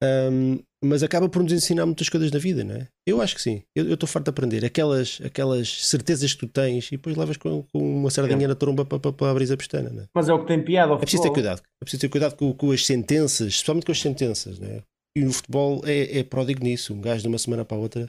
Ahm, 0.02 0.60
mas 0.82 1.02
acaba 1.02 1.28
por 1.28 1.42
nos 1.42 1.52
ensinar 1.52 1.86
muitas 1.86 2.08
coisas 2.08 2.30
da 2.30 2.38
vida, 2.38 2.62
não 2.62 2.76
é? 2.76 2.86
Eu 3.04 3.20
acho 3.20 3.34
que 3.34 3.42
sim. 3.42 3.62
Eu 3.74 3.94
estou 3.94 4.08
farto 4.08 4.26
de 4.26 4.30
aprender. 4.30 4.64
Aquelas, 4.64 5.20
aquelas 5.24 5.86
certezas 5.86 6.34
que 6.34 6.46
tu 6.46 6.48
tens 6.48 6.86
e 6.88 6.92
depois 6.92 7.16
levas 7.16 7.36
com, 7.36 7.64
com 7.72 8.00
uma 8.00 8.10
sardinha 8.10 8.46
na 8.46 8.54
tromba 8.54 8.84
para, 8.84 9.12
para, 9.12 9.30
abrir 9.30 9.52
a 9.52 9.56
pestana, 9.56 9.90
não 9.90 10.02
é? 10.02 10.06
Mas 10.14 10.28
é 10.28 10.32
o 10.32 10.40
que 10.40 10.46
tem 10.46 10.62
piada 10.62 10.92
ao 10.92 10.98
É 10.98 11.00
preciso 11.00 11.24
ter 11.24 11.32
cuidado. 11.32 11.60
É 11.80 11.84
preciso 11.84 12.00
ter 12.00 12.08
cuidado 12.08 12.36
com, 12.36 12.52
com 12.52 12.70
as 12.70 12.86
sentenças, 12.86 13.48
especialmente 13.48 13.86
com 13.86 13.92
as 13.92 14.00
sentenças. 14.00 14.58
Né? 14.60 14.82
E 15.16 15.24
no 15.24 15.32
futebol 15.32 15.82
é, 15.84 16.18
é 16.18 16.22
pródigo 16.22 16.62
nisso. 16.62 16.94
Um 16.94 17.00
gajo 17.00 17.22
de 17.22 17.28
uma 17.28 17.38
semana 17.38 17.64
para 17.64 17.76
a 17.76 17.80
outra 17.80 18.08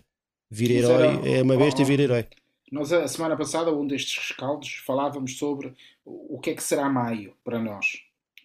vira 0.52 0.74
herói, 0.74 1.38
é 1.38 1.42
uma 1.42 1.58
besta 1.58 1.82
e 1.82 1.86
vira 1.86 2.04
herói. 2.04 2.28
Nós, 2.72 2.94
a 2.94 3.08
semana 3.08 3.36
passada, 3.36 3.74
um 3.74 3.88
destes 3.88 4.16
rescaldos, 4.16 4.84
falávamos 4.86 5.40
sobre 5.40 5.74
o 6.06 6.20
o 6.36 6.40
que 6.40 6.52
é 6.52 6.54
que 6.56 6.64
será 6.64 6.90
maio 6.90 7.36
para 7.44 7.60
nós, 7.60 7.86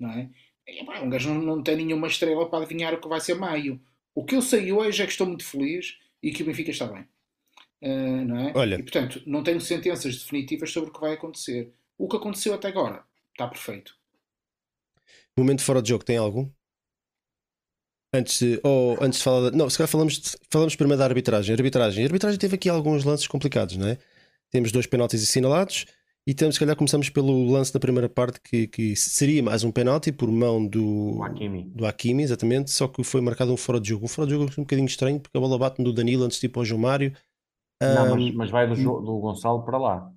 não 0.01 0.11
é? 0.11 0.29
E, 0.67 0.85
pá, 0.85 1.01
um 1.01 1.11
gajo 1.11 1.33
não, 1.33 1.43
não 1.43 1.63
tem 1.63 1.77
nenhuma 1.77 2.07
estrela 2.07 2.49
para 2.49 2.61
adivinhar 2.65 2.95
o 2.95 3.01
que 3.01 3.09
vai 3.09 3.21
ser 3.21 3.35
maio. 3.35 3.81
O 4.15 4.25
que 4.25 4.35
eu 4.37 4.43
sei 4.43 4.73
hoje 4.73 5.03
é 5.03 5.07
que 5.07 5.13
estou 5.13 5.27
muito 5.27 5.45
feliz 5.45 5.99
e 6.23 6.31
que 6.33 6.43
o 6.43 6.47
Benfica 6.47 6.71
está 6.71 6.87
bem. 6.87 7.07
Ah, 7.83 8.25
não 8.25 8.39
é? 8.39 8.53
Olha. 8.55 8.77
E, 8.77 8.83
portanto, 8.83 9.23
não 9.27 9.43
tenho 9.43 9.61
sentenças 9.61 10.17
definitivas 10.17 10.71
sobre 10.71 10.91
o 10.91 10.93
que 10.93 11.01
vai 11.01 11.13
acontecer. 11.15 11.73
O 11.99 12.09
que 12.09 12.17
aconteceu 12.17 12.55
até 12.55 12.69
agora 12.69 13.05
está 13.33 13.47
perfeito. 13.47 13.97
Momento 15.37 15.63
fora 15.63 15.83
de 15.83 15.89
jogo, 15.91 16.05
tem 16.05 16.17
algum? 16.17 16.49
Antes 18.13 18.39
de, 18.39 18.61
ou 18.63 18.97
antes 19.03 19.19
de 19.19 19.25
falar. 19.25 19.51
da- 19.51 19.57
não, 19.57 19.69
se 19.69 19.77
calhar 19.77 19.89
falamos, 19.89 20.19
de- 20.21 20.37
falamos 20.51 20.77
primeiro 20.77 20.99
da 20.99 21.05
arbitragem. 21.05 21.55
Arbitragem. 21.55 22.05
A 22.05 22.07
arbitragem 22.07 22.39
teve 22.39 22.55
aqui 22.55 22.69
alguns 22.69 23.05
lances 23.05 23.27
complicados, 23.27 23.77
não 23.77 23.89
é? 23.89 23.99
Temos 24.51 24.71
dois 24.71 24.87
penaltis 24.87 25.23
assinalados 25.23 25.85
e 26.27 26.33
temos, 26.35 26.55
se 26.55 26.59
calhar, 26.61 26.75
começamos 26.77 27.11
pelo 27.11 27.51
lance 27.51 27.73
da 27.73 27.79
primeira 27.79 28.09
parte 28.09 28.41
que, 28.41 28.67
que 28.67 28.97
seria 28.97 29.43
mais 29.43 29.63
um 29.63 29.71
penalti 29.71 30.11
por 30.11 30.31
mão 30.31 30.67
do, 30.67 31.23
Hakimi. 31.23 31.65
do 31.75 31.85
Hakimi, 31.87 32.23
exatamente, 32.23 32.71
só 32.71 32.89
que 32.89 33.05
foi 33.05 33.21
marcado 33.21 33.53
um 33.53 33.57
fora 33.57 33.81
de 33.81 33.91
jogo. 33.91 34.07
Um 34.07 34.09
fora 34.09 34.27
de 34.27 34.33
jogo 34.35 34.45
um 34.57 34.63
bocadinho 34.63 34.87
estranho 34.87 35.21
porque 35.21 35.37
a 35.37 35.41
bola 35.41 35.59
bate 35.59 35.83
no 35.83 35.93
Danilo 35.93 36.25
antes 36.25 36.41
de 36.41 36.47
ir 36.47 36.49
para 36.49 36.63
o 36.63 36.65
João 36.65 36.81
Mário. 36.81 37.13
Não, 37.83 38.15
Ahm, 38.15 38.19
mas, 38.19 38.35
mas 38.35 38.51
vai 38.51 38.67
do, 38.69 38.75
do 38.75 39.19
Gonçalo 39.19 39.63
para 39.65 39.77
lá. 39.79 40.11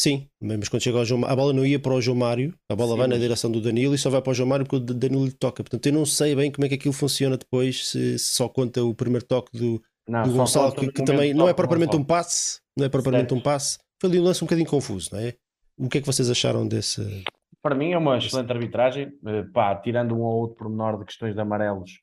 Sim, 0.00 0.28
mas 0.40 0.68
quando 0.68 0.82
chega 0.82 0.98
ao 0.98 1.04
João, 1.04 1.24
a 1.24 1.34
bola 1.34 1.52
não 1.52 1.66
ia 1.66 1.78
para 1.78 1.92
o 1.92 2.00
João 2.00 2.16
Mário, 2.16 2.54
a 2.68 2.76
bola 2.76 2.92
Sim, 2.92 2.98
vai 2.98 3.06
na 3.08 3.14
mas- 3.14 3.20
direção 3.22 3.50
do 3.50 3.60
Danilo 3.60 3.94
e 3.94 3.98
só 3.98 4.08
vai 4.10 4.22
para 4.22 4.30
o 4.30 4.34
João 4.34 4.48
Mário 4.48 4.64
porque 4.64 4.76
o 4.76 4.94
Danilo 4.94 5.24
lhe 5.24 5.32
toca. 5.32 5.62
Portanto, 5.62 5.86
eu 5.86 5.92
não 5.92 6.06
sei 6.06 6.34
bem 6.36 6.50
como 6.52 6.64
é 6.64 6.68
que 6.68 6.74
aquilo 6.76 6.94
funciona 6.94 7.36
depois, 7.36 7.88
se, 7.88 8.18
se 8.18 8.34
só 8.34 8.48
conta 8.48 8.82
o 8.82 8.94
primeiro 8.94 9.26
toque 9.26 9.56
do, 9.58 9.82
Não, 10.08 10.22
do 10.22 10.32
Gonçalo, 10.32 10.72
que, 10.72 10.90
que 10.92 11.04
também 11.04 11.34
não 11.34 11.48
é 11.48 11.52
propriamente 11.52 11.96
um 11.96 12.04
passe, 12.04 12.60
não 12.76 12.86
é 12.86 12.88
propriamente 12.88 13.30
Certo. 13.30 13.34
um 13.34 13.40
passe. 13.42 13.78
Foi 14.00 14.08
ali 14.08 14.20
um 14.20 14.24
lance 14.24 14.42
um 14.42 14.46
bocadinho 14.46 14.68
confuso, 14.68 15.10
não 15.12 15.20
é? 15.20 15.34
O 15.76 15.88
que 15.88 15.98
é 15.98 16.00
que 16.00 16.06
vocês 16.06 16.30
acharam 16.30 16.66
desse? 16.66 17.24
Para 17.62 17.74
mim 17.74 17.92
é 17.92 17.98
uma 17.98 18.16
excelente 18.18 18.52
arbitragem, 18.52 19.12
eh, 19.26 19.42
pá, 19.52 19.74
tirando 19.76 20.14
um 20.14 20.20
ou 20.20 20.40
outro 20.40 20.56
pormenor 20.56 20.98
de 20.98 21.04
questões 21.04 21.34
de 21.34 21.40
amarelos, 21.40 22.00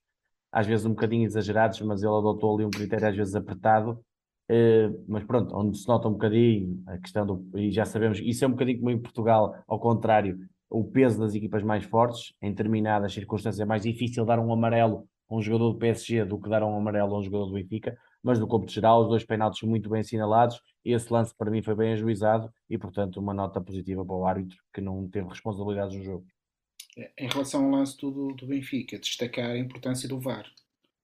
às 0.52 0.68
vezes 0.68 0.86
um 0.86 0.90
bocadinho 0.90 1.26
exagerados, 1.26 1.80
mas 1.82 2.02
ele 2.02 2.14
adotou 2.14 2.56
ali 2.56 2.66
um 2.66 2.70
critério 2.70 3.08
às 3.08 3.16
vezes 3.16 3.36
apertado, 3.36 4.00
Eh, 4.48 4.90
mas 5.08 5.24
pronto, 5.24 5.56
onde 5.58 5.78
se 5.78 5.88
nota 5.88 6.08
um 6.08 6.12
bocadinho 6.12 6.84
a 6.86 6.98
questão 7.00 7.26
do, 7.26 7.50
e 7.58 7.72
já 7.72 7.84
sabemos, 7.84 8.20
isso 8.20 8.46
é 8.46 8.48
um 8.48 8.52
bocadinho 8.52 8.78
como 8.80 8.92
em 8.92 9.02
Portugal, 9.02 9.56
ao 9.68 9.80
contrário, 9.80 10.38
o 10.70 10.84
peso 10.84 11.20
das 11.20 11.34
equipas 11.34 11.64
mais 11.64 11.84
fortes, 11.86 12.34
em 12.42 12.52
determinadas 12.52 13.14
circunstâncias 13.14 13.60
é 13.60 13.66
mais 13.66 13.82
difícil 13.82 14.24
dar 14.26 14.40
um 14.40 14.52
amarelo 14.54 15.08
a 15.30 15.36
um 15.36 15.42
jogador 15.42 15.74
do 15.74 15.80
PSG 15.80 16.26
do 16.26 16.40
que 16.40 16.50
dar 16.50 16.64
um 16.64 16.78
amarelo 16.78 17.16
a 17.16 17.20
um 17.20 17.24
jogador 17.24 17.48
do 17.48 17.54
Benfica, 17.54 17.98
mas 18.26 18.40
no 18.40 18.48
campo 18.48 18.66
de 18.66 18.74
geral, 18.74 19.04
os 19.04 19.08
dois 19.08 19.24
penaltis 19.24 19.62
muito 19.62 19.88
bem 19.88 20.02
assinalados. 20.02 20.60
Esse 20.84 21.14
lance 21.14 21.32
para 21.38 21.52
mim 21.52 21.62
foi 21.62 21.76
bem 21.76 21.94
ajuizado 21.94 22.52
e, 22.68 22.76
portanto, 22.76 23.18
uma 23.18 23.36
nota 23.36 23.62
positiva 23.62 24.04
para 24.04 24.16
o 24.16 24.26
árbitro 24.26 24.58
que 24.74 24.82
não 24.82 25.08
teve 25.08 25.30
responsabilidades 25.30 25.96
no 25.96 26.04
jogo. 26.04 26.26
Em 27.20 27.28
relação 27.28 27.66
ao 27.66 27.70
lance 27.70 27.96
do, 27.98 28.34
do 28.34 28.48
Benfica, 28.48 28.98
destacar 28.98 29.52
a 29.52 29.58
importância 29.60 30.10
do 30.10 30.20
VAR. 30.20 30.48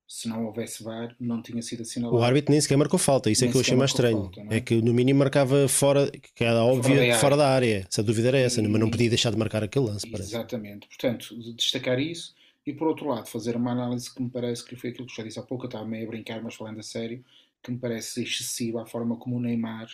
Se 0.07 0.27
não 0.27 0.47
houvesse 0.47 0.83
VAR, 0.83 1.15
não 1.19 1.43
tinha 1.43 1.61
sido 1.61 1.81
assinalado. 1.81 2.17
O 2.17 2.23
árbitro 2.23 2.51
nem 2.51 2.59
sequer 2.59 2.75
marcou 2.75 2.97
falta, 2.97 3.29
isso 3.29 3.43
é 3.43 3.45
nem 3.45 3.49
é 3.49 3.51
que 3.51 3.57
eu 3.57 3.61
achei 3.61 3.77
mais 3.77 3.91
estranho. 3.91 4.23
Falta, 4.23 4.41
é? 4.49 4.57
é? 4.57 4.61
que 4.61 4.81
no 4.81 4.91
mínimo 4.91 5.19
marcava 5.19 5.67
fora, 5.67 6.09
que 6.09 6.43
era 6.43 6.63
óbvio, 6.63 6.95
fora 6.95 7.07
da, 7.07 7.17
fora 7.19 7.37
da 7.37 7.49
área. 7.49 7.85
Se 7.87 8.01
a 8.01 8.03
dúvida 8.03 8.29
era 8.29 8.39
essa, 8.39 8.59
e, 8.59 8.67
mas 8.67 8.81
não 8.81 8.89
podia 8.89 9.09
deixar 9.09 9.29
de 9.29 9.37
marcar 9.37 9.63
aquele 9.63 9.85
lance. 9.85 10.07
Exatamente. 10.11 10.87
Parece. 10.87 11.19
Portanto, 11.19 11.55
destacar 11.55 11.99
isso 11.99 12.33
e 12.65 12.73
por 12.73 12.87
outro 12.87 13.07
lado, 13.07 13.27
fazer 13.27 13.55
uma 13.55 13.71
análise 13.71 14.13
que 14.13 14.21
me 14.21 14.29
parece 14.29 14.63
que 14.63 14.75
foi 14.75 14.91
aquilo 14.91 15.07
que 15.07 15.15
já 15.15 15.23
disse 15.23 15.39
há 15.39 15.43
pouco, 15.43 15.65
eu 15.65 15.67
estava 15.67 15.85
meio 15.85 16.05
a 16.05 16.09
brincar, 16.09 16.41
mas 16.43 16.55
falando 16.55 16.79
a 16.79 16.83
sério, 16.83 17.23
que 17.61 17.71
me 17.71 17.77
parece 17.77 18.23
excessiva 18.23 18.83
a 18.83 18.85
forma 18.85 19.17
como 19.17 19.37
o 19.37 19.39
Neymar 19.39 19.89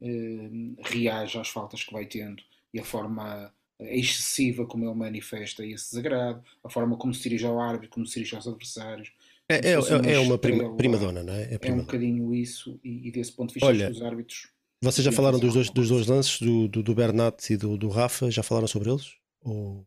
eh, 0.00 0.50
reage 0.84 1.38
às 1.38 1.48
faltas 1.48 1.82
que 1.82 1.92
vai 1.92 2.06
tendo 2.06 2.42
e 2.72 2.80
a 2.80 2.84
forma 2.84 3.52
excessiva 3.80 4.66
como 4.66 4.84
ele 4.84 4.94
manifesta 4.94 5.64
esse 5.64 5.90
desagrado, 5.90 6.42
a 6.64 6.68
forma 6.68 6.96
como 6.96 7.12
se 7.12 7.22
dirige 7.22 7.46
ao 7.46 7.60
árbitro, 7.60 7.90
como 7.90 8.06
se 8.06 8.14
dirige 8.14 8.34
aos 8.34 8.46
adversários. 8.46 9.12
É, 9.48 9.56
é, 9.56 9.72
é, 9.72 10.12
é 10.14 10.18
uma 10.18 10.38
prima, 10.38 10.74
prima 10.76 10.98
dona, 10.98 11.22
não 11.22 11.32
é? 11.32 11.54
É, 11.54 11.58
é 11.60 11.72
um 11.72 11.78
bocadinho 11.78 12.34
isso, 12.34 12.80
e, 12.82 13.08
e, 13.08 13.12
desse 13.12 13.32
ponto 13.32 13.50
de 13.50 13.54
vista, 13.54 13.68
Olha, 13.68 13.90
os 13.90 14.02
árbitros. 14.02 14.48
Vocês 14.82 15.04
já 15.04 15.12
falaram 15.12 15.38
dos 15.38 15.54
dois, 15.54 15.70
dos 15.70 15.88
dois 15.88 16.06
lances, 16.06 16.40
do, 16.40 16.68
do, 16.68 16.82
do 16.82 16.94
Bernat 16.94 17.50
e 17.50 17.56
do, 17.56 17.76
do 17.76 17.88
Rafa, 17.88 18.30
já 18.30 18.42
falaram 18.42 18.66
sobre 18.66 18.90
eles? 18.90 19.14
Ou... 19.42 19.86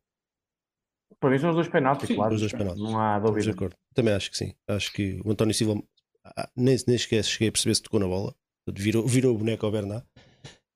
Para 1.20 1.30
mim 1.30 1.40
são 1.40 1.50
os 1.50 1.56
dois 1.56 1.68
penaltis, 1.68 2.16
claro. 2.16 2.34
Os 2.34 2.40
dois 2.40 2.52
penaltis. 2.52 2.82
Não 2.82 3.00
há 3.00 3.20
dúvida. 3.20 3.54
Também 3.94 4.14
acho 4.14 4.32
que 4.32 4.38
sim. 4.38 4.54
Acho 4.68 4.94
que 4.94 5.20
o 5.26 5.32
António 5.32 5.54
Silva 5.54 5.82
ah, 6.26 6.50
nem, 6.56 6.78
nem 6.88 6.96
esquece, 6.96 7.30
cheguei 7.30 7.50
a 7.50 7.52
perceber 7.52 7.76
se 7.76 7.84
tocou 7.84 8.00
na 8.00 8.08
bola. 8.08 8.34
Virou, 8.72 9.06
virou 9.06 9.36
o 9.36 9.38
boneco 9.38 9.66
ao 9.66 9.72
Bernat 9.72 10.06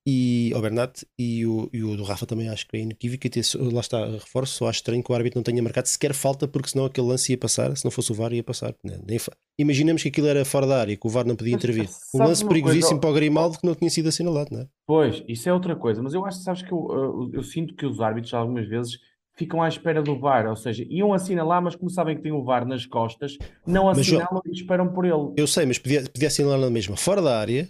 e 0.06 0.52
ao 0.54 0.60
Bernat 0.60 1.02
e 1.18 1.46
o, 1.46 1.70
e 1.72 1.82
o 1.82 1.96
do 1.96 2.02
Rafa 2.02 2.26
também 2.26 2.48
acho 2.50 2.66
que 2.68 2.76
é 2.76 2.80
inequívoco. 2.80 3.26
E 3.26 3.72
lá 3.72 3.80
está, 3.80 4.04
reforço. 4.04 4.54
Só 4.58 4.68
acho 4.68 4.80
estranho 4.80 5.02
que 5.02 5.10
o 5.10 5.14
árbitro 5.14 5.38
não 5.38 5.42
tenha 5.42 5.62
marcado 5.62 5.88
sequer 5.88 6.12
falta, 6.12 6.46
porque 6.46 6.68
senão 6.68 6.84
aquele 6.84 7.06
lance 7.06 7.32
ia 7.32 7.38
passar. 7.38 7.74
Se 7.74 7.84
não 7.84 7.90
fosse 7.90 8.12
o 8.12 8.14
VAR, 8.14 8.32
ia 8.32 8.42
passar. 8.42 8.74
Nem, 8.84 9.00
nem 9.06 9.18
Imaginamos 9.58 10.02
que 10.02 10.08
aquilo 10.08 10.26
era 10.26 10.44
fora 10.44 10.66
da 10.66 10.78
área, 10.78 10.96
que 10.96 11.06
o 11.06 11.10
VAR 11.10 11.24
não 11.24 11.36
podia 11.36 11.54
intervir. 11.54 11.88
Um 12.14 12.18
lance 12.18 12.46
perigosíssimo 12.46 13.00
coisa... 13.00 13.00
para 13.00 13.10
o 13.10 13.14
Grimaldo 13.14 13.58
que 13.58 13.66
não 13.66 13.74
tinha 13.74 13.90
sido 13.90 14.08
assinalado, 14.08 14.50
não 14.52 14.60
é? 14.62 14.68
Pois, 14.86 15.24
isso 15.26 15.48
é 15.48 15.52
outra 15.52 15.74
coisa. 15.74 16.02
Mas 16.02 16.12
eu 16.12 16.24
acho, 16.26 16.38
sabes 16.40 16.62
que 16.62 16.72
eu, 16.72 16.86
eu, 16.90 17.30
eu 17.34 17.42
sinto 17.42 17.74
que 17.74 17.86
os 17.86 18.00
árbitros 18.00 18.34
algumas 18.34 18.68
vezes 18.68 18.98
ficam 19.36 19.62
à 19.62 19.68
espera 19.68 20.02
do 20.02 20.18
VAR, 20.18 20.46
ou 20.48 20.56
seja, 20.56 20.84
iam 20.88 21.12
assinalar, 21.12 21.62
mas 21.62 21.74
como 21.74 21.90
sabem 21.90 22.16
que 22.16 22.22
tem 22.22 22.32
o 22.32 22.44
VAR 22.44 22.66
nas 22.66 22.86
costas, 22.86 23.36
não 23.66 23.88
assinalam 23.88 24.42
mas, 24.44 24.58
e 24.58 24.60
esperam 24.60 24.92
por 24.92 25.04
ele. 25.04 25.32
Eu 25.36 25.46
sei, 25.46 25.66
mas 25.66 25.78
podia, 25.78 26.02
podia 26.02 26.28
assinalar 26.28 26.58
na 26.58 26.70
mesma, 26.70 26.96
fora 26.96 27.20
da 27.20 27.38
área, 27.38 27.68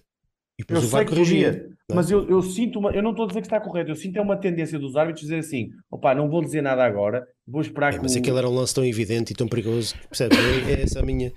e 0.58 0.62
depois 0.62 0.82
eu 0.82 0.88
o 0.88 0.90
VAR 0.90 1.06
corrigia. 1.06 1.68
Mas 1.92 2.10
eu, 2.10 2.28
eu 2.28 2.40
sinto, 2.42 2.78
uma, 2.78 2.90
eu 2.92 3.02
não 3.02 3.10
estou 3.10 3.24
a 3.24 3.28
dizer 3.28 3.40
que 3.40 3.46
está 3.46 3.60
correto, 3.60 3.90
eu 3.90 3.96
sinto 3.96 4.16
é 4.16 4.22
uma 4.22 4.36
tendência 4.36 4.78
dos 4.78 4.96
árbitros 4.96 5.22
dizer 5.22 5.38
assim: 5.38 5.68
opá, 5.90 6.14
não 6.14 6.30
vou 6.30 6.42
dizer 6.42 6.62
nada 6.62 6.84
agora, 6.84 7.26
vou 7.46 7.60
esperar 7.60 7.92
é, 7.92 7.96
que. 7.96 8.02
Mas 8.02 8.14
o... 8.14 8.18
aquele 8.18 8.38
era 8.38 8.48
um 8.48 8.54
lance 8.54 8.74
tão 8.74 8.84
evidente 8.84 9.32
e 9.32 9.36
tão 9.36 9.46
perigoso, 9.46 9.94
percebes? 10.08 10.38
É, 10.38 10.72
é 10.72 10.82
essa 10.82 11.00
a 11.00 11.02
minha. 11.02 11.30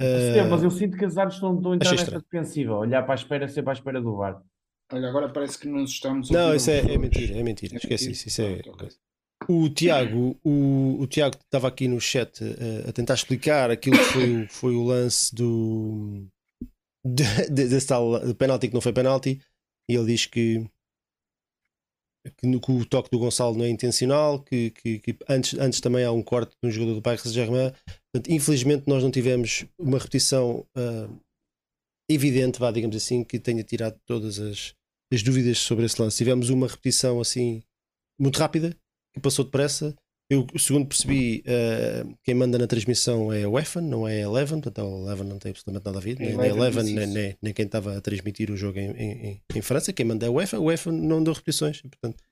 Uh... 0.00 0.50
mas 0.50 0.62
eu 0.62 0.70
sinto 0.70 0.96
que 0.96 1.06
os 1.06 1.16
árbitros 1.16 1.36
estão, 1.36 1.56
estão 1.56 1.72
a 1.72 1.76
entrar 1.76 1.90
nesta 1.92 2.20
defensiva, 2.20 2.74
olhar 2.74 3.02
para 3.02 3.14
a 3.14 3.16
espera, 3.16 3.48
sempre 3.48 3.70
à 3.70 3.72
espera 3.72 4.00
do 4.00 4.16
VAR. 4.16 4.42
Olha, 4.92 5.08
agora 5.08 5.28
parece 5.28 5.58
que 5.58 5.68
nos 5.68 5.90
estamos. 5.90 6.30
Não, 6.30 6.54
isso 6.54 6.70
é, 6.70 6.78
é, 6.78 6.98
mentira, 6.98 7.38
é 7.38 7.42
mentira, 7.42 7.74
é 7.74 7.78
esquece 7.78 8.10
isso. 8.10 8.28
isso 8.28 8.42
é... 8.42 8.60
O 9.48 9.68
Tiago, 9.68 10.36
o, 10.42 11.00
o 11.00 11.06
Tiago 11.06 11.36
estava 11.36 11.68
aqui 11.68 11.86
no 11.86 12.00
chat 12.00 12.42
uh, 12.42 12.88
a 12.88 12.92
tentar 12.92 13.14
explicar 13.14 13.70
aquilo 13.70 13.96
que 13.96 14.04
foi, 14.04 14.46
foi 14.48 14.74
o 14.74 14.84
lance 14.84 15.34
do 15.34 16.26
desse 17.48 17.86
tal 17.86 18.18
penalti 18.34 18.66
que 18.66 18.74
não 18.74 18.80
foi 18.80 18.92
penalti 18.92 19.40
e 19.88 19.94
ele 19.94 20.06
diz 20.06 20.26
que, 20.26 20.68
que, 22.36 22.58
que, 22.58 22.72
o 22.72 22.84
toque 22.84 23.10
do 23.10 23.18
Gonçalo 23.18 23.56
não 23.56 23.64
é 23.64 23.68
intencional, 23.68 24.42
que, 24.42 24.70
que, 24.70 24.98
que, 24.98 25.16
antes, 25.28 25.58
antes 25.58 25.80
também 25.80 26.04
há 26.04 26.10
um 26.10 26.22
corte 26.22 26.56
de 26.60 26.68
um 26.68 26.70
jogador 26.70 26.94
do 26.94 27.02
Paris 27.02 27.20
Saint-Germain. 27.20 27.72
Infelizmente 28.28 28.84
nós 28.86 29.02
não 29.02 29.10
tivemos 29.10 29.64
uma 29.78 29.98
repetição 29.98 30.66
uh, 30.76 31.20
evidente, 32.10 32.58
vá, 32.58 32.70
digamos 32.72 32.96
assim, 32.96 33.22
que 33.22 33.38
tenha 33.38 33.62
tirado 33.62 33.96
todas 34.04 34.40
as, 34.40 34.74
as 35.12 35.22
dúvidas 35.22 35.58
sobre 35.58 35.84
esse 35.84 36.00
lance. 36.00 36.16
Tivemos 36.16 36.50
uma 36.50 36.66
repetição 36.66 37.20
assim 37.20 37.62
muito 38.18 38.38
rápida, 38.38 38.76
que 39.16 39.20
passou 39.22 39.44
depressa. 39.44 39.96
Eu, 40.28 40.44
segundo 40.58 40.86
percebi, 40.86 41.44
uh, 41.46 42.16
quem 42.24 42.34
manda 42.34 42.58
na 42.58 42.66
transmissão 42.66 43.32
é 43.32 43.46
o 43.46 43.56
EFAN, 43.58 43.82
não 43.82 44.08
é 44.08 44.16
a 44.16 44.20
Eleven, 44.22 44.60
portanto 44.60 44.84
a 44.84 45.10
Eleven 45.10 45.26
não 45.26 45.38
tem 45.38 45.50
absolutamente 45.50 45.86
nada 45.86 45.98
a 45.98 46.00
ver, 46.00 46.18
nem 46.18 46.38
a 46.38 46.46
Eleven, 46.48 46.82
nem, 46.82 47.06
nem, 47.06 47.36
nem, 47.40 47.54
quem 47.54 47.64
estava 47.64 47.96
a 47.96 48.00
transmitir 48.00 48.50
o 48.50 48.56
jogo 48.56 48.76
em, 48.76 48.90
em, 48.90 49.42
em, 49.54 49.62
França, 49.62 49.92
quem 49.92 50.04
manda 50.04 50.26
é 50.26 50.28
o 50.28 50.40
EFAN, 50.40 50.58
o 50.58 50.72
EFAN 50.72 50.90
não 50.90 51.22
deu 51.22 51.32
repetições, 51.32 51.80
portanto, 51.80 52.24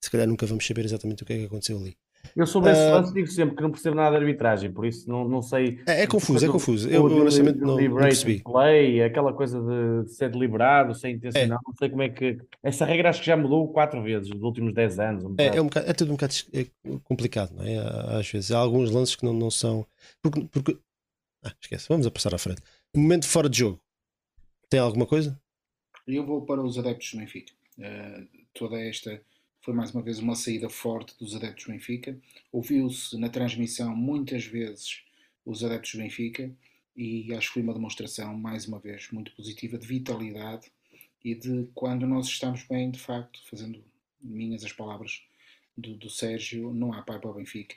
se 0.00 0.08
calhar 0.08 0.28
nunca 0.28 0.46
vamos 0.46 0.64
saber 0.64 0.84
exatamente 0.84 1.24
o 1.24 1.26
que 1.26 1.32
é 1.32 1.38
que 1.38 1.44
aconteceu 1.46 1.78
ali. 1.78 1.96
Eu 2.34 2.46
sobre 2.46 2.70
esse 2.70 2.80
uh, 2.80 2.92
lance 2.92 3.12
digo 3.12 3.26
sempre 3.26 3.56
que 3.56 3.62
não 3.62 3.70
percebo 3.70 3.96
nada 3.96 4.16
de 4.16 4.22
arbitragem, 4.24 4.72
por 4.72 4.86
isso 4.86 5.08
não, 5.08 5.28
não 5.28 5.42
sei. 5.42 5.80
É, 5.86 6.02
é 6.02 6.06
confuso, 6.06 6.44
é 6.44 6.48
confuso. 6.48 6.88
Eu, 6.88 7.08
eu 7.08 7.20
honestamente 7.20 7.58
não, 7.58 7.76
não 7.76 7.96
percebi. 7.96 8.42
Play, 8.42 9.02
aquela 9.02 9.32
coisa 9.32 9.60
de, 9.60 10.10
ser 10.10 10.30
deliberado, 10.30 10.94
ser 10.94 11.10
intencional, 11.10 11.58
é. 11.62 11.68
não 11.68 11.76
sei 11.76 11.90
como 11.90 12.02
é 12.02 12.08
que. 12.08 12.38
Essa 12.62 12.84
regra 12.84 13.10
acho 13.10 13.20
que 13.20 13.26
já 13.26 13.36
mudou 13.36 13.68
quatro 13.68 14.02
vezes 14.02 14.30
nos 14.30 14.42
últimos 14.42 14.72
10 14.72 14.98
anos. 14.98 15.24
Um 15.24 15.34
é, 15.36 15.56
é, 15.56 15.60
um 15.60 15.66
bocado, 15.66 15.90
é 15.90 15.92
tudo 15.92 16.08
um 16.10 16.14
bocado 16.14 16.34
é 16.54 16.66
complicado, 17.04 17.52
não 17.54 17.64
é? 17.64 18.18
Às 18.18 18.30
vezes 18.30 18.50
há 18.50 18.58
alguns 18.58 18.90
lances 18.90 19.14
que 19.14 19.24
não, 19.24 19.32
não 19.32 19.50
são. 19.50 19.86
Porque. 20.22 20.44
porque... 20.50 20.78
Ah, 21.44 21.52
esquece, 21.60 21.88
vamos 21.88 22.06
a 22.06 22.10
passar 22.10 22.34
à 22.34 22.38
frente. 22.38 22.62
momento 22.96 23.26
fora 23.26 23.48
de 23.48 23.58
jogo. 23.58 23.80
Tem 24.70 24.78
alguma 24.78 25.06
coisa? 25.06 25.38
Eu 26.06 26.24
vou 26.24 26.42
para 26.42 26.62
os 26.62 26.78
adeptos 26.78 27.12
do 27.12 27.18
Benfica. 27.18 27.52
Uh, 27.78 28.26
toda 28.54 28.80
esta 28.80 29.20
foi 29.62 29.72
mais 29.72 29.92
uma 29.92 30.02
vez 30.02 30.18
uma 30.18 30.34
saída 30.34 30.68
forte 30.68 31.16
dos 31.18 31.34
adeptos 31.36 31.64
do 31.64 31.72
Benfica. 31.72 32.18
Ouviu-se 32.50 33.16
na 33.16 33.28
transmissão 33.28 33.94
muitas 33.94 34.44
vezes 34.44 35.04
os 35.46 35.62
adeptos 35.62 35.92
do 35.92 35.98
Benfica 35.98 36.52
e 36.96 37.32
acho 37.32 37.48
que 37.48 37.54
foi 37.54 37.62
uma 37.62 37.72
demonstração, 37.72 38.36
mais 38.36 38.66
uma 38.66 38.80
vez, 38.80 39.10
muito 39.12 39.32
positiva 39.32 39.78
de 39.78 39.86
vitalidade 39.86 40.70
e 41.24 41.34
de 41.34 41.68
quando 41.74 42.06
nós 42.06 42.26
estamos 42.26 42.64
bem, 42.64 42.90
de 42.90 42.98
facto, 42.98 43.40
fazendo 43.48 43.82
minhas 44.20 44.64
as 44.64 44.72
palavras 44.72 45.22
do, 45.76 45.94
do 45.96 46.10
Sérgio, 46.10 46.74
não 46.74 46.92
há 46.92 47.00
pai 47.00 47.20
para 47.20 47.30
o 47.30 47.34
Benfica. 47.34 47.76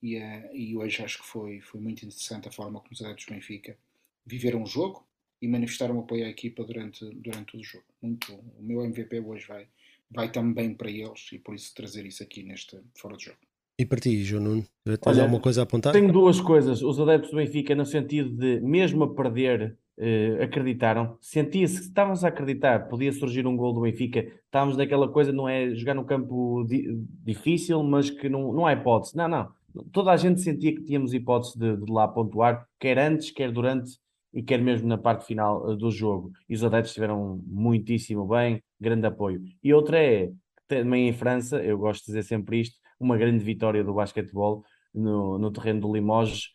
E, 0.00 0.16
uh, 0.16 0.54
e 0.54 0.76
hoje 0.76 1.02
acho 1.02 1.18
que 1.18 1.26
foi, 1.26 1.60
foi 1.60 1.80
muito 1.80 2.04
interessante 2.04 2.48
a 2.48 2.52
forma 2.52 2.80
como 2.80 2.92
os 2.92 3.02
adeptos 3.02 3.26
do 3.26 3.34
Benfica 3.34 3.76
viveram 4.24 4.62
o 4.62 4.66
jogo 4.66 5.04
e 5.42 5.48
manifestaram 5.48 5.98
apoio 5.98 6.24
à 6.24 6.28
equipa 6.28 6.62
durante, 6.64 7.04
durante 7.04 7.52
todo 7.52 7.60
o 7.60 7.64
jogo. 7.64 7.84
Muito, 8.00 8.32
o 8.32 8.62
meu 8.62 8.84
MVP 8.84 9.20
hoje 9.20 9.46
vai, 9.46 9.66
vai 10.10 10.30
também 10.30 10.74
para 10.74 10.90
eles 10.90 11.28
e 11.32 11.38
por 11.38 11.54
isso 11.54 11.74
trazer 11.74 12.06
isso 12.06 12.22
aqui 12.22 12.42
neste 12.42 12.78
fora 12.98 13.16
de 13.16 13.26
jogo. 13.26 13.38
E 13.78 13.84
para 13.84 14.00
ti, 14.00 14.24
João 14.24 14.42
Nuno, 14.42 14.64
tens 14.84 15.18
alguma 15.18 15.40
coisa 15.40 15.60
a 15.60 15.64
apontar? 15.64 15.92
Tenho 15.92 16.10
duas 16.10 16.40
coisas. 16.40 16.82
Os 16.82 16.98
adeptos 16.98 17.30
do 17.30 17.36
Benfica, 17.36 17.74
no 17.74 17.84
sentido 17.84 18.30
de, 18.30 18.58
mesmo 18.60 19.04
a 19.04 19.14
perder, 19.14 19.76
eh, 19.98 20.38
acreditaram. 20.42 21.18
Sentia-se 21.20 21.80
que 21.80 21.86
estávamos 21.86 22.24
a 22.24 22.28
acreditar, 22.28 22.88
podia 22.88 23.12
surgir 23.12 23.46
um 23.46 23.54
gol 23.54 23.74
do 23.74 23.82
Benfica. 23.82 24.26
Estávamos 24.46 24.78
naquela 24.78 25.08
coisa, 25.08 25.30
não 25.30 25.46
é 25.46 25.74
jogar 25.74 25.92
num 25.92 26.04
campo 26.04 26.64
di 26.64 26.86
difícil, 27.22 27.82
mas 27.82 28.08
que 28.08 28.30
não, 28.30 28.50
não 28.50 28.66
há 28.66 28.72
hipótese. 28.72 29.14
Não, 29.14 29.28
não. 29.28 29.50
Toda 29.92 30.10
a 30.10 30.16
gente 30.16 30.40
sentia 30.40 30.74
que 30.74 30.82
tínhamos 30.82 31.12
hipótese 31.12 31.58
de, 31.58 31.76
de 31.76 31.92
lá 31.92 32.08
pontuar, 32.08 32.66
quer 32.80 32.98
antes, 32.98 33.30
quer 33.30 33.52
durante 33.52 33.98
e 34.36 34.42
quer 34.42 34.60
mesmo 34.60 34.86
na 34.86 34.98
parte 34.98 35.24
final 35.24 35.66
uh, 35.66 35.74
do 35.74 35.90
jogo. 35.90 36.30
E 36.46 36.54
os 36.54 36.62
adeptos 36.62 36.90
estiveram 36.90 37.42
muitíssimo 37.46 38.28
bem, 38.28 38.62
grande 38.78 39.06
apoio. 39.06 39.42
E 39.64 39.72
outra 39.72 39.98
é, 39.98 40.30
também 40.68 41.08
em 41.08 41.12
França, 41.14 41.56
eu 41.64 41.78
gosto 41.78 42.02
de 42.02 42.08
dizer 42.08 42.22
sempre 42.22 42.60
isto, 42.60 42.76
uma 43.00 43.16
grande 43.16 43.42
vitória 43.42 43.82
do 43.82 43.94
basquetebol 43.94 44.62
no, 44.94 45.38
no 45.38 45.50
terreno 45.50 45.80
do 45.80 45.92
Limoges. 45.92 46.50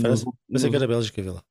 França, 0.00 0.26
no, 0.26 0.34
pensei 0.52 0.68
que 0.68 0.76
era 0.76 0.86
Bélgica, 0.86 1.22
vê 1.22 1.30
lá. 1.30 1.42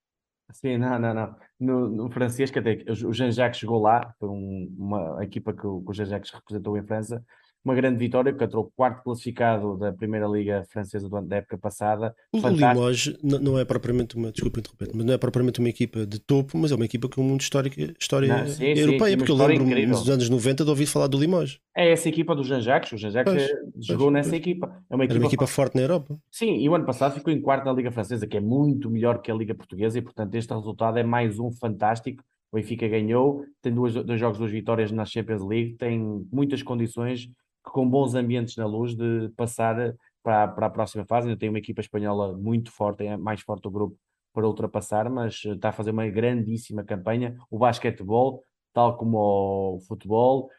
Sim, 0.52 0.78
não, 0.78 1.00
não, 1.00 1.14
não. 1.14 1.36
No, 1.60 1.90
no 1.90 2.10
francês, 2.12 2.52
que 2.52 2.60
até 2.60 2.86
o 2.92 3.12
Jean-Jacques 3.12 3.60
chegou 3.60 3.82
lá, 3.82 4.14
foi 4.20 4.30
um, 4.30 4.76
uma 4.78 5.24
equipa 5.24 5.54
que 5.54 5.66
o, 5.66 5.82
que 5.82 5.90
o 5.90 5.94
Jean-Jacques 5.94 6.32
representou 6.32 6.78
em 6.78 6.84
França, 6.84 7.26
uma 7.64 7.74
grande 7.74 7.98
vitória, 7.98 8.32
porque 8.32 8.44
entrou 8.46 8.72
quarto 8.76 9.04
classificado 9.04 9.78
da 9.78 9.94
Primeira 9.94 10.28
Liga 10.28 10.66
Francesa 10.70 11.08
do 11.08 11.22
da 11.22 11.38
época 11.38 11.58
passada. 11.58 12.14
O 12.34 12.38
Limoges 12.48 13.18
não 13.24 13.58
é 13.58 13.64
propriamente 13.64 14.16
uma, 14.16 14.32
desculpa 14.32 14.60
interromper, 14.60 14.90
mas 14.94 15.06
não 15.06 15.14
é 15.14 15.18
propriamente 15.18 15.60
uma 15.60 15.70
equipa 15.70 16.06
de 16.06 16.20
topo, 16.20 16.58
mas 16.58 16.72
é 16.72 16.76
uma 16.76 16.86
equipa 16.86 17.08
com 17.08 17.24
muita 17.24 17.44
história, 17.44 17.72
história 18.00 18.28
não, 18.28 18.48
sim, 18.48 18.66
europeia, 18.66 19.12
sim, 19.12 19.18
porque 19.18 19.32
eu 19.32 19.36
lembro 19.36 19.88
nos 19.88 20.10
anos 20.10 20.30
90 20.30 20.64
de 20.64 20.70
ouvir 20.70 20.86
falar 20.86 21.08
do 21.08 21.18
Limoges. 21.18 21.60
É 21.76 21.92
essa 21.92 22.10
equipa 22.10 22.36
do 22.36 22.44
Jean-Jacques, 22.44 22.92
o 22.92 22.98
Jean-Jacques 22.98 23.48
jogou 23.80 24.08
pois, 24.08 24.14
nessa 24.14 24.30
pois. 24.30 24.42
equipa. 24.42 24.84
É 24.90 24.96
uma 24.96 25.06
equipa, 25.06 25.20
uma 25.20 25.28
equipa 25.28 25.48
forte 25.48 25.76
na 25.76 25.82
Europa. 25.82 26.18
Sim, 26.30 26.58
e 26.58 26.68
o 26.68 26.76
ano 26.76 26.86
passado 26.86 27.14
ficou 27.16 27.32
em 27.32 27.42
quarto 27.42 27.66
na 27.66 27.74
Liga 27.74 27.92
Francesa, 27.92 28.28
que 28.28 28.38
é 28.38 28.42
muito 28.42 28.90
melhor 28.90 29.22
que 29.22 29.32
a 29.32 29.36
Liga 29.36 29.56
Portuguesa, 29.56 29.98
e 29.98 30.02
portanto 30.02 30.36
este 30.36 30.54
resultado 30.54 30.98
é 30.98 31.04
mais 31.04 31.40
um 31.40 31.52
fantástico. 31.52 32.24
O 32.52 32.56
Benfica 32.56 32.88
ganhou, 32.88 33.44
tem 33.62 33.74
dois, 33.74 33.94
dois 33.94 34.20
jogos, 34.20 34.38
duas 34.38 34.52
vitórias 34.52 34.92
na 34.92 35.06
Champions 35.06 35.44
League, 35.44 35.76
tem 35.76 36.00
muitas 36.32 36.62
condições 36.62 37.28
com 37.64 37.90
bons 37.90 38.16
ambientes 38.16 38.56
na 38.58 38.66
luz 38.66 38.96
de 38.96 39.30
passar 39.36 39.96
para, 40.22 40.48
para 40.48 40.68
a 40.68 40.70
próxima 40.70 41.06
fase. 41.06 41.28
Ainda 41.28 41.40
tem 41.40 41.50
uma 41.50 41.60
equipa 41.60 41.82
espanhola 41.82 42.38
muito 42.38 42.72
forte, 42.72 43.06
é 43.06 43.18
mais 43.18 43.42
forte 43.42 43.64
do 43.64 43.72
grupo 43.72 43.98
para 44.34 44.48
ultrapassar, 44.48 45.10
mas 45.10 45.44
está 45.46 45.70
a 45.70 45.74
fazer 45.74 45.92
uma 45.92 46.08
grandíssima 46.08 46.84
campanha. 46.84 47.38
O 47.50 47.58
basquetebol, 47.58 48.44
tal 48.74 48.98
como 48.98 49.76
o 49.76 49.80
futebol, 49.88 50.50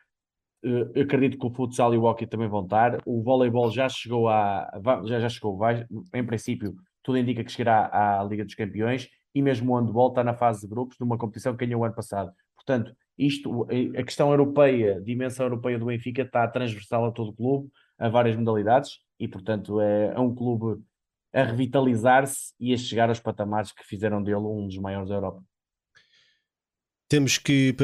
eu 0.63 1.03
acredito 1.03 1.39
que 1.39 1.47
o 1.47 1.51
futsal 1.51 1.93
e 1.93 1.99
o 1.99 2.05
hockey 2.05 2.27
também 2.27 2.49
vão 2.49 2.65
estar. 2.65 2.99
O 3.05 3.23
voleibol 3.23 3.71
já 3.71 3.89
chegou 3.89 4.29
a 4.29 4.71
já, 5.05 5.21
já 5.21 5.29
chegou, 5.29 5.57
vai, 5.59 5.87
em 6.15 6.25
princípio, 6.25 6.75
tudo 7.03 7.19
indica 7.19 7.45
que 7.45 7.53
chegará 7.53 8.21
à 8.21 8.25
Liga 8.25 8.45
dos 8.45 8.55
Campeões 8.55 9.09
e 9.35 9.43
mesmo 9.43 9.73
o 9.73 9.77
handball 9.79 10.09
está 10.09 10.25
na 10.25 10.33
fase 10.33 10.63
de 10.63 10.69
grupos 10.69 10.97
de 10.97 11.05
uma 11.05 11.19
competição 11.19 11.55
que 11.55 11.67
ganhou 11.67 11.83
o 11.83 11.85
ano 11.85 11.95
passado. 11.95 12.33
Portanto, 12.55 12.95
isto, 13.19 13.67
a 13.97 14.03
questão 14.03 14.31
europeia, 14.31 14.97
a 14.97 15.01
dimensão 15.01 15.47
europeia 15.47 15.79
do 15.79 15.87
Benfica 15.87 16.23
está 16.23 16.47
transversal 16.49 17.07
a 17.07 17.12
todo 17.12 17.31
o 17.31 17.33
clube, 17.33 17.71
a 17.99 18.09
várias 18.09 18.37
modalidades 18.37 18.99
e, 19.19 19.29
portanto, 19.29 19.81
é, 19.81 20.12
é 20.15 20.19
um 20.19 20.35
clube 20.35 20.83
a 21.33 21.43
revitalizar-se 21.43 22.53
e 22.61 22.73
a 22.73 22.77
chegar 22.77 23.09
aos 23.09 23.21
patamares 23.21 23.73
que 23.73 23.85
fizeram 23.85 24.23
dele 24.23 24.37
um 24.37 24.67
dos 24.67 24.79
maiores 24.79 25.09
da 25.09 25.17
Europa. 25.17 25.43
Temos 27.09 27.39
que. 27.39 27.75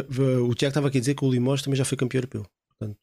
O 0.49 0.55
Tiago 0.55 0.71
estava 0.71 0.89
aqui 0.89 0.99
a 0.99 1.01
dizer 1.01 1.15
que 1.15 1.25
o 1.25 1.31
Limões 1.31 1.63
também 1.63 1.77
já 1.77 1.85
foi 1.85 1.97
campeão 1.99 2.21
europeu. 2.21 2.47
Portanto, 2.69 2.99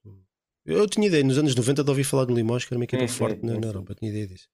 eu 0.65 0.88
tinha 0.88 1.07
ideia, 1.07 1.23
nos 1.23 1.38
anos 1.38 1.55
90 1.55 1.84
de 1.84 1.89
ouvir 1.89 2.03
falar 2.03 2.25
do 2.25 2.34
Limões, 2.34 2.65
que 2.65 2.73
era 2.73 2.80
uma 2.80 2.86
equipa 2.86 3.03
é, 3.03 3.07
forte 3.07 3.39
é, 3.43 3.45
na, 3.45 3.59
na 3.59 3.67
Europa, 3.67 3.93
tinha 3.95 4.09
ideia 4.09 4.28
disso. 4.28 4.47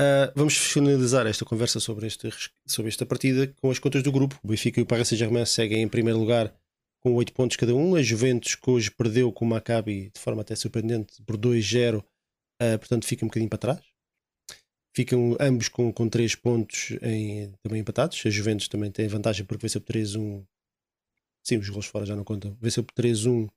Uh, 0.00 0.32
vamos 0.34 0.56
finalizar 0.56 1.24
esta 1.26 1.44
conversa 1.44 1.78
sobre, 1.78 2.06
este, 2.06 2.28
sobre 2.66 2.88
esta 2.88 3.06
partida 3.06 3.54
com 3.60 3.70
as 3.70 3.78
contas 3.78 4.02
do 4.02 4.10
grupo. 4.10 4.38
O 4.42 4.48
Benfica 4.48 4.80
e 4.80 4.82
o 4.82 4.86
Paris 4.86 5.08
Saint-Germain 5.08 5.46
seguem 5.46 5.82
em 5.82 5.88
primeiro 5.88 6.18
lugar 6.18 6.52
com 7.04 7.14
8 7.14 7.34
pontos 7.34 7.56
cada 7.56 7.74
um. 7.74 7.94
A 7.94 8.02
Juventus, 8.02 8.54
que 8.54 8.70
hoje 8.70 8.90
perdeu 8.90 9.30
com 9.30 9.44
o 9.44 9.48
Maccabi 9.48 10.10
de 10.10 10.18
forma 10.18 10.40
até 10.40 10.56
surpreendente 10.56 11.22
por 11.22 11.36
2-0, 11.36 11.98
uh, 11.98 12.04
ah, 12.58 12.78
portanto 12.78 13.06
fica 13.06 13.24
um 13.24 13.28
bocadinho 13.28 13.50
para 13.50 13.58
trás. 13.58 13.80
Ficam 14.96 15.36
ambos 15.38 15.68
com, 15.68 15.92
com 15.92 16.08
3 16.08 16.34
pontos 16.36 16.92
em, 17.02 17.52
também 17.62 17.80
empatados. 17.80 18.22
A 18.24 18.30
Juventus 18.30 18.68
também 18.68 18.90
tem 18.90 19.06
vantagem 19.06 19.44
porque 19.44 19.62
venceu 19.62 19.80
por 19.80 19.94
3-1. 19.94 20.46
Sim, 21.42 21.58
os 21.58 21.68
gols 21.68 21.86
fora 21.86 22.06
já 22.06 22.16
não 22.16 22.24
contam. 22.24 22.56
Venceu 22.60 22.82
por 22.82 22.94
3-1 22.94 23.50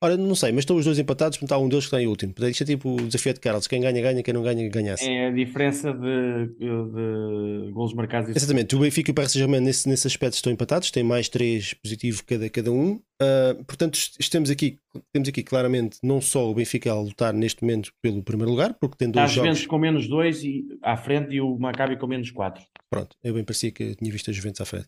Ora, 0.00 0.16
não 0.16 0.34
sei, 0.36 0.52
mas 0.52 0.60
estão 0.60 0.76
os 0.76 0.84
dois 0.84 0.98
empatados, 0.98 1.38
portanto 1.38 1.58
há 1.58 1.60
um 1.60 1.68
deles 1.68 1.84
que 1.84 1.88
está 1.88 2.00
em 2.00 2.06
último. 2.06 2.32
Portanto, 2.32 2.52
isto 2.52 2.62
é 2.62 2.66
tipo 2.66 2.94
o 2.94 3.06
desafio 3.06 3.34
de 3.34 3.40
Carlos: 3.40 3.66
quem 3.66 3.80
ganha, 3.80 4.00
ganha, 4.00 4.22
quem 4.22 4.32
não 4.32 4.44
ganha, 4.44 4.68
ganhasse. 4.68 5.10
É 5.10 5.26
a 5.26 5.30
diferença 5.30 5.92
de, 5.92 6.46
de 6.56 7.72
golos 7.72 7.92
marcados. 7.94 8.34
Exatamente, 8.34 8.76
o 8.76 8.78
Benfica 8.78 9.10
e 9.10 9.12
o 9.12 9.14
Paris 9.14 9.32
Saint-Germain 9.32 9.60
nesse, 9.60 9.88
nesse 9.88 10.06
aspecto 10.06 10.34
estão 10.34 10.52
empatados, 10.52 10.92
têm 10.92 11.02
mais 11.02 11.28
três 11.28 11.74
positivos 11.74 12.20
cada, 12.20 12.48
cada 12.48 12.70
um. 12.70 13.00
Uh, 13.20 13.64
portanto, 13.66 13.98
estamos 14.20 14.48
aqui, 14.50 14.78
temos 15.12 15.28
aqui 15.28 15.42
claramente 15.42 15.98
não 16.00 16.20
só 16.20 16.48
o 16.48 16.54
Benfica 16.54 16.92
a 16.92 17.00
lutar 17.00 17.34
neste 17.34 17.62
momento 17.62 17.92
pelo 18.00 18.22
primeiro 18.22 18.52
lugar, 18.52 18.74
porque 18.74 18.96
tem 18.96 19.10
dois 19.10 19.24
Às 19.24 19.32
jogos. 19.32 19.48
Juventus 19.48 19.66
com 19.66 19.78
menos 19.78 20.06
dois 20.06 20.44
e, 20.44 20.64
à 20.80 20.96
frente 20.96 21.34
e 21.34 21.40
o 21.40 21.58
Maccabi 21.58 21.96
com 21.96 22.06
menos 22.06 22.30
quatro. 22.30 22.62
Pronto, 22.88 23.16
eu 23.24 23.34
bem 23.34 23.42
parecia 23.42 23.72
que 23.72 23.96
tinha 23.96 24.12
visto 24.12 24.30
a 24.30 24.32
Juventus 24.32 24.60
à 24.60 24.64
frente. 24.64 24.86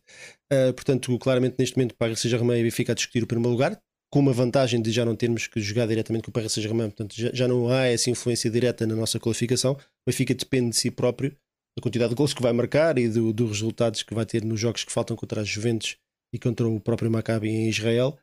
Uh, 0.53 0.73
portanto, 0.73 1.19
claramente 1.19 1.57
neste 1.59 1.77
momento 1.77 1.93
o 1.93 1.97
Paris 1.97 2.21
Saint-Germain 2.21 2.59
e 2.59 2.61
o 2.61 2.65
Benfica 2.65 2.93
a 2.93 2.95
discutir 2.95 3.25
o 3.25 3.27
primeiro 3.27 3.51
lugar 3.51 3.77
com 4.11 4.19
uma 4.19 4.33
vantagem 4.33 4.83
de 4.83 4.91
já 4.91 5.05
não 5.05 5.15
termos 5.15 5.47
que 5.47 5.61
jogar 5.61 5.87
diretamente 5.87 6.25
com 6.25 6.31
o 6.31 6.33
Paris 6.33 6.53
Saint-Germain, 6.53 6.89
portanto 6.89 7.15
já, 7.15 7.31
já, 7.33 7.47
não 7.47 7.69
há 7.69 7.87
essa 7.87 8.11
influência 8.11 8.51
direta 8.51 8.87
na 8.87 8.97
nossa 8.97 9.21
qualificação, 9.21 9.73
o 9.73 9.79
Benfica 10.07 10.35
depende 10.35 10.71
de 10.71 10.77
si 10.77 10.91
próprio, 10.91 11.31
da 11.77 11.83
quantidade 11.83 12.11
de 12.11 12.17
gols 12.17 12.35
que 12.35 12.43
vai 12.43 12.53
marcar 12.53 12.99
e 12.99 13.09
do, 13.09 13.33
dos 13.33 13.51
resultados 13.51 14.03
que 14.03 14.13
vai 14.13 14.27
ter 14.27 14.45
nos 14.45 14.59
jogos 14.59 14.85
que 14.85 14.93
faltam 14.93 15.17
contra 15.17 15.41
as 15.41 15.49
Juventus 15.49 15.97
e 16.33 16.39
contra 16.39 16.69
o 16.69 16.81
próprio 16.81 17.11
Maccabi 17.11 17.49
em 17.49 17.69
Israel. 17.69 18.19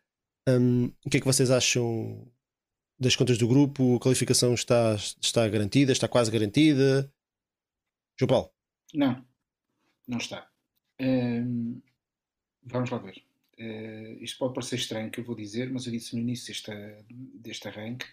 Um, 0.47 0.85
o 1.05 1.09
que 1.09 1.17
é 1.17 1.19
que 1.19 1.25
vocês 1.25 1.49
acham 1.49 2.29
das 2.99 3.15
contas 3.15 3.37
do 3.37 3.47
grupo? 3.47 3.95
A 3.95 3.99
qualificação 3.99 4.53
está, 4.53 4.95
está 5.21 5.47
garantida? 5.47 5.91
Está 5.91 6.07
quase 6.07 6.31
garantida? 6.31 7.11
João 8.19 8.27
Paulo? 8.27 8.51
Não, 8.93 9.25
não 10.07 10.17
está. 10.17 10.49
Um, 10.99 11.81
vamos 12.63 12.89
lá 12.89 12.97
ver. 12.97 13.26
Uh, 13.59 14.23
isto 14.23 14.37
pode 14.37 14.53
parecer 14.53 14.75
estranho 14.75 15.09
que 15.09 15.19
eu 15.19 15.23
vou 15.23 15.35
dizer, 15.35 15.71
mas 15.71 15.87
eu 15.87 15.91
disse 15.91 16.15
no 16.15 16.21
início 16.21 16.47
deste, 16.47 16.71
deste 17.33 17.67
arranque 17.67 18.05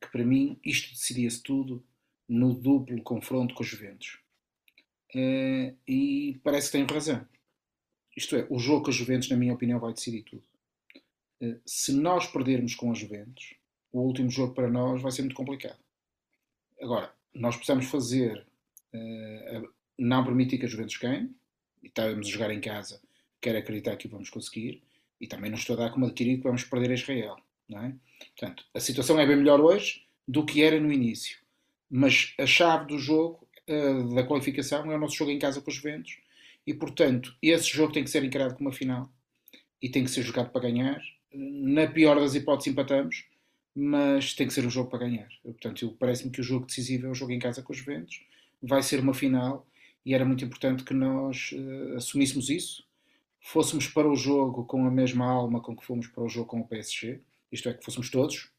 que 0.00 0.08
para 0.12 0.24
mim 0.24 0.60
isto 0.64 0.90
decidia-se 0.90 1.42
tudo 1.42 1.84
no 2.28 2.54
duplo 2.54 3.02
confronto 3.02 3.52
com 3.52 3.62
os 3.62 3.68
Juventus. 3.68 4.20
Uh, 5.14 5.76
e 5.86 6.40
parece 6.44 6.68
que 6.68 6.72
tenho 6.72 6.86
razão. 6.86 7.26
Isto 8.16 8.36
é, 8.36 8.46
o 8.48 8.58
jogo 8.58 8.84
com 8.84 8.90
os 8.90 8.96
Juventus, 8.96 9.28
na 9.28 9.36
minha 9.36 9.52
opinião, 9.52 9.80
vai 9.80 9.92
decidir 9.92 10.22
tudo. 10.22 10.44
Uh, 11.40 11.60
se 11.66 11.92
nós 11.92 12.28
perdermos 12.28 12.76
com 12.76 12.90
os 12.90 12.98
Juventus, 12.98 13.54
o 13.90 14.00
último 14.02 14.30
jogo 14.30 14.54
para 14.54 14.70
nós 14.70 15.02
vai 15.02 15.10
ser 15.10 15.22
muito 15.22 15.34
complicado. 15.34 15.78
Agora, 16.80 17.12
nós 17.34 17.56
precisamos 17.56 17.86
fazer, 17.86 18.44
não 19.98 20.24
permitir 20.24 20.58
que 20.58 20.64
a 20.64 20.68
Juventus 20.68 20.96
ganhe, 20.96 21.30
e 21.82 21.88
estávamos 21.88 22.26
a 22.26 22.30
jogar 22.30 22.50
em 22.50 22.60
casa, 22.60 23.00
quero 23.40 23.58
acreditar 23.58 23.96
que 23.96 24.08
vamos 24.08 24.30
conseguir, 24.30 24.82
e 25.22 25.28
também 25.28 25.48
não 25.48 25.56
estou 25.56 25.76
a 25.76 25.84
dar 25.84 25.90
como 25.90 26.04
adquirido 26.04 26.38
que 26.38 26.48
vamos 26.48 26.64
perder 26.64 26.90
a 26.90 26.94
Israel. 26.94 27.36
Não 27.68 27.78
é? 27.78 27.94
Portanto, 28.36 28.64
a 28.74 28.80
situação 28.80 29.20
é 29.20 29.26
bem 29.26 29.36
melhor 29.36 29.60
hoje 29.60 30.02
do 30.26 30.44
que 30.44 30.62
era 30.62 30.80
no 30.80 30.92
início. 30.92 31.38
Mas 31.88 32.34
a 32.38 32.44
chave 32.44 32.86
do 32.86 32.98
jogo, 32.98 33.46
uh, 33.70 34.14
da 34.14 34.24
qualificação, 34.24 34.90
é 34.90 34.96
o 34.96 34.98
nosso 34.98 35.14
jogo 35.14 35.30
em 35.30 35.38
casa 35.38 35.60
com 35.60 35.70
os 35.70 35.76
Juventus. 35.76 36.18
E, 36.66 36.74
portanto, 36.74 37.36
esse 37.40 37.68
jogo 37.68 37.92
tem 37.92 38.02
que 38.02 38.10
ser 38.10 38.24
encarado 38.24 38.56
como 38.56 38.68
uma 38.68 38.74
final. 38.74 39.08
E 39.80 39.88
tem 39.88 40.02
que 40.02 40.10
ser 40.10 40.22
jogado 40.22 40.50
para 40.50 40.62
ganhar. 40.62 41.00
Na 41.32 41.86
pior 41.86 42.18
das 42.18 42.34
hipóteses, 42.34 42.72
empatamos. 42.72 43.24
Mas 43.74 44.34
tem 44.34 44.48
que 44.48 44.52
ser 44.52 44.66
um 44.66 44.70
jogo 44.70 44.90
para 44.90 45.00
ganhar. 45.00 45.28
Portanto, 45.44 45.96
parece-me 46.00 46.32
que 46.32 46.40
o 46.40 46.44
jogo 46.44 46.66
decisivo 46.66 47.06
é 47.06 47.10
o 47.10 47.14
jogo 47.14 47.32
em 47.32 47.38
casa 47.38 47.62
com 47.62 47.72
os 47.72 47.78
Juventus. 47.78 48.20
Vai 48.60 48.82
ser 48.82 48.98
uma 48.98 49.14
final. 49.14 49.66
E 50.04 50.14
era 50.14 50.24
muito 50.24 50.44
importante 50.44 50.82
que 50.82 50.92
nós 50.92 51.52
uh, 51.52 51.96
assumíssemos 51.96 52.50
isso 52.50 52.84
fôssemos 53.42 53.88
para 53.88 54.08
o 54.08 54.14
jogo 54.16 54.64
com 54.64 54.86
a 54.86 54.90
mesma 54.90 55.26
alma 55.26 55.60
com 55.60 55.76
que 55.76 55.84
fomos 55.84 56.06
para 56.06 56.22
o 56.22 56.28
jogo 56.28 56.46
com 56.46 56.60
o 56.60 56.66
PSG, 56.66 57.20
isto 57.50 57.68
é, 57.68 57.74
que 57.74 57.84
fôssemos 57.84 58.08
todos, 58.08 58.50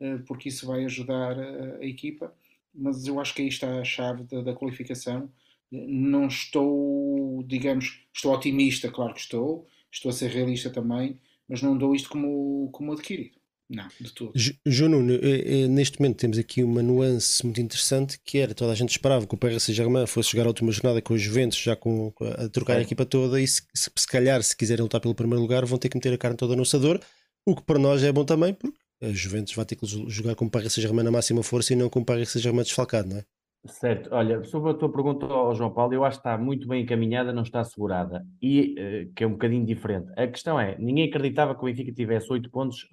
eh, 0.00 0.18
porque 0.26 0.48
isso 0.48 0.66
vai 0.66 0.84
ajudar 0.84 1.38
a, 1.38 1.76
a 1.78 1.86
equipa, 1.86 2.34
mas 2.74 3.06
eu 3.06 3.20
acho 3.20 3.34
que 3.34 3.42
aí 3.42 3.48
está 3.48 3.80
a 3.80 3.84
chave 3.84 4.24
da, 4.24 4.42
da, 4.42 4.54
qualificação. 4.54 5.30
Não 5.70 6.26
estou, 6.26 7.42
digamos, 7.46 8.04
estou 8.14 8.34
otimista, 8.34 8.90
claro 8.90 9.14
que 9.14 9.20
estou, 9.20 9.66
estou 9.90 10.10
a 10.10 10.12
ser 10.12 10.30
realista 10.30 10.70
também, 10.70 11.20
mas 11.48 11.62
não 11.62 11.78
dou 11.78 11.94
isto 11.94 12.08
como, 12.10 12.68
como 12.72 12.92
adquirido. 12.92 13.35
Não, 13.68 13.88
de 14.00 14.12
tudo. 14.14 14.32
João 14.64 14.90
Nuno, 14.92 15.14
eh, 15.14 15.64
eh, 15.64 15.68
neste 15.68 16.00
momento 16.00 16.18
temos 16.18 16.38
aqui 16.38 16.62
uma 16.62 16.82
nuance 16.82 17.44
muito 17.44 17.60
interessante 17.60 18.18
que 18.24 18.38
era 18.38 18.54
toda 18.54 18.70
a 18.70 18.74
gente 18.76 18.90
esperava 18.90 19.26
que 19.26 19.34
o 19.34 19.38
Paris 19.38 19.64
Saint-Germain 19.64 20.06
fosse 20.06 20.30
jogar 20.32 20.44
a 20.44 20.48
última 20.48 20.70
jornada 20.70 21.02
com 21.02 21.14
os 21.14 21.20
Juventus, 21.20 21.58
já 21.58 21.74
com, 21.74 22.12
a 22.38 22.48
trocar 22.48 22.74
é. 22.74 22.78
a 22.78 22.82
equipa 22.82 23.04
toda, 23.04 23.40
e 23.40 23.46
se, 23.46 23.62
se, 23.74 23.90
se, 23.94 24.06
calhar, 24.06 24.40
se 24.42 24.56
quiserem 24.56 24.82
lutar 24.82 25.00
pelo 25.00 25.16
primeiro 25.16 25.42
lugar, 25.42 25.64
vão 25.64 25.78
ter 25.78 25.88
que 25.88 25.96
meter 25.96 26.12
a 26.12 26.18
carne 26.18 26.36
toda 26.36 26.54
no 26.54 26.62
assador, 26.62 27.00
o 27.44 27.56
que 27.56 27.62
para 27.62 27.78
nós 27.78 28.04
é 28.04 28.12
bom 28.12 28.24
também, 28.24 28.54
porque 28.54 28.78
a 29.02 29.08
Juventus 29.08 29.54
vai 29.54 29.64
ter 29.64 29.74
que 29.74 29.86
jogar 29.86 30.36
com 30.36 30.44
o 30.44 30.50
Paris 30.50 30.72
Saint-Germain 30.72 31.04
na 31.04 31.10
máxima 31.10 31.42
força 31.42 31.72
e 31.72 31.76
não 31.76 31.90
com 31.90 32.00
o 32.00 32.04
Paris 32.04 32.30
Saint-Germain 32.30 32.62
desfalcado, 32.62 33.08
não 33.08 33.18
é? 33.18 33.24
Certo, 33.68 34.10
olha, 34.12 34.44
sobre 34.44 34.70
a 34.70 34.74
tua 34.74 34.90
pergunta 34.90 35.26
ao 35.26 35.54
João 35.54 35.72
Paulo, 35.72 35.92
eu 35.92 36.04
acho 36.04 36.18
que 36.18 36.28
está 36.28 36.38
muito 36.38 36.68
bem 36.68 36.84
encaminhada, 36.84 37.32
não 37.32 37.42
está 37.42 37.60
assegurada, 37.60 38.24
e 38.40 38.74
uh, 38.78 39.12
que 39.12 39.24
é 39.24 39.26
um 39.26 39.32
bocadinho 39.32 39.66
diferente. 39.66 40.08
A 40.16 40.26
questão 40.26 40.58
é: 40.58 40.76
ninguém 40.78 41.08
acreditava 41.08 41.54
que 41.54 41.62
o 41.62 41.64
Benfica 41.64 41.92
tivesse 41.92 42.32
8 42.32 42.48
pontos 42.50 42.86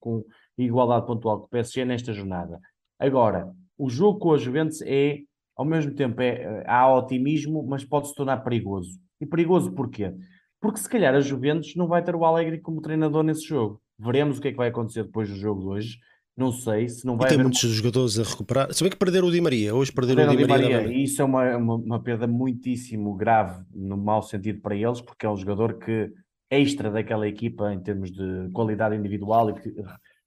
com 0.00 0.24
igualdade 0.58 1.06
pontual 1.06 1.40
com 1.40 1.46
o 1.46 1.48
PSG 1.48 1.84
nesta 1.84 2.12
jornada. 2.12 2.58
Agora, 2.98 3.50
o 3.78 3.88
jogo 3.88 4.18
com 4.18 4.32
a 4.32 4.38
Juventus 4.38 4.82
é, 4.82 5.18
ao 5.56 5.64
mesmo 5.64 5.94
tempo, 5.94 6.20
é, 6.20 6.64
há 6.66 6.92
otimismo, 6.94 7.64
mas 7.66 7.84
pode 7.84 8.08
se 8.08 8.14
tornar 8.14 8.38
perigoso. 8.38 8.98
E 9.20 9.26
perigoso 9.26 9.72
porquê? 9.72 10.12
Porque 10.60 10.80
se 10.80 10.88
calhar 10.88 11.14
a 11.14 11.20
Juventus 11.20 11.74
não 11.74 11.86
vai 11.86 12.02
ter 12.04 12.14
o 12.14 12.24
Alegre 12.24 12.58
como 12.58 12.82
treinador 12.82 13.22
nesse 13.22 13.46
jogo. 13.46 13.80
Veremos 13.98 14.38
o 14.38 14.40
que 14.40 14.48
é 14.48 14.50
que 14.50 14.56
vai 14.56 14.68
acontecer 14.68 15.04
depois 15.04 15.28
do 15.28 15.36
jogo 15.36 15.60
de 15.60 15.66
hoje. 15.66 15.98
Não 16.36 16.52
sei 16.52 16.88
se 16.88 17.04
não 17.04 17.16
vai. 17.16 17.26
E 17.26 17.34
tem 17.34 17.38
muitos 17.38 17.60
jogadores 17.60 18.18
a 18.18 18.22
recuperar. 18.22 18.72
Se 18.72 18.82
bem 18.82 18.90
que 18.90 18.96
perderam 18.96 19.28
o 19.28 19.30
Di 19.30 19.40
Maria, 19.40 19.74
hoje 19.74 19.92
perderam, 19.92 20.26
perderam 20.26 20.42
o 20.42 20.46
Di 20.46 20.48
Maria. 20.48 20.82
Maria. 20.82 20.96
E 20.96 21.04
isso 21.04 21.20
é 21.20 21.24
uma, 21.24 21.56
uma, 21.56 21.74
uma, 21.74 22.02
perda 22.02 22.26
muitíssimo 22.26 23.14
grave, 23.14 23.62
no 23.74 23.96
mau 23.96 24.22
sentido 24.22 24.60
para 24.60 24.74
eles, 24.74 25.00
porque 25.00 25.26
é 25.26 25.30
um 25.30 25.36
jogador 25.36 25.78
que 25.78 26.10
extra 26.50 26.90
daquela 26.90 27.28
equipa 27.28 27.72
em 27.72 27.80
termos 27.80 28.10
de 28.10 28.50
qualidade 28.52 28.96
individual 28.96 29.50
e 29.50 29.54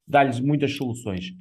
dá-lhes 0.07 0.39
muitas 0.39 0.75
soluções. 0.75 1.31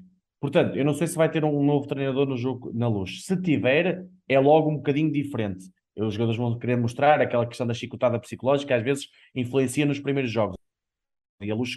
Portanto, 0.41 0.77
eu 0.77 0.85
não 0.85 0.93
sei 0.93 1.07
se 1.07 1.15
vai 1.15 1.31
ter 1.31 1.45
um 1.45 1.65
novo 1.65 1.87
treinador 1.87 2.27
no 2.27 2.37
jogo 2.37 2.73
na 2.75 2.89
luz. 2.89 3.25
Se 3.25 3.41
tiver, 3.41 4.05
é 4.29 4.41
logo 4.41 4.71
um 4.71 4.77
bocadinho 4.77 5.13
diferente. 5.13 5.65
Os 5.97 6.15
jogadores 6.15 6.39
vão 6.39 6.59
querer 6.59 6.77
mostrar 6.77 7.21
aquela 7.21 7.47
questão 7.47 7.67
da 7.67 7.75
chicotada 7.75 8.19
psicológica, 8.19 8.75
às 8.75 8.83
vezes 8.83 9.09
influencia 9.35 9.87
nos 9.87 10.01
primeiros 10.01 10.33
jogos. 10.33 10.57
E 11.41 11.51
a 11.51 11.55
luz 11.55 11.77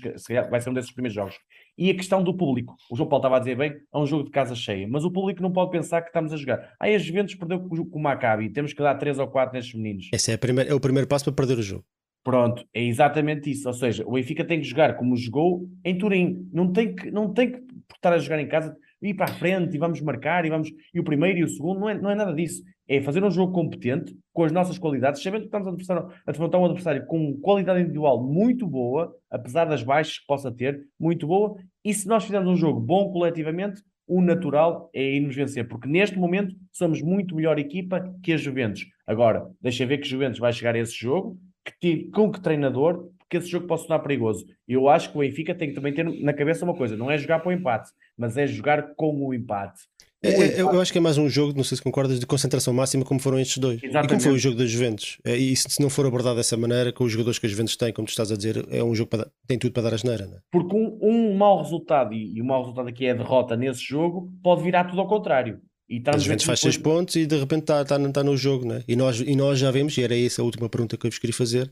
vai 0.50 0.62
ser 0.62 0.70
um 0.70 0.74
desses 0.74 0.92
primeiros 0.92 1.14
jogos. 1.14 1.36
E 1.78 1.90
a 1.90 1.96
questão 1.96 2.24
do 2.24 2.36
público. 2.36 2.76
O 2.90 2.96
João 2.96 3.10
Paulo 3.10 3.22
estava 3.22 3.38
a 3.38 3.40
dizer 3.40 3.58
bem, 3.58 3.72
é 3.72 3.98
um 3.98 4.06
jogo 4.06 4.24
de 4.24 4.32
casa 4.32 4.56
cheia, 4.56 4.88
mas 4.88 5.04
o 5.04 5.12
público 5.12 5.42
não 5.42 5.52
pode 5.52 5.72
pensar 5.72 6.02
que 6.02 6.08
estamos 6.08 6.32
a 6.32 6.38
jogar. 6.38 6.74
Aí 6.80 6.94
ah, 6.94 6.98
as 6.98 7.04
Juventus 7.04 7.36
perdeu 7.36 7.60
com 7.60 8.00
o 8.00 8.02
Maccabi, 8.02 8.50
temos 8.50 8.74
que 8.74 8.82
dar 8.82 8.96
3 8.96 9.20
ou 9.20 9.28
4 9.28 9.54
nestes 9.54 9.76
meninos. 9.76 10.10
Esse 10.14 10.32
é, 10.32 10.38
primeira, 10.38 10.72
é 10.72 10.74
o 10.74 10.80
primeiro 10.80 11.08
passo 11.08 11.26
para 11.26 11.34
perder 11.34 11.60
o 11.60 11.64
jogo. 11.64 11.84
Pronto, 12.26 12.66
é 12.74 12.84
exatamente 12.84 13.52
isso. 13.52 13.68
Ou 13.68 13.74
seja, 13.74 14.04
o 14.04 14.14
Benfica 14.14 14.44
tem 14.44 14.60
que 14.60 14.66
jogar 14.66 14.96
como 14.96 15.16
jogou 15.16 15.70
em 15.86 15.96
Turim. 15.96 16.50
Não 16.52 16.74
tem 16.74 16.96
que, 16.96 17.12
não 17.12 17.32
tem 17.32 17.52
que 17.52 17.60
estar 17.94 18.12
a 18.12 18.18
jogar 18.18 18.40
em 18.40 18.48
casa, 18.48 18.76
ir 19.00 19.14
para 19.14 19.26
a 19.26 19.34
frente 19.36 19.76
e 19.76 19.78
vamos 19.78 20.02
marcar 20.02 20.44
e 20.44 20.50
vamos. 20.50 20.72
E 20.92 21.00
o 21.00 21.04
primeiro 21.04 21.38
e 21.38 21.44
o 21.44 21.48
segundo, 21.48 21.80
não 21.82 21.88
é, 21.88 21.94
não 21.94 22.10
é 22.10 22.16
nada 22.16 22.34
disso. 22.34 22.64
É 22.88 23.00
fazer 23.00 23.24
um 23.24 23.30
jogo 23.30 23.54
competente, 23.54 24.18
com 24.34 24.44
as 24.44 24.52
nossas 24.52 24.80
qualidades, 24.80 25.22
sabendo 25.22 25.48
que 25.48 25.56
estamos 25.56 25.88
a, 25.88 26.10
a 26.26 26.32
defrontar 26.32 26.60
um 26.60 26.66
adversário 26.66 27.06
com 27.06 27.40
qualidade 27.42 27.82
individual 27.82 28.24
muito 28.24 28.66
boa, 28.66 29.16
apesar 29.30 29.66
das 29.66 29.84
baixas 29.84 30.18
que 30.18 30.26
possa 30.26 30.52
ter, 30.52 30.82
muito 31.00 31.28
boa. 31.28 31.56
E 31.84 31.94
se 31.94 32.08
nós 32.08 32.24
fizermos 32.24 32.50
um 32.50 32.56
jogo 32.56 32.80
bom 32.80 33.12
coletivamente, 33.12 33.84
o 34.08 34.20
natural 34.20 34.90
é 34.94 35.02
irmos 35.02 35.36
vencer, 35.36 35.68
porque 35.68 35.88
neste 35.88 36.18
momento 36.18 36.56
somos 36.72 37.04
muito 37.04 37.36
melhor 37.36 37.60
equipa 37.60 38.12
que 38.24 38.34
a 38.34 38.38
Juventus. 38.38 38.86
Agora, 39.06 39.48
deixa 39.62 39.86
ver 39.86 40.00
que 40.00 40.08
Juventus 40.08 40.40
vai 40.40 40.54
chegar 40.54 40.76
a 40.76 40.80
esse 40.80 40.94
jogo, 40.94 41.38
que, 41.80 42.10
com 42.12 42.32
que 42.32 42.40
treinador, 42.40 43.10
porque 43.20 43.38
esse 43.38 43.48
jogo 43.48 43.68
pode 43.68 43.82
tornar 43.82 44.00
perigoso. 44.00 44.46
Eu 44.68 44.88
acho 44.88 45.12
que 45.12 45.18
o 45.18 45.22
Benfica 45.22 45.56
tem 45.56 45.70
que 45.70 45.76
também 45.76 45.94
ter 45.94 46.04
na 46.04 46.34
cabeça 46.34 46.64
uma 46.64 46.76
coisa: 46.76 46.96
não 46.96 47.10
é 47.10 47.18
jogar 47.18 47.40
para 47.40 47.50
o 47.50 47.52
empate, 47.52 47.92
mas 48.18 48.38
é 48.38 48.48
jogar 48.48 48.96
com 48.96 49.26
o 49.26 49.34
empate. 49.34 49.82
É, 50.24 50.30
é, 50.30 50.62
eu 50.62 50.82
acho 50.82 50.92
que 50.92 50.98
é 50.98 51.02
mais 51.02 51.18
um 51.18 51.30
jogo, 51.30 51.56
não 51.56 51.64
sei 51.64 51.78
se 51.78 51.84
concordas, 51.84 52.20
de 52.20 52.26
concentração 52.26 52.74
máxima, 52.74 53.06
como 53.06 53.20
foram 53.20 53.40
estes 53.40 53.58
dois. 53.60 53.82
Exatamente. 53.84 54.06
E 54.06 54.10
como 54.10 54.22
foi 54.22 54.32
o 54.34 54.38
jogo 54.40 54.58
das 54.58 54.70
Juventus. 54.70 55.20
É, 55.24 55.36
e 55.36 55.56
se 55.56 55.80
não 55.80 55.90
for 55.90 56.06
abordado 56.06 56.36
dessa 56.36 56.58
maneira, 56.58 56.92
com 56.92 57.04
os 57.04 57.12
jogadores 57.12 57.38
que 57.38 57.46
as 57.46 57.52
Juventus 57.52 57.76
têm, 57.76 57.94
como 57.94 58.08
tu 58.08 58.10
estás 58.10 58.32
a 58.32 58.36
dizer, 58.36 58.66
é 58.72 58.84
um 58.84 58.96
jogo 58.96 59.12
que 59.12 59.24
tem 59.48 59.60
tudo 59.60 59.74
para 59.74 59.84
dar 59.84 59.94
a 59.94 59.98
geneira. 59.98 60.26
Não 60.26 60.38
é? 60.38 60.40
Porque 60.52 60.76
um, 60.76 60.98
um 61.02 61.38
mau 61.38 61.62
resultado, 61.62 62.14
e, 62.14 62.36
e 62.36 62.42
o 62.42 62.46
mau 62.46 62.62
resultado 62.62 62.88
aqui 62.88 63.06
é 63.06 63.12
a 63.12 63.16
derrota 63.16 63.56
nesse 63.56 63.84
jogo, 63.84 64.32
pode 64.42 64.64
virar 64.64 64.86
tudo 64.86 65.02
ao 65.02 65.08
contrário. 65.08 65.62
E 65.88 66.02
a 66.08 66.18
Juventus 66.18 66.46
faz 66.46 66.60
6 66.62 66.78
pontos 66.78 67.16
e 67.16 67.28
de 67.28 67.38
repente 67.38 67.62
está 67.62 67.86
tá, 67.86 68.00
tá 68.12 68.24
no 68.24 68.36
jogo, 68.36 68.66
né? 68.66 68.84
e, 68.88 68.96
nós, 68.96 69.20
e 69.20 69.36
nós 69.36 69.60
já 69.60 69.70
vemos, 69.70 69.96
e 69.98 70.04
era 70.04 70.18
essa 70.18 70.42
a 70.42 70.46
última 70.46 70.68
pergunta 70.68 70.98
que 70.98 71.06
eu 71.06 71.12
vos 71.12 71.20
queria 71.20 71.36
fazer. 71.36 71.72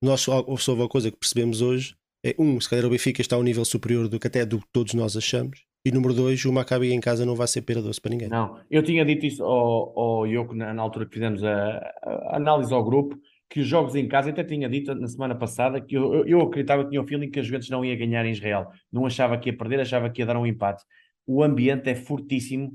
Nós 0.00 0.20
só 0.20 0.42
uma 0.42 0.88
coisa 0.88 1.10
que 1.10 1.16
percebemos 1.16 1.60
hoje: 1.60 1.96
é 2.24 2.34
um, 2.38 2.60
se 2.60 2.68
calhar 2.70 2.84
o 2.86 2.90
Benfica 2.90 3.20
está 3.20 3.36
a 3.36 3.38
um 3.38 3.42
nível 3.42 3.64
superior 3.64 4.08
do 4.08 4.18
que 4.18 4.26
até 4.26 4.46
do 4.46 4.60
que 4.60 4.66
todos 4.72 4.94
nós 4.94 5.16
achamos, 5.16 5.58
e 5.84 5.90
número 5.90 6.12
dois, 6.12 6.44
o 6.44 6.52
Maccabi 6.52 6.92
em 6.92 7.00
casa 7.00 7.24
não 7.24 7.34
vai 7.34 7.46
ser 7.46 7.62
pera 7.62 7.80
doce 7.80 8.00
para 8.00 8.10
ninguém. 8.10 8.28
Não, 8.28 8.58
eu 8.70 8.82
tinha 8.82 9.04
dito 9.04 9.24
isso 9.24 9.44
ao, 9.44 9.98
ao 9.98 10.26
Yoko 10.26 10.54
na, 10.54 10.74
na 10.74 10.82
altura 10.82 11.06
que 11.06 11.14
fizemos 11.14 11.42
a, 11.42 11.78
a, 12.02 12.36
análise 12.36 12.74
ao 12.74 12.84
grupo, 12.84 13.18
que 13.48 13.60
os 13.60 13.66
jogos 13.66 13.94
em 13.94 14.06
casa, 14.06 14.30
até 14.30 14.44
tinha 14.44 14.68
dito 14.68 14.94
na 14.94 15.06
semana 15.06 15.34
passada 15.34 15.80
que 15.80 15.96
eu, 15.96 16.14
eu, 16.14 16.26
eu 16.26 16.40
acreditava 16.42 16.84
que 16.84 16.90
tinha 16.90 17.00
o 17.00 17.06
feeling 17.06 17.30
que 17.30 17.40
a 17.40 17.42
Juventus 17.42 17.70
não 17.70 17.84
ia 17.84 17.96
ganhar 17.96 18.26
em 18.26 18.32
Israel. 18.32 18.68
Não 18.92 19.06
achava 19.06 19.38
que 19.38 19.48
ia 19.48 19.56
perder, 19.56 19.80
achava 19.80 20.10
que 20.10 20.20
ia 20.20 20.26
dar 20.26 20.36
um 20.36 20.46
empate. 20.46 20.84
O 21.26 21.42
ambiente 21.42 21.88
é 21.88 21.94
fortíssimo, 21.94 22.72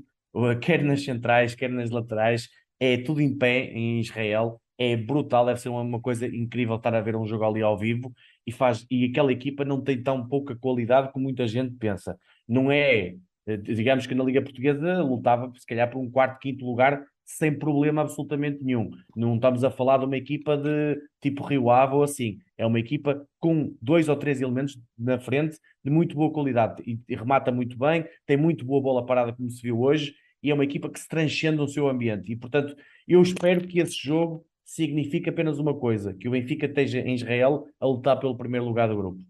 quer 0.60 0.82
nas 0.82 1.04
centrais, 1.04 1.54
quer 1.54 1.70
nas 1.70 1.90
laterais, 1.90 2.48
é 2.80 2.96
tudo 2.98 3.20
em 3.20 3.36
pé 3.36 3.66
em 3.72 4.00
Israel, 4.00 4.60
é 4.78 4.96
brutal, 4.96 5.46
deve 5.46 5.60
ser 5.60 5.68
uma, 5.68 5.82
uma 5.82 6.00
coisa 6.00 6.26
incrível 6.26 6.76
estar 6.76 6.94
a 6.94 7.00
ver 7.00 7.16
um 7.16 7.26
jogo 7.26 7.44
ali 7.44 7.62
ao 7.62 7.78
vivo 7.78 8.12
e 8.46 8.52
faz 8.52 8.84
e 8.90 9.04
aquela 9.04 9.32
equipa 9.32 9.64
não 9.64 9.80
tem 9.80 10.02
tão 10.02 10.26
pouca 10.26 10.56
qualidade 10.56 11.12
como 11.12 11.24
muita 11.24 11.46
gente 11.46 11.74
pensa. 11.76 12.18
Não 12.48 12.70
é, 12.70 13.14
eh, 13.46 13.56
digamos 13.56 14.06
que 14.06 14.14
na 14.14 14.24
Liga 14.24 14.42
Portuguesa 14.42 15.02
lutava 15.02 15.52
se 15.56 15.66
calhar 15.66 15.90
por 15.90 15.98
um 16.00 16.10
quarto, 16.10 16.40
quinto 16.40 16.64
lugar 16.64 17.04
sem 17.24 17.56
problema 17.56 18.02
absolutamente 18.02 18.62
nenhum. 18.62 18.90
Não 19.16 19.36
estamos 19.36 19.64
a 19.64 19.70
falar 19.70 19.98
de 19.98 20.04
uma 20.04 20.16
equipa 20.16 20.58
de 20.58 21.00
tipo 21.22 21.42
Rio 21.42 21.70
Ave 21.70 21.94
ou 21.94 22.02
assim. 22.02 22.36
É 22.58 22.66
uma 22.66 22.78
equipa 22.78 23.26
com 23.40 23.74
dois 23.80 24.08
ou 24.08 24.16
três 24.16 24.42
elementos 24.42 24.78
na 24.98 25.18
frente 25.18 25.58
de 25.82 25.90
muito 25.90 26.14
boa 26.14 26.30
qualidade 26.32 26.82
e, 26.86 27.00
e 27.08 27.16
remata 27.16 27.50
muito 27.50 27.78
bem, 27.78 28.04
tem 28.26 28.36
muito 28.36 28.64
boa 28.64 28.82
bola 28.82 29.06
parada 29.06 29.32
como 29.32 29.48
se 29.50 29.62
viu 29.62 29.80
hoje 29.80 30.14
e 30.44 30.50
é 30.50 30.54
uma 30.54 30.64
equipa 30.64 30.90
que 30.90 31.00
se 31.00 31.08
transcende 31.08 31.56
no 31.56 31.66
seu 31.66 31.88
ambiente. 31.88 32.30
E 32.30 32.36
portanto, 32.36 32.76
eu 33.08 33.22
espero 33.22 33.66
que 33.66 33.80
esse 33.80 33.96
jogo 33.96 34.46
significa 34.62 35.30
apenas 35.30 35.58
uma 35.58 35.74
coisa: 35.74 36.12
que 36.12 36.28
o 36.28 36.32
Benfica 36.32 36.66
esteja 36.66 37.00
em 37.00 37.14
Israel 37.14 37.66
a 37.80 37.86
lutar 37.86 38.20
pelo 38.20 38.36
primeiro 38.36 38.66
lugar 38.66 38.88
do 38.88 38.96
grupo. 38.96 39.24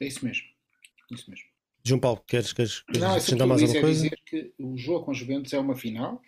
É 0.00 0.06
isso 0.06 0.24
mesmo. 0.24 0.46
Isso 1.10 1.28
mesmo. 1.28 1.46
João 1.84 2.00
Paulo, 2.00 2.22
queres, 2.26 2.52
queres, 2.52 2.80
queres 2.82 3.00
Não, 3.00 3.10
acrescentar 3.10 3.46
mais 3.46 3.62
alguma 3.62 3.78
é 3.78 3.82
coisa? 3.82 4.02
dizer 4.02 4.18
que 4.24 4.52
o 4.58 4.76
jogo 4.76 5.04
com 5.04 5.10
os 5.10 5.18
Juventus 5.18 5.52
é 5.52 5.58
uma 5.58 5.74
final 5.74 6.20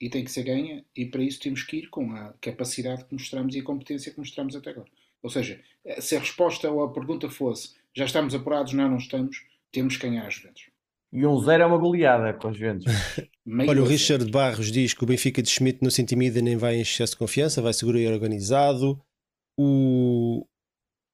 e 0.00 0.08
tem 0.08 0.24
que 0.24 0.30
ser 0.30 0.44
ganha, 0.44 0.84
e 0.96 1.06
para 1.06 1.22
isso 1.22 1.40
temos 1.40 1.62
que 1.62 1.78
ir 1.78 1.90
com 1.90 2.12
a 2.12 2.32
capacidade 2.40 3.04
que 3.04 3.12
mostramos 3.12 3.54
e 3.54 3.60
a 3.60 3.64
competência 3.64 4.12
que 4.12 4.18
mostramos 4.18 4.56
até 4.56 4.70
agora. 4.70 4.88
Ou 5.22 5.28
seja, 5.28 5.62
se 5.98 6.16
a 6.16 6.20
resposta 6.20 6.70
ou 6.70 6.82
a 6.82 6.92
pergunta 6.92 7.28
fosse 7.28 7.74
já 7.94 8.04
estamos 8.04 8.34
apurados, 8.34 8.72
não, 8.72 8.88
não 8.88 8.96
estamos, 8.96 9.44
temos 9.72 9.96
que 9.96 10.08
ganhar 10.08 10.26
as 10.26 10.34
Juventus. 10.34 10.70
E 11.12 11.26
um 11.26 11.38
zero 11.40 11.64
é 11.64 11.66
uma 11.66 11.78
goleada 11.78 12.32
com 12.34 12.48
as 12.48 12.56
Juventus. 12.56 12.84
Olha, 13.68 13.82
o 13.82 13.86
Richard 13.86 14.30
Barros 14.30 14.70
diz 14.70 14.94
que 14.94 15.02
o 15.02 15.06
Benfica 15.06 15.42
de 15.42 15.50
Schmidt 15.50 15.80
não 15.82 15.90
se 15.90 16.00
intimida 16.00 16.40
nem 16.40 16.56
vai 16.56 16.76
em 16.76 16.82
excesso 16.82 17.12
de 17.12 17.18
confiança, 17.18 17.60
vai 17.60 17.72
seguro 17.72 17.98
e 17.98 18.06
organizado. 18.06 19.00
O, 19.58 20.46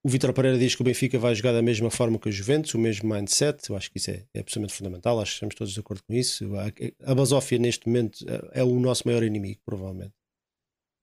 o 0.05 0.09
Vitor 0.09 0.34
Pereira 0.34 0.59
diz 0.59 0.74
que 0.74 0.82
o 0.82 0.84
Benfica 0.84 1.18
vai 1.18 1.34
jogar 1.34 1.53
da 1.53 1.62
mesma 1.62 1.90
forma 1.90 2.18
que 2.18 2.28
o 2.28 2.32
Juventus, 2.32 2.74
o 2.74 2.78
mesmo 2.78 3.09
mindset. 3.09 3.70
Eu 3.70 3.76
acho 3.76 3.90
que 3.90 3.97
isso 3.97 4.11
é, 4.11 4.26
é 4.34 4.40
absolutamente 4.40 4.74
fundamental, 4.74 5.18
acho 5.18 5.30
que 5.30 5.36
estamos 5.36 5.55
todos 5.55 5.72
de 5.72 5.80
acordo 5.80 6.03
com 6.07 6.12
isso. 6.12 6.44
A, 6.57 7.11
a 7.11 7.14
Basófia, 7.14 7.59
neste 7.59 7.86
momento, 7.86 8.18
é, 8.28 8.61
é 8.61 8.64
o 8.64 8.78
nosso 8.78 9.03
maior 9.07 9.22
inimigo, 9.22 9.61
provavelmente. 9.64 10.12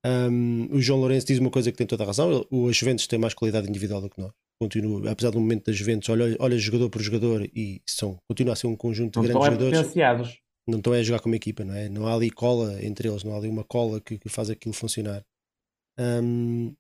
Um, 0.06 0.68
o 0.76 0.82
João 0.82 1.00
Lourenço 1.00 1.26
diz 1.26 1.40
uma 1.40 1.50
coisa 1.50 1.72
que 1.72 1.78
tem 1.78 1.88
toda 1.88 2.04
a 2.04 2.08
razão: 2.08 2.46
o 2.52 2.72
Juventus 2.72 3.08
tem 3.08 3.18
mais 3.18 3.34
qualidade 3.34 3.68
individual 3.68 4.02
do 4.02 4.10
que 4.10 4.22
nós 4.22 4.34
continua, 4.64 5.12
apesar 5.12 5.30
do 5.30 5.40
momento 5.40 5.66
das 5.66 5.76
Juventus, 5.76 6.10
olha, 6.10 6.36
olha 6.40 6.58
jogador 6.58 6.90
por 6.90 7.02
jogador 7.02 7.44
e 7.54 7.82
são, 7.86 8.18
continua 8.28 8.54
a 8.54 8.56
ser 8.56 8.68
um 8.68 8.76
conjunto 8.76 9.22
de 9.22 9.28
não 9.28 9.40
grandes 9.40 9.46
jogadores. 9.46 9.78
Potenciados. 9.80 10.38
Não 10.68 10.78
estão 10.78 10.94
a 10.94 11.04
jogar 11.04 11.20
como 11.20 11.36
equipa, 11.36 11.66
não 11.66 11.76
é? 11.76 11.90
Não 11.90 12.08
há 12.08 12.14
ali 12.14 12.30
cola 12.30 12.84
entre 12.84 13.10
eles, 13.10 13.24
não 13.24 13.34
há 13.34 13.38
ali 13.38 13.50
uma 13.50 13.64
cola 13.64 14.00
que, 14.00 14.18
que 14.18 14.30
faz 14.30 14.50
aquilo 14.50 14.74
funcionar. 14.74 15.24
Um, 16.00 16.74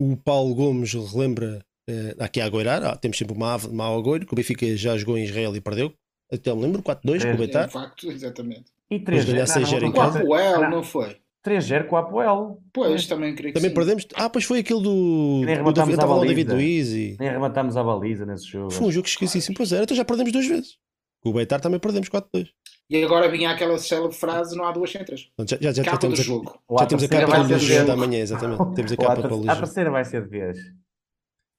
o 0.00 0.16
Paulo 0.16 0.54
Gomes 0.54 0.92
relembra 0.92 1.64
uh, 1.88 2.22
aqui 2.22 2.40
a 2.40 2.44
Agoirar, 2.44 2.84
ah, 2.84 2.96
temos 2.96 3.16
sempre 3.16 3.34
uma 3.34 3.54
ave, 3.54 3.68
uma 3.68 3.86
Agoiro, 3.86 4.26
que 4.26 4.32
o 4.32 4.36
Benfica 4.36 4.76
já 4.76 4.96
jogou 4.98 5.16
em 5.16 5.24
Israel 5.24 5.56
e 5.56 5.60
perdeu. 5.60 5.92
Até 6.30 6.52
me 6.52 6.62
lembro, 6.62 6.82
4-2 6.82 7.22
com 7.22 7.34
o 7.34 7.38
Beitar. 7.38 7.64
É, 7.64 7.68
facto, 7.68 8.10
exatamente. 8.10 8.70
E 8.90 9.00
3 9.00 9.24
ganhar 9.24 9.44
6-0 9.44 9.82
em 9.82 9.92
casa. 9.92 10.22
O 10.22 10.70
não 10.70 10.82
foi. 10.82 11.16
3-0 11.46 11.86
com 11.86 11.96
a 11.96 12.00
Apoel. 12.00 12.60
Pois, 12.72 13.06
também 13.06 13.34
creio 13.34 13.52
que 13.52 13.60
Também 13.60 13.70
sim. 13.70 13.74
perdemos. 13.74 14.06
Ah, 14.14 14.28
pois 14.28 14.44
foi 14.44 14.58
aquele 14.58 14.82
do. 14.82 15.42
Nem 15.44 15.62
do, 15.62 15.68
a 15.70 16.06
baliza. 16.06 16.26
David 16.26 16.52
Luiz 16.52 16.88
e... 16.92 17.16
Nem 17.20 17.28
arrematámos 17.28 17.76
a 17.76 17.84
baliza 17.84 18.26
nesse 18.26 18.46
jogo. 18.46 18.72
Foi 18.72 18.88
um 18.88 18.92
jogo 18.92 19.06
esquisíssimo. 19.06 19.56
Pois 19.56 19.72
era, 19.72 19.84
então 19.84 19.96
já 19.96 20.04
perdemos 20.04 20.32
duas 20.32 20.46
vezes. 20.46 20.76
Com 21.22 21.30
o 21.30 21.32
Beitar 21.32 21.60
também 21.60 21.78
perdemos 21.78 22.08
4-2. 22.08 22.48
E 22.90 23.02
agora 23.02 23.28
vinha 23.28 23.50
aquela 23.50 23.78
célebre 23.78 24.16
frase: 24.16 24.56
não 24.56 24.64
há 24.64 24.72
duas 24.72 24.90
centras. 24.90 25.28
Já, 25.40 25.56
já, 25.60 25.72
já, 25.72 25.82
já 25.82 25.96
temos, 25.96 26.20
a, 26.20 26.22
jogo. 26.22 26.60
já 26.78 26.86
temos 26.86 27.04
a 27.04 27.08
capa 27.08 27.42
do 27.42 27.58
jogo 27.58 27.86
da 27.86 27.96
manhã, 27.96 28.18
exatamente. 28.18 28.62
Temos 28.74 28.92
a 28.92 28.96
capa 28.96 29.22
para 29.22 29.34
o 29.34 29.50
A 29.50 29.56
terceira 29.56 29.90
vai 29.90 30.04
ser 30.04 30.22
de 30.22 30.28
vez. 30.28 30.58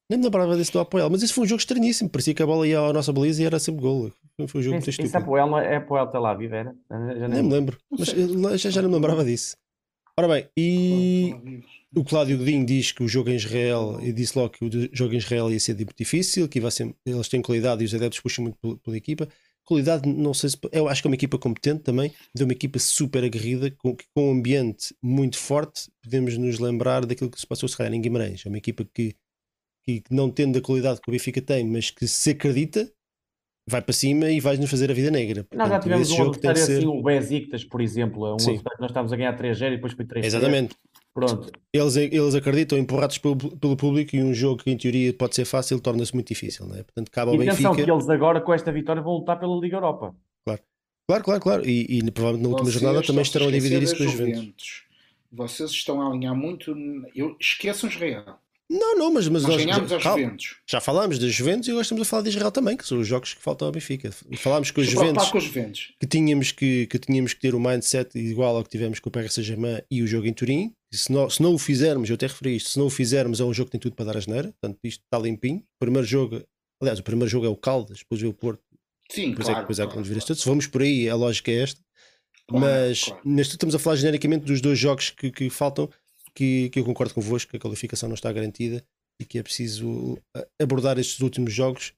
Nem 0.10 0.20
me 0.20 0.24
lembrava 0.24 0.56
desse 0.56 0.72
do 0.72 0.80
Apoel, 0.80 1.10
mas 1.10 1.22
isso 1.22 1.34
foi 1.34 1.44
um 1.44 1.48
jogo 1.48 1.60
estranhíssimo. 1.60 2.10
Parecia 2.10 2.34
que 2.34 2.42
a 2.42 2.46
bola 2.46 2.66
ia 2.66 2.80
à 2.80 2.94
nossa 2.94 3.12
baliza 3.12 3.44
e 3.44 3.46
era 3.46 3.60
sempre 3.60 3.82
gol. 3.82 4.10
Foi 4.48 4.62
um 4.62 4.64
jogo 4.64 4.76
muito 4.76 4.90
estúpido. 4.90 5.10
Isso 5.10 5.18
Apoel, 5.18 5.58
é 5.58 5.76
Apoel 5.76 6.08
Tel 6.08 6.26
Aviv, 6.26 6.54
era? 6.54 6.74
Já 6.90 6.98
nem, 6.98 7.28
nem 7.28 7.44
me 7.44 7.52
lembro, 7.52 7.78
mas 7.92 8.62
já, 8.62 8.70
já 8.70 8.82
não 8.82 8.88
me 8.88 8.96
lembrava 8.96 9.26
disso. 9.26 9.58
Ora 10.20 10.28
bem, 10.28 10.49
e 10.57 11.32
o 11.95 12.03
Cláudio 12.03 12.39
Godinho 12.39 12.65
diz 12.65 12.91
que 12.91 13.03
o 13.03 13.07
jogo 13.07 13.30
em 13.30 13.36
Israel, 13.36 13.99
e 14.01 14.11
disse 14.11 14.36
logo 14.36 14.49
que 14.49 14.65
o 14.65 14.89
jogo 14.91 15.13
em 15.13 15.18
Israel 15.18 15.51
ia 15.51 15.59
ser 15.59 15.76
muito 15.76 15.95
difícil, 15.95 16.49
que 16.49 16.59
ser, 16.72 16.95
eles 17.05 17.28
têm 17.28 17.39
qualidade 17.39 17.84
e 17.84 17.86
os 17.86 17.93
adeptos 17.93 18.20
puxam 18.20 18.45
muito 18.45 18.57
pela, 18.57 18.78
pela, 18.78 18.97
equipa. 18.97 19.30
Qualidade, 19.63 20.09
não 20.09 20.34
sei 20.34 20.49
se. 20.49 20.57
Eu 20.72 20.89
acho 20.89 21.03
que 21.03 21.07
é 21.07 21.09
uma 21.11 21.15
equipa 21.15 21.38
competente 21.38 21.84
também, 21.84 22.11
de 22.34 22.43
uma 22.43 22.51
equipa 22.51 22.80
super 22.80 23.24
aguerrida, 23.24 23.70
com, 23.78 23.95
com 24.15 24.30
um 24.30 24.32
ambiente 24.32 24.91
muito 25.03 25.38
forte. 25.38 25.88
Podemos 26.01 26.36
nos 26.36 26.57
lembrar 26.57 27.05
daquilo 27.05 27.30
que 27.30 27.39
se 27.39 27.45
passou, 27.45 27.70
se 27.70 27.78
calhar, 27.78 27.93
em 27.93 28.01
Guimarães. 28.01 28.43
É 28.43 28.49
uma 28.49 28.57
equipa 28.57 28.84
que, 28.91 29.15
que 29.84 30.03
não 30.09 30.32
tendo 30.32 30.57
a 30.57 30.61
qualidade 30.61 30.99
que 30.99 31.09
o 31.09 31.11
Benfica 31.11 31.43
tem, 31.43 31.63
mas 31.63 31.91
que 31.91 32.07
se 32.07 32.32
acredita 32.32 32.91
vai 33.68 33.82
para 33.82 33.93
cima 33.93 34.30
e 34.30 34.39
vais-nos 34.39 34.70
fazer 34.70 34.89
a 34.89 34.93
vida 34.93 35.11
negra. 35.11 35.43
Portanto, 35.43 35.59
nós 35.59 35.70
já 35.70 35.80
tivemos 35.80 36.11
um 36.11 36.22
adversário 36.24 36.57
ser... 36.57 36.78
assim, 36.78 36.88
o 36.88 37.03
Besiktas, 37.03 37.63
por 37.63 37.82
exemplo, 37.82 38.34
um 38.34 38.38
nós 38.80 38.89
estávamos 38.89 39.11
a 39.11 39.15
ganhar 39.15 39.38
3-0 39.38 39.68
e 39.68 39.76
depois 39.76 39.93
foi 39.93 40.05
3 40.05 40.26
Exatamente. 40.26 40.76
Pronto. 41.13 41.51
Eles, 41.74 41.95
eles 41.97 42.36
acreditam, 42.36 42.78
empurrados 42.78 43.18
pelo, 43.18 43.36
pelo 43.36 43.76
público, 43.76 44.15
e 44.15 44.22
um 44.22 44.34
jogo 44.34 44.63
que 44.63 44.70
em 44.70 44.78
teoria 44.78 45.12
pode 45.12 45.36
ser 45.36 45.46
fácil 45.46 45.79
torna-se 45.79 46.13
muito 46.13 46.28
difícil, 46.28 46.67
não 46.67 46.75
é? 46.75 46.83
Portanto, 46.83 47.09
cabe 47.09 47.32
ao 47.32 47.36
e 47.36 47.39
Benfica. 47.39 47.74
que 47.74 47.89
eles 47.89 48.08
agora, 48.08 48.39
com 48.39 48.54
esta 48.54 48.71
vitória, 48.71 49.01
vão 49.01 49.13
lutar 49.13 49.39
pela 49.39 49.59
Liga 49.59 49.78
Europa. 49.78 50.16
Claro, 50.46 50.62
claro, 51.08 51.24
claro. 51.24 51.42
claro. 51.42 51.67
E, 51.67 51.97
e 51.97 52.12
provavelmente 52.12 52.43
na 52.43 52.50
última 52.50 52.70
Vocês 52.70 52.82
jornada 52.82 53.05
também 53.05 53.21
estarão 53.24 53.47
a 53.47 53.51
dividir 53.51 53.82
isso 53.82 53.97
com 53.97 54.04
os 54.04 54.12
Juventus. 54.12 54.83
Vocês 55.32 55.71
estão 55.71 56.01
a 56.01 56.08
alinhar 56.08 56.36
muito. 56.36 56.75
Eu 57.16 57.36
esqueçam 57.39 57.89
Israel. 57.89 58.37
Não, 58.70 58.98
não, 58.98 59.14
mas, 59.14 59.30
mas 59.30 59.44
nós, 59.44 59.66
nós 59.66 60.04
Juventus. 60.04 60.58
Já 60.70 60.82
falámos 60.82 61.18
das 61.18 61.32
Juventus 61.32 61.68
e 61.68 61.72
agora 61.72 61.84
estamos 61.84 62.02
a 62.02 62.06
falar 62.06 62.24
de 62.24 62.30
Israel 62.30 62.52
também, 62.52 62.76
que 62.76 62.86
são 62.86 63.00
os 63.00 63.08
jogos 63.08 63.34
que 63.34 63.42
faltam 63.42 63.68
ao 63.68 63.72
Benfica. 63.72 64.12
Falámos 64.38 64.72
com 64.72 64.82
os 64.82 64.88
Juventus, 64.88 65.30
com 65.30 65.38
os 65.38 65.46
Juventus. 65.46 65.94
Que, 65.98 66.06
tínhamos 66.06 66.52
que, 66.52 66.86
que 66.88 67.00
tínhamos 67.00 67.34
que 67.34 67.39
ter 67.39 67.56
o 67.56 67.58
um 67.58 67.62
mindset 67.62 68.18
igual 68.20 68.58
ao 68.58 68.64
que 68.64 68.70
tivemos 68.70 69.00
com 69.00 69.08
o 69.08 69.12
PSG 69.12 69.42
Germain 69.42 69.82
e 69.89 70.02
o 70.02 70.08
jogo 70.08 70.28
em 70.28 70.34
Turim. 70.34 70.74
Se 70.92 71.12
não, 71.12 71.30
se 71.30 71.42
não 71.42 71.54
o 71.54 71.58
fizermos, 71.58 72.10
eu 72.10 72.16
até 72.16 72.28
referi 72.28 72.58
isto, 72.58 72.70
se 72.70 72.80
não 72.80 72.88
o 72.88 72.89
fizermos 72.89 73.39
é 73.39 73.46
um 73.46 73.54
jogo 73.54 73.68
que 73.68 73.72
tem 73.72 73.80
tudo 73.80 73.96
para 73.96 74.06
dar 74.06 74.18
a 74.18 74.20
geneira, 74.20 74.54
portanto 74.60 74.80
isto 74.84 75.02
está 75.02 75.18
limpinho. 75.18 75.60
O 75.60 75.80
primeiro 75.80 76.08
jogo, 76.08 76.42
aliás, 76.82 77.00
o 77.00 77.04
primeiro 77.04 77.30
jogo 77.30 77.46
é 77.46 77.50
o 77.50 77.56
Caldas, 77.56 78.00
depois 78.00 78.20
vê 78.20 78.28
o 78.28 78.34
Porto. 78.34 78.62
Sim, 79.10 79.30
depois 79.30 79.46
claro, 79.46 79.60
é, 79.60 79.62
depois 79.62 79.80
é 79.80 79.84
claro, 79.84 80.04
claro. 80.04 80.36
Se 80.36 80.46
vamos 80.46 80.68
por 80.68 80.82
aí, 80.82 81.10
a 81.10 81.16
lógica 81.16 81.52
é 81.52 81.62
esta. 81.62 81.82
Claro, 82.50 82.66
mas 82.66 83.04
claro. 83.04 83.22
neste 83.26 83.54
estamos 83.54 83.76
a 83.76 83.80
falar 83.80 83.96
genericamente 83.96 84.46
dos 84.46 84.62
dois 84.62 84.78
jogos 84.78 85.10
que, 85.10 85.32
que 85.32 85.50
faltam 85.50 85.89
que, 86.38 86.70
que 86.70 86.80
eu 86.80 86.86
concordo 86.86 87.16
convosco 87.16 87.50
que 87.50 87.58
a 87.58 87.59
qualificação 87.59 88.08
não 88.08 88.14
está 88.14 88.32
garantida 88.32 88.86
e 89.20 89.26
que 89.26 89.39
é 89.39 89.43
preciso 89.43 90.20
abordar 90.62 91.00
estes 91.00 91.20
últimos 91.20 91.51
jogos 91.51 91.93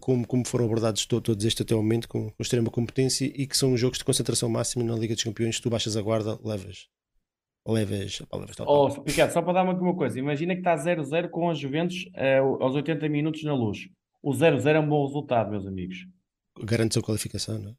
como, 0.00 0.26
como 0.26 0.46
foram 0.46 0.64
abordados 0.64 1.04
todos 1.04 1.44
estes 1.44 1.60
até 1.60 1.74
o 1.74 1.82
momento, 1.82 2.08
com, 2.08 2.30
com 2.30 2.42
extrema 2.42 2.70
competência 2.70 3.26
e 3.26 3.46
que 3.46 3.54
são 3.54 3.76
jogos 3.76 3.98
de 3.98 4.04
concentração 4.04 4.48
máxima 4.48 4.82
na 4.82 4.94
Liga 4.94 5.12
dos 5.12 5.22
Campeões. 5.22 5.60
Tu 5.60 5.68
baixas 5.68 5.94
a 5.94 6.00
guarda, 6.00 6.38
levas. 6.42 6.88
Levas. 7.68 8.22
Levas 8.32 8.56
tal, 8.56 8.66
oh, 8.66 8.88
Ricardo, 9.06 9.30
só 9.30 9.42
para 9.42 9.52
dar 9.52 9.62
uma, 9.62 9.74
uma 9.74 9.94
coisa, 9.94 10.18
imagina 10.18 10.54
que 10.54 10.60
está 10.60 10.74
0-0 10.74 11.28
com 11.28 11.50
a 11.50 11.54
Juventus 11.54 12.08
eh, 12.14 12.38
aos 12.38 12.74
80 12.74 13.06
minutos 13.10 13.44
na 13.44 13.54
luz. 13.54 13.90
O 14.22 14.30
0-0 14.30 14.66
é 14.68 14.80
um 14.80 14.88
bom 14.88 15.04
resultado, 15.06 15.50
meus 15.50 15.66
amigos. 15.66 16.06
Garante 16.64 16.98
a 16.98 17.02
qualificação, 17.02 17.58
não 17.58 17.70
é? 17.72 17.74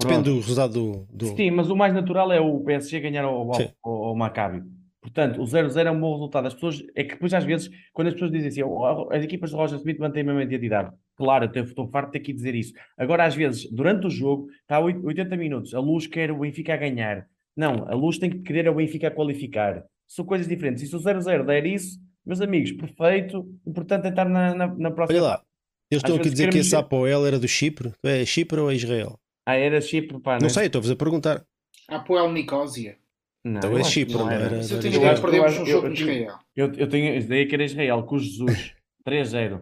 Depende 0.00 0.24
do 0.24 0.34
resultado 0.34 0.72
do, 0.72 1.06
do, 1.12 1.36
Sim, 1.36 1.52
mas 1.52 1.70
o 1.70 1.76
mais 1.76 1.94
natural 1.94 2.32
é 2.32 2.40
o 2.40 2.58
PSG 2.64 2.98
ganhar 2.98 3.24
ao, 3.24 3.52
ao, 3.52 3.60
ao, 3.84 4.04
ao 4.06 4.16
Maccabi. 4.16 4.64
Portanto, 5.04 5.42
o 5.42 5.44
0-0 5.44 5.86
é 5.86 5.90
um 5.90 6.00
bom 6.00 6.14
resultado. 6.14 6.46
As 6.46 6.54
pessoas, 6.54 6.82
é 6.94 7.04
que 7.04 7.12
depois 7.12 7.34
às 7.34 7.44
vezes, 7.44 7.70
quando 7.92 8.08
as 8.08 8.14
pessoas 8.14 8.32
dizem 8.32 8.48
assim, 8.48 8.62
oh, 8.62 9.12
as 9.12 9.22
equipas 9.22 9.50
de 9.50 9.56
Roger 9.56 9.76
Smith 9.76 9.98
mantêm 9.98 10.22
a 10.22 10.24
mesma 10.24 10.44
identidade. 10.44 10.92
Claro, 11.14 11.50
eu 11.54 11.62
estou 11.62 11.86
farto 11.88 12.06
de 12.06 12.12
ter 12.12 12.20
que 12.20 12.32
dizer 12.32 12.54
isso. 12.54 12.72
Agora, 12.96 13.26
às 13.26 13.34
vezes, 13.34 13.70
durante 13.70 14.06
o 14.06 14.10
jogo, 14.10 14.48
está 14.62 14.76
a 14.76 14.80
80 14.80 15.36
minutos, 15.36 15.74
a 15.74 15.78
luz 15.78 16.06
quer 16.06 16.30
o 16.30 16.38
Benfica 16.38 16.72
a 16.72 16.78
ganhar. 16.78 17.26
Não, 17.54 17.86
a 17.86 17.94
luz 17.94 18.16
tem 18.16 18.30
que 18.30 18.38
querer 18.38 18.66
o 18.66 18.74
Benfica 18.74 19.08
a 19.08 19.10
qualificar. 19.10 19.84
São 20.08 20.24
coisas 20.24 20.48
diferentes. 20.48 20.82
E 20.82 20.86
se 20.86 20.96
o 20.96 20.98
0-0 20.98 21.44
der 21.44 21.66
isso, 21.66 22.00
meus 22.24 22.40
amigos, 22.40 22.72
perfeito. 22.72 23.40
O 23.62 23.70
importante 23.70 24.06
é 24.06 24.08
estar 24.08 24.26
na, 24.26 24.54
na, 24.54 24.66
na 24.74 24.90
próxima. 24.90 25.20
Olha 25.20 25.28
lá, 25.28 25.42
eles 25.90 26.02
estão 26.02 26.16
aqui 26.16 26.28
a 26.28 26.32
dizer 26.32 26.50
que 26.50 26.58
esse 26.58 26.74
Apoel 26.74 27.26
era 27.26 27.38
do 27.38 27.46
Chipre. 27.46 27.92
É 28.02 28.24
Chipre 28.24 28.58
ou 28.58 28.70
é 28.70 28.74
Israel? 28.74 29.20
Ah, 29.44 29.54
era 29.54 29.82
Chipre, 29.82 30.18
pá. 30.18 30.32
Não, 30.32 30.40
não 30.40 30.46
é? 30.46 30.50
sei, 30.50 30.66
estou-vos 30.66 30.90
a 30.90 30.96
perguntar. 30.96 31.44
Apoel 31.88 32.32
Nicósia. 32.32 32.96
Não, 33.44 33.58
então 33.58 33.76
é 33.76 33.84
Chipre, 33.84 34.14
não 34.14 34.30
era. 34.30 34.62
Se 34.62 34.72
eu 34.72 34.80
tenho 34.80 34.94
ideia 34.94 35.14
que 35.14 35.20
perdemos 35.20 35.58
um 35.58 35.66
jogo 35.66 35.88
Israel. 35.88 36.38
Eu, 36.56 36.72
eu 36.74 36.88
tenho 36.88 37.12
a 37.12 37.16
ideia 37.16 37.46
que 37.46 37.54
era 37.54 37.64
Israel, 37.64 38.02
com 38.04 38.16
o 38.16 38.18
Jesus. 38.18 38.74
3-0. 39.06 39.60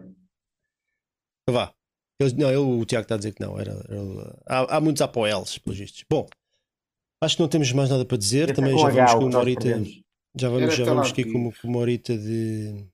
Vá. 1.49 1.73
Eles, 2.17 2.31
não, 2.33 2.47
ele, 2.47 2.57
o 2.57 2.85
Tiago 2.85 3.03
está 3.03 3.15
a 3.15 3.17
dizer 3.17 3.33
que 3.33 3.41
não. 3.41 3.59
Era, 3.59 3.71
era 3.71 4.39
há, 4.47 4.77
há, 4.77 4.81
muitos 4.81 5.01
apoelos, 5.01 5.57
pelos 5.57 5.77
vistos. 5.77 6.05
Bom, 6.09 6.25
acho 7.21 7.35
que 7.35 7.41
não 7.41 7.49
temos 7.49 7.71
mais 7.73 7.89
nada 7.89 8.05
para 8.05 8.17
dizer. 8.17 8.45
Esse 8.45 8.53
Também 8.53 8.73
é 8.73 8.77
já 8.77 8.89
vamos 8.89 9.13
com 9.13 9.25
uma 9.25 9.39
horita. 9.39 9.83
Já 10.35 10.49
vamos, 10.49 10.75
já 10.75 10.85
vamos 10.85 11.11
aqui 11.11 11.25
com, 11.25 11.51
com 11.51 11.67
uma 11.67 11.79
horita 11.79 12.17
de. 12.17 12.85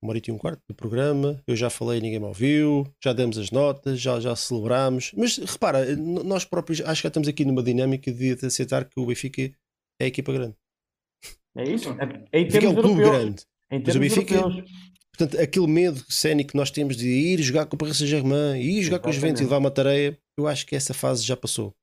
Uma 0.00 0.12
horita 0.12 0.30
e 0.30 0.32
um 0.32 0.38
quarto 0.38 0.62
do 0.66 0.74
programa. 0.74 1.42
Eu 1.44 1.56
já 1.56 1.68
falei, 1.68 2.00
ninguém 2.00 2.20
me 2.20 2.26
ouviu. 2.26 2.86
Já 3.02 3.12
demos 3.12 3.36
as 3.36 3.50
notas, 3.50 4.00
já, 4.00 4.18
já 4.20 4.34
celebramos. 4.36 5.12
Mas 5.14 5.36
repara, 5.38 5.94
nós 5.96 6.44
próprios 6.44 6.80
acho 6.80 7.02
que 7.02 7.02
já 7.02 7.08
estamos 7.08 7.28
aqui 7.28 7.44
numa 7.44 7.64
dinâmica 7.64 8.10
de 8.12 8.32
aceitar 8.46 8.84
que 8.84 8.98
o 8.98 9.04
Benfica 9.04 9.52
é 10.00 10.04
a 10.04 10.08
equipa 10.08 10.32
grande. 10.32 10.56
É 11.56 11.64
isso? 11.64 11.90
É, 12.32 12.40
em 12.40 12.48
termos 12.48 12.64
é 12.64 12.78
um 12.78 12.82
clube 12.82 13.02
europeus. 13.02 13.22
grande. 13.22 13.42
Em 13.70 13.82
Mas 13.84 13.96
o 13.96 13.98
Benfica, 13.98 14.34
europeus. 14.34 14.70
portanto, 15.16 15.40
aquele 15.40 15.66
medo 15.66 16.04
cénico 16.08 16.50
que 16.52 16.56
nós 16.56 16.70
temos 16.70 16.96
de 16.96 17.08
ir 17.08 17.42
jogar 17.42 17.66
com 17.66 17.74
o 17.74 17.78
Paris 17.78 17.96
Saint-Germain, 17.96 18.60
ir 18.60 18.82
jogar 18.82 19.00
com 19.00 19.10
os 19.10 19.16
Juventus 19.16 19.40
e 19.40 19.44
levar 19.44 19.58
uma 19.58 19.70
tareia, 19.70 20.18
eu 20.38 20.46
acho 20.46 20.66
que 20.66 20.76
essa 20.76 20.94
fase 20.94 21.24
já 21.24 21.36
passou. 21.36 21.74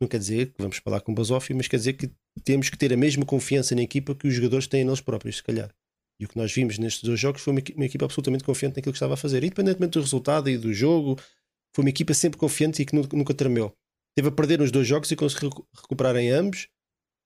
Não 0.00 0.08
quer 0.08 0.18
dizer 0.18 0.52
que 0.52 0.60
vamos 0.60 0.78
falar 0.78 1.00
com 1.00 1.12
o 1.12 1.14
Basofi, 1.14 1.54
mas 1.54 1.68
quer 1.68 1.76
dizer 1.76 1.92
que 1.92 2.10
temos 2.44 2.68
que 2.68 2.76
ter 2.76 2.92
a 2.92 2.96
mesma 2.96 3.24
confiança 3.24 3.74
na 3.74 3.82
equipa 3.82 4.14
que 4.14 4.26
os 4.26 4.34
jogadores 4.34 4.66
têm 4.66 4.84
neles 4.84 5.00
próprios, 5.00 5.36
se 5.36 5.42
calhar. 5.42 5.72
E 6.20 6.24
o 6.24 6.28
que 6.28 6.36
nós 6.36 6.52
vimos 6.52 6.78
nestes 6.78 7.02
dois 7.02 7.18
jogos 7.18 7.40
foi 7.42 7.52
uma, 7.52 7.62
uma 7.76 7.84
equipa 7.84 8.04
absolutamente 8.04 8.44
confiante 8.44 8.76
naquilo 8.76 8.92
que 8.92 8.96
estava 8.96 9.14
a 9.14 9.16
fazer. 9.16 9.42
Independentemente 9.44 9.92
do 9.92 10.00
resultado 10.00 10.50
e 10.50 10.58
do 10.58 10.72
jogo, 10.74 11.16
foi 11.74 11.84
uma 11.84 11.90
equipa 11.90 12.12
sempre 12.12 12.38
confiante 12.38 12.82
e 12.82 12.84
que 12.84 12.94
nunca, 12.94 13.16
nunca 13.16 13.34
tremeu. 13.34 13.72
Teve 14.16 14.28
a 14.28 14.32
perder 14.32 14.58
nos 14.58 14.70
dois 14.70 14.86
jogos 14.86 15.10
e 15.10 15.16
conseguiu 15.16 15.50
recuperar 15.74 16.16
em 16.16 16.30
ambos 16.30 16.68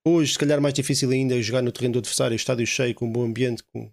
Hoje, 0.08 0.32
se 0.32 0.38
calhar, 0.38 0.60
mais 0.60 0.72
difícil 0.72 1.10
ainda 1.10 1.36
é 1.36 1.42
jogar 1.42 1.60
no 1.60 1.70
terreno 1.70 1.94
do 1.94 1.98
adversário, 1.98 2.34
estádio 2.34 2.66
cheio, 2.66 2.94
com 2.94 3.06
um 3.06 3.12
bom 3.12 3.24
ambiente, 3.24 3.62
com, 3.62 3.90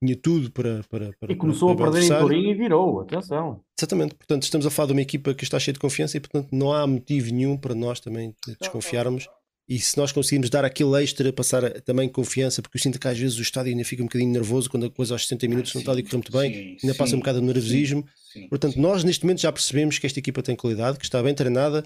tinha 0.00 0.16
tudo 0.16 0.50
para. 0.52 0.84
para, 0.84 1.10
para 1.18 1.32
e 1.32 1.36
começou 1.36 1.74
para, 1.74 1.88
a 1.88 1.92
perder 1.92 2.06
em 2.06 2.18
Turim 2.18 2.50
e 2.50 2.54
virou, 2.54 3.00
atenção. 3.00 3.60
Exatamente, 3.78 4.14
portanto, 4.14 4.42
estamos 4.44 4.66
a 4.66 4.70
falar 4.70 4.86
de 4.86 4.92
uma 4.92 5.02
equipa 5.02 5.34
que 5.34 5.42
está 5.42 5.58
cheia 5.58 5.72
de 5.72 5.80
confiança 5.80 6.16
e, 6.16 6.20
portanto, 6.20 6.48
não 6.52 6.72
há 6.72 6.86
motivo 6.86 7.32
nenhum 7.32 7.56
para 7.56 7.74
nós 7.74 7.98
também 7.98 8.34
desconfiarmos. 8.60 9.26
E 9.68 9.80
se 9.80 9.98
nós 9.98 10.12
conseguirmos 10.12 10.48
dar 10.48 10.64
aquele 10.64 11.02
extra, 11.02 11.32
passar 11.32 11.80
também 11.80 12.08
confiança, 12.08 12.62
porque 12.62 12.78
eu 12.78 12.80
sinto 12.80 13.00
que 13.00 13.08
às 13.08 13.18
vezes 13.18 13.36
o 13.36 13.42
estádio 13.42 13.72
ainda 13.72 13.84
fica 13.84 14.00
um 14.00 14.06
bocadinho 14.06 14.30
nervoso 14.30 14.70
quando 14.70 14.86
a 14.86 14.90
coisa 14.90 15.14
aos 15.14 15.22
60 15.22 15.48
minutos 15.48 15.72
ah, 15.72 15.74
não 15.74 15.80
está 15.80 15.92
a 15.92 15.96
correr 15.96 16.16
muito 16.16 16.30
bem, 16.30 16.52
sim, 16.52 16.76
ainda 16.82 16.92
sim, 16.92 16.98
passa 16.98 17.16
um 17.16 17.18
bocado 17.18 17.40
de 17.40 17.46
nervosismo. 17.46 18.06
Sim, 18.32 18.48
Portanto, 18.48 18.78
nós 18.78 19.02
neste 19.02 19.24
momento 19.24 19.40
já 19.40 19.50
percebemos 19.50 19.98
que 19.98 20.06
esta 20.06 20.20
equipa 20.20 20.40
tem 20.40 20.54
qualidade, 20.54 20.98
que 20.98 21.04
está 21.04 21.20
bem 21.20 21.34
treinada 21.34 21.84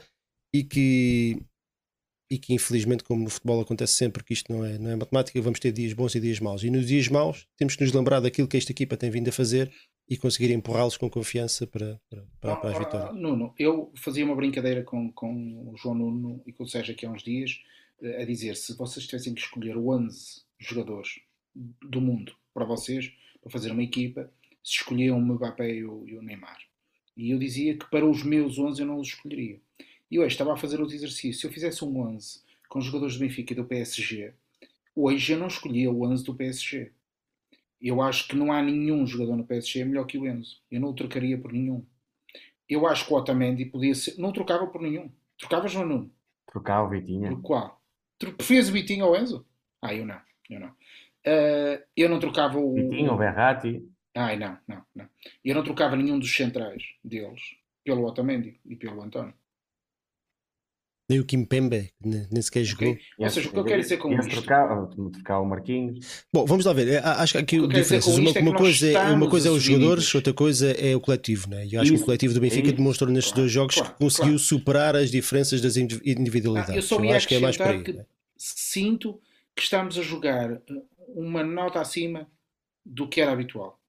e 0.52 0.62
que 0.62 1.40
e 2.30 2.38
que 2.38 2.54
infelizmente, 2.54 3.02
como 3.02 3.24
no 3.24 3.30
futebol 3.30 3.60
acontece 3.60 3.94
sempre, 3.94 4.22
que 4.22 4.32
isto 4.32 4.52
não 4.52 4.64
é, 4.64 4.78
não 4.78 4.90
é 4.90 4.96
matemática, 4.96 5.40
vamos 5.42 5.58
ter 5.58 5.72
dias 5.72 5.92
bons 5.92 6.14
e 6.14 6.20
dias 6.20 6.38
maus. 6.38 6.62
E 6.62 6.70
nos 6.70 6.86
dias 6.86 7.08
maus 7.08 7.48
temos 7.56 7.74
que 7.74 7.82
nos 7.82 7.92
lembrar 7.92 8.20
daquilo 8.20 8.46
que 8.46 8.56
esta 8.56 8.70
equipa 8.70 8.96
tem 8.96 9.10
vindo 9.10 9.28
a 9.28 9.32
fazer 9.32 9.72
e 10.08 10.16
conseguir 10.16 10.52
empurrá-los 10.52 10.96
com 10.96 11.10
confiança 11.10 11.66
para, 11.66 12.00
para, 12.08 12.22
para, 12.40 12.56
para 12.56 12.70
as 12.70 12.78
vitórias. 12.78 13.14
Nuno, 13.16 13.52
eu 13.58 13.92
fazia 13.96 14.24
uma 14.24 14.36
brincadeira 14.36 14.84
com, 14.84 15.10
com 15.12 15.70
o 15.70 15.76
João 15.76 15.94
Nuno 15.94 16.42
e 16.46 16.52
com 16.52 16.62
o 16.62 16.68
Sérgio 16.68 16.94
aqui 16.94 17.04
há 17.04 17.10
uns 17.10 17.22
dias 17.22 17.60
eh, 18.02 18.22
a 18.22 18.24
dizer 18.24 18.56
se 18.56 18.76
vocês 18.76 19.06
tivessem 19.06 19.34
que 19.34 19.40
escolher 19.40 19.76
11 19.76 20.42
jogadores 20.58 21.20
do 21.54 22.00
mundo 22.00 22.32
para 22.54 22.64
vocês, 22.64 23.12
para 23.40 23.50
fazer 23.50 23.72
uma 23.72 23.82
equipa, 23.82 24.32
se 24.62 24.78
escolhiam 24.78 25.18
o 25.18 25.20
Mbappé 25.20 25.74
e 25.74 25.84
o, 25.84 26.06
e 26.06 26.16
o 26.16 26.22
Neymar. 26.22 26.58
E 27.16 27.30
eu 27.30 27.38
dizia 27.38 27.76
que 27.76 27.88
para 27.90 28.06
os 28.06 28.22
meus 28.22 28.58
11 28.58 28.82
eu 28.82 28.86
não 28.86 28.98
os 28.98 29.08
escolheria. 29.08 29.60
E 30.10 30.18
hoje 30.18 30.34
estava 30.34 30.52
a 30.52 30.56
fazer 30.56 30.80
outro 30.80 30.94
exercício. 30.94 31.40
Se 31.40 31.46
eu 31.46 31.52
fizesse 31.52 31.84
um 31.84 32.00
11 32.00 32.42
com 32.68 32.80
jogadores 32.80 33.14
do 33.14 33.20
Benfica 33.20 33.52
e 33.52 33.56
do 33.56 33.64
PSG, 33.64 34.34
hoje 34.94 35.32
eu 35.32 35.38
não 35.38 35.46
escolhia 35.46 35.90
o 35.90 36.04
11 36.04 36.24
do 36.24 36.34
PSG. 36.34 36.92
Eu 37.80 38.02
acho 38.02 38.26
que 38.26 38.36
não 38.36 38.52
há 38.52 38.60
nenhum 38.60 39.06
jogador 39.06 39.36
no 39.36 39.46
PSG 39.46 39.84
melhor 39.84 40.04
que 40.04 40.18
o 40.18 40.26
Enzo. 40.26 40.60
Eu 40.70 40.80
não 40.80 40.88
o 40.88 40.94
trocaria 40.94 41.38
por 41.38 41.52
nenhum. 41.52 41.86
Eu 42.68 42.86
acho 42.86 43.06
que 43.06 43.12
o 43.12 43.16
Otamendi 43.16 43.64
podia 43.64 43.94
ser. 43.94 44.18
Não 44.18 44.32
trocava 44.32 44.66
por 44.66 44.82
nenhum. 44.82 45.10
Trocavas 45.38 45.74
ou 45.76 45.86
não? 45.86 46.10
Trocava 46.46 46.86
o 46.86 46.90
Vitinha. 46.90 47.30
Por 47.30 47.40
qual? 47.40 47.80
Preferias 48.18 48.68
o 48.68 48.72
Vitinho 48.72 49.06
ou 49.06 49.12
o 49.12 49.16
Enzo? 49.16 49.46
Ah, 49.80 49.94
eu 49.94 50.04
não. 50.04 50.20
Eu 50.50 50.60
não. 50.60 50.68
Uh, 50.68 51.82
eu 51.96 52.08
não 52.08 52.18
trocava 52.18 52.58
o. 52.58 52.74
Vitinho 52.74 53.12
ou 53.12 53.18
Berratti? 53.18 53.88
Ai, 54.14 54.36
não, 54.36 54.58
não, 54.66 54.84
não. 54.94 55.08
Eu 55.44 55.54
não 55.54 55.62
trocava 55.62 55.96
nenhum 55.96 56.18
dos 56.18 56.34
centrais 56.34 56.82
deles 57.02 57.40
pelo 57.84 58.04
Otamendi 58.04 58.60
e 58.66 58.76
pelo 58.76 59.02
António 59.02 59.34
nem 61.10 61.18
o 61.18 61.24
Kimpembe, 61.24 61.92
nem 62.00 62.40
sequer 62.40 62.62
jogou. 62.62 62.92
Okay. 62.92 63.02
Ou 63.18 63.28
seja, 63.28 63.48
o 63.48 63.52
que 63.52 63.58
eu 63.58 63.64
quero 63.64 63.82
dizer 63.82 63.96
com 63.96 64.12
isto... 64.12 64.30
Trocar, 64.30 64.86
trocar 65.12 65.40
o 65.40 65.44
Marquinhos. 65.44 66.24
Bom, 66.32 66.46
vamos 66.46 66.64
lá 66.64 66.72
ver. 66.72 66.86
É, 66.86 66.98
acho 66.98 67.32
que 67.32 67.38
há 67.38 67.40
aqui 67.40 67.66
diferenças. 67.66 68.16
Uma, 68.16 68.30
é 68.30 68.40
uma, 68.40 68.54
coisa 68.54 68.88
é, 68.88 69.10
uma 69.10 69.28
coisa 69.28 69.48
é 69.48 69.50
os 69.50 69.60
jogadores, 69.60 70.14
outra 70.14 70.32
coisa 70.32 70.70
é 70.70 70.94
o 70.94 71.00
coletivo. 71.00 71.50
Né? 71.50 71.66
E 71.66 71.76
acho 71.76 71.86
isso, 71.86 71.94
que 71.96 72.02
o 72.02 72.04
coletivo 72.04 72.32
do 72.32 72.40
Benfica 72.40 72.68
é 72.68 72.72
demonstrou 72.72 73.10
nestes 73.10 73.32
claro, 73.32 73.42
dois 73.42 73.52
jogos 73.52 73.74
claro, 73.74 73.92
que 73.92 73.98
conseguiu 73.98 74.24
claro. 74.26 74.38
superar 74.38 74.94
as 74.94 75.10
diferenças 75.10 75.60
das 75.60 75.76
individualidades. 75.76 76.76
eu 76.76 76.82
só 76.82 77.02
eu 77.02 77.12
acho 77.12 77.26
que 77.26 77.34
é 77.34 77.40
mais 77.40 77.56
por 77.56 77.66
aí. 77.66 77.82
Que 77.82 77.92
né? 77.92 78.06
Sinto 78.36 79.20
que 79.56 79.62
estamos 79.62 79.98
a 79.98 80.02
jogar 80.02 80.52
eh, 80.52 80.60
uma 81.08 81.42
nota 81.42 81.80
acima 81.80 82.30
do 82.86 83.08
que 83.08 83.20
era 83.20 83.32
habitual. 83.32 83.80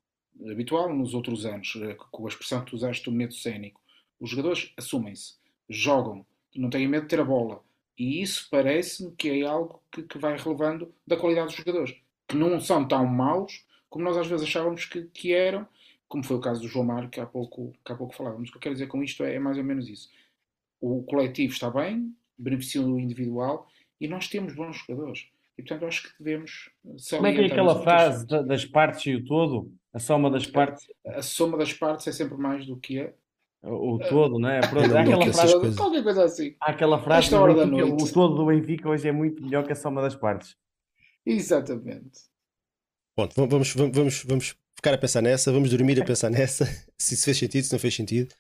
Habitual 0.50 0.92
nos 0.92 1.14
outros 1.14 1.46
anos, 1.46 1.78
eh, 1.84 1.96
com 2.10 2.26
a 2.26 2.30
expressão 2.30 2.62
que 2.62 2.72
tu 2.72 2.76
usaste 2.76 3.06
do 3.06 3.12
medo 3.12 3.36
cénico. 3.36 3.80
Os 4.20 4.32
jogadores 4.32 4.74
assumem-se, 4.76 5.36
jogam, 5.70 6.26
não 6.56 6.70
tenho 6.70 6.90
medo 6.90 7.04
de 7.04 7.10
ter 7.10 7.20
a 7.20 7.26
bola. 7.26 7.64
E 7.98 8.22
isso 8.22 8.48
parece-me 8.50 9.12
que 9.16 9.30
é 9.30 9.46
algo 9.46 9.82
que, 9.92 10.04
que, 10.04 10.18
vai 10.18 10.38
relevando 10.38 10.94
da 11.06 11.18
qualidade 11.18 11.48
dos 11.48 11.56
jogadores, 11.56 11.96
que 12.28 12.36
não 12.36 12.60
são 12.60 12.88
tão 12.88 13.06
maus 13.06 13.66
como 13.92 14.06
nós 14.06 14.18
às 14.18 14.26
vezes 14.26 14.48
achávamos 14.48 14.86
que, 14.86 15.04
que 15.14 15.34
eram, 15.34 15.68
como 16.08 16.24
foi 16.24 16.38
o 16.38 16.42
caso 16.42 16.62
do 16.62 16.68
João 16.70 16.86
Mário, 16.86 17.10
que 17.10 17.20
há 17.20 17.26
pouco, 17.26 17.74
que 17.86 17.92
há 17.92 17.96
pouco 17.96 18.16
falávamos. 18.16 18.48
O 18.48 18.52
que 18.54 18.58
eu 18.58 18.62
quero 18.62 18.76
dizer 18.76 18.88
com 18.88 19.04
isto 19.04 19.22
é, 19.24 19.36
é 19.36 19.40
mais 19.40 19.58
ou 19.58 19.66
menos 19.66 19.90
isso. 19.90 20.10
O 20.80 21.04
coletivo 21.04 21.52
está 21.52 21.70
bem, 21.70 22.16
beneficia 22.38 22.82
o 22.82 22.98
individual 22.98 23.68
e 24.00 24.08
nós 24.08 24.30
temos 24.30 24.56
bons 24.56 24.78
jogadores. 24.78 25.28
E 25.58 25.62
portanto 25.62 25.86
acho 25.86 26.04
que 26.04 26.24
devemos. 26.24 26.72
Como 27.10 27.28
é 27.28 27.34
que 27.34 27.42
é 27.42 27.46
aquela 27.48 27.84
frase 27.84 28.26
das 28.26 28.64
partes 28.64 29.06
e 29.06 29.16
o 29.16 29.26
todo? 29.26 29.70
A 29.94 30.00
soma 30.00 30.32
das 30.32 30.48
partes? 30.48 30.90
A 31.06 31.22
soma 31.22 31.58
das 31.58 31.74
partes 31.74 32.08
é 32.08 32.14
sempre 32.14 32.38
mais 32.38 32.66
do 32.66 32.78
que 32.78 33.02
a 33.02 33.14
o 33.64 34.00
todo, 34.10 34.40
não 34.40 34.50
é? 34.50 34.60
Pronto, 34.62 34.96
há 34.96 35.02
aquela 35.02 35.34
frase, 35.34 35.76
qualquer 35.76 36.04
coisa 36.04 36.24
assim. 36.24 36.56
Há 36.60 36.72
aquela 36.72 37.00
frase 37.02 37.30
da 37.30 37.66
noite. 37.66 38.04
o 38.04 38.12
todo 38.12 38.36
do 38.36 38.46
Benfica 38.46 38.90
hoje 38.90 39.08
é 39.08 39.12
muito 39.12 39.44
melhor 39.44 39.66
que 39.66 39.72
a 39.72 39.76
soma 39.76 40.02
das 40.02 40.16
partes. 40.16 40.56
Exatamente. 41.26 42.20
Pronto, 43.16 43.34
vamos, 43.36 43.74
vamos, 43.74 43.96
vamos, 43.96 44.24
vamos 44.24 44.56
ficar 44.76 44.94
a 44.94 44.98
pensar 44.98 45.22
nessa, 45.22 45.52
vamos 45.52 45.70
dormir 45.70 46.02
a 46.02 46.06
pensar 46.06 46.30
nessa, 46.32 46.66
se 46.98 47.14
isso 47.14 47.26
fez 47.26 47.38
sentido, 47.38 47.64
se 47.66 47.72
não 47.72 47.80
fez 47.80 47.94
sentido. 47.94 48.34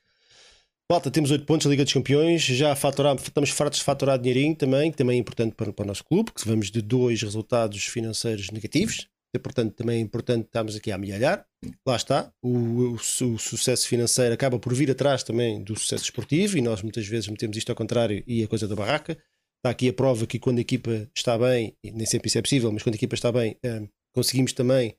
Malta, 0.89 1.09
temos 1.09 1.31
8 1.31 1.45
pontos 1.45 1.65
na 1.65 1.71
Liga 1.71 1.83
dos 1.83 1.93
Campeões, 1.93 2.41
já 2.41 2.75
faturamos, 2.75 3.23
estamos 3.23 3.49
fartos 3.51 3.79
de 3.79 3.85
faturar 3.85 4.19
dinheirinho 4.19 4.55
também, 4.55 4.91
que 4.91 4.97
também 4.97 5.15
é 5.15 5.19
importante 5.19 5.55
para, 5.55 5.71
para 5.71 5.83
o 5.83 5.87
nosso 5.87 6.03
clube, 6.03 6.31
que 6.33 6.45
vamos 6.45 6.69
de 6.69 6.81
dois 6.81 7.21
resultados 7.21 7.85
financeiros 7.85 8.49
negativos, 8.49 9.07
é, 9.33 9.39
portanto, 9.39 9.73
também 9.75 9.97
é 9.97 9.99
importante 10.01 10.45
estarmos 10.45 10.75
aqui 10.75 10.91
a 10.91 10.95
amelhar. 10.95 11.45
Lá 11.85 11.95
está, 11.95 12.33
o, 12.41 12.49
o, 12.49 12.93
o, 12.93 12.99
sucesso 12.99 13.87
financeiro 13.87 14.33
acaba 14.33 14.59
por 14.59 14.73
vir 14.73 14.91
atrás 14.91 15.23
também 15.23 15.63
do 15.63 15.77
sucesso 15.77 16.03
esportivo 16.03 16.57
e 16.57 16.61
nós 16.61 16.81
muitas 16.81 17.07
vezes 17.07 17.29
metemos 17.29 17.55
isto 17.55 17.69
ao 17.69 17.75
contrário 17.75 18.23
e 18.27 18.43
a 18.43 18.47
coisa 18.47 18.67
da 18.67 18.75
barraca. 18.75 19.13
está 19.57 19.69
aqui 19.69 19.87
a 19.87 19.93
prova 19.93 20.27
que 20.27 20.39
quando 20.39 20.57
a 20.57 20.61
equipa 20.61 21.09
está 21.15 21.37
bem, 21.37 21.77
e 21.83 21.91
nem 21.91 22.05
sempre 22.05 22.27
isso 22.27 22.37
é 22.37 22.41
possível, 22.41 22.71
mas 22.71 22.83
quando 22.83 22.95
a 22.95 22.97
equipa 22.97 23.15
está 23.15 23.31
bem, 23.31 23.57
eh, 23.63 23.87
conseguimos 24.13 24.51
também 24.51 24.97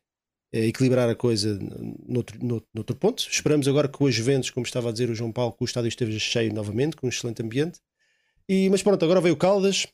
eh, 0.55 0.67
equilibrar 0.67 1.11
a 1.11 1.15
coisa 1.15 1.59
noutro, 2.07 2.39
noutro, 2.43 2.69
noutro 2.73 2.97
ponto. 2.97 3.27
Esperamos 3.31 3.69
agora 3.69 3.89
que 3.89 4.03
os 4.03 4.19
eventos, 4.19 4.51
como 4.51 4.65
estava 4.65 4.89
a 4.89 4.93
dizer 4.93 5.11
o 5.11 5.15
João 5.15 5.33
Paulo, 5.33 5.53
que 5.53 5.63
o 5.63 5.67
estádio 5.67 5.89
esteja 5.89 6.19
cheio 6.19 6.55
novamente, 6.55 6.97
com 6.97 7.07
um 7.07 7.11
excelente 7.11 7.43
ambiente. 7.43 7.81
E, 8.49 8.71
mas 8.71 8.83
pronto, 8.83 9.05
agora 9.05 9.21
veio 9.21 9.35
o 9.35 9.39
Caldas, 9.39 9.87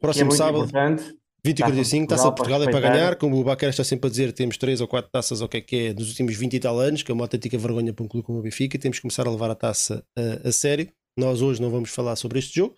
próximo 0.00 0.32
é 0.32 0.36
sábado, 0.36 0.64
importante. 0.64 1.19
20 1.44 1.58
e 1.58 1.62
45, 1.62 2.08
Taça 2.08 2.28
de 2.28 2.34
Portugal 2.34 2.62
é 2.62 2.70
para 2.70 2.80
ganhar. 2.80 3.16
Como 3.16 3.38
o 3.38 3.44
Baquer 3.44 3.70
está 3.70 3.82
sempre 3.82 4.08
a 4.08 4.10
dizer, 4.10 4.32
temos 4.32 4.56
3 4.56 4.80
ou 4.80 4.88
4 4.88 5.10
taças, 5.10 5.40
o 5.40 5.48
que 5.48 5.56
é 5.56 5.60
que 5.60 5.76
é, 5.76 5.94
nos 5.94 6.08
últimos 6.08 6.36
20 6.36 6.54
e 6.54 6.60
tal 6.60 6.78
anos, 6.78 7.02
que 7.02 7.10
é 7.10 7.14
uma 7.14 7.24
autêntica 7.24 7.56
vergonha 7.56 7.92
para 7.92 8.04
um 8.04 8.08
clube 8.08 8.26
como 8.26 8.38
o 8.38 8.42
Benfica. 8.42 8.78
Temos 8.78 8.98
que 8.98 9.02
começar 9.02 9.26
a 9.26 9.30
levar 9.30 9.50
a 9.50 9.54
taça 9.54 10.04
a, 10.16 10.48
a 10.48 10.52
sério. 10.52 10.88
Nós 11.16 11.42
hoje 11.42 11.60
não 11.60 11.70
vamos 11.70 11.90
falar 11.90 12.16
sobre 12.16 12.38
este 12.38 12.56
jogo. 12.56 12.74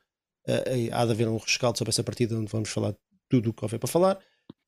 Uh, 0.49 0.89
há 0.93 1.05
de 1.05 1.13
haver 1.13 1.29
um 1.29 1.37
rescaldo 1.37 1.79
sobre 1.79 1.91
essa 1.91 2.03
partida 2.03 2.37
onde 2.37 2.51
vamos 2.51 2.69
falar 2.69 2.95
tudo 3.29 3.51
o 3.51 3.53
que 3.53 3.65
houver 3.65 3.79
para 3.79 3.89
falar. 3.89 4.19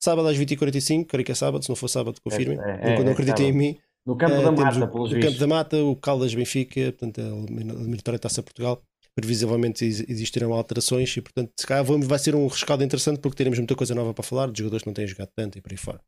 Sábado 0.02 0.28
às 0.28 0.36
20h45, 0.36 1.06
creio 1.06 1.24
que 1.24 1.32
é 1.32 1.34
sábado, 1.34 1.62
se 1.62 1.68
não 1.68 1.76
for 1.76 1.88
sábado, 1.88 2.20
confirmem. 2.22 2.58
É, 2.60 2.92
é, 2.92 2.96
quando 2.96 3.08
é, 3.08 3.12
acreditem 3.12 3.46
é 3.46 3.48
em 3.48 3.52
mim. 3.52 3.78
No 4.06 4.16
campo 4.16 4.34
Uh, 4.34 4.42
da 4.42 4.52
mata, 4.52 4.84
o, 4.84 4.88
pelos 4.88 5.12
no 5.12 5.20
campo 5.20 5.38
da 5.38 5.46
mata, 5.46 5.76
o 5.82 5.96
Caldas 5.96 6.34
Benfica, 6.34 6.92
portanto, 6.92 7.20
a 7.20 7.24
eliminatória 7.24 8.18
Taça 8.18 8.42
Portugal. 8.42 8.82
Previsivelmente 9.16 9.84
ex- 9.84 10.04
existirão 10.08 10.52
alterações 10.52 11.16
e, 11.16 11.20
portanto, 11.20 11.52
se 11.56 11.66
calhar 11.66 11.84
vai 11.84 12.18
ser 12.18 12.34
um 12.34 12.46
rescaldo 12.48 12.82
interessante 12.82 13.20
porque 13.20 13.36
teremos 13.36 13.58
muita 13.58 13.74
coisa 13.76 13.94
nova 13.94 14.12
para 14.12 14.24
falar 14.24 14.50
de 14.50 14.58
jogadores 14.58 14.82
que 14.82 14.88
não 14.88 14.94
têm 14.94 15.06
jogado 15.06 15.30
tanto 15.36 15.56
e 15.56 15.60
por 15.60 15.70
aí 15.70 15.76
fora. 15.78 16.00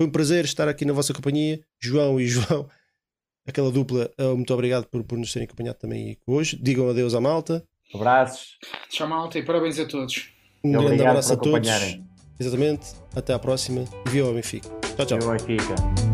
Foi 0.00 0.06
um 0.06 0.10
prazer 0.10 0.44
estar 0.44 0.68
aqui 0.68 0.84
na 0.84 0.92
vossa 0.92 1.12
companhia, 1.12 1.60
João 1.80 2.20
e 2.20 2.26
João, 2.26 2.68
aquela 3.46 3.70
dupla. 3.70 4.10
uh, 4.18 4.36
Muito 4.36 4.52
obrigado 4.54 4.86
por, 4.86 5.02
por 5.02 5.18
nos 5.18 5.32
terem 5.32 5.46
acompanhado 5.46 5.78
também 5.78 6.16
hoje. 6.26 6.56
Digam 6.60 6.88
adeus 6.88 7.14
à 7.14 7.20
malta. 7.20 7.64
Abraços. 7.92 8.58
Tchau, 8.88 9.08
malta, 9.08 9.38
e 9.38 9.44
parabéns 9.44 9.78
a 9.78 9.84
todos. 9.84 10.30
Um 10.64 10.72
grande 10.72 11.04
abraço 11.04 11.32
a 11.32 11.36
todos. 11.36 11.68
Exatamente. 12.38 12.86
Até 13.14 13.34
à 13.34 13.38
próxima. 13.38 13.84
Viva 14.08 14.30
o 14.30 14.34
Benfica. 14.34 14.68
Tchau, 14.96 15.06
tchau. 15.18 15.30
Aqui, 15.32 15.56
cara. 15.56 16.11